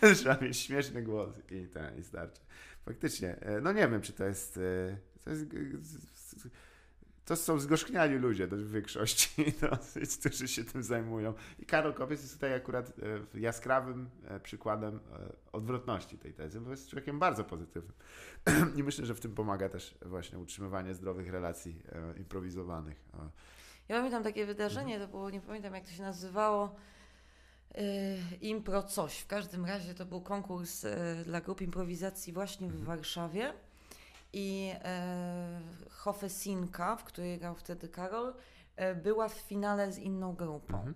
To 0.00 0.14
trzeba 0.14 0.36
mieć 0.40 0.58
śmieszny 0.58 1.02
głos 1.02 1.30
i, 1.50 1.66
ten, 1.66 1.98
i 1.98 2.04
starczy. 2.04 2.40
Faktycznie, 2.84 3.36
e, 3.40 3.60
no 3.60 3.72
nie 3.72 3.88
wiem, 3.88 4.02
czy 4.02 4.12
to 4.12 4.24
jest... 4.24 4.56
E, 4.56 4.96
to 5.24 5.30
jest 5.30 5.44
to 7.28 7.36
są 7.36 7.58
zgorzkniali 7.58 8.16
ludzie 8.16 8.46
w 8.46 8.70
większości, 8.70 9.30
dosyć, 9.70 10.16
którzy 10.16 10.48
się 10.48 10.64
tym 10.64 10.82
zajmują. 10.82 11.34
I 11.58 11.66
Karol 11.66 11.94
Kopiec 11.94 12.20
jest 12.20 12.34
tutaj 12.34 12.54
akurat 12.54 12.92
e, 13.34 13.40
jaskrawym 13.40 14.10
e, 14.24 14.40
przykładem 14.40 14.96
e, 14.96 15.32
odwrotności 15.52 16.18
tej 16.18 16.32
tezy, 16.34 16.60
bo 16.60 16.70
jest 16.70 16.88
człowiekiem 16.88 17.18
bardzo 17.18 17.44
pozytywnym. 17.44 17.92
I 18.76 18.82
myślę, 18.82 19.06
że 19.06 19.14
w 19.14 19.20
tym 19.20 19.34
pomaga 19.34 19.68
też 19.68 19.98
właśnie 20.02 20.38
utrzymywanie 20.38 20.94
zdrowych 20.94 21.30
relacji 21.30 21.82
improwizowanych. 22.16 23.04
Ja 23.88 23.96
pamiętam 23.96 24.22
takie 24.22 24.46
wydarzenie, 24.46 24.98
to 24.98 25.08
było, 25.08 25.30
nie 25.30 25.40
pamiętam 25.40 25.74
jak 25.74 25.84
to 25.84 25.90
się 25.90 26.02
nazywało, 26.02 26.74
Impro 28.40 28.82
coś. 28.82 29.18
W 29.18 29.26
każdym 29.26 29.64
razie 29.64 29.94
to 29.94 30.06
był 30.06 30.20
konkurs 30.20 30.86
dla 31.24 31.40
grup 31.40 31.60
improwizacji 31.60 32.32
właśnie 32.32 32.68
w 32.68 32.70
mhm. 32.70 32.84
Warszawie 32.84 33.52
i 34.32 34.72
e, 34.84 35.60
Hofesinka, 35.90 36.96
w 36.96 37.04
której 37.04 37.38
grał 37.38 37.54
wtedy 37.54 37.88
Karol, 37.88 38.34
e, 38.76 38.94
była 38.94 39.28
w 39.28 39.34
finale 39.34 39.92
z 39.92 39.98
inną 39.98 40.34
grupą. 40.34 40.74
Mhm. 40.74 40.94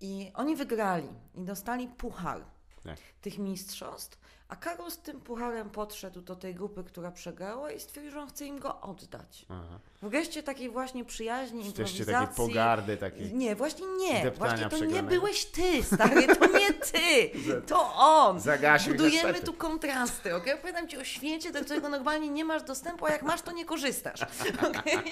I 0.00 0.30
oni 0.34 0.56
wygrali 0.56 1.08
i 1.34 1.44
dostali 1.44 1.88
puchar 1.88 2.44
Nie. 2.84 2.94
tych 3.20 3.38
mistrzostw, 3.38 4.18
a 4.52 4.56
Karol 4.56 4.90
z 4.90 4.98
tym 4.98 5.20
pucharem 5.20 5.70
podszedł 5.70 6.20
do 6.20 6.36
tej 6.36 6.54
grupy, 6.54 6.84
która 6.84 7.10
przegrała 7.10 7.70
i 7.70 7.80
stwierdził, 7.80 8.12
że 8.12 8.20
on 8.20 8.28
chce 8.28 8.46
im 8.46 8.58
go 8.58 8.80
oddać. 8.80 9.46
Aha. 9.48 9.78
W 10.02 10.08
geście 10.08 10.42
takiej 10.42 10.70
właśnie 10.70 11.04
przyjaźni, 11.04 11.66
improwizacji. 11.66 12.06
takiej 12.06 12.36
pogardy, 12.36 12.96
takiej 12.96 13.34
Nie, 13.34 13.56
właśnie 13.56 13.86
nie. 13.86 14.30
Właśnie 14.30 14.68
to 14.68 14.84
nie 14.84 15.02
byłeś 15.02 15.44
ty, 15.44 15.82
stary, 15.82 16.26
to 16.36 16.46
nie 16.58 16.72
ty. 16.72 17.30
To 17.66 17.94
on. 17.94 18.40
Zagasił 18.40 18.92
Budujemy 18.92 19.40
tu 19.40 19.52
kontrasty, 19.52 20.34
ok? 20.34 20.44
Opowiadam 20.54 20.88
ci 20.88 20.98
o 20.98 21.04
świecie, 21.04 21.52
do 21.52 21.64
którego 21.64 21.88
normalnie 21.88 22.28
nie 22.28 22.44
masz 22.44 22.62
dostępu, 22.62 23.06
a 23.06 23.10
jak 23.10 23.22
masz, 23.22 23.42
to 23.42 23.52
nie 23.52 23.64
korzystasz. 23.64 24.20
Okay? 24.62 25.02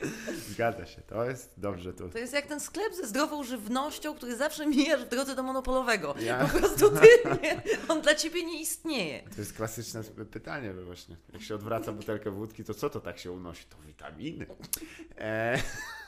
Zgadza 0.50 0.86
się, 0.86 1.00
to 1.02 1.24
jest 1.24 1.52
dobrze 1.56 1.92
tu. 1.92 2.08
To 2.08 2.18
jest 2.18 2.32
jak 2.32 2.46
ten 2.46 2.60
sklep 2.60 2.94
ze 2.94 3.06
zdrową 3.06 3.44
żywnością, 3.44 4.14
który 4.14 4.36
zawsze 4.36 4.66
mijasz 4.66 5.04
w 5.04 5.08
drodze 5.08 5.34
do 5.34 5.42
monopolowego. 5.42 6.14
Ja. 6.20 6.38
Po 6.38 6.58
prostu 6.58 6.90
ty, 6.90 7.08
nie, 7.42 7.62
on 7.88 8.00
dla 8.00 8.14
ciebie 8.14 8.44
nie 8.44 8.60
istnieje 8.60 8.69
istnieje. 8.70 9.22
To 9.22 9.40
jest 9.40 9.52
klasyczne 9.52 10.04
pytanie 10.30 10.74
bo 10.74 10.84
właśnie. 10.84 11.16
Jak 11.32 11.42
się 11.42 11.54
odwraca 11.54 11.92
butelkę 11.92 12.30
wódki, 12.30 12.64
to 12.64 12.74
co 12.74 12.90
to 12.90 13.00
tak 13.00 13.18
się 13.18 13.32
unosi? 13.32 13.64
To 13.64 13.76
witaminy. 13.86 14.46
E, 15.18 15.58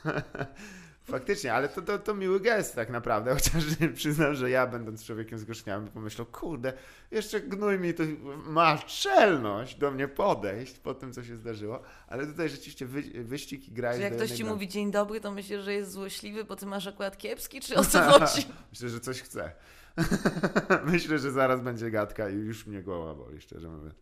faktycznie, 1.04 1.54
ale 1.54 1.68
to, 1.68 1.82
to, 1.82 1.98
to 1.98 2.14
miły 2.14 2.40
gest 2.40 2.74
tak 2.74 2.90
naprawdę, 2.90 3.34
chociaż 3.34 3.64
przyznam, 3.94 4.34
że 4.34 4.50
ja 4.50 4.66
będąc 4.66 5.04
człowiekiem 5.04 5.38
zgorzkniałym 5.38 5.88
pomyślał, 5.88 6.26
kurde, 6.26 6.72
jeszcze 7.10 7.40
gnój 7.40 7.78
mi 7.78 7.94
to 7.94 8.02
ma 8.46 8.78
czelność 8.78 9.78
do 9.78 9.90
mnie 9.90 10.08
podejść 10.08 10.78
po 10.78 10.94
tym, 10.94 11.12
co 11.12 11.24
się 11.24 11.36
zdarzyło, 11.36 11.82
ale 12.08 12.26
tutaj 12.26 12.48
rzeczywiście 12.48 12.86
wy, 12.86 13.02
wyścig 13.24 13.68
i 13.68 13.72
gra 13.72 13.88
jest 13.88 14.02
jak 14.02 14.16
ktoś 14.16 14.30
ci 14.30 14.44
mówi 14.44 14.68
dzień 14.68 14.90
dobry, 14.90 15.20
to 15.20 15.30
myślisz, 15.30 15.62
że 15.62 15.74
jest 15.74 15.90
złośliwy, 15.90 16.44
bo 16.44 16.56
ty 16.56 16.66
masz 16.66 16.86
akurat 16.86 17.18
kiepski, 17.18 17.60
czy 17.60 17.74
o 17.80 17.84
co 17.84 18.02
chodzi? 18.02 18.46
Myślę, 18.70 18.88
że 18.88 19.00
coś 19.00 19.22
chce. 19.22 19.52
myślę, 20.92 21.18
że 21.18 21.30
zaraz 21.30 21.60
będzie 21.60 21.90
gadka 21.90 22.28
i 22.28 22.34
już 22.34 22.66
mnie 22.66 22.82
głowa 22.82 23.14
boli, 23.14 23.40
szczerze 23.40 23.68
mówiąc. 23.68 23.94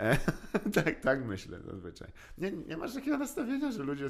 E, 0.00 0.16
tak, 0.84 1.00
tak 1.00 1.24
myślę 1.24 1.60
zazwyczaj. 1.60 2.08
Nie, 2.38 2.52
nie 2.52 2.76
masz 2.76 2.94
takiego 2.94 3.18
nastawienia, 3.18 3.72
że 3.72 3.82
ludzie 3.82 4.06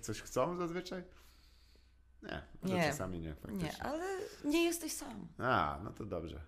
coś 0.00 0.22
chcą 0.22 0.56
zazwyczaj? 0.56 1.02
Nie, 2.22 2.42
Nie. 2.62 2.82
czasami 2.90 3.20
nie, 3.20 3.34
faktycznie. 3.34 3.68
Nie, 3.68 3.82
ale 3.82 4.04
nie 4.44 4.64
jesteś 4.64 4.92
sam. 4.92 5.26
A, 5.38 5.78
no 5.84 5.90
to 5.90 6.04
dobrze. 6.04 6.40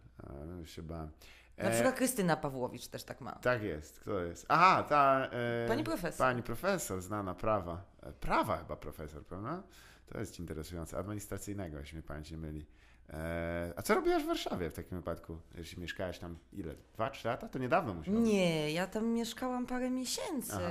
A, 0.62 0.66
się 0.66 0.82
bałem. 0.82 1.10
Na 1.58 1.64
E, 1.64 1.70
przykład 1.70 1.94
Krystyna 1.94 2.36
Pawłowicz 2.36 2.86
też 2.86 3.04
tak 3.04 3.20
ma. 3.20 3.32
Tak 3.32 3.62
jest, 3.62 4.00
kto 4.00 4.20
jest? 4.20 4.46
Aha, 4.48 4.82
ta... 4.82 5.28
E, 5.32 5.68
Pani 5.68 5.84
profesor. 5.84 6.18
Pani 6.18 6.42
profesor, 6.42 7.00
znana 7.02 7.34
prawa. 7.34 7.84
E, 8.02 8.12
Prawa 8.12 8.56
chyba 8.56 8.76
profesor, 8.76 9.24
prawda? 9.26 9.62
To 10.06 10.20
jest 10.20 10.38
interesujące. 10.40 10.98
Administracyjnego, 10.98 11.78
jeśli 11.78 11.98
mnie 11.98 12.02
pamięć 12.02 12.30
nie 12.30 12.36
myli. 12.36 12.66
E, 13.10 13.72
a 13.76 13.82
co 13.82 13.94
robiłaś 13.94 14.22
w 14.22 14.26
Warszawie 14.26 14.70
w 14.70 14.74
takim 14.74 14.98
wypadku? 14.98 15.38
Jeśli 15.54 15.80
mieszkałaś 15.82 16.18
tam 16.18 16.38
ile? 16.52 16.74
Dwa, 16.94 17.10
trzy 17.10 17.28
lata? 17.28 17.48
To 17.48 17.58
niedawno 17.58 17.94
musiało 17.94 18.18
być. 18.20 18.26
Nie, 18.28 18.72
ja 18.72 18.86
tam 18.86 19.06
mieszkałam 19.06 19.66
parę 19.66 19.90
miesięcy. 19.90 20.52
Aha. 20.54 20.70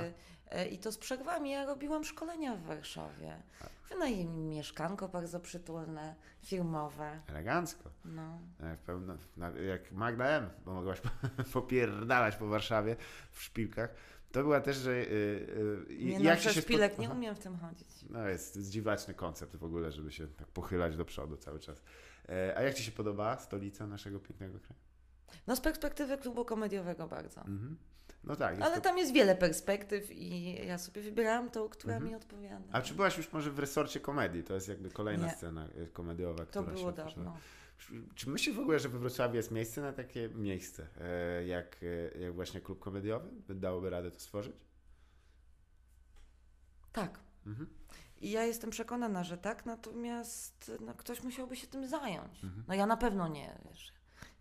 E, 0.50 0.68
I 0.68 0.78
to 0.78 0.92
z 0.92 0.98
przerwami. 0.98 1.50
Ja 1.50 1.66
robiłam 1.66 2.04
szkolenia 2.04 2.56
w 2.56 2.62
Warszawie. 2.62 3.36
Wynajęli 3.88 4.24
mi 4.26 4.44
mieszkanko 4.44 5.08
bardzo 5.08 5.40
przytulne, 5.40 6.14
firmowe. 6.42 7.20
Elegancko. 7.26 7.90
No. 8.04 8.38
E, 8.60 8.76
na, 9.36 9.48
jak 9.50 9.92
Magda 9.92 10.24
M, 10.26 10.50
bo 10.64 10.72
mogłaś 10.74 11.00
popierdalać 11.52 12.36
po 12.36 12.46
Warszawie 12.46 12.96
w 13.32 13.42
szpilkach. 13.42 13.94
To 14.32 14.42
była 14.42 14.60
też, 14.60 14.76
że... 14.76 14.90
Y, 14.90 15.86
y, 15.88 15.94
i- 15.94 16.06
Nie 16.06 16.12
jak 16.12 16.22
na 16.22 16.36
ci 16.36 16.54
się 16.54 16.60
szpilek, 16.62 16.94
spod- 16.94 16.98
nie 17.00 17.10
umiem 17.10 17.34
w 17.34 17.38
tym 17.38 17.56
chodzić. 17.58 17.88
No 18.10 18.28
jest 18.28 18.58
dziwaczny 18.70 19.14
koncept 19.14 19.56
w 19.56 19.64
ogóle, 19.64 19.92
żeby 19.92 20.12
się 20.12 20.26
tak 20.28 20.48
pochylać 20.48 20.96
do 20.96 21.04
przodu 21.04 21.36
cały 21.36 21.58
czas. 21.60 21.82
E, 22.28 22.54
a 22.58 22.62
jak 22.62 22.74
Ci 22.74 22.82
się 22.84 22.92
podoba 22.92 23.38
stolica 23.38 23.86
naszego 23.86 24.20
pięknego 24.20 24.58
kraju? 24.60 24.80
No 25.46 25.56
z 25.56 25.60
perspektywy 25.60 26.18
klubu 26.18 26.44
komediowego 26.44 27.08
bardzo. 27.08 27.40
Mhm. 27.40 27.76
No 28.24 28.36
tak. 28.36 28.60
Ale 28.60 28.74
to... 28.74 28.80
tam 28.80 28.98
jest 28.98 29.12
wiele 29.12 29.36
perspektyw 29.36 30.10
i 30.10 30.52
ja 30.66 30.78
sobie 30.78 31.02
wybierałam 31.02 31.50
tą, 31.50 31.68
która 31.68 31.94
Mhm. 31.94 32.10
mi 32.12 32.16
odpowiada. 32.16 32.64
A 32.72 32.82
czy 32.82 32.94
byłaś 32.94 33.16
już 33.16 33.32
może 33.32 33.50
w 33.50 33.58
resorcie 33.58 34.00
komedii? 34.00 34.42
To 34.44 34.54
jest 34.54 34.68
jakby 34.68 34.90
kolejna 34.90 35.26
Nie. 35.26 35.32
scena 35.32 35.66
e, 35.66 35.86
komediowa, 35.86 36.38
to 36.38 36.46
która 36.46 36.62
było 36.74 36.90
się 36.90 36.96
dawno. 36.96 37.36
Czy- 38.14 38.28
myślisz 38.30 38.56
w 38.56 38.58
ogóle, 38.58 38.78
że 38.78 38.88
we 38.88 38.98
Wrocławiu 38.98 39.36
jest 39.36 39.50
miejsce 39.50 39.80
na 39.80 39.92
takie 39.92 40.28
miejsce, 40.28 40.86
e, 41.00 41.44
jak, 41.46 41.76
jak 42.20 42.34
właśnie 42.34 42.60
klub 42.60 42.78
komediowy? 42.80 43.28
Dałoby 43.48 43.90
radę 43.90 44.10
to 44.10 44.20
stworzyć? 44.20 44.56
Tak. 46.92 47.18
Mhm. 47.46 47.68
I 48.20 48.30
ja 48.30 48.44
jestem 48.44 48.70
przekonana, 48.70 49.24
że 49.24 49.38
tak, 49.38 49.66
natomiast 49.66 50.72
no, 50.80 50.94
ktoś 50.94 51.22
musiałby 51.22 51.56
się 51.56 51.66
tym 51.66 51.88
zająć. 51.88 52.44
Mhm. 52.44 52.64
No 52.68 52.74
ja 52.74 52.86
na 52.86 52.96
pewno 52.96 53.28
nie, 53.28 53.58
wiesz. 53.70 53.92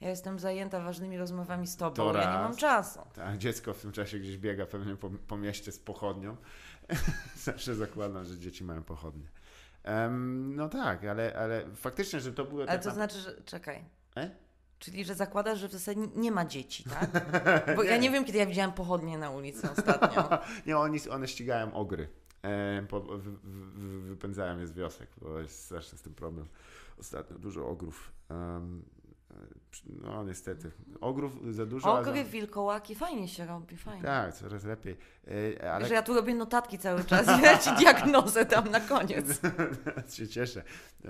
Ja 0.02 0.10
jestem 0.10 0.40
zajęta 0.40 0.80
ważnymi 0.80 1.18
rozmowami 1.18 1.68
z 1.68 1.76
tobą, 1.78 1.95
To 1.95 2.14
ja 2.20 2.34
nie 2.34 2.40
mam 2.40 2.56
czasu. 2.56 2.99
Tak, 3.14 3.38
dziecko 3.38 3.74
w 3.74 3.82
tym 3.82 3.91
czasie 3.91 4.20
gdzieś 4.20 4.38
biega 4.38 4.66
pewnie 4.66 4.95
po, 4.95 5.10
po 5.10 5.38
mieście 5.38 5.72
z 5.72 5.80
pochodnią. 5.80 6.38
Zawsze 7.44 7.76
zakładam, 7.76 8.26
że 8.26 8.38
dzieci 8.40 8.64
mają 8.64 8.84
pochodnie. 8.84 9.28
Em, 9.84 10.56
no 10.56 10.70
tak, 10.70 11.06
ale, 11.06 11.36
ale 11.36 11.66
faktycznie, 11.76 12.20
że 12.20 12.34
to 12.34 12.45
było 12.45 12.62
Ale 12.62 12.68
tak 12.72 12.82
to 12.82 12.90
na- 12.90 12.95
znaczy, 12.95 13.20
że 13.20 13.41
czekaj. 13.45 13.84
E? 14.18 14.30
Czyli, 14.80 15.06
że 15.06 15.16
zakładasz, 15.16 15.60
że 15.60 15.68
w 15.68 15.72
zasadzie 15.72 16.02
nie 16.16 16.32
ma 16.32 16.45
dzieci, 16.45 16.84
tak? 16.84 17.10
Bo 17.76 17.84
ja 17.84 17.98
nie 17.98 18.12
wiem, 18.12 18.26
kiedy 18.26 18.38
ja 18.38 18.45
widziałam 18.45 18.74
pochodnie 18.74 19.18
na 19.18 19.30
ulicy 19.30 19.72
ostatnio. 19.72 20.30
Nie, 20.66 20.78
oni, 20.78 21.10
one 21.10 21.28
ścigają 21.28 21.74
ogry. 21.74 22.08
E, 22.43 22.85
po, 22.89 23.01
wy, 23.01 23.31
wy, 23.43 23.99
wypędzają 24.01 24.59
je 24.59 24.68
z 24.68 24.73
wiosek, 24.73 25.09
bo 25.22 25.39
jest 25.39 25.65
straszny 25.65 25.97
z 25.97 26.01
tym 26.01 26.14
problem. 26.14 26.45
Ostatnio 26.99 27.38
dużo 27.38 27.68
ogrów. 27.68 28.11
E, 28.31 28.61
no 29.85 30.23
niestety. 30.23 30.72
Ogrów 31.01 31.55
za 31.55 31.65
dużo. 31.65 31.99
Ogry, 31.99 32.23
wilkołaki, 32.23 32.95
fajnie 32.95 33.27
się 33.27 33.45
robi, 33.45 33.77
fajnie. 33.77 34.03
Tak, 34.03 34.34
coraz 34.34 34.64
lepiej. 34.64 34.97
E, 35.61 35.73
ale 35.73 35.88
Że 35.88 35.93
ja 35.93 36.01
tu 36.01 36.14
robię 36.14 36.35
notatki 36.35 36.80
cały 36.80 37.03
czas 37.03 37.39
i 37.39 37.41
ja 37.43 37.57
ci 37.57 37.76
diagnozę 37.76 38.45
dam 38.45 38.72
na 38.72 38.80
koniec. 38.80 39.41
się 40.15 40.27
cieszę. 40.27 40.64
E, 41.05 41.09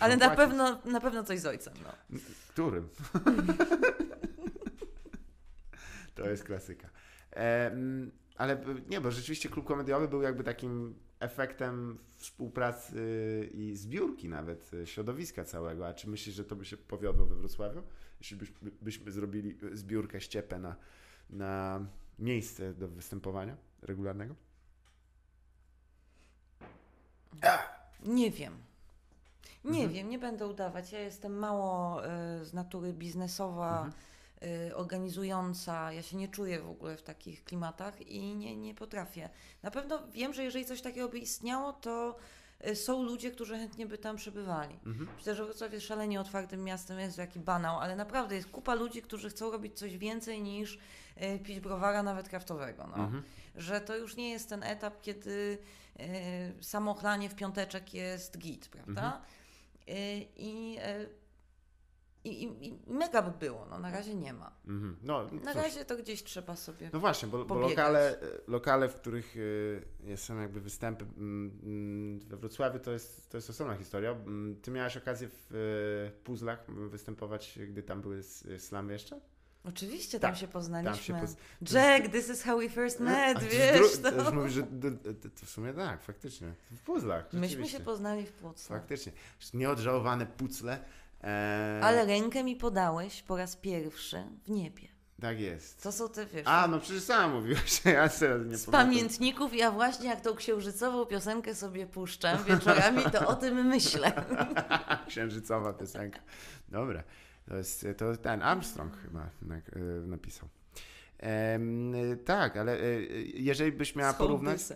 Ale 0.00 0.16
na 0.16 0.26
płacić. 0.26 0.36
pewno, 0.36 0.78
na 0.84 1.00
pewno 1.00 1.24
coś 1.24 1.40
z 1.40 1.46
ojcem. 1.46 1.74
No. 1.82 2.18
Którym? 2.48 2.88
to 6.14 6.30
jest 6.30 6.44
klasyka. 6.44 6.88
E, 7.36 7.70
ale 8.38 8.56
b- 8.56 8.74
nie, 8.88 9.00
bo 9.00 9.10
rzeczywiście 9.10 9.48
klub 9.48 9.66
komediowy 9.66 10.08
był 10.08 10.22
jakby 10.22 10.44
takim 10.44 10.94
efektem 11.20 11.98
współpracy 12.16 13.00
i 13.54 13.76
zbiórki 13.76 14.28
nawet 14.28 14.70
e, 14.74 14.86
środowiska 14.86 15.44
całego. 15.44 15.88
A 15.88 15.94
czy 15.94 16.08
myślisz, 16.08 16.34
że 16.34 16.44
to 16.44 16.56
by 16.56 16.64
się 16.64 16.76
powiodło 16.76 17.26
we 17.26 17.34
Wrocławiu? 17.34 17.82
Jeśli 18.20 18.36
byśmy, 18.36 18.70
byśmy 18.82 19.12
zrobili 19.12 19.58
zbiórkę 19.72 20.20
ściepę 20.20 20.58
na, 20.58 20.76
na 21.30 21.80
miejsce 22.18 22.74
do 22.74 22.88
występowania 22.88 23.56
regularnego? 23.82 24.34
Nie 28.04 28.30
wiem. 28.30 28.52
Nie 29.64 29.70
Mhm. 29.70 29.92
wiem, 29.92 30.08
nie 30.10 30.18
będę 30.18 30.46
udawać. 30.46 30.92
Ja 30.92 31.00
jestem 31.00 31.38
mało 31.38 32.02
y, 32.06 32.44
z 32.44 32.54
natury 32.54 32.92
biznesowa, 32.92 33.72
Mhm. 33.84 33.92
Y, 34.42 34.76
organizująca. 34.76 35.92
Ja 35.92 36.02
się 36.02 36.16
nie 36.16 36.28
czuję 36.28 36.60
w 36.60 36.70
ogóle 36.70 36.96
w 36.96 37.02
takich 37.02 37.44
klimatach 37.44 38.00
i 38.00 38.34
nie, 38.34 38.56
nie 38.56 38.74
potrafię. 38.74 39.30
Na 39.62 39.70
pewno 39.70 40.08
wiem, 40.12 40.34
że 40.34 40.44
jeżeli 40.44 40.64
coś 40.64 40.80
takiego 40.82 41.08
by 41.08 41.18
istniało, 41.18 41.72
to 41.72 42.16
y, 42.66 42.76
są 42.76 43.02
ludzie, 43.02 43.30
którzy 43.30 43.58
chętnie 43.58 43.86
by 43.86 43.98
tam 43.98 44.16
przebywali. 44.16 44.74
Mhm. 44.86 45.08
Myślę, 45.16 45.34
że 45.34 45.44
Wrocław 45.44 45.72
jest 45.72 45.86
szalenie 45.86 46.20
otwartym 46.20 46.64
miastem, 46.64 46.98
jest 46.98 47.18
jaki 47.18 47.40
banał, 47.40 47.78
ale 47.80 47.96
naprawdę 47.96 48.34
jest 48.34 48.48
kupa 48.50 48.74
ludzi, 48.74 49.02
którzy 49.02 49.30
chcą 49.30 49.50
robić 49.50 49.78
coś 49.78 49.98
więcej 49.98 50.42
niż 50.42 50.78
y, 51.16 51.38
pić 51.38 51.60
browara, 51.60 52.02
nawet 52.02 52.28
kraftowego. 52.28 52.86
No. 52.86 53.04
Mhm. 53.04 53.22
Że 53.56 53.80
to 53.80 53.96
już 53.96 54.16
nie 54.16 54.30
jest 54.30 54.48
ten 54.48 54.62
etap, 54.62 55.00
kiedy 55.02 55.58
samochlanie 56.60 57.28
w 57.28 57.34
piąteczek 57.34 57.94
jest 57.94 58.38
git, 58.38 58.68
prawda? 58.68 59.02
Mhm. 59.02 59.22
I, 60.36 60.78
i, 62.28 62.44
i, 62.44 62.68
I 62.68 62.78
mega 62.86 63.22
by 63.22 63.38
było, 63.46 63.66
no 63.70 63.78
na 63.78 63.90
razie 63.90 64.14
nie 64.14 64.32
ma. 64.32 64.52
Mhm. 64.66 64.96
No, 65.02 65.24
Na 65.24 65.52
cóż. 65.52 65.62
razie 65.62 65.84
to 65.84 65.96
gdzieś 65.96 66.24
trzeba 66.24 66.56
sobie. 66.56 66.90
No 66.92 67.00
właśnie, 67.00 67.28
bo, 67.28 67.44
bo 67.44 67.54
lokale, 67.58 68.20
e, 68.20 68.26
lokale, 68.46 68.88
w 68.88 68.94
których 68.94 69.36
e, 70.10 70.16
są 70.16 70.40
jakby 70.40 70.60
występy 70.60 71.04
mm, 71.04 72.20
we 72.26 72.36
Wrocławiu, 72.36 72.78
to 72.78 72.92
jest, 72.92 73.30
to 73.30 73.36
jest 73.36 73.50
osobna 73.50 73.76
historia. 73.76 74.16
Ty 74.62 74.70
miałaś 74.70 74.96
okazję 74.96 75.28
w 75.28 75.54
e, 76.16 76.22
puzzlach 76.24 76.68
mm, 76.68 76.88
występować, 76.88 77.58
gdy 77.68 77.82
tam 77.82 78.02
były 78.02 78.22
slamy 78.58 78.92
jeszcze? 78.92 79.20
Oczywiście 79.64 80.20
tam 80.20 80.30
Tak, 80.30 80.40
się 80.40 80.46
Tam 80.46 80.52
poznaliśmy. 80.52 81.04
się 81.04 81.20
poz... 81.20 81.36
Jack, 81.72 82.08
this 82.12 82.30
is 82.30 82.42
how 82.42 82.58
we 82.58 82.68
first 82.68 83.00
met, 83.00 83.38
to 83.40 83.44
wiesz? 83.44 84.00
No. 84.02 84.10
Już 84.10 84.32
mówisz, 84.32 84.52
że 84.52 84.62
to 84.62 85.46
w 85.46 85.50
sumie 85.50 85.72
tak, 85.74 86.02
faktycznie. 86.02 86.54
W 86.70 86.82
puzzlach, 86.82 87.32
Myśmy 87.32 87.68
się 87.68 87.80
poznali 87.80 88.26
w 88.26 88.32
Płocku. 88.32 88.68
Faktycznie. 88.68 89.12
Nieodżałowane 89.54 90.26
pucle. 90.26 90.78
E, 91.24 91.80
Ale 91.82 92.06
rękę 92.06 92.44
mi 92.44 92.56
podałeś 92.56 93.22
po 93.22 93.36
raz 93.36 93.56
pierwszy 93.56 94.22
w 94.44 94.50
niebie. 94.50 94.88
Tak 95.20 95.40
jest. 95.40 95.82
To 95.82 95.92
są 95.92 96.08
te, 96.08 96.26
wiesz, 96.26 96.42
A, 96.46 96.68
no 96.68 96.80
przecież 96.80 97.02
sam 97.02 97.32
mówiłeś, 97.32 97.80
ja 97.84 98.08
teraz 98.08 98.20
nie 98.20 98.56
z 98.56 98.66
pamiętam. 98.66 98.72
pamiętników. 98.72 99.54
Ja 99.54 99.70
właśnie 99.70 100.08
jak 100.08 100.20
tą 100.20 100.34
księżycową 100.34 101.06
piosenkę 101.06 101.54
sobie 101.54 101.86
puszczam 101.86 102.44
wieczorami, 102.44 103.02
to 103.12 103.26
o 103.28 103.34
tym 103.34 103.66
myślę. 103.66 104.12
Księżycowa 105.08 105.72
piosenka. 105.72 106.20
Dobra. 106.68 107.02
To 107.48 107.56
jest 107.56 107.86
to 107.96 108.16
ten 108.16 108.42
Armstrong 108.42 108.92
chyba 109.02 109.20
e, 109.20 109.28
napisał. 110.06 110.48
Em, 111.18 111.94
e, 111.94 112.16
tak, 112.16 112.56
ale 112.56 112.72
e, 112.72 113.02
jeżeli 113.22 113.72
byś 113.72 113.96
miała 113.96 114.12
Z 114.12 114.16
porównać. 114.16 114.60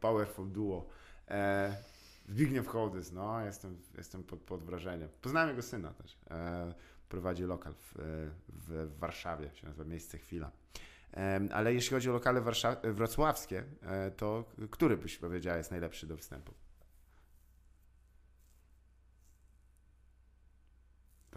Powerful 0.00 0.52
duo. 0.52 0.86
E, 1.28 1.76
Zbigniew 2.28 2.66
Hołdys, 2.66 3.12
no, 3.12 3.40
jestem, 3.40 3.78
jestem 3.96 4.22
pod, 4.22 4.40
pod 4.40 4.64
wrażeniem. 4.64 5.08
Poznałem 5.22 5.48
jego 5.48 5.62
syna 5.62 5.92
też. 5.92 6.18
E, 6.30 6.74
prowadzi 7.08 7.42
lokal 7.42 7.74
w, 7.74 7.94
w 8.48 8.98
Warszawie, 8.98 9.50
się 9.54 9.66
nazywa 9.66 9.84
Miejsce 9.84 10.18
Chwila. 10.18 10.50
Em, 11.12 11.48
ale 11.52 11.74
jeśli 11.74 11.90
chodzi 11.90 12.10
o 12.10 12.12
lokale 12.12 12.42
wrocławskie, 12.84 13.64
e, 13.82 14.10
to 14.10 14.44
który 14.70 14.96
byś 14.96 15.18
powiedziała 15.18 15.56
jest 15.56 15.70
najlepszy 15.70 16.06
do 16.06 16.16
występu? 16.16 16.54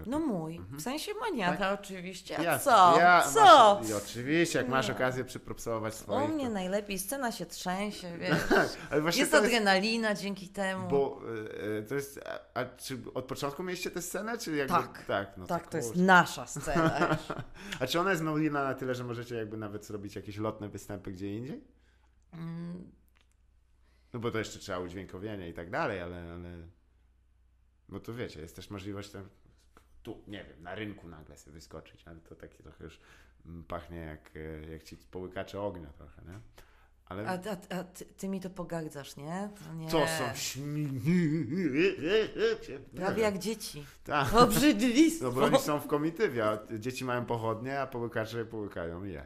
No 0.07 0.19
mój. 0.19 0.59
W 0.71 0.81
sensie 0.81 1.11
maniata 1.13 1.73
oczywiście. 1.73 2.39
A 2.39 2.43
Ja- 2.43 2.59
co? 2.59 2.97
Ja, 2.99 3.23
co? 3.33 3.39
Masz, 3.79 3.89
I 3.89 3.93
oczywiście, 3.93 4.59
jak 4.59 4.67
masz 4.69 4.89
okazję 4.89 5.23
przypropsować 5.25 5.93
U 5.93 5.97
swoich. 5.97 6.29
mnie 6.29 6.49
najlepiej 6.49 6.99
scena 6.99 7.31
się 7.31 7.45
trzęsie, 7.45 8.17
wiesz. 8.19 8.37
Ale 8.91 9.01
właśnie 9.01 9.19
Jest 9.19 9.31
to 9.31 9.37
jest, 9.37 9.47
adrenalina 9.47 10.13
dzięki 10.15 10.49
temu. 10.49 10.89
bo 10.89 11.21
e, 11.73 11.77
e, 11.77 11.83
to 11.83 11.95
jest, 11.95 12.19
a, 12.53 12.59
a 12.59 12.65
czy 12.65 12.97
od 13.13 13.25
początku 13.25 13.63
mieliście 13.63 13.91
tę 13.91 14.01
scenę, 14.01 14.37
czy 14.37 14.55
jakby, 14.55 14.73
Tak. 14.73 15.05
tak, 15.05 15.37
no 15.37 15.45
tak, 15.47 15.67
to 15.67 15.77
jest 15.77 15.95
nasza 15.95 16.45
scena. 16.57 17.17
A 17.79 17.87
czy 17.87 17.99
ona 17.99 18.11
jest 18.11 18.23
nowina 18.23 18.63
na 18.63 18.73
tyle, 18.73 18.95
że 18.95 19.03
możecie 19.03 19.35
jakby 19.35 19.57
nawet 19.57 19.85
zrobić 19.85 20.15
jakieś 20.15 20.37
lotne 20.37 20.69
występy 20.69 21.11
gdzie 21.11 21.35
indziej? 21.37 21.63
Mm, 22.33 22.91
No 24.13 24.19
bo 24.19 24.31
to 24.31 24.37
jeszcze 24.39 24.59
trzeba 24.59 24.79
udźwiękowienie 24.79 25.49
i 25.49 25.53
tak 25.53 25.69
dalej, 25.69 26.01
ale, 26.01 26.31
ale... 26.33 26.49
Bo 27.89 27.99
tu 27.99 28.15
wiecie, 28.15 28.41
jest 28.41 28.55
też 28.55 28.69
możliwość 28.69 29.09
tam, 29.09 29.29
tu, 30.03 30.23
nie 30.27 30.43
wiem, 30.45 30.63
na 30.63 30.75
rynku 30.75 31.07
nagle 31.07 31.37
sobie 31.37 31.53
wyskoczyć, 31.53 32.03
ale 32.07 32.19
to 32.19 32.35
takie 32.35 32.63
trochę 32.63 32.83
już 32.83 32.99
mm, 33.45 33.63
pachnie 33.63 33.97
jak, 33.97 34.31
e, 34.35 34.69
jak 34.71 34.83
ci 34.83 34.97
połykacze 34.97 35.61
ognia 35.61 35.89
trochę, 35.97 36.21
nie? 36.27 36.39
Ale 37.05 37.27
A, 37.27 37.33
a, 37.33 37.77
a 37.79 37.83
ty, 37.83 38.05
ty 38.05 38.27
mi 38.27 38.39
to 38.39 38.49
pogardzasz, 38.49 39.17
nie? 39.17 39.49
No 39.67 39.73
nie. 39.73 39.89
to 39.89 40.07
są 40.07 40.35
śmi... 40.35 40.87
Prawie 42.95 43.21
jak 43.23 43.37
dzieci. 43.37 43.85
Tak. 44.03 44.33
Obrzydlistwo. 44.33 45.25
No 45.25 45.31
bo 45.31 45.43
oni 45.43 45.59
są 45.59 45.79
w 45.79 45.87
komitywie, 45.87 46.45
a 46.45 46.59
dzieci 46.79 47.05
mają 47.05 47.25
pochodnie, 47.25 47.79
a 47.81 47.87
połykacze 47.87 48.45
połykają 48.45 49.03
je. 49.03 49.25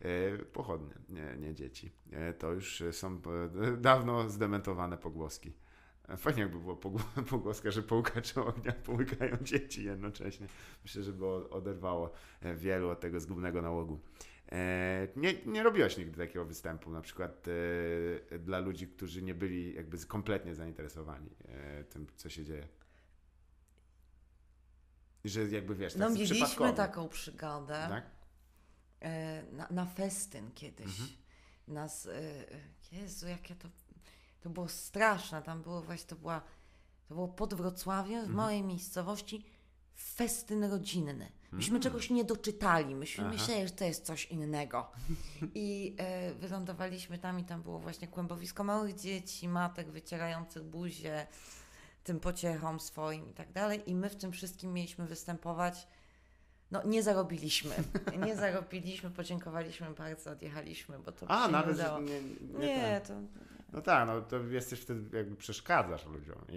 E, 0.00 0.38
Pochodnie, 0.38 0.94
nie, 1.08 1.36
nie 1.36 1.54
dzieci. 1.54 1.92
E, 2.12 2.32
To 2.32 2.52
już 2.52 2.82
są 2.90 3.20
dawno 3.78 4.30
zdementowane 4.30 4.98
pogłoski. 4.98 5.52
Fajnie 6.16 6.42
jakby 6.42 6.58
było 6.58 6.76
pogł- 6.76 7.22
pogłoska, 7.30 7.70
że 7.70 7.82
połykacze 7.82 8.44
ognia 8.44 8.72
połykają 8.72 9.36
dzieci 9.50 9.84
jednocześnie. 9.84 10.46
Myślę, 10.84 11.02
że 11.02 11.12
by 11.12 11.26
oderwało 11.50 12.12
e, 12.40 12.54
wielu 12.54 12.88
od 12.90 13.00
tego 13.00 13.20
zgubnego 13.20 13.62
nałogu. 13.62 14.00
E, 14.52 15.08
Nie, 15.16 15.34
nie 15.46 15.62
robiłaś 15.62 15.96
nigdy 15.98 16.18
takiego 16.18 16.44
występu, 16.44 16.90
na 16.90 17.00
przykład 17.00 17.46
e, 18.32 18.38
dla 18.38 18.58
ludzi, 18.58 18.88
którzy 18.88 19.22
nie 19.22 19.34
byli 19.34 19.74
jakby 19.74 19.98
kompletnie 19.98 20.54
zainteresowani 20.54 21.30
tym, 21.90 22.06
co 22.16 22.28
się 22.30 22.44
dzieje. 22.44 22.68
I 25.24 25.28
że 25.28 25.48
jakby 25.48 25.74
wiesz, 25.74 25.94
No 25.96 26.06
tacy 26.08 26.18
mieliśmy 26.18 26.72
taką 26.72 27.08
przygodę 27.08 27.86
Tak? 27.88 28.04
na, 29.52 29.66
na 29.70 29.86
festyn 29.86 30.50
kiedyś. 30.54 30.86
Mhm. 30.86 31.08
Nas, 31.68 32.08
Jezu, 32.92 33.28
jakie 33.28 33.54
to, 33.54 33.68
to 34.46 34.50
było 34.50 34.68
straszne. 34.68 35.42
Tam 35.42 35.62
było 35.62 35.82
właśnie, 35.82 36.06
to 36.06 36.16
była, 36.16 36.40
to 37.08 37.14
było 37.14 37.28
pod 37.28 37.54
Wrocławiem, 37.54 38.14
Mhm. 38.18 38.32
w 38.32 38.36
małej 38.36 38.62
miejscowości, 38.62 39.44
festyn 39.96 40.64
rodzinny. 40.64 41.32
Myśmy 41.52 41.80
czegoś 41.80 42.10
nie 42.10 42.24
doczytali, 42.24 42.94
myśmy 42.94 43.24
Mhm. 43.24 43.34
Aha. 43.40 43.42
myśleli, 43.48 43.68
że 43.68 43.74
to 43.74 43.84
jest 43.84 44.04
coś 44.04 44.26
innego. 44.26 44.90
I 45.54 45.94
e, 45.98 46.34
wylądowaliśmy 46.34 47.18
tam 47.18 47.38
i 47.40 47.44
tam 47.44 47.62
było 47.62 47.78
właśnie 47.78 48.08
kłębowisko 48.08 48.64
małych 48.64 48.94
dzieci, 48.94 49.48
matek 49.48 49.90
wycierających 49.90 50.62
buzię 50.64 51.26
tym 52.04 52.20
pociechom 52.20 52.80
swoim 52.80 53.30
i 53.30 53.32
tak 53.34 53.52
dalej. 53.52 53.90
I 53.90 53.94
my 53.94 54.10
w 54.10 54.16
tym 54.16 54.32
wszystkim 54.32 54.72
mieliśmy 54.72 55.06
występować. 55.06 55.86
No, 56.70 56.82
nie 56.84 57.02
zarobiliśmy. 57.02 57.74
Nie 58.26 58.36
zarobiliśmy, 58.36 59.10
podziękowaliśmy 59.10 59.90
bardzo, 59.90 60.30
odjechaliśmy, 60.30 60.98
bo 60.98 61.12
to 61.12 61.26
A, 61.30 61.40
się 61.40 61.46
nie 61.46 61.52
nawet 61.52 61.76
nie, 61.78 62.20
nie, 62.58 62.66
Nie, 62.66 63.00
ten. 63.06 63.28
to 63.28 63.34
No 63.72 63.80
tak, 63.82 64.06
no 64.06 64.20
to 64.22 64.38
jesteś 64.38 64.80
wtedy 64.80 65.16
jakby 65.16 65.36
przeszkadzasz 65.36 66.06
ludziom. 66.06 66.38
I, 66.48 66.54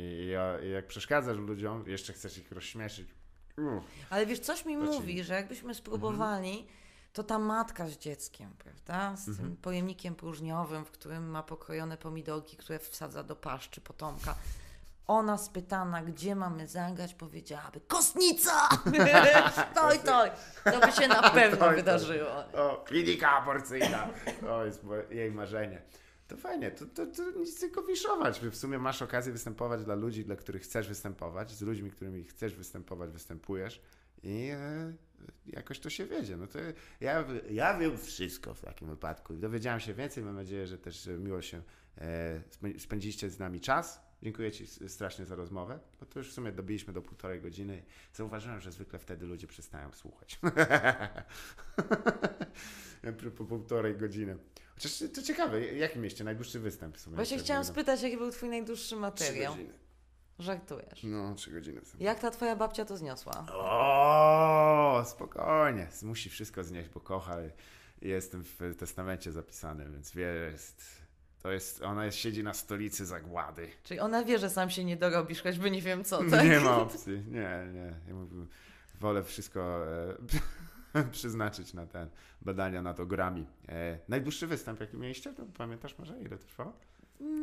i, 0.65 0.69
jak 0.72 0.88
przeszkadzasz 0.88 1.38
ludziom, 1.38 1.84
jeszcze 1.88 2.14
chcesz 2.14 2.38
ich 2.38 2.52
rozśmieszyć. 2.52 3.07
Uff. 3.57 3.86
Ale 4.10 4.26
wiesz, 4.26 4.40
coś 4.40 4.65
mi 4.65 4.76
To 4.77 4.88
ci- 4.88 4.88
mówi, 4.99 5.23
że 5.23 5.34
jakbyśmy 5.34 5.73
spróbowali, 5.76 6.68
to 7.14 7.23
ta 7.23 7.40
matka 7.40 7.88
z 7.88 7.98
dzieckiem, 7.98 8.52
prawda? 8.57 9.15
Z 9.15 9.38
tym 9.38 9.57
pojemnikiem 9.57 10.15
próżniowym, 10.15 10.86
w 10.86 10.91
którym 10.91 11.30
ma 11.30 11.44
pokrojone 11.44 11.98
pomidorki, 11.98 12.57
które 12.57 12.80
wsadza 12.80 13.23
do 13.23 13.36
paszczy 13.36 13.81
potomka. 13.81 14.36
Ona 15.10 15.38
spytana, 15.38 16.03
gdzie 16.03 16.36
mamy 16.36 16.68
zagrać, 16.68 17.14
powiedziałaby 17.14 17.81
Kostnica! 17.88 18.69
toj, 19.76 19.99
toj! 19.99 20.30
To 20.64 20.80
by 20.88 20.91
się 20.91 21.07
na 21.07 21.30
pewno 21.30 21.57
Toj, 21.57 21.76
wydarzyło. 21.76 22.30
O, 22.53 22.84
klinika 22.86 23.31
aborcyjna. 23.31 24.10
To 24.41 24.65
jest 24.65 24.84
jej 25.10 25.31
marzenie. 25.31 25.81
To 26.27 26.38
fajnie, 26.38 26.72
to, 26.72 26.86
to, 26.86 27.06
to 27.06 27.31
nic 27.31 27.60
tylko 27.60 27.84
wiszować. 27.84 28.40
W 28.40 28.56
sumie 28.56 28.80
masz 28.80 29.02
okazję 29.02 29.34
występować 29.34 29.84
dla 29.84 29.95
ludzi, 29.95 30.26
dla 30.26 30.36
których 30.36 30.61
chcesz 30.61 30.88
występować, 30.88 31.52
z 31.52 31.61
ludźmi, 31.61 31.91
którymi 31.91 32.23
chcesz 32.23 32.56
występować, 32.56 33.11
występujesz 33.11 33.81
i 34.23 34.49
e, 34.53 34.94
jakoś 35.45 35.80
to 35.80 35.90
się 35.90 36.06
wiedzie. 36.06 36.38
No 36.38 36.48
to 36.48 36.60
ja, 37.02 37.26
ja 37.49 37.77
wiem 37.77 37.98
wszystko 37.98 38.53
w 38.53 38.61
takim 38.61 38.88
wypadku. 38.88 39.34
Dowiedziałem 39.34 39.80
się 39.80 39.94
więcej, 39.94 40.23
mam 40.23 40.36
nadzieję, 40.36 40.68
że 40.68 40.77
też 40.77 41.10
miło 41.18 41.41
się 41.41 41.61
e, 41.98 42.41
spę- 42.61 42.80
spędziliście 42.80 43.30
z 43.30 43.40
nami 43.40 43.61
czas. 43.61 44.09
Dziękuję 44.24 44.52
Ci 44.52 44.68
strasznie 44.68 45.26
za 45.26 45.36
rozmowę, 45.36 45.80
bo 46.00 46.06
to 46.06 46.20
już 46.20 46.30
w 46.30 46.34
sumie 46.34 46.52
dobiliśmy 46.52 46.94
do 46.94 47.02
półtorej 47.02 47.41
godziny 47.41 47.84
zauważyłem, 48.14 48.62
że 48.62 48.72
zwykle 48.72 49.00
wtedy 49.00 49.26
ludzie 49.26 49.48
przestają 49.48 49.91
słuchać. 49.91 50.40
po 53.38 53.46
półtorej 53.46 53.98
godziny. 53.98 54.38
Chociaż 54.76 55.04
to 55.14 55.22
ciekawe, 55.22 55.66
jaki 55.66 56.00
mieście 56.00 56.24
najdłuższy 56.24 56.60
występ 56.60 56.98
w 56.98 57.00
sumie? 57.00 57.16
Właśnie 57.16 57.38
chciałam 57.38 57.64
będą. 57.64 57.74
spytać, 57.74 58.02
jaki 58.02 58.18
był 58.18 58.32
twój 58.32 58.50
najdłuższy 58.50 58.86
Trzy 58.86 58.96
materiał. 58.96 59.54
godziny. 59.54 59.74
Żartujesz. 60.40 61.04
No, 61.04 61.36
trzy 61.36 61.52
godziny. 61.52 61.82
Są. 61.86 61.98
Jak 62.00 62.20
ta 62.20 62.32
twoja 62.32 62.56
babcia 62.56 62.86
to 62.86 62.98
zniosła? 62.98 63.46
O, 63.54 65.04
spokojnie. 65.08 65.88
Musi 66.04 66.30
wszystko 66.30 66.64
znieść, 66.64 66.90
bo 66.90 67.00
kocha. 67.00 67.36
Jestem 68.02 68.44
w 68.44 68.76
testamencie 68.78 69.32
zapisany, 69.32 69.86
więc 69.91 70.12
wie, 70.12 70.34
jest, 70.52 70.84
to 71.41 71.52
jest, 71.52 71.82
ona 71.82 72.06
jest, 72.06 72.18
siedzi 72.18 72.44
na 72.44 72.53
stolicy 72.53 73.06
zagłady. 73.06 73.70
Czyli 73.84 73.99
ona 73.99 74.24
wie, 74.24 74.40
że 74.40 74.49
sam 74.49 74.70
się 74.70 74.84
nie 74.84 74.98
dorobisz, 74.98 75.41
choćby 75.41 75.72
nie 75.72 75.82
wiem 75.82 76.03
co, 76.03 76.20
tak? 76.32 76.45
Nie 76.45 76.60
ma 76.60 76.78
opcji. 76.78 77.14
Nie, 77.28 77.68
nie. 77.74 77.94
Ja 78.07 78.14
mówię, 78.14 78.45
wolę 78.99 79.24
wszystko 79.24 79.86
e, 80.95 81.03
przeznaczyć 81.11 81.74
na 81.74 81.86
ten 81.86 82.10
badania 82.41 82.82
nad 82.82 82.99
ogrami. 82.99 83.45
E, 83.70 83.99
najdłuższy 84.07 84.48
występ, 84.48 84.80
jaki 84.80 84.98
mieliście, 84.98 85.34
to 85.34 85.45
pamiętasz 85.57 85.98
może, 85.98 86.20
ile 86.22 86.38
trwało? 86.38 86.74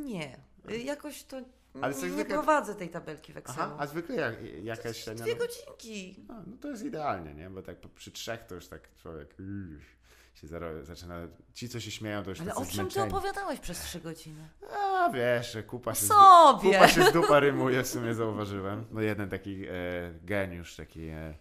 Nie. 0.04 0.38
Jakoś 0.84 1.24
to 1.24 1.36
Ale 1.82 1.94
nie 1.94 2.00
zwykle- 2.00 2.24
prowadzę 2.24 2.74
tej 2.74 2.88
tabelki 2.88 3.32
w 3.32 3.36
Excelu. 3.36 3.58
Aha, 3.60 3.76
a 3.78 3.86
zwykle 3.86 4.16
jak, 4.16 4.34
jakaś. 4.64 5.04
Dwie 5.04 5.34
no- 5.34 5.38
godzinki. 5.40 6.24
No, 6.28 6.34
no 6.46 6.56
to 6.60 6.68
jest 6.68 6.84
idealnie, 6.84 7.34
nie? 7.34 7.50
Bo 7.50 7.62
tak 7.62 7.76
przy 7.94 8.10
trzech 8.10 8.44
to 8.46 8.54
już 8.54 8.66
tak 8.68 8.94
człowiek 9.02 9.34
uff, 9.38 9.82
się 10.36 10.46
zaczyna... 10.82 11.28
Ci, 11.54 11.68
co 11.68 11.80
się 11.80 11.90
śmieją, 11.90 12.22
to 12.22 12.30
już 12.30 12.40
Ale 12.40 12.54
o 12.54 12.60
czym 12.60 12.68
ty 12.68 12.74
zmęczeni. 12.74 13.12
opowiadałeś 13.12 13.60
przez 13.60 13.80
trzy 13.80 14.00
godziny? 14.00 14.48
A 14.72 15.10
wiesz, 15.10 15.58
kupa 15.66 15.94
się, 15.94 16.04
z, 16.04 16.08
Sobie! 16.08 16.72
kupa 16.72 16.88
się 16.88 17.04
z 17.04 17.12
dupa 17.12 17.40
rymuje, 17.40 17.82
w 17.82 17.88
sumie 17.88 18.14
zauważyłem. 18.14 18.84
No 18.90 19.00
jeden 19.00 19.28
taki 19.28 19.64
e, 19.64 19.68
geniusz, 20.22 20.76
taki 20.76 21.08
e, 21.08 21.34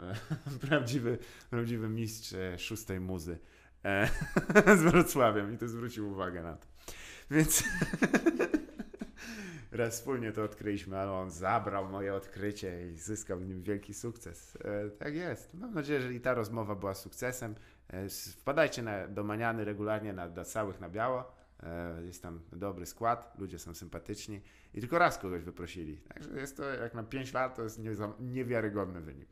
prawdziwy, 0.68 1.18
prawdziwy 1.50 1.88
mistrz 1.88 2.32
e, 2.32 2.58
szóstej 2.58 3.00
muzy 3.00 3.38
e, 3.84 4.08
z 4.78 4.82
Wrocławiem 4.82 5.54
i 5.54 5.58
to 5.58 5.68
zwrócił 5.68 6.10
uwagę 6.10 6.42
na 6.42 6.56
to. 6.56 6.66
Więc 7.30 7.62
raz 9.72 9.94
wspólnie 9.94 10.32
to 10.32 10.42
odkryliśmy, 10.42 10.98
ale 10.98 11.12
on 11.12 11.30
zabrał 11.30 11.88
moje 11.88 12.14
odkrycie 12.14 12.90
i 12.92 12.96
zyskał 12.96 13.38
w 13.38 13.46
nim 13.46 13.62
wielki 13.62 13.94
sukces. 13.94 14.56
E, 14.64 14.90
tak 14.90 15.14
jest. 15.14 15.54
Mam 15.54 15.74
nadzieję, 15.74 16.00
że 16.00 16.14
i 16.14 16.20
ta 16.20 16.34
rozmowa 16.34 16.74
była 16.74 16.94
sukcesem. 16.94 17.54
E, 17.92 18.08
wpadajcie 18.08 18.82
na, 18.82 19.08
do 19.08 19.24
Maniany 19.24 19.64
regularnie 19.64 20.12
na, 20.12 20.28
na 20.28 20.44
całych 20.44 20.80
na 20.80 20.88
biało. 20.88 21.32
E, 21.62 22.02
Jest 22.04 22.22
tam 22.22 22.40
dobry 22.52 22.86
skład, 22.86 23.34
ludzie 23.38 23.58
są 23.58 23.74
sympatyczni 23.74 24.40
i 24.74 24.80
tylko 24.80 24.98
raz 24.98 25.18
kogoś 25.18 25.42
wyprosili. 25.42 25.96
Także 25.96 26.30
jest 26.30 26.56
to 26.56 26.64
jak 26.64 26.94
na 26.94 27.02
5 27.02 27.32
lat, 27.32 27.56
to 27.56 27.62
jest 27.62 27.80
niewiarygodny 28.20 29.00
wynik. 29.00 29.28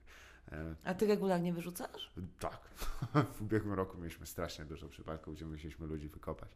E, 0.52 0.74
A 0.84 0.94
ty 0.94 1.06
regularnie 1.06 1.52
wyrzucasz? 1.52 2.12
Tak. 2.40 2.60
W 3.36 3.42
ubiegłym 3.42 3.74
roku 3.74 3.98
mieliśmy 3.98 4.26
strasznie 4.26 4.64
dużo 4.64 4.88
przypadków, 4.88 5.34
gdzie 5.34 5.46
musieliśmy 5.46 5.86
ludzi 5.86 6.08
wykopać. 6.08 6.50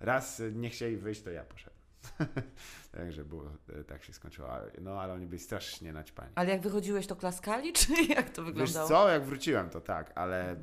Raz 0.00 0.42
nie 0.52 0.70
chcieli 0.70 0.96
wyjść, 0.96 1.22
to 1.22 1.30
ja 1.30 1.44
poszedłem. 1.44 1.80
Także 2.92 3.24
było, 3.24 3.44
tak 3.86 4.04
się 4.04 4.12
skończyło. 4.12 4.48
No 4.80 5.00
ale 5.00 5.12
oni 5.12 5.26
byli 5.26 5.38
strasznie 5.38 5.92
naćpani. 5.92 6.32
Ale 6.34 6.50
jak 6.50 6.60
wychodziłeś, 6.60 7.06
to 7.06 7.16
klaskali, 7.16 7.72
czy 7.72 7.92
jak 8.16 8.30
to 8.30 8.44
Wiesz 8.44 8.52
wyglądało? 8.52 8.88
co, 8.88 9.08
jak 9.08 9.24
wróciłem, 9.24 9.70
to 9.70 9.80
tak, 9.80 10.12
ale 10.14 10.56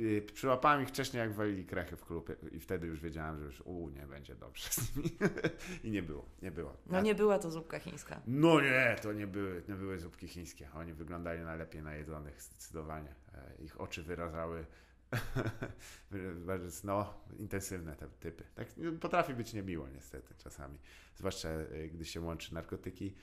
y, 0.00 0.22
przyłapałem 0.34 0.82
ich 0.82 0.88
wcześniej, 0.88 1.20
jak 1.20 1.32
walili 1.32 1.64
krechy 1.66 1.96
w 1.96 2.04
klubie 2.04 2.34
i 2.52 2.60
wtedy 2.60 2.86
już 2.86 3.00
wiedziałem, 3.00 3.38
że 3.38 3.44
już 3.44 3.60
u, 3.60 3.88
nie 3.88 4.06
będzie 4.06 4.34
dobrze 4.34 4.68
z 4.70 4.96
nimi. 4.96 5.10
I 5.84 5.90
nie 5.90 6.02
było, 6.02 6.24
nie 6.42 6.50
było. 6.50 6.76
No 6.86 7.00
nie 7.00 7.14
była 7.14 7.38
to 7.38 7.50
zupka 7.50 7.78
chińska. 7.78 8.20
No 8.26 8.60
nie, 8.60 8.96
to 9.02 9.12
nie 9.12 9.26
były, 9.26 9.62
nie 9.68 9.74
były 9.74 9.98
zupki 9.98 10.28
chińskie. 10.28 10.68
Oni 10.74 10.92
wyglądali 10.92 11.40
najlepiej 11.42 11.82
najedzonych, 11.82 12.42
zdecydowanie. 12.42 13.14
E, 13.34 13.64
Ich 13.64 13.80
oczy 13.80 14.02
wyrażały 14.02 14.66
no, 16.84 17.14
intensywne 17.38 17.96
te 17.96 18.08
typy. 18.08 18.44
Tak, 18.54 18.68
potrafi 19.00 19.34
być 19.34 19.52
niemiło 19.52 19.88
niestety 19.88 20.34
czasami. 20.38 20.78
Zwłaszcza 21.16 21.48
e, 21.48 21.88
gdy 21.88 22.04
się 22.04 22.20
łączy 22.20 22.54
narkotyki 22.54 23.14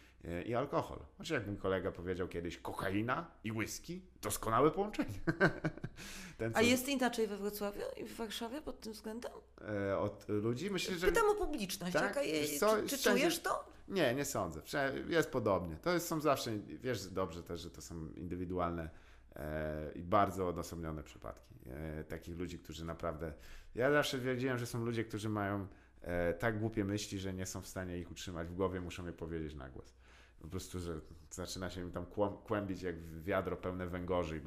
i 0.45 0.55
alkohol. 0.55 0.99
Znaczy 1.15 1.33
jak 1.33 1.47
mój 1.47 1.57
kolega 1.57 1.91
powiedział 1.91 2.27
kiedyś, 2.27 2.57
kokaina 2.57 3.31
i 3.43 3.51
whisky, 3.51 4.01
doskonałe 4.21 4.71
połączenie. 4.71 5.19
Ten, 6.37 6.51
A 6.55 6.59
co- 6.59 6.61
jest 6.65 6.87
inaczej 6.89 7.27
we 7.27 7.37
Wrocławiu 7.37 7.81
i 7.97 8.03
w 8.03 8.15
Warszawie 8.15 8.61
pod 8.61 8.81
tym 8.81 8.93
względem? 8.93 9.31
e, 9.89 9.97
od 9.97 10.29
ludzi. 10.29 10.71
Myślę, 10.71 10.95
że 10.95 11.07
Pytam 11.07 11.29
o 11.29 11.35
publiczność. 11.35 11.93
Tak? 11.93 12.03
Jaka 12.03 12.21
je, 12.21 12.59
co, 12.59 12.77
czy, 12.81 12.87
czy 12.87 13.03
czujesz 13.03 13.39
to? 13.39 13.65
nie, 13.87 14.15
nie 14.15 14.25
sądzę. 14.25 14.61
Jest 15.07 15.29
podobnie. 15.31 15.75
To 15.75 15.99
są 15.99 16.21
zawsze, 16.21 16.51
wiesz 16.81 17.07
dobrze 17.07 17.43
też, 17.43 17.61
że 17.61 17.69
to 17.71 17.81
są 17.81 18.09
indywidualne 18.15 18.89
e, 19.35 19.91
i 19.95 20.03
bardzo 20.03 20.47
odosobnione 20.47 21.03
przypadki. 21.03 21.55
E, 21.69 22.03
takich 22.03 22.37
ludzi, 22.37 22.59
którzy 22.59 22.85
naprawdę. 22.85 23.33
Ja 23.75 23.91
zawsze 23.91 24.19
wiedziałem, 24.19 24.57
że 24.57 24.65
są 24.65 24.85
ludzie, 24.85 25.03
którzy 25.03 25.29
mają 25.29 25.67
e, 26.01 26.33
tak 26.33 26.59
głupie 26.59 26.83
myśli, 26.85 27.19
że 27.19 27.33
nie 27.33 27.45
są 27.45 27.61
w 27.61 27.67
stanie 27.67 27.97
ich 27.97 28.11
utrzymać 28.11 28.47
w 28.47 28.53
głowie, 28.53 28.81
muszą 28.81 29.05
je 29.05 29.13
powiedzieć 29.13 29.53
na 29.55 29.69
głos. 29.69 29.93
Po 30.45 30.51
prostu, 30.51 30.79
że 30.79 30.93
zaczyna 31.31 31.69
się 31.69 31.81
im 31.81 31.91
tam 31.91 32.05
kłębić 32.47 32.81
jak 32.81 32.95
wiadro 33.23 33.57
pełne 33.57 33.87
węgorzy. 33.87 34.41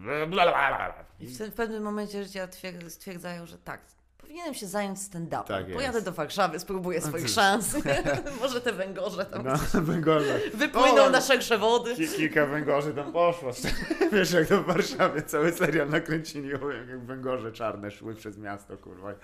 I 1.21 1.27
w, 1.27 1.39
w 1.39 1.53
pewnym 1.55 1.83
momencie 1.83 2.25
życia 2.25 2.47
twier- 2.47 2.91
stwierdzają, 2.91 3.47
że 3.47 3.59
tak, 3.59 3.81
powinienem 4.19 4.55
się 4.55 4.67
zająć 4.67 4.99
stand-upem. 4.99 5.45
Tak. 5.45 5.73
Pojadę 5.73 6.03
do 6.03 6.13
Warszawy, 6.13 6.59
spróbuję 6.59 7.01
No 7.01 7.07
swoich 7.07 7.29
szans. 7.29 7.77
Może 8.41 8.61
te 8.61 8.73
węgorze 8.73 9.25
tam 9.25 9.45
No, 9.45 9.81
węgorze. 9.83 10.41
wypłyną 10.55 11.03
O, 11.05 11.11
na 11.11 11.21
szersze 11.21 11.59
wody. 11.59 11.95
Ki- 11.97 12.09
kilka 12.09 12.47
węgorzy 12.47 12.95
tam 12.95 13.13
poszło. 13.13 13.51
Wiesz, 14.13 14.33
jak 14.33 14.49
to 14.49 14.63
w 14.63 14.67
Warszawie 14.67 15.23
cały 15.23 15.53
serial 15.53 15.89
nakręcili, 15.91 16.49
jak 16.49 17.05
węgorze 17.05 17.53
czarne 17.53 17.91
szły 17.91 18.15
przez 18.15 18.39
miasto, 18.39 18.77
kurwa. 18.79 19.15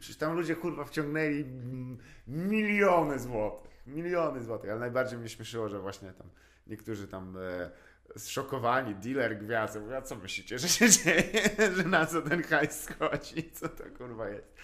Przecież 0.00 0.16
tam 0.16 0.34
ludzie, 0.34 0.56
kurwa, 0.56 0.84
wciągnęli 0.84 1.44
miliony 2.26 3.18
złotych. 3.18 3.75
Miliony 3.86 4.42
złotych, 4.42 4.70
ale 4.70 4.80
najbardziej 4.80 5.18
mnie 5.18 5.28
śmieszyło, 5.28 5.68
że 5.68 5.80
właśnie 5.80 6.12
tam 6.12 6.30
niektórzy 6.66 7.08
tam 7.08 7.36
e, 7.36 7.70
zszokowani, 8.18 8.94
dealer 8.94 9.38
gwiazd, 9.38 9.80
mówią, 9.80 9.96
a 9.96 10.02
co 10.02 10.16
myślicie, 10.16 10.58
że 10.58 10.68
się 10.68 10.90
dzieje, 10.90 11.50
że 11.76 11.82
na 11.82 12.06
co 12.06 12.22
ten 12.22 12.42
hajs 12.42 12.80
schodzi, 12.80 13.50
co 13.60 13.68
to 13.68 13.84
kurwa 13.98 14.28
jest. 14.28 14.54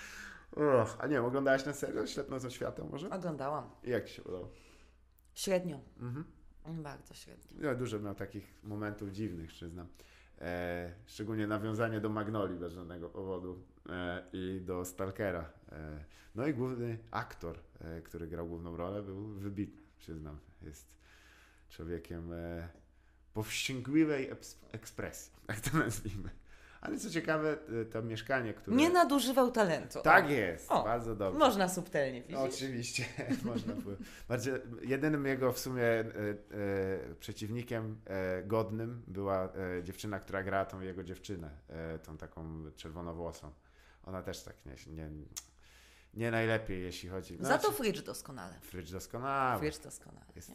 Uch, 0.53 0.97
a 0.99 1.07
nie 1.07 1.15
wiem, 1.15 1.25
oglądałaś 1.25 1.65
na 1.65 1.73
serial 1.73 2.07
Ślepnąc 2.07 2.45
od 2.45 2.53
świata 2.53 2.85
może? 2.85 3.11
Oglądałam. 3.11 3.71
I 3.85 3.91
jak 3.91 4.05
ci 4.05 4.15
się 4.15 4.23
podobało? 4.23 4.53
Średnio. 5.35 5.81
Mhm. 6.01 6.25
Bardzo 6.83 7.15
średnio. 7.15 7.69
Ja 7.69 7.75
dużo 7.75 7.99
miał 7.99 8.15
takich 8.15 8.55
momentów 8.63 9.11
dziwnych, 9.11 9.51
przyznam. 9.51 9.87
E, 10.43 10.93
szczególnie 11.07 11.47
nawiązanie 11.47 12.01
do 12.01 12.09
Magnoli 12.09 12.57
bez 12.57 12.73
żadnego 12.73 13.09
powodu 13.09 13.63
e, 13.89 14.25
i 14.33 14.61
do 14.61 14.85
Stalkera. 14.85 15.51
E, 15.73 16.05
no 16.35 16.47
i 16.47 16.55
główny 16.55 16.99
aktor, 17.11 17.59
e, 17.81 18.03
który 18.03 18.27
grał 18.27 18.49
główną 18.49 18.77
rolę, 18.77 19.03
był 19.03 19.27
wybitny, 19.27 19.83
przyznam. 19.99 20.39
Jest 20.63 20.97
człowiekiem 21.69 22.33
e, 22.33 22.69
powściągliwej 23.35 24.31
ekspresji, 24.73 25.33
tak 25.47 25.61
to 25.61 25.79
nazwijmy. 25.79 26.31
Ale 26.83 26.99
co 26.99 27.11
ciekawe, 27.11 27.57
e, 27.83 27.85
to 27.85 28.03
mieszkanie, 28.03 28.55
które... 28.55 28.77
Nie 28.77 28.91
nadużywał 28.91 29.51
talentu. 29.51 30.01
Tak 30.03 30.31
jest, 30.31 30.71
O, 30.71 30.85
bardzo 30.85 31.15
dobrze. 31.15 31.39
Można 31.39 31.69
subtelnie, 31.69 32.23
widzisz? 32.23 32.37
No, 32.37 32.43
oczywiście, 32.43 33.05
można 33.45 33.75
było. 33.75 33.97
Bardziej, 34.29 34.55
jedynym 34.83 35.27
jego 35.27 35.53
w 35.53 35.59
sumie 35.59 35.85
e, 35.85 36.05
e, 36.05 37.15
przeciwnikiem 37.21 38.01
e, 38.07 38.43
godnym 38.43 39.03
była 39.07 39.53
dziewczyna, 39.83 40.21
która 40.21 40.43
grała 40.43 40.65
tą 40.65 40.81
jego 40.81 41.05
dziewczynę, 41.05 41.51
tą 42.03 42.17
taką 42.17 42.71
czerwonowłosą. 42.77 43.53
Ona 44.05 44.23
też 44.23 44.43
tak 44.43 44.57
nie, 44.67 44.75
nie, 44.95 45.11
nie 46.15 46.31
najlepiej, 46.31 46.83
jeśli 46.83 47.09
chodzi... 47.09 47.37
Za 47.41 47.59
to 47.59 47.63
znaczy, 47.63 47.83
Fridge 47.83 48.03
doskonale. 48.03 48.55
Frycz 48.61 48.91
doskonały. 48.93 49.61
Fridge 49.61 49.83
doskonale. 49.83 50.27
Jest, 50.37 50.53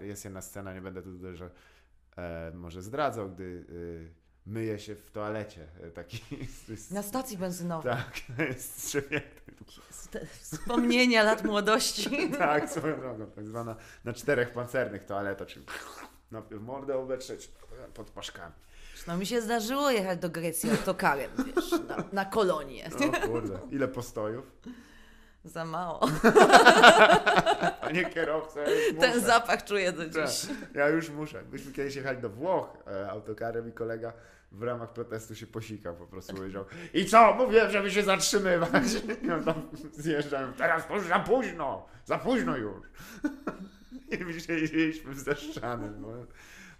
jest 0.00 0.24
jedna 0.24 0.40
scena, 0.40 0.74
nie 0.74 0.80
będę 0.80 1.02
tu 1.02 1.12
dużo 1.12 1.50
e, 2.16 2.52
może 2.54 2.82
zdradzał, 2.82 3.30
gdy 3.30 3.64
myje 4.46 4.78
się 4.78 4.94
w 4.94 5.10
toalecie. 5.10 5.66
E, 5.82 5.90
taki, 5.90 6.20
jest, 6.68 6.90
Na 6.90 7.02
stacji 7.02 7.38
benzynowej. 7.38 7.92
tak, 7.92 8.12
to 8.36 8.42
jest 8.52 8.98
Te 10.10 10.26
wspomnienia 10.26 11.22
lat 11.22 11.44
młodości. 11.44 12.10
Tak, 12.38 12.70
swoją 12.70 13.00
drogą, 13.00 13.26
tak 13.26 13.46
zwana 13.46 13.76
na 14.04 14.12
czterech 14.12 14.52
pancernych 14.52 15.04
toaleta, 15.04 15.46
czyli 15.46 15.66
najpierw 16.30 16.62
mordę 16.62 16.98
obetrzeć 16.98 17.50
pod 17.94 18.10
paszkami. 18.10 18.54
No 19.06 19.16
mi 19.16 19.26
się 19.26 19.42
zdarzyło 19.42 19.90
jechać 19.90 20.18
do 20.18 20.30
Grecji 20.30 20.70
autokarem, 20.70 21.30
wiesz, 21.46 21.70
na, 21.88 22.04
na 22.12 22.24
kolonię. 22.24 22.90
No 23.00 23.28
kurde, 23.28 23.58
ile 23.70 23.88
postojów? 23.88 24.52
Za 25.44 25.64
mało. 25.64 26.00
Panie 27.80 28.04
kierowco, 28.04 28.60
ja. 28.60 28.66
Ten 29.00 29.20
zapach 29.20 29.64
czuję 29.64 29.92
do 29.92 30.02
Tak, 30.10 30.28
dziś. 30.28 30.46
Ja 30.74 30.88
już 30.88 31.10
muszę. 31.10 31.42
Myśmy 31.52 31.72
kiedyś 31.72 31.96
jechali 31.96 32.18
do 32.18 32.30
Włoch 32.30 32.76
e, 32.86 33.10
autokarem 33.10 33.68
i 33.68 33.72
kolega 33.72 34.12
w 34.52 34.62
ramach 34.62 34.92
protestu 34.92 35.34
się 35.34 35.46
posikał, 35.46 35.96
po 35.96 36.06
prostu 36.06 36.34
powiedział 36.34 36.64
i 36.94 37.06
co, 37.06 37.34
mówiłem, 37.34 37.70
żeby 37.70 37.90
się 37.90 38.02
zatrzymywać. 38.02 38.84
I 39.22 39.30
on 39.30 39.44
tam 39.44 39.68
zjeżdżają, 39.92 40.52
teraz 40.52 40.88
to 40.88 40.94
już 40.94 41.06
za 41.06 41.18
późno, 41.18 41.86
za 42.04 42.18
późno 42.18 42.56
już. 42.56 42.86
I 44.20 44.24
my 44.24 44.40
siedzieliśmy 44.40 45.14
zdeszczany, 45.14 45.90
bo, 45.90 46.26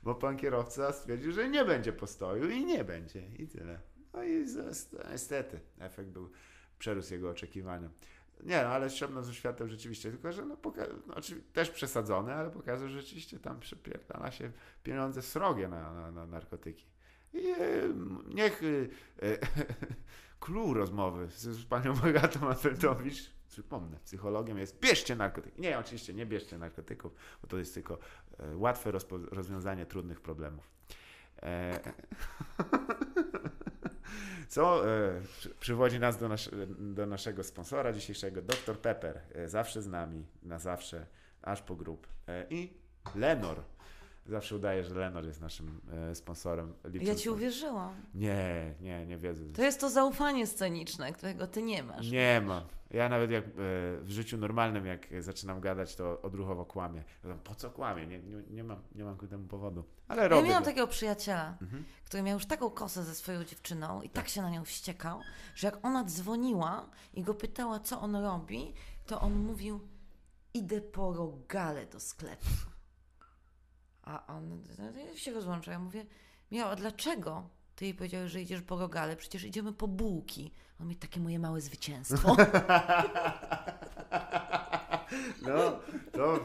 bo 0.02 0.14
pan 0.14 0.36
kierowca 0.36 0.92
stwierdził, 0.92 1.32
że 1.32 1.48
nie 1.48 1.64
będzie 1.64 1.92
postoju 1.92 2.50
i 2.50 2.64
nie 2.64 2.84
będzie 2.84 3.22
i 3.38 3.48
tyle. 3.48 3.78
No 4.12 4.24
i 4.24 4.46
niestety 5.10 5.60
efekt 5.78 6.08
był, 6.08 6.30
przerósł 6.78 7.12
jego 7.12 7.30
oczekiwania. 7.30 7.88
Nie, 8.42 8.62
no, 8.62 8.68
ale 8.68 8.90
Szczebno 8.90 9.22
ze 9.22 9.34
światem 9.34 9.68
rzeczywiście, 9.68 10.10
tylko 10.10 10.32
że 10.32 10.44
no, 10.44 10.56
poka- 10.56 10.94
no, 11.06 11.14
też 11.52 11.70
przesadzone, 11.70 12.34
ale 12.34 12.50
pokazuje, 12.50 12.90
że 12.90 13.00
rzeczywiście 13.00 13.38
tam 13.38 13.60
przepierdala 13.60 14.30
się 14.30 14.52
pieniądze 14.82 15.22
srogie 15.22 15.68
na, 15.68 15.92
na, 15.92 16.10
na 16.10 16.26
narkotyki. 16.26 16.86
I 17.34 17.46
e, 17.48 17.56
niech 18.34 18.62
e, 19.22 19.26
e, 19.28 19.38
clue 20.44 20.74
rozmowy 20.74 21.28
z, 21.30 21.42
z 21.42 21.64
panią 21.64 21.94
Bogatą 22.04 22.48
Afeltowicz, 22.48 23.30
przypomnę, 23.48 23.98
psychologiem 24.04 24.58
jest 24.58 24.80
bierzcie 24.80 25.16
narkotyki. 25.16 25.60
Nie, 25.60 25.78
oczywiście 25.78 26.14
nie 26.14 26.26
bierzcie 26.26 26.58
narkotyków, 26.58 27.14
bo 27.42 27.48
to 27.48 27.58
jest 27.58 27.74
tylko 27.74 27.98
e, 28.38 28.56
łatwe 28.56 28.92
rozpo- 28.92 29.28
rozwiązanie 29.32 29.86
trudnych 29.86 30.20
problemów. 30.20 30.70
E, 31.42 31.80
co 34.52 34.88
e, 34.88 35.20
przy, 35.38 35.50
przywodzi 35.50 36.00
nas 36.00 36.18
do, 36.18 36.28
nasz, 36.28 36.50
do 36.78 37.06
naszego 37.06 37.44
sponsora 37.44 37.92
dzisiejszego, 37.92 38.42
Dr 38.42 38.78
Pepper, 38.78 39.20
e, 39.34 39.48
zawsze 39.48 39.82
z 39.82 39.86
nami, 39.86 40.26
na 40.42 40.58
zawsze, 40.58 41.06
aż 41.42 41.62
po 41.62 41.76
grób. 41.76 42.06
E, 42.28 42.46
I 42.50 42.72
Lenor. 43.14 43.62
Zawsze 44.26 44.56
udaje, 44.56 44.84
że 44.84 44.94
Lenor 44.94 45.24
jest 45.24 45.40
naszym 45.40 45.80
sponsorem. 46.14 46.74
Ja 47.00 47.14
ci 47.14 47.30
uwierzyłam. 47.30 47.94
Nie, 48.14 48.74
nie, 48.80 49.06
nie 49.06 49.16
wiedzę. 49.16 49.44
To 49.52 49.62
jest 49.62 49.80
to 49.80 49.90
zaufanie 49.90 50.46
sceniczne, 50.46 51.12
którego 51.12 51.46
ty 51.46 51.62
nie 51.62 51.82
masz. 51.82 52.10
Nie 52.10 52.42
mam. 52.46 52.62
Ja 52.92 53.08
nawet 53.08 53.30
jak 53.30 53.44
e, 53.44 53.48
w 54.00 54.10
życiu 54.10 54.38
normalnym, 54.38 54.86
jak 54.86 55.22
zaczynam 55.22 55.60
gadać, 55.60 55.96
to 55.96 56.22
odruchowo 56.22 56.64
kłamię. 56.66 57.04
Ja 57.24 57.34
Po 57.34 57.54
co 57.54 57.70
kłamię? 57.70 58.06
Nie, 58.06 58.18
nie, 58.18 58.42
nie, 58.50 58.64
mam, 58.64 58.82
nie 58.94 59.04
mam 59.04 59.16
ku 59.16 59.26
temu 59.26 59.48
powodu. 59.48 59.84
Ale 60.08 60.22
Ja 60.22 60.28
robię 60.28 60.48
miałam 60.48 60.62
to. 60.62 60.68
takiego 60.70 60.86
przyjaciela, 60.86 61.56
Mhm. 61.62 61.84
który 62.04 62.22
miał 62.22 62.34
już 62.34 62.46
taką 62.46 62.70
kosę 62.70 63.04
ze 63.04 63.14
swoją 63.14 63.44
dziewczyną 63.44 64.02
i 64.02 64.08
tak 64.10 64.28
się 64.28 64.42
na 64.42 64.50
nią 64.50 64.64
wściekał, 64.64 65.20
że 65.54 65.66
jak 65.66 65.84
ona 65.84 66.04
dzwoniła 66.04 66.90
i 67.14 67.22
go 67.22 67.34
pytała, 67.34 67.80
co 67.80 68.00
on 68.00 68.16
robi, 68.16 68.74
to 69.06 69.20
on 69.20 69.34
mówił, 69.34 69.80
idę 70.54 70.80
po 70.80 71.12
rogale 71.12 71.86
do 71.86 72.00
sklepu. 72.00 72.46
A 74.02 74.26
on 74.26 74.62
no, 74.78 75.16
się 75.16 75.32
rozłącza. 75.32 75.72
Ja 75.72 75.78
mówię, 75.78 76.06
miał, 76.50 76.68
a 76.68 76.76
dlaczego? 76.76 77.48
Ty 77.82 77.86
jej 77.86 77.94
powiedziałeś, 77.94 78.32
że 78.32 78.40
idziesz 78.42 78.62
po 78.62 78.78
rogale, 78.78 79.16
przecież 79.16 79.44
idziemy 79.44 79.72
po 79.72 79.88
bułki. 79.88 80.52
On 80.80 80.88
mi 80.88 80.96
takie 80.96 81.20
moje 81.20 81.38
małe 81.38 81.60
zwycięstwo. 81.60 82.36
No, 85.42 85.78
to 86.12 86.38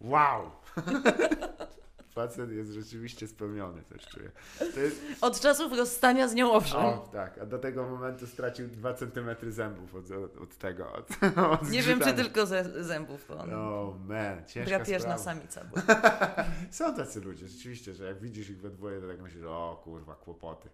wow. 0.00 0.50
Facet 2.18 2.50
jest 2.50 2.72
rzeczywiście 2.72 3.28
spełniony, 3.28 3.82
coś 3.82 4.06
czuję. 4.06 4.30
Jest, 4.60 5.02
Od 5.20 5.40
czasów 5.40 5.72
rozstania 5.72 6.28
z 6.28 6.34
nią 6.34 6.52
owszem. 6.52 6.80
o, 6.80 7.08
tak, 7.12 7.38
a 7.38 7.46
do 7.46 7.58
tego 7.58 7.88
momentu 7.88 8.26
stracił 8.26 8.68
2 8.68 8.94
cm 8.94 9.52
zębów 9.52 9.94
od, 9.94 10.10
od, 10.42 10.58
tego. 10.58 10.92
Od, 10.92 11.08
od 11.60 11.70
Nie 11.70 11.82
wiem, 11.82 12.00
czy 12.00 12.12
tylko 12.12 12.46
ze 12.46 12.84
zębów, 12.84 13.24
bo 13.28 13.38
on 13.38 13.54
Oh 13.54 13.98
man, 13.98 14.46
ciężka 14.46 14.76
drapieżna 14.76 15.18
samica 15.18 15.64
była. 15.64 15.82
Są 16.70 16.94
tacy 16.94 17.20
ludzie, 17.20 17.48
rzeczywiście, 17.48 17.94
że 17.94 18.04
jak 18.04 18.20
widzisz 18.20 18.50
ich 18.50 18.60
we 18.60 18.70
dwoje, 18.70 19.00
to 19.00 19.08
tak 19.08 19.20
myślisz, 19.20 19.44
o 19.44 19.80
kurwa, 19.84 20.14
kłopoty. 20.14 20.68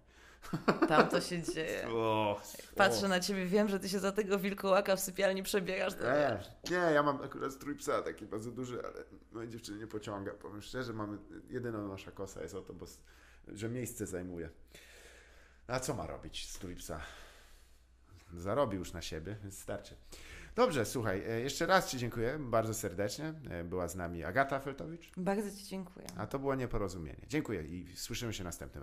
Tam 0.88 1.08
to 1.08 1.20
się 1.20 1.42
dzieje. 1.42 1.88
O, 1.94 2.40
Patrzę 2.76 3.08
na 3.08 3.20
ciebie, 3.20 3.46
wiem, 3.46 3.68
że 3.68 3.80
ty 3.80 3.88
się 3.88 3.98
za 3.98 4.12
tego 4.12 4.38
wilkołaka 4.38 4.96
w 4.96 5.00
sypialni 5.00 5.42
przebierasz. 5.42 5.94
To 5.94 6.04
Nie, 6.04 6.38
nie, 6.70 6.76
ja 6.94 7.02
mam 7.02 7.22
akurat 7.22 7.52
strój 7.52 7.76
psa 7.76 8.02
taki 8.02 8.26
bardzo 8.26 8.50
duży, 8.50 8.78
ale 8.84 9.04
moje 9.32 9.48
dziewczyny 9.48 9.78
nie 9.78 9.86
pociąga. 9.86 10.32
Powiem 10.32 10.62
szczerze, 10.62 10.92
mamy, 10.92 11.18
jedyna 11.50 11.78
nasza 11.88 12.10
kosa 12.10 12.42
jest 12.42 12.54
o 12.54 12.62
to, 12.62 12.74
bo, 12.74 12.86
że 13.48 13.68
miejsce 13.68 14.06
zajmuje. 14.06 14.50
A 15.66 15.80
co 15.80 15.94
ma 15.94 16.06
robić 16.06 16.50
z 16.50 16.58
Tulipsa? 16.58 17.00
Zarobił 18.36 18.78
już 18.78 18.92
na 18.92 19.02
siebie, 19.02 19.36
więc 19.42 19.58
starczy. 19.58 19.94
Dobrze, 20.56 20.84
słuchaj, 20.86 21.22
e, 21.28 21.40
jeszcze 21.40 21.66
raz 21.66 21.90
Ci 21.90 21.98
dziękuję 21.98 22.36
bardzo 22.40 22.74
serdecznie. 22.74 23.34
E, 23.50 23.64
Była 23.64 23.88
z 23.88 23.96
nami 23.96 24.24
Agata 24.24 24.60
Feltowicz, 24.60 25.12
Bardzo 25.16 25.50
Ci 25.56 25.64
dziękuję. 25.64 26.06
a 26.16 26.26
to 26.26 26.38
było 26.38 26.54
nieporozumienie. 26.54 27.20
Dziękuję 27.28 27.62
i 27.62 27.96
słyszymy 27.96 28.32
się 28.32 28.44
następnym 28.44 28.82